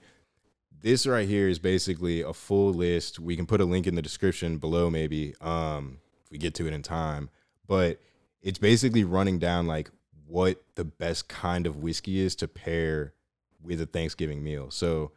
this 0.82 1.08
right 1.08 1.28
here 1.28 1.48
is 1.50 1.60
basically 1.60 2.22
a 2.22 2.32
full 2.34 2.74
list. 2.74 3.20
We 3.20 3.36
can 3.36 3.46
put 3.46 3.60
a 3.62 3.66
link 3.66 3.86
in 3.88 3.96
the 3.96 4.02
description 4.02 4.58
below, 4.60 4.90
maybe, 4.90 5.36
um, 5.42 6.00
if 6.24 6.32
we 6.32 6.38
get 6.38 6.54
to 6.56 6.68
it 6.68 6.74
in 6.74 6.84
time. 6.84 7.30
But 7.68 8.00
it's 8.42 8.60
basically 8.60 9.04
running 9.04 9.40
down 9.40 9.68
like 9.68 9.90
what 10.26 10.64
the 10.76 10.86
best 10.86 11.28
kind 11.28 11.68
of 11.68 11.78
whiskey 11.78 12.20
is 12.20 12.34
to 12.38 12.48
pair 12.48 13.14
with 13.62 13.82
a 13.82 13.86
Thanksgiving 13.86 14.42
meal. 14.42 14.72
So 14.72 15.12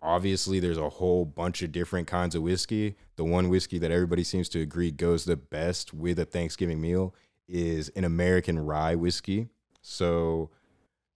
obviously 0.00 0.58
there's 0.58 0.78
a 0.78 0.88
whole 0.88 1.24
bunch 1.26 1.60
of 1.62 1.70
different 1.72 2.06
kinds 2.06 2.34
of 2.34 2.40
whiskey. 2.42 2.96
The 3.16 3.24
one 3.24 3.48
whiskey 3.50 3.78
that 3.80 3.90
everybody 3.90 4.24
seems 4.24 4.48
to 4.50 4.60
agree 4.60 4.90
goes 4.90 5.24
the 5.26 5.36
best 5.36 5.92
with 5.92 6.18
a 6.18 6.24
Thanksgiving 6.24 6.80
meal 6.80 7.14
is 7.46 7.90
an 7.90 8.04
American 8.04 8.58
rye 8.58 8.94
whiskey. 8.94 9.48
So 9.86 10.48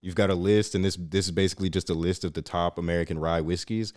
you've 0.03 0.15
got 0.15 0.29
a 0.31 0.35
list 0.35 0.75
and 0.75 0.85
this 0.85 0.97
this 1.01 1.25
is 1.25 1.33
basically 1.33 1.71
just 1.71 1.89
a 1.89 1.95
list 1.95 2.23
of 2.23 2.35
the 2.35 2.43
top 2.43 2.79
American 2.79 3.19
rye 3.19 3.41
whiskeys, 3.41 3.93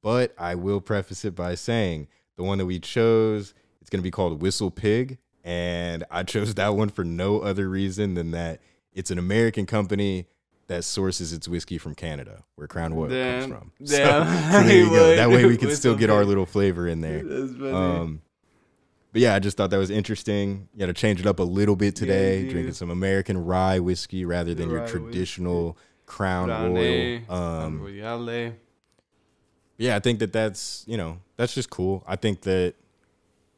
But 0.00 0.34
I 0.38 0.54
will 0.54 0.80
preface 0.80 1.24
it 1.26 1.34
by 1.34 1.54
saying 1.56 2.08
the 2.36 2.42
one 2.42 2.56
that 2.58 2.66
we 2.66 2.78
chose, 2.80 3.52
it's 3.80 3.90
going 3.90 4.00
to 4.00 4.02
be 4.02 4.10
called 4.10 4.40
Whistle 4.40 4.70
Pig. 4.70 5.18
And 5.44 6.04
I 6.10 6.22
chose 6.22 6.54
that 6.54 6.74
one 6.74 6.88
for 6.88 7.04
no 7.04 7.40
other 7.40 7.68
reason 7.68 8.14
than 8.14 8.30
that 8.30 8.60
it's 8.94 9.10
an 9.10 9.18
American 9.18 9.66
company 9.66 10.26
that 10.68 10.84
sources 10.84 11.34
its 11.34 11.46
whiskey 11.46 11.76
from 11.76 11.94
Canada, 11.94 12.42
where 12.54 12.66
Crown 12.66 12.94
Royal 12.94 13.10
Damn. 13.10 13.40
comes 13.40 13.52
from. 13.52 13.72
So, 13.86 13.96
Damn. 13.98 14.52
so 14.52 14.62
there 14.66 14.78
you 14.78 14.88
go. 14.88 15.16
That 15.16 15.28
way 15.28 15.44
we 15.44 15.58
can 15.58 15.68
Whistle 15.68 15.78
still 15.78 15.96
get 15.96 16.08
our 16.08 16.24
little 16.24 16.46
flavor 16.46 16.88
in 16.88 17.02
there. 17.02 17.22
That's 17.22 17.52
funny. 17.52 17.70
Um, 17.72 18.22
but 19.14 19.22
yeah, 19.22 19.36
I 19.36 19.38
just 19.38 19.56
thought 19.56 19.70
that 19.70 19.78
was 19.78 19.90
interesting. 19.90 20.68
You 20.74 20.80
got 20.80 20.86
to 20.86 20.92
change 20.92 21.20
it 21.20 21.26
up 21.26 21.38
a 21.38 21.44
little 21.44 21.76
bit 21.76 21.94
today, 21.94 22.42
dude. 22.42 22.50
drinking 22.50 22.74
some 22.74 22.90
American 22.90 23.38
rye 23.38 23.78
whiskey 23.78 24.24
rather 24.24 24.54
than 24.54 24.68
your 24.68 24.88
traditional 24.88 25.78
Crown 26.04 26.48
Grande, 26.48 27.28
Royal. 27.28 27.40
Um, 27.40 27.80
Royale. 27.80 28.54
yeah, 29.78 29.94
I 29.94 30.00
think 30.00 30.18
that 30.18 30.32
that's 30.32 30.82
you 30.88 30.96
know 30.96 31.20
that's 31.36 31.54
just 31.54 31.70
cool. 31.70 32.02
I 32.08 32.16
think 32.16 32.40
that 32.40 32.74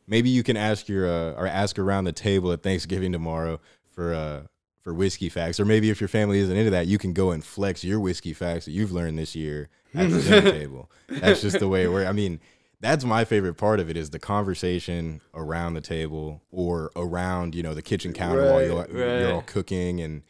maybe 0.06 0.28
you 0.28 0.42
can 0.42 0.58
ask 0.58 0.90
your 0.90 1.06
uh, 1.08 1.32
or 1.32 1.46
ask 1.46 1.78
around 1.78 2.04
the 2.04 2.12
table 2.12 2.52
at 2.52 2.62
Thanksgiving 2.62 3.10
tomorrow 3.10 3.58
for 3.88 4.12
uh 4.12 4.42
for 4.82 4.92
whiskey 4.92 5.30
facts, 5.30 5.58
or 5.58 5.64
maybe 5.64 5.88
if 5.88 6.02
your 6.02 6.08
family 6.08 6.38
isn't 6.38 6.54
into 6.54 6.70
that, 6.70 6.86
you 6.86 6.98
can 6.98 7.14
go 7.14 7.30
and 7.30 7.42
flex 7.42 7.82
your 7.82 7.98
whiskey 7.98 8.34
facts 8.34 8.66
that 8.66 8.72
you've 8.72 8.92
learned 8.92 9.18
this 9.18 9.34
year 9.34 9.70
at 9.94 10.10
the 10.10 10.20
dinner 10.20 10.50
table. 10.52 10.90
That's 11.08 11.40
just 11.40 11.60
the 11.60 11.66
way 11.66 11.84
it 11.84 11.90
works. 11.90 12.06
I 12.06 12.12
mean, 12.12 12.40
that's 12.80 13.04
my 13.04 13.24
favorite 13.24 13.54
part 13.54 13.80
of 13.80 13.88
it 13.88 13.96
is 13.96 14.10
the 14.10 14.18
conversation 14.18 15.20
around 15.34 15.74
the 15.74 15.80
table 15.80 16.42
or 16.50 16.90
around 16.96 17.54
you 17.54 17.62
know 17.62 17.74
the 17.74 17.82
kitchen 17.82 18.12
counter 18.12 18.52
while 18.52 18.62
you're, 18.64 18.76
Right, 18.76 18.90
you're 18.90 19.30
all 19.30 19.36
right. 19.38 19.46
cooking 19.46 20.00
and 20.00 20.22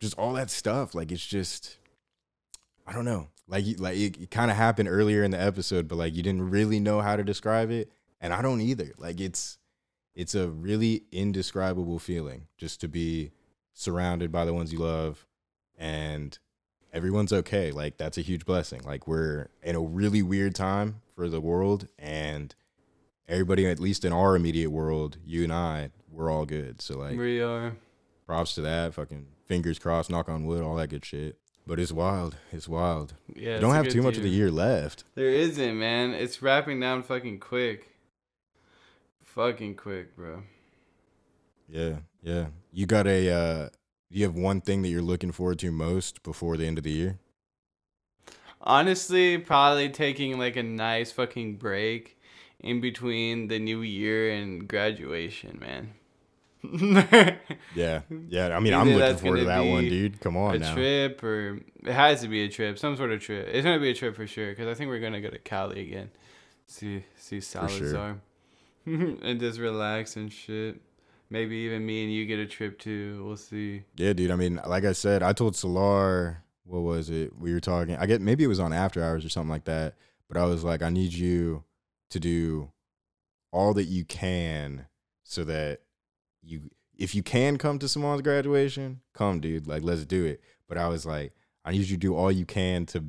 just 0.00 0.16
all 0.18 0.32
that 0.34 0.50
stuff. 0.50 0.94
Like 0.94 1.10
it's 1.10 1.26
just 1.26 1.78
I 2.86 2.92
don't 2.92 3.04
know. 3.04 3.28
Like 3.48 3.64
like 3.78 3.96
it, 3.96 4.16
it 4.20 4.30
kind 4.30 4.50
of 4.50 4.56
happened 4.56 4.88
earlier 4.88 5.24
in 5.24 5.30
the 5.30 5.40
episode, 5.40 5.88
but 5.88 5.96
like 5.96 6.14
you 6.14 6.22
didn't 6.22 6.48
really 6.50 6.80
know 6.80 7.00
how 7.00 7.16
to 7.16 7.24
describe 7.24 7.70
it, 7.70 7.90
and 8.20 8.32
I 8.32 8.42
don't 8.42 8.60
either. 8.60 8.92
Like 8.98 9.20
it's 9.20 9.58
it's 10.14 10.34
a 10.34 10.48
really 10.48 11.04
indescribable 11.12 11.98
feeling 11.98 12.46
just 12.56 12.80
to 12.80 12.88
be 12.88 13.30
surrounded 13.72 14.32
by 14.32 14.44
the 14.44 14.52
ones 14.52 14.72
you 14.72 14.80
love 14.80 15.24
and 15.76 16.38
everyone's 16.92 17.32
okay. 17.32 17.70
Like 17.70 17.96
that's 17.98 18.18
a 18.18 18.22
huge 18.22 18.44
blessing. 18.44 18.82
Like 18.84 19.06
we're 19.06 19.48
in 19.62 19.76
a 19.76 19.80
really 19.80 20.22
weird 20.22 20.54
time 20.54 21.00
for 21.18 21.28
the 21.28 21.40
world 21.40 21.88
and 21.98 22.54
everybody 23.28 23.66
at 23.66 23.80
least 23.80 24.04
in 24.04 24.12
our 24.12 24.36
immediate 24.36 24.70
world, 24.70 25.18
you 25.26 25.42
and 25.42 25.52
I, 25.52 25.90
we're 26.12 26.30
all 26.30 26.46
good. 26.46 26.80
So 26.80 26.96
like 26.96 27.18
we 27.18 27.42
are. 27.42 27.72
props 28.24 28.54
to 28.54 28.60
that. 28.60 28.94
Fucking 28.94 29.26
fingers 29.44 29.80
crossed, 29.80 30.10
knock 30.10 30.28
on 30.28 30.46
wood, 30.46 30.62
all 30.62 30.76
that 30.76 30.90
good 30.90 31.04
shit. 31.04 31.36
But 31.66 31.80
it's 31.80 31.90
wild. 31.90 32.36
It's 32.52 32.68
wild. 32.68 33.14
Yeah. 33.34 33.56
You 33.56 33.60
don't 33.60 33.74
have 33.74 33.88
too 33.88 34.00
much 34.00 34.16
of 34.16 34.22
the 34.22 34.28
year. 34.28 34.46
year 34.46 34.50
left. 34.52 35.02
There 35.16 35.28
isn't, 35.28 35.76
man. 35.76 36.14
It's 36.14 36.40
wrapping 36.40 36.78
down 36.78 37.02
fucking 37.02 37.40
quick. 37.40 37.88
Fucking 39.24 39.74
quick, 39.74 40.14
bro. 40.14 40.44
Yeah, 41.68 41.96
yeah. 42.22 42.46
You 42.70 42.86
got 42.86 43.08
a 43.08 43.28
uh 43.28 43.68
you 44.08 44.22
have 44.22 44.36
one 44.36 44.60
thing 44.60 44.82
that 44.82 44.88
you're 44.88 45.02
looking 45.02 45.32
forward 45.32 45.58
to 45.58 45.72
most 45.72 46.22
before 46.22 46.56
the 46.56 46.66
end 46.66 46.78
of 46.78 46.84
the 46.84 46.92
year? 46.92 47.18
Honestly, 48.60 49.38
probably 49.38 49.88
taking 49.88 50.38
like 50.38 50.56
a 50.56 50.62
nice 50.62 51.12
fucking 51.12 51.56
break 51.56 52.18
in 52.60 52.80
between 52.80 53.48
the 53.48 53.58
new 53.58 53.82
year 53.82 54.30
and 54.32 54.66
graduation, 54.66 55.58
man. 55.60 55.94
Yeah. 57.74 58.00
Yeah. 58.28 58.56
I 58.56 58.60
mean, 58.60 58.74
I'm 58.74 58.90
looking 58.92 59.16
forward 59.16 59.38
to 59.38 59.44
that 59.44 59.60
one, 59.60 59.84
dude. 59.88 60.20
Come 60.20 60.36
on 60.36 60.56
a 60.56 60.58
now. 60.58 60.74
trip 60.74 61.22
or 61.22 61.60
it 61.84 61.92
has 61.92 62.22
to 62.22 62.28
be 62.28 62.42
a 62.44 62.48
trip, 62.48 62.78
some 62.78 62.96
sort 62.96 63.12
of 63.12 63.20
trip. 63.20 63.48
It's 63.52 63.64
gonna 63.64 63.78
be 63.78 63.90
a 63.90 63.94
trip 63.94 64.16
for 64.16 64.26
sure 64.26 64.50
because 64.50 64.66
I 64.66 64.74
think 64.74 64.88
we're 64.88 65.00
gonna 65.00 65.20
go 65.20 65.30
to 65.30 65.38
Cali 65.38 65.80
again, 65.80 66.10
see 66.66 67.04
see 67.16 67.40
sure. 67.40 67.68
Salazar, 67.68 68.20
and 68.86 69.38
just 69.38 69.60
relax 69.60 70.16
and 70.16 70.32
shit. 70.32 70.80
Maybe 71.30 71.56
even 71.56 71.84
me 71.84 72.04
and 72.04 72.12
you 72.12 72.24
get 72.26 72.38
a 72.38 72.46
trip 72.46 72.78
too. 72.78 73.22
We'll 73.24 73.36
see. 73.36 73.84
Yeah, 73.96 74.14
dude. 74.14 74.30
I 74.30 74.36
mean, 74.36 74.60
like 74.66 74.84
I 74.84 74.92
said, 74.92 75.22
I 75.22 75.32
told 75.34 75.54
Salar, 75.54 76.42
what 76.68 76.82
was 76.82 77.08
it? 77.10 77.36
We 77.38 77.52
were 77.52 77.60
talking. 77.60 77.96
I 77.96 78.06
get 78.06 78.20
maybe 78.20 78.44
it 78.44 78.48
was 78.48 78.60
on 78.60 78.72
After 78.72 79.02
Hours 79.02 79.24
or 79.24 79.28
something 79.28 79.50
like 79.50 79.64
that. 79.64 79.94
But 80.28 80.36
I 80.36 80.44
was 80.44 80.62
like, 80.62 80.82
I 80.82 80.90
need 80.90 81.12
you 81.14 81.64
to 82.10 82.20
do 82.20 82.70
all 83.50 83.72
that 83.74 83.84
you 83.84 84.04
can 84.04 84.86
so 85.24 85.42
that 85.44 85.80
you, 86.42 86.70
if 86.96 87.14
you 87.14 87.22
can 87.22 87.56
come 87.56 87.78
to 87.78 87.88
someone's 87.88 88.20
graduation, 88.22 89.00
come, 89.14 89.40
dude. 89.40 89.66
Like, 89.66 89.82
let's 89.82 90.04
do 90.04 90.24
it. 90.26 90.40
But 90.68 90.76
I 90.78 90.88
was 90.88 91.06
like, 91.06 91.32
I 91.64 91.72
need 91.72 91.80
you 91.88 91.96
to 91.96 91.96
do 91.96 92.14
all 92.14 92.30
you 92.30 92.44
can 92.44 92.84
to 92.86 93.04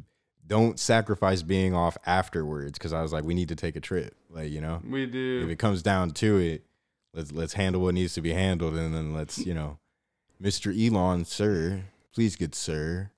don't 0.48 0.80
sacrifice 0.80 1.44
being 1.44 1.74
off 1.76 1.98
afterwards 2.06 2.74
because 2.78 2.94
I 2.94 3.02
was 3.02 3.12
like, 3.14 3.24
we 3.26 3.34
need 3.36 3.50
to 3.50 3.56
take 3.56 3.76
a 3.76 3.80
trip. 3.82 4.16
Like, 4.30 4.50
you 4.52 4.62
know, 4.62 4.82
We 4.84 5.06
do. 5.06 5.42
if 5.44 5.50
it 5.50 5.60
comes 5.60 5.84
down 5.84 6.12
to 6.12 6.38
it, 6.38 6.66
let's 7.14 7.32
let's 7.32 7.54
handle 7.54 7.82
what 7.82 7.94
needs 7.94 8.14
to 8.14 8.22
be 8.22 8.32
handled, 8.32 8.76
and 8.76 8.94
then 8.94 9.14
let's 9.14 9.38
you 9.40 9.54
know, 9.54 9.78
Mr. 10.42 10.74
Elon, 10.74 11.26
sir, 11.26 11.82
please, 12.14 12.36
good 12.36 12.56
sir, 12.56 13.12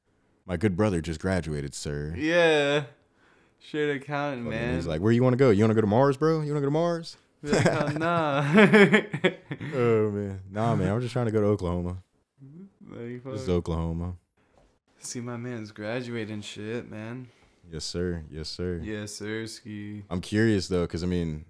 my 0.51 0.57
good 0.57 0.75
brother 0.75 0.99
just 0.99 1.21
graduated, 1.21 1.73
sir. 1.73 2.13
Yeah. 2.17 2.83
Shit 3.59 3.95
accountant, 3.95 4.43
Fucking- 4.47 4.59
man. 4.59 4.75
He's 4.75 4.85
like, 4.85 4.99
where 4.99 5.13
you 5.13 5.23
want 5.23 5.31
to 5.31 5.37
go? 5.37 5.49
You 5.49 5.63
want 5.63 5.69
to 5.71 5.75
go 5.75 5.79
to 5.81 5.87
Mars, 5.87 6.17
bro? 6.17 6.41
You 6.41 6.53
want 6.53 6.57
to 6.57 6.59
go 6.59 6.65
to 6.65 6.71
Mars? 6.71 7.15
Like, 7.41 7.65
"Oh, 7.67 7.87
nah. 7.97 8.41
Oh 9.73 10.11
man, 10.11 10.41
nah, 10.51 10.75
man. 10.75 10.91
I'm 10.91 10.99
just 10.99 11.13
trying 11.13 11.27
to 11.27 11.31
go 11.31 11.39
to 11.39 11.47
Oklahoma. 11.47 11.97
Like, 12.89 13.23
This 13.23 13.43
is. 13.43 13.49
Oklahoma. 13.49 14.15
See 14.99 15.21
my 15.21 15.37
man's 15.37 15.71
graduating 15.71 16.41
shit, 16.41 16.91
man. 16.91 17.29
Yes, 17.71 17.85
sir. 17.85 18.23
Yes, 18.29 18.49
sir. 18.49 18.81
Yes, 18.83 19.13
sir. 19.13 19.47
Ski. 19.47 20.03
I'm 20.09 20.19
curious 20.19 20.67
though, 20.67 20.81
because 20.81 21.01
I 21.01 21.07
mean, 21.07 21.45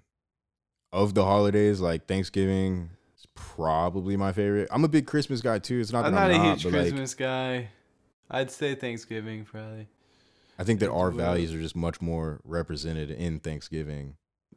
of 0.92 1.14
the 1.14 1.24
holidays, 1.24 1.80
like 1.80 2.06
Thanksgiving 2.06 2.90
is 3.18 3.26
probably 3.34 4.16
my 4.16 4.30
favorite. 4.32 4.68
I'm 4.70 4.84
a 4.84 4.88
big 4.88 5.06
Christmas 5.08 5.40
guy 5.40 5.58
too. 5.58 5.80
It's 5.80 5.92
not 5.92 6.04
I'm 6.04 6.12
that 6.14 6.20
not 6.20 6.30
I'm 6.30 6.40
a 6.40 6.44
not, 6.44 6.58
huge 6.58 6.62
but 6.64 6.72
like, 6.74 6.82
Christmas 6.82 7.14
guy. 7.14 7.68
I'd 8.32 8.50
say 8.50 8.74
Thanksgiving 8.74 9.44
probably. 9.44 9.88
I 10.58 10.64
think 10.64 10.80
that 10.80 10.90
our 10.90 11.10
values 11.10 11.52
are 11.54 11.60
just 11.60 11.76
much 11.76 12.00
more 12.00 12.40
represented 12.44 13.10
in 13.10 13.40
Thanksgiving 13.40 14.16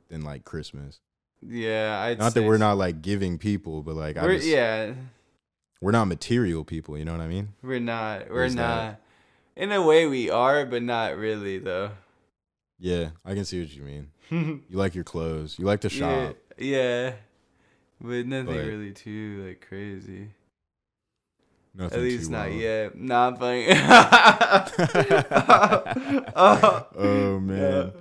than 0.09 0.23
like 0.23 0.43
Christmas. 0.45 0.99
Yeah, 1.41 1.99
I'd 2.01 2.17
not 2.19 2.33
that 2.33 2.43
we're 2.43 2.55
so. 2.55 2.59
not 2.59 2.77
like 2.77 3.01
giving 3.01 3.37
people, 3.37 3.81
but 3.83 3.95
like 3.95 4.17
I 4.17 4.23
We're, 4.23 4.35
just, 4.35 4.47
yeah, 4.47 4.93
we're 5.81 5.91
not 5.91 6.05
material 6.05 6.63
people. 6.63 6.97
You 6.97 7.05
know 7.05 7.11
what 7.11 7.21
I 7.21 7.27
mean? 7.27 7.49
we're 7.61 7.79
not. 7.79 8.29
We're 8.29 8.39
There's 8.41 8.55
that. 8.55 8.85
not. 8.85 9.01
In 9.55 9.71
a 9.71 9.81
way, 9.81 10.05
we 10.05 10.29
are, 10.29 10.65
but 10.65 10.81
not 10.83 11.17
really 11.17 11.59
though. 11.59 11.91
Yeah, 12.79 13.09
I 13.23 13.33
can 13.35 13.45
see 13.45 13.59
what 13.61 13.73
you 13.73 13.83
mean. 13.83 14.09
You 14.29 14.61
like 14.77 14.95
your 14.95 15.03
clothes. 15.03 15.57
You 15.59 15.65
like 15.65 15.81
to 15.81 15.87
yeah, 15.91 16.27
shop. 16.27 16.35
yeah, 16.57 17.13
but 18.01 18.25
nothing 18.25 18.45
But- 18.47 18.65
really 18.65 18.91
too 18.91 19.45
like 19.47 19.65
crazy. 19.67 20.29
Nothing 21.77 21.97
At 21.97 22.03
least 22.03 22.29
not 22.31 22.47
wild. 22.49 22.61
yet. 22.61 22.95
Not 22.97 23.37
funny. 23.39 23.67
Oh, 26.37 27.39
man. 27.41 27.91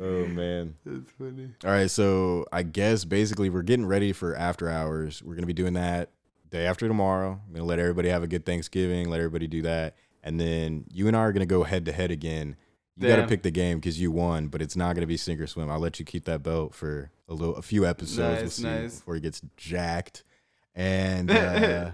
Oh 0.00 0.26
man. 0.26 0.74
That's 0.84 1.10
funny. 1.18 1.50
All 1.64 1.70
right, 1.70 1.90
so 1.90 2.46
I 2.52 2.62
guess 2.62 3.04
basically 3.04 3.50
we're 3.50 3.62
getting 3.62 3.86
ready 3.86 4.12
for 4.12 4.34
after 4.34 4.68
hours. 4.68 5.22
We're 5.22 5.34
gonna 5.34 5.46
be 5.46 5.52
doing 5.52 5.74
that 5.74 6.10
day 6.50 6.66
after 6.66 6.88
tomorrow. 6.88 7.40
I'm 7.46 7.52
gonna 7.52 7.64
let 7.64 7.78
everybody 7.78 8.08
have 8.08 8.22
a 8.22 8.26
good 8.26 8.44
Thanksgiving. 8.46 9.08
Let 9.08 9.18
everybody 9.18 9.46
do 9.46 9.62
that, 9.62 9.96
and 10.22 10.40
then 10.40 10.84
you 10.92 11.06
and 11.08 11.16
I 11.16 11.20
are 11.20 11.32
gonna 11.32 11.46
go 11.46 11.62
head 11.64 11.84
to 11.86 11.92
head 11.92 12.10
again. 12.10 12.56
You 12.98 13.08
got 13.08 13.16
to 13.16 13.26
pick 13.26 13.42
the 13.42 13.50
game 13.50 13.78
because 13.78 14.00
you 14.00 14.10
won, 14.10 14.48
but 14.48 14.62
it's 14.62 14.74
not 14.74 14.94
gonna 14.94 15.06
be 15.06 15.18
sink 15.18 15.38
or 15.38 15.46
swim. 15.46 15.70
I'll 15.70 15.78
let 15.78 15.98
you 16.00 16.06
keep 16.06 16.24
that 16.24 16.42
belt 16.42 16.74
for 16.74 17.10
a 17.28 17.34
little, 17.34 17.54
a 17.56 17.60
few 17.60 17.84
episodes. 17.84 18.18
we'll 18.18 18.40
Nice, 18.42 18.52
see 18.54 18.62
nice. 18.62 18.96
before 19.00 19.14
he 19.16 19.20
gets 19.20 19.42
jacked, 19.58 20.24
and 20.74 21.30
uh, 21.30 21.90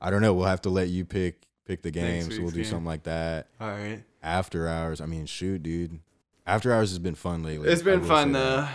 I 0.00 0.10
don't 0.10 0.22
know. 0.22 0.34
We'll 0.34 0.46
have 0.46 0.62
to 0.62 0.70
let 0.70 0.88
you 0.88 1.04
pick 1.04 1.42
pick 1.64 1.82
the 1.82 1.90
Next 1.90 2.28
game, 2.28 2.36
so 2.36 2.42
we'll 2.42 2.50
do 2.50 2.56
game. 2.56 2.64
something 2.64 2.86
like 2.86 3.04
that. 3.04 3.48
All 3.60 3.68
right. 3.68 4.02
After 4.22 4.68
hours. 4.68 5.00
I 5.00 5.06
mean, 5.06 5.26
shoot, 5.26 5.62
dude. 5.62 6.00
After 6.46 6.72
hours 6.72 6.90
has 6.90 6.98
been 6.98 7.14
fun 7.14 7.42
lately. 7.42 7.68
It's 7.68 7.82
been 7.82 8.04
fun 8.04 8.32
though. 8.32 8.66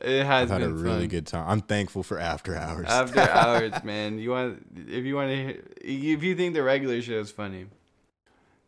It 0.00 0.24
has 0.24 0.50
I've 0.50 0.60
had 0.60 0.68
a 0.68 0.72
really 0.72 1.00
fun. 1.00 1.08
good 1.08 1.26
time. 1.26 1.48
I'm 1.48 1.60
thankful 1.60 2.02
for 2.02 2.18
after 2.18 2.56
hours. 2.56 2.86
After 2.88 3.20
hours, 3.20 3.72
man. 3.84 4.18
You 4.18 4.30
want 4.30 4.66
if 4.88 5.04
you 5.04 5.14
want 5.14 5.30
to 5.30 5.62
if 5.82 6.22
you 6.22 6.34
think 6.36 6.54
the 6.54 6.62
regular 6.62 7.00
show 7.02 7.18
is 7.20 7.30
funny, 7.30 7.60
you 7.60 7.66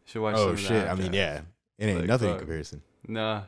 should 0.06 0.22
watch. 0.22 0.36
Oh, 0.36 0.46
some 0.46 0.52
oh 0.52 0.56
shit! 0.56 0.88
I 0.88 0.94
mean, 0.94 1.06
Hours. 1.08 1.14
yeah, 1.14 1.40
it 1.78 1.86
ain't 1.86 1.98
Like, 2.00 2.08
nothing 2.08 2.30
in 2.30 2.38
comparison. 2.38 2.82
Nah. 3.06 3.42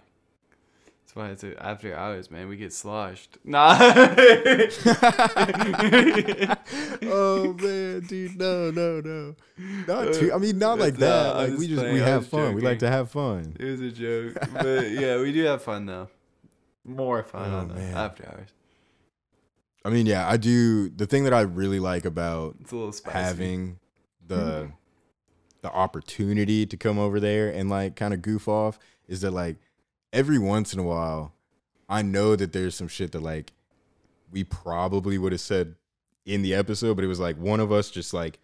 That's 1.05 1.17
why 1.17 1.31
it's 1.31 1.45
after 1.59 1.97
hours, 1.97 2.31
man. 2.31 2.49
We 2.49 2.59
get 2.59 2.71
sloshed. 2.75 3.39
Nah. 3.43 3.79
oh 7.05 7.53
man, 7.55 8.01
dude, 8.01 8.37
no, 8.39 8.71
no, 8.71 9.01
no, 9.01 9.35
not 9.87 10.09
Uh, 10.09 10.13
too. 10.13 10.33
I 10.33 10.39
mean, 10.39 10.59
not 10.59 10.79
like 10.79 10.97
that. 10.97 11.37
I'm 11.37 11.51
like 11.51 11.59
we 11.59 11.67
just 11.69 11.81
just 11.81 11.93
we 11.93 11.99
have 12.01 12.27
fun. 12.27 12.55
We 12.55 12.61
like 12.63 12.79
to 12.81 12.89
have 12.89 13.11
fun. 13.11 13.57
it 13.59 13.65
was 13.65 13.81
a 13.81 13.91
joke, 13.91 14.35
but 14.53 14.91
yeah, 14.91 15.19
we 15.21 15.33
do 15.33 15.45
have 15.45 15.63
fun 15.63 15.87
though. 15.87 16.09
More 16.85 17.23
fun 17.23 17.53
Oh, 17.53 17.59
on 17.59 17.69
the 17.69 17.81
after 17.83 18.27
hours. 18.27 18.49
I 19.85 19.91
mean, 19.91 20.07
yeah, 20.07 20.29
I 20.29 20.37
do. 20.37 20.89
The 20.91 21.07
thing 21.07 21.25
that 21.25 21.35
I 21.35 21.43
really 21.43 21.81
like 21.81 22.05
about 22.05 22.57
It's 22.61 22.73
a 22.73 22.77
little 22.77 22.93
spicy. 22.93 23.17
having 23.19 23.79
the 24.27 24.71
the 25.63 25.71
opportunity 25.73 26.67
to 26.67 26.77
come 26.77 26.99
over 26.99 27.19
there 27.21 27.49
and 27.51 27.69
like 27.69 27.97
kind 27.97 28.15
of 28.15 28.23
goof 28.23 28.47
off 28.49 28.79
is 29.09 29.21
that 29.23 29.33
like 29.33 29.57
every 30.13 30.39
once 30.39 30.73
in 30.73 30.79
a 30.79 30.83
while, 30.85 31.33
I 31.89 32.03
know 32.03 32.37
that 32.37 32.53
there's 32.53 32.75
some 32.75 32.89
shit 32.89 33.13
that 33.13 33.23
like 33.23 33.53
we 34.31 34.45
probably 34.45 35.17
would 35.19 35.33
have 35.33 35.41
said 35.41 35.75
in 36.29 36.43
the 36.43 36.55
episode, 36.55 36.95
but 36.95 37.05
it 37.05 37.09
was 37.09 37.19
like 37.21 37.37
one 37.39 37.59
of 37.61 37.73
us 37.73 37.91
just 37.91 38.13
like, 38.13 38.39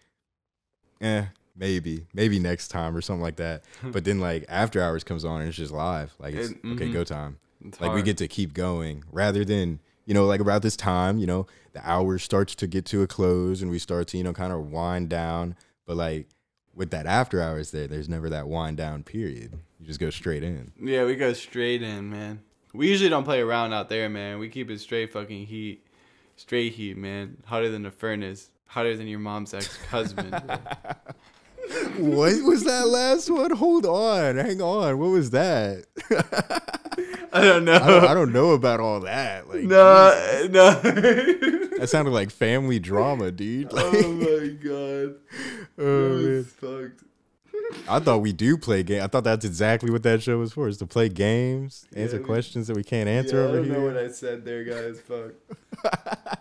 eh, 1.00 1.24
maybe, 1.56 2.06
maybe 2.14 2.38
next 2.38 2.68
time 2.68 2.96
or 2.96 3.00
something 3.00 3.22
like 3.22 3.36
that. 3.36 3.62
but 3.84 4.04
then 4.04 4.18
like 4.18 4.44
after 4.48 4.82
hours 4.82 5.04
comes 5.04 5.24
on 5.24 5.40
and 5.40 5.48
it's 5.48 5.56
just 5.56 5.72
live. 5.72 6.12
Like 6.18 6.34
it's 6.34 6.50
It- 6.50 6.58
okay, 6.64 6.88
mhm. 6.88 6.92
go 6.92 7.04
time. 7.04 7.38
It's 7.64 7.80
Like 7.80 7.94
we 7.94 8.02
get 8.02 8.18
to 8.18 8.28
keep 8.28 8.52
going 8.52 9.04
rather 9.10 9.44
than 9.44 9.80
you 10.04 10.12
know 10.12 10.26
like 10.26 10.40
about 10.40 10.60
this 10.60 10.76
time 10.76 11.16
you 11.16 11.26
know 11.26 11.46
the 11.72 11.80
hour 11.88 12.18
starts 12.18 12.54
to 12.56 12.66
get 12.66 12.84
to 12.86 13.00
a 13.02 13.06
close 13.06 13.62
and 13.62 13.70
we 13.70 13.78
start 13.78 14.06
to 14.08 14.18
you 14.18 14.24
know 14.24 14.34
kind 14.34 14.52
of 14.52 14.70
wind 14.70 15.08
down 15.08 15.56
but 15.86 15.96
like 15.96 16.26
with 16.74 16.90
that 16.90 17.06
after 17.06 17.40
hours 17.40 17.70
there 17.70 17.86
there's 17.86 18.06
never 18.06 18.28
that 18.28 18.46
wind 18.46 18.76
down 18.76 19.02
period 19.02 19.54
you 19.80 19.86
just 19.86 19.98
go 19.98 20.10
straight 20.10 20.42
in 20.42 20.72
Yeah, 20.78 21.06
we 21.06 21.14
go 21.16 21.32
straight 21.32 21.80
in, 21.82 22.10
man. 22.10 22.40
We 22.74 22.88
usually 22.90 23.08
don't 23.08 23.24
play 23.24 23.40
around 23.40 23.72
out 23.72 23.88
there, 23.88 24.10
man. 24.10 24.38
We 24.40 24.50
keep 24.50 24.68
it 24.68 24.80
straight 24.80 25.10
fucking 25.10 25.46
heat. 25.46 25.86
Straight 26.36 26.72
heat, 26.74 26.96
man. 26.96 27.38
Hotter 27.46 27.70
than 27.70 27.86
a 27.86 27.90
furnace. 27.90 28.50
Hotter 28.66 28.96
than 28.96 29.06
your 29.06 29.20
mom's 29.20 29.54
ex 29.54 29.76
husband. 29.86 30.32
what 31.96 32.42
was 32.42 32.64
that 32.64 32.86
last 32.86 33.30
one 33.30 33.50
hold 33.50 33.86
on 33.86 34.36
hang 34.36 34.60
on 34.60 34.98
what 34.98 35.08
was 35.08 35.30
that 35.30 35.86
I 37.32 37.40
don't 37.42 37.64
know. 37.64 37.72
I, 37.74 37.86
don't, 37.86 38.04
I 38.04 38.14
don't 38.14 38.32
know 38.32 38.50
about 38.50 38.80
all 38.80 39.00
that 39.00 39.48
like 39.48 39.62
no, 39.62 40.46
no. 40.50 40.80
That 41.78 41.88
sounded 41.88 42.10
like 42.12 42.30
family 42.30 42.78
drama 42.78 43.32
dude 43.32 43.72
like, 43.72 43.84
oh 43.94 44.12
my 44.12 44.48
god. 44.48 45.14
oh, 45.78 46.18
That 46.18 46.22
man. 46.22 46.44
fucked. 46.44 47.03
I 47.88 47.98
thought 47.98 48.18
we 48.22 48.32
do 48.32 48.56
play 48.56 48.82
game. 48.82 49.02
I 49.02 49.06
thought 49.06 49.24
that's 49.24 49.44
exactly 49.44 49.90
what 49.90 50.02
that 50.04 50.22
show 50.22 50.38
was 50.38 50.52
for, 50.52 50.68
is 50.68 50.78
to 50.78 50.86
play 50.86 51.08
games, 51.08 51.86
answer 51.94 52.16
Yeah, 52.16 52.20
we- 52.22 52.26
questions 52.26 52.66
that 52.68 52.76
we 52.76 52.84
can't 52.84 53.08
answer 53.08 53.36
yeah, 53.36 53.42
I 53.42 53.46
over 53.46 53.56
don't 53.56 53.64
here. 53.64 53.74
know 53.78 53.84
what 53.86 53.96
I 53.96 54.08
said 54.08 54.44
there, 54.44 54.64
guys. 54.64 55.00
Fuck. 55.00 55.32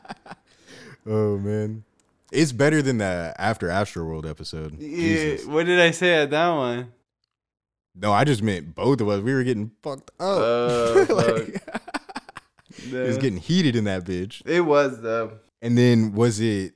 oh 1.08 1.38
man, 1.38 1.84
it's 2.32 2.52
better 2.52 2.82
than 2.82 2.98
the 3.00 3.34
After 3.38 3.68
Astroworld 3.68 4.30
episode. 4.30 4.78
Yeah, 4.80 4.98
Jesus. 4.98 5.46
what 5.48 5.66
did 5.66 5.80
I 5.80 5.92
say 5.92 6.14
at 6.16 6.30
that 6.32 6.50
one? 6.50 6.92
No, 7.96 8.12
I 8.12 8.24
just 8.24 8.42
meant 8.42 8.74
both 8.74 9.02
of 9.02 9.10
us. 9.10 9.22
We 9.22 9.34
were 9.34 9.44
getting 9.44 9.72
fucked 9.84 10.10
up. 10.12 10.16
Oh, 10.20 11.06
Like, 11.10 11.64
it 12.92 13.08
was 13.08 13.18
getting 13.18 13.38
heated 13.38 13.76
in 13.76 13.84
that 13.84 14.04
bitch. 14.04 14.42
It 14.46 14.62
was 14.62 15.02
though. 15.02 15.34
And 15.62 15.78
then 15.78 16.14
was 16.14 16.40
it? 16.40 16.74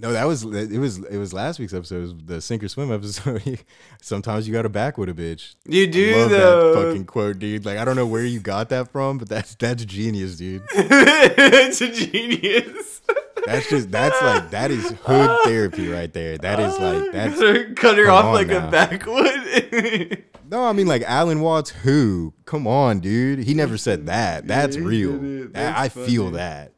No, 0.00 0.12
that 0.12 0.24
was 0.28 0.44
it. 0.44 0.78
Was 0.78 0.98
it 0.98 1.16
was 1.18 1.32
last 1.32 1.58
week's 1.58 1.74
episode? 1.74 1.96
It 1.96 2.00
was 2.02 2.14
the 2.24 2.40
sink 2.40 2.62
or 2.62 2.68
swim 2.68 2.92
episode. 2.92 3.58
Sometimes 4.00 4.46
you 4.46 4.54
got 4.54 4.62
to 4.62 4.68
back 4.68 4.96
with 4.96 5.08
a 5.08 5.12
bitch. 5.12 5.56
You 5.66 5.82
I 5.82 5.86
do 5.86 6.16
love 6.16 6.30
though. 6.30 6.74
that 6.74 6.84
fucking 6.86 7.06
quote, 7.06 7.38
dude. 7.40 7.64
Like 7.66 7.78
I 7.78 7.84
don't 7.84 7.96
know 7.96 8.06
where 8.06 8.24
you 8.24 8.38
got 8.38 8.68
that 8.68 8.92
from, 8.92 9.18
but 9.18 9.28
that's 9.28 9.56
that's 9.56 9.84
genius, 9.84 10.36
dude. 10.36 10.62
it's 10.72 11.80
a 11.80 11.90
genius. 11.90 13.02
That's 13.46 13.68
just 13.68 13.90
that's 13.90 14.20
like 14.22 14.50
that 14.50 14.70
is 14.70 14.90
hood 15.04 15.40
therapy 15.44 15.88
right 15.88 16.12
there. 16.12 16.38
That 16.38 16.60
is 16.60 16.78
like 16.78 17.12
that's 17.12 17.80
cut 17.80 17.98
her 17.98 18.08
off 18.10 18.32
like 18.34 18.46
now. 18.48 18.68
a 18.68 18.70
backwood. 18.70 20.24
no, 20.50 20.64
I 20.64 20.72
mean 20.72 20.86
like 20.86 21.02
Alan 21.02 21.40
Watts. 21.40 21.70
Who? 21.70 22.34
Come 22.44 22.66
on, 22.66 23.00
dude. 23.00 23.40
He 23.40 23.54
never 23.54 23.76
said 23.76 24.06
that. 24.06 24.46
That's 24.46 24.76
Yeah, 24.76 24.84
real. 24.84 25.12
did 25.18 25.24
it. 25.40 25.52
That- 25.54 25.76
That's 25.76 25.96
I 25.96 26.06
feel 26.06 26.30
that 26.32 26.72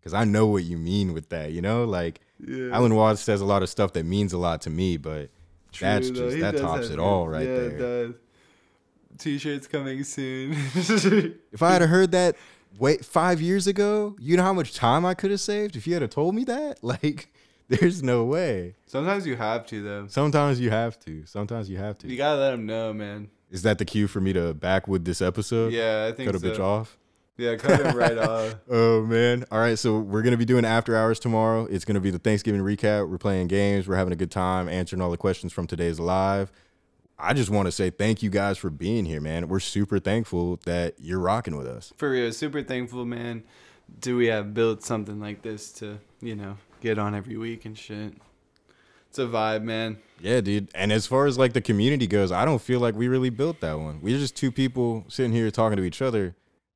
because 0.00 0.14
I 0.14 0.24
know 0.24 0.46
what 0.46 0.64
you 0.64 0.76
mean 0.78 1.12
with 1.12 1.28
that. 1.30 1.52
You 1.52 1.62
know, 1.62 1.84
like 1.84 2.20
yeah. 2.46 2.74
Alan 2.74 2.94
Watts 2.94 3.20
says 3.20 3.40
a 3.40 3.44
lot 3.44 3.62
of 3.62 3.68
stuff 3.68 3.92
that 3.94 4.04
means 4.04 4.32
a 4.32 4.38
lot 4.38 4.62
to 4.62 4.70
me, 4.70 4.96
but 4.96 5.30
that's 5.80 6.10
though. 6.10 6.14
just 6.14 6.36
He 6.36 6.42
that 6.42 6.56
tops 6.56 6.88
it 6.88 6.98
all 6.98 7.28
right 7.28 7.46
yeah, 7.46 7.54
there. 7.54 7.70
It 7.70 7.78
does. 7.78 8.14
T-shirts 9.18 9.66
coming 9.66 10.02
soon. 10.04 10.52
If 11.52 11.62
I 11.62 11.72
had 11.74 11.82
heard 11.82 12.10
that 12.12 12.36
wait 12.78 13.04
five 13.04 13.40
years 13.40 13.66
ago, 13.66 14.16
you 14.18 14.36
know 14.36 14.42
how 14.42 14.52
much 14.52 14.74
time 14.74 15.06
I 15.06 15.14
could 15.14 15.30
have 15.30 15.40
saved 15.40 15.76
if 15.76 15.86
you 15.86 15.94
had 15.94 16.10
told 16.10 16.34
me 16.34 16.44
that. 16.44 16.78
Like, 16.82 17.32
there's 17.68 18.02
no 18.02 18.24
way. 18.24 18.74
Sometimes 18.86 19.26
you 19.26 19.36
have 19.36 19.66
to 19.68 19.82
though. 19.82 20.06
Sometimes 20.08 20.60
you 20.60 20.70
have 20.70 20.98
to. 21.00 21.24
Sometimes 21.26 21.70
you 21.70 21.78
have 21.78 21.96
to. 21.98 22.08
You 22.08 22.16
gotta 22.16 22.38
let 22.40 22.50
them 22.50 22.66
know, 22.66 22.92
man. 22.92 23.30
Is 23.50 23.62
that 23.62 23.78
the 23.78 23.84
cue 23.84 24.06
for 24.08 24.20
me 24.20 24.32
to 24.32 24.52
back 24.52 24.86
with 24.88 25.04
this 25.04 25.22
episode? 25.22 25.72
Yeah, 25.72 26.08
I 26.10 26.12
think 26.14 26.26
Cut 26.28 26.34
a 26.34 26.40
so. 26.40 26.46
bitch 26.46 26.58
off. 26.60 26.98
Yeah, 27.36 27.56
cut 27.56 27.80
him 27.80 27.96
right 27.96 28.16
off. 28.16 28.54
Oh 28.70 29.02
man. 29.02 29.44
All 29.50 29.58
right, 29.58 29.78
so 29.78 29.98
we're 29.98 30.22
gonna 30.22 30.36
be 30.36 30.44
doing 30.44 30.64
after 30.64 30.96
hours 30.96 31.18
tomorrow. 31.18 31.66
It's 31.66 31.84
gonna 31.84 32.00
be 32.00 32.10
the 32.10 32.18
Thanksgiving 32.18 32.60
recap. 32.60 33.08
We're 33.08 33.18
playing 33.18 33.48
games. 33.48 33.88
We're 33.88 33.96
having 33.96 34.12
a 34.12 34.16
good 34.16 34.30
time 34.30 34.68
answering 34.68 35.02
all 35.02 35.10
the 35.10 35.16
questions 35.16 35.52
from 35.52 35.66
today's 35.66 35.98
live. 35.98 36.52
I 37.18 37.32
just 37.32 37.50
want 37.50 37.66
to 37.66 37.72
say 37.72 37.90
thank 37.90 38.22
you 38.22 38.30
guys 38.30 38.58
for 38.58 38.70
being 38.70 39.04
here, 39.04 39.20
man. 39.20 39.48
We're 39.48 39.60
super 39.60 39.98
thankful 39.98 40.60
that 40.64 40.94
you're 40.98 41.20
rocking 41.20 41.56
with 41.56 41.66
us. 41.66 41.92
For 41.96 42.10
real, 42.10 42.32
super 42.32 42.62
thankful, 42.62 43.04
man. 43.04 43.44
Do 44.00 44.16
we 44.16 44.26
have 44.26 44.54
built 44.54 44.82
something 44.82 45.20
like 45.20 45.42
this 45.42 45.70
to, 45.74 45.98
you 46.20 46.34
know, 46.34 46.56
get 46.80 46.98
on 46.98 47.14
every 47.14 47.36
week 47.36 47.64
and 47.64 47.78
shit? 47.78 48.14
It's 49.08 49.18
a 49.18 49.26
vibe, 49.26 49.62
man. 49.62 49.98
Yeah, 50.20 50.40
dude. 50.40 50.68
And 50.74 50.92
as 50.92 51.06
far 51.06 51.26
as 51.26 51.38
like 51.38 51.52
the 51.52 51.60
community 51.60 52.08
goes, 52.08 52.32
I 52.32 52.44
don't 52.44 52.60
feel 52.60 52.80
like 52.80 52.96
we 52.96 53.06
really 53.06 53.30
built 53.30 53.60
that 53.60 53.78
one. 53.78 54.00
We're 54.02 54.18
just 54.18 54.36
two 54.36 54.50
people 54.50 55.04
sitting 55.08 55.32
here 55.32 55.50
talking 55.52 55.76
to 55.76 55.84
each 55.84 56.02
other. 56.02 56.34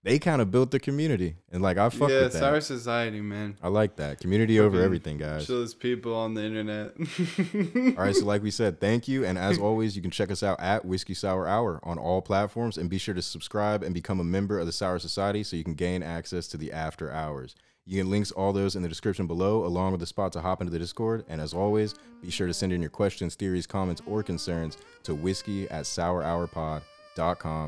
They 0.09 0.18
kind 0.18 0.40
of 0.40 0.51
built 0.51 0.70
the 0.70 0.80
community, 0.80 1.36
and 1.52 1.62
like 1.62 1.76
I 1.76 1.90
fuck 1.90 2.09
yeah, 2.09 2.16
with 2.16 2.26
it's 2.26 2.40
that. 2.40 2.52
our 2.52 2.60
society, 2.60 3.20
man. 3.20 3.56
I 3.62 3.68
like 3.68 3.97
that 3.97 4.20
community 4.20 4.59
over 4.59 4.80
everything, 4.80 5.18
guys. 5.18 5.47
Chillest 5.47 5.78
people 5.78 6.14
on 6.14 6.35
the 6.35 6.44
internet. 6.44 6.94
All 7.98 8.05
right, 8.05 8.14
so 8.14 8.24
like 8.24 8.43
we 8.43 8.51
said, 8.51 8.80
thank 8.80 9.06
you. 9.06 9.24
And 9.24 9.36
as 9.36 9.59
always, 9.60 9.97
you 9.97 10.02
can 10.02 10.10
check 10.10 10.30
us 10.30 10.43
out 10.43 10.59
at 10.60 10.85
Whiskey 10.85 11.12
Sour 11.14 11.47
Hour 11.47 11.80
on 11.82 11.98
all 11.98 12.22
platforms 12.22 12.78
and 12.78 12.89
be 12.89 12.97
sure 12.97 13.14
to 13.14 13.22
subscribe 13.22 13.82
and 13.82 13.93
become 13.93 14.18
a 14.18 14.24
member 14.24 14.59
of 14.59 14.66
the 14.66 14.72
Sour 14.72 14.98
Society 14.98 15.43
so 15.43 15.56
you 15.56 15.64
can 15.64 15.74
gain 15.74 16.02
access 16.02 16.48
to 16.48 16.56
the 16.56 16.72
after 16.72 17.12
hours. 17.12 17.55
You 17.85 18.01
can 18.01 18.10
links 18.10 18.30
all 18.30 18.52
those 18.52 18.76
in 18.76 18.82
the 18.82 18.89
description 18.89 19.26
below, 19.26 19.64
along 19.64 19.93
with 19.93 20.01
the 20.01 20.06
spot 20.06 20.32
to 20.32 20.40
hop 20.40 20.60
into 20.60 20.72
the 20.72 20.78
Discord. 20.78 21.24
And 21.28 21.40
as 21.40 21.55
always, 21.55 21.94
be 22.22 22.30
sure 22.30 22.47
to 22.47 22.55
send 22.55 22.72
in 22.72 22.80
your 22.80 22.90
questions, 22.90 23.35
theories, 23.35 23.66
comments, 23.66 24.02
or 24.06 24.22
concerns 24.22 24.78
to 25.05 25.14
whiskey 25.14 25.68
at 25.70 25.85
sourhourpod.com 25.85 26.82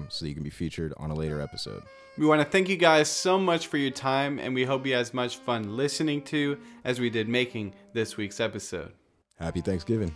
so 0.09 0.27
you 0.27 0.35
can 0.35 0.43
be 0.43 0.51
featured 0.51 0.95
on 0.97 1.11
a 1.11 1.15
later 1.15 1.41
episode. 1.41 1.83
we 2.17 2.27
want 2.27 2.41
to 2.41 2.45
thank 2.45 2.69
you 2.69 2.77
guys 2.77 3.09
so 3.11 3.39
much 3.39 3.67
for 3.67 3.77
your 3.77 3.91
time, 3.91 4.39
and 4.39 4.55
we 4.55 4.65
hope 4.65 4.87
you 4.87 4.93
had 4.93 5.01
as 5.01 5.13
much 5.13 5.39
fun 5.39 5.77
listening 5.77 6.23
to 6.23 6.59
as 6.85 7.01
we 7.01 7.11
did 7.11 7.29
making 7.29 7.73
this 7.93 8.17
week's 8.17 8.41
episode. 8.41 8.93
Happy 9.39 9.61
Thanksgiving. 9.61 10.15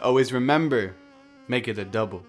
Always 0.00 0.32
remember, 0.32 0.94
make 1.48 1.66
it 1.66 1.78
a 1.78 1.84
double. 1.84 2.22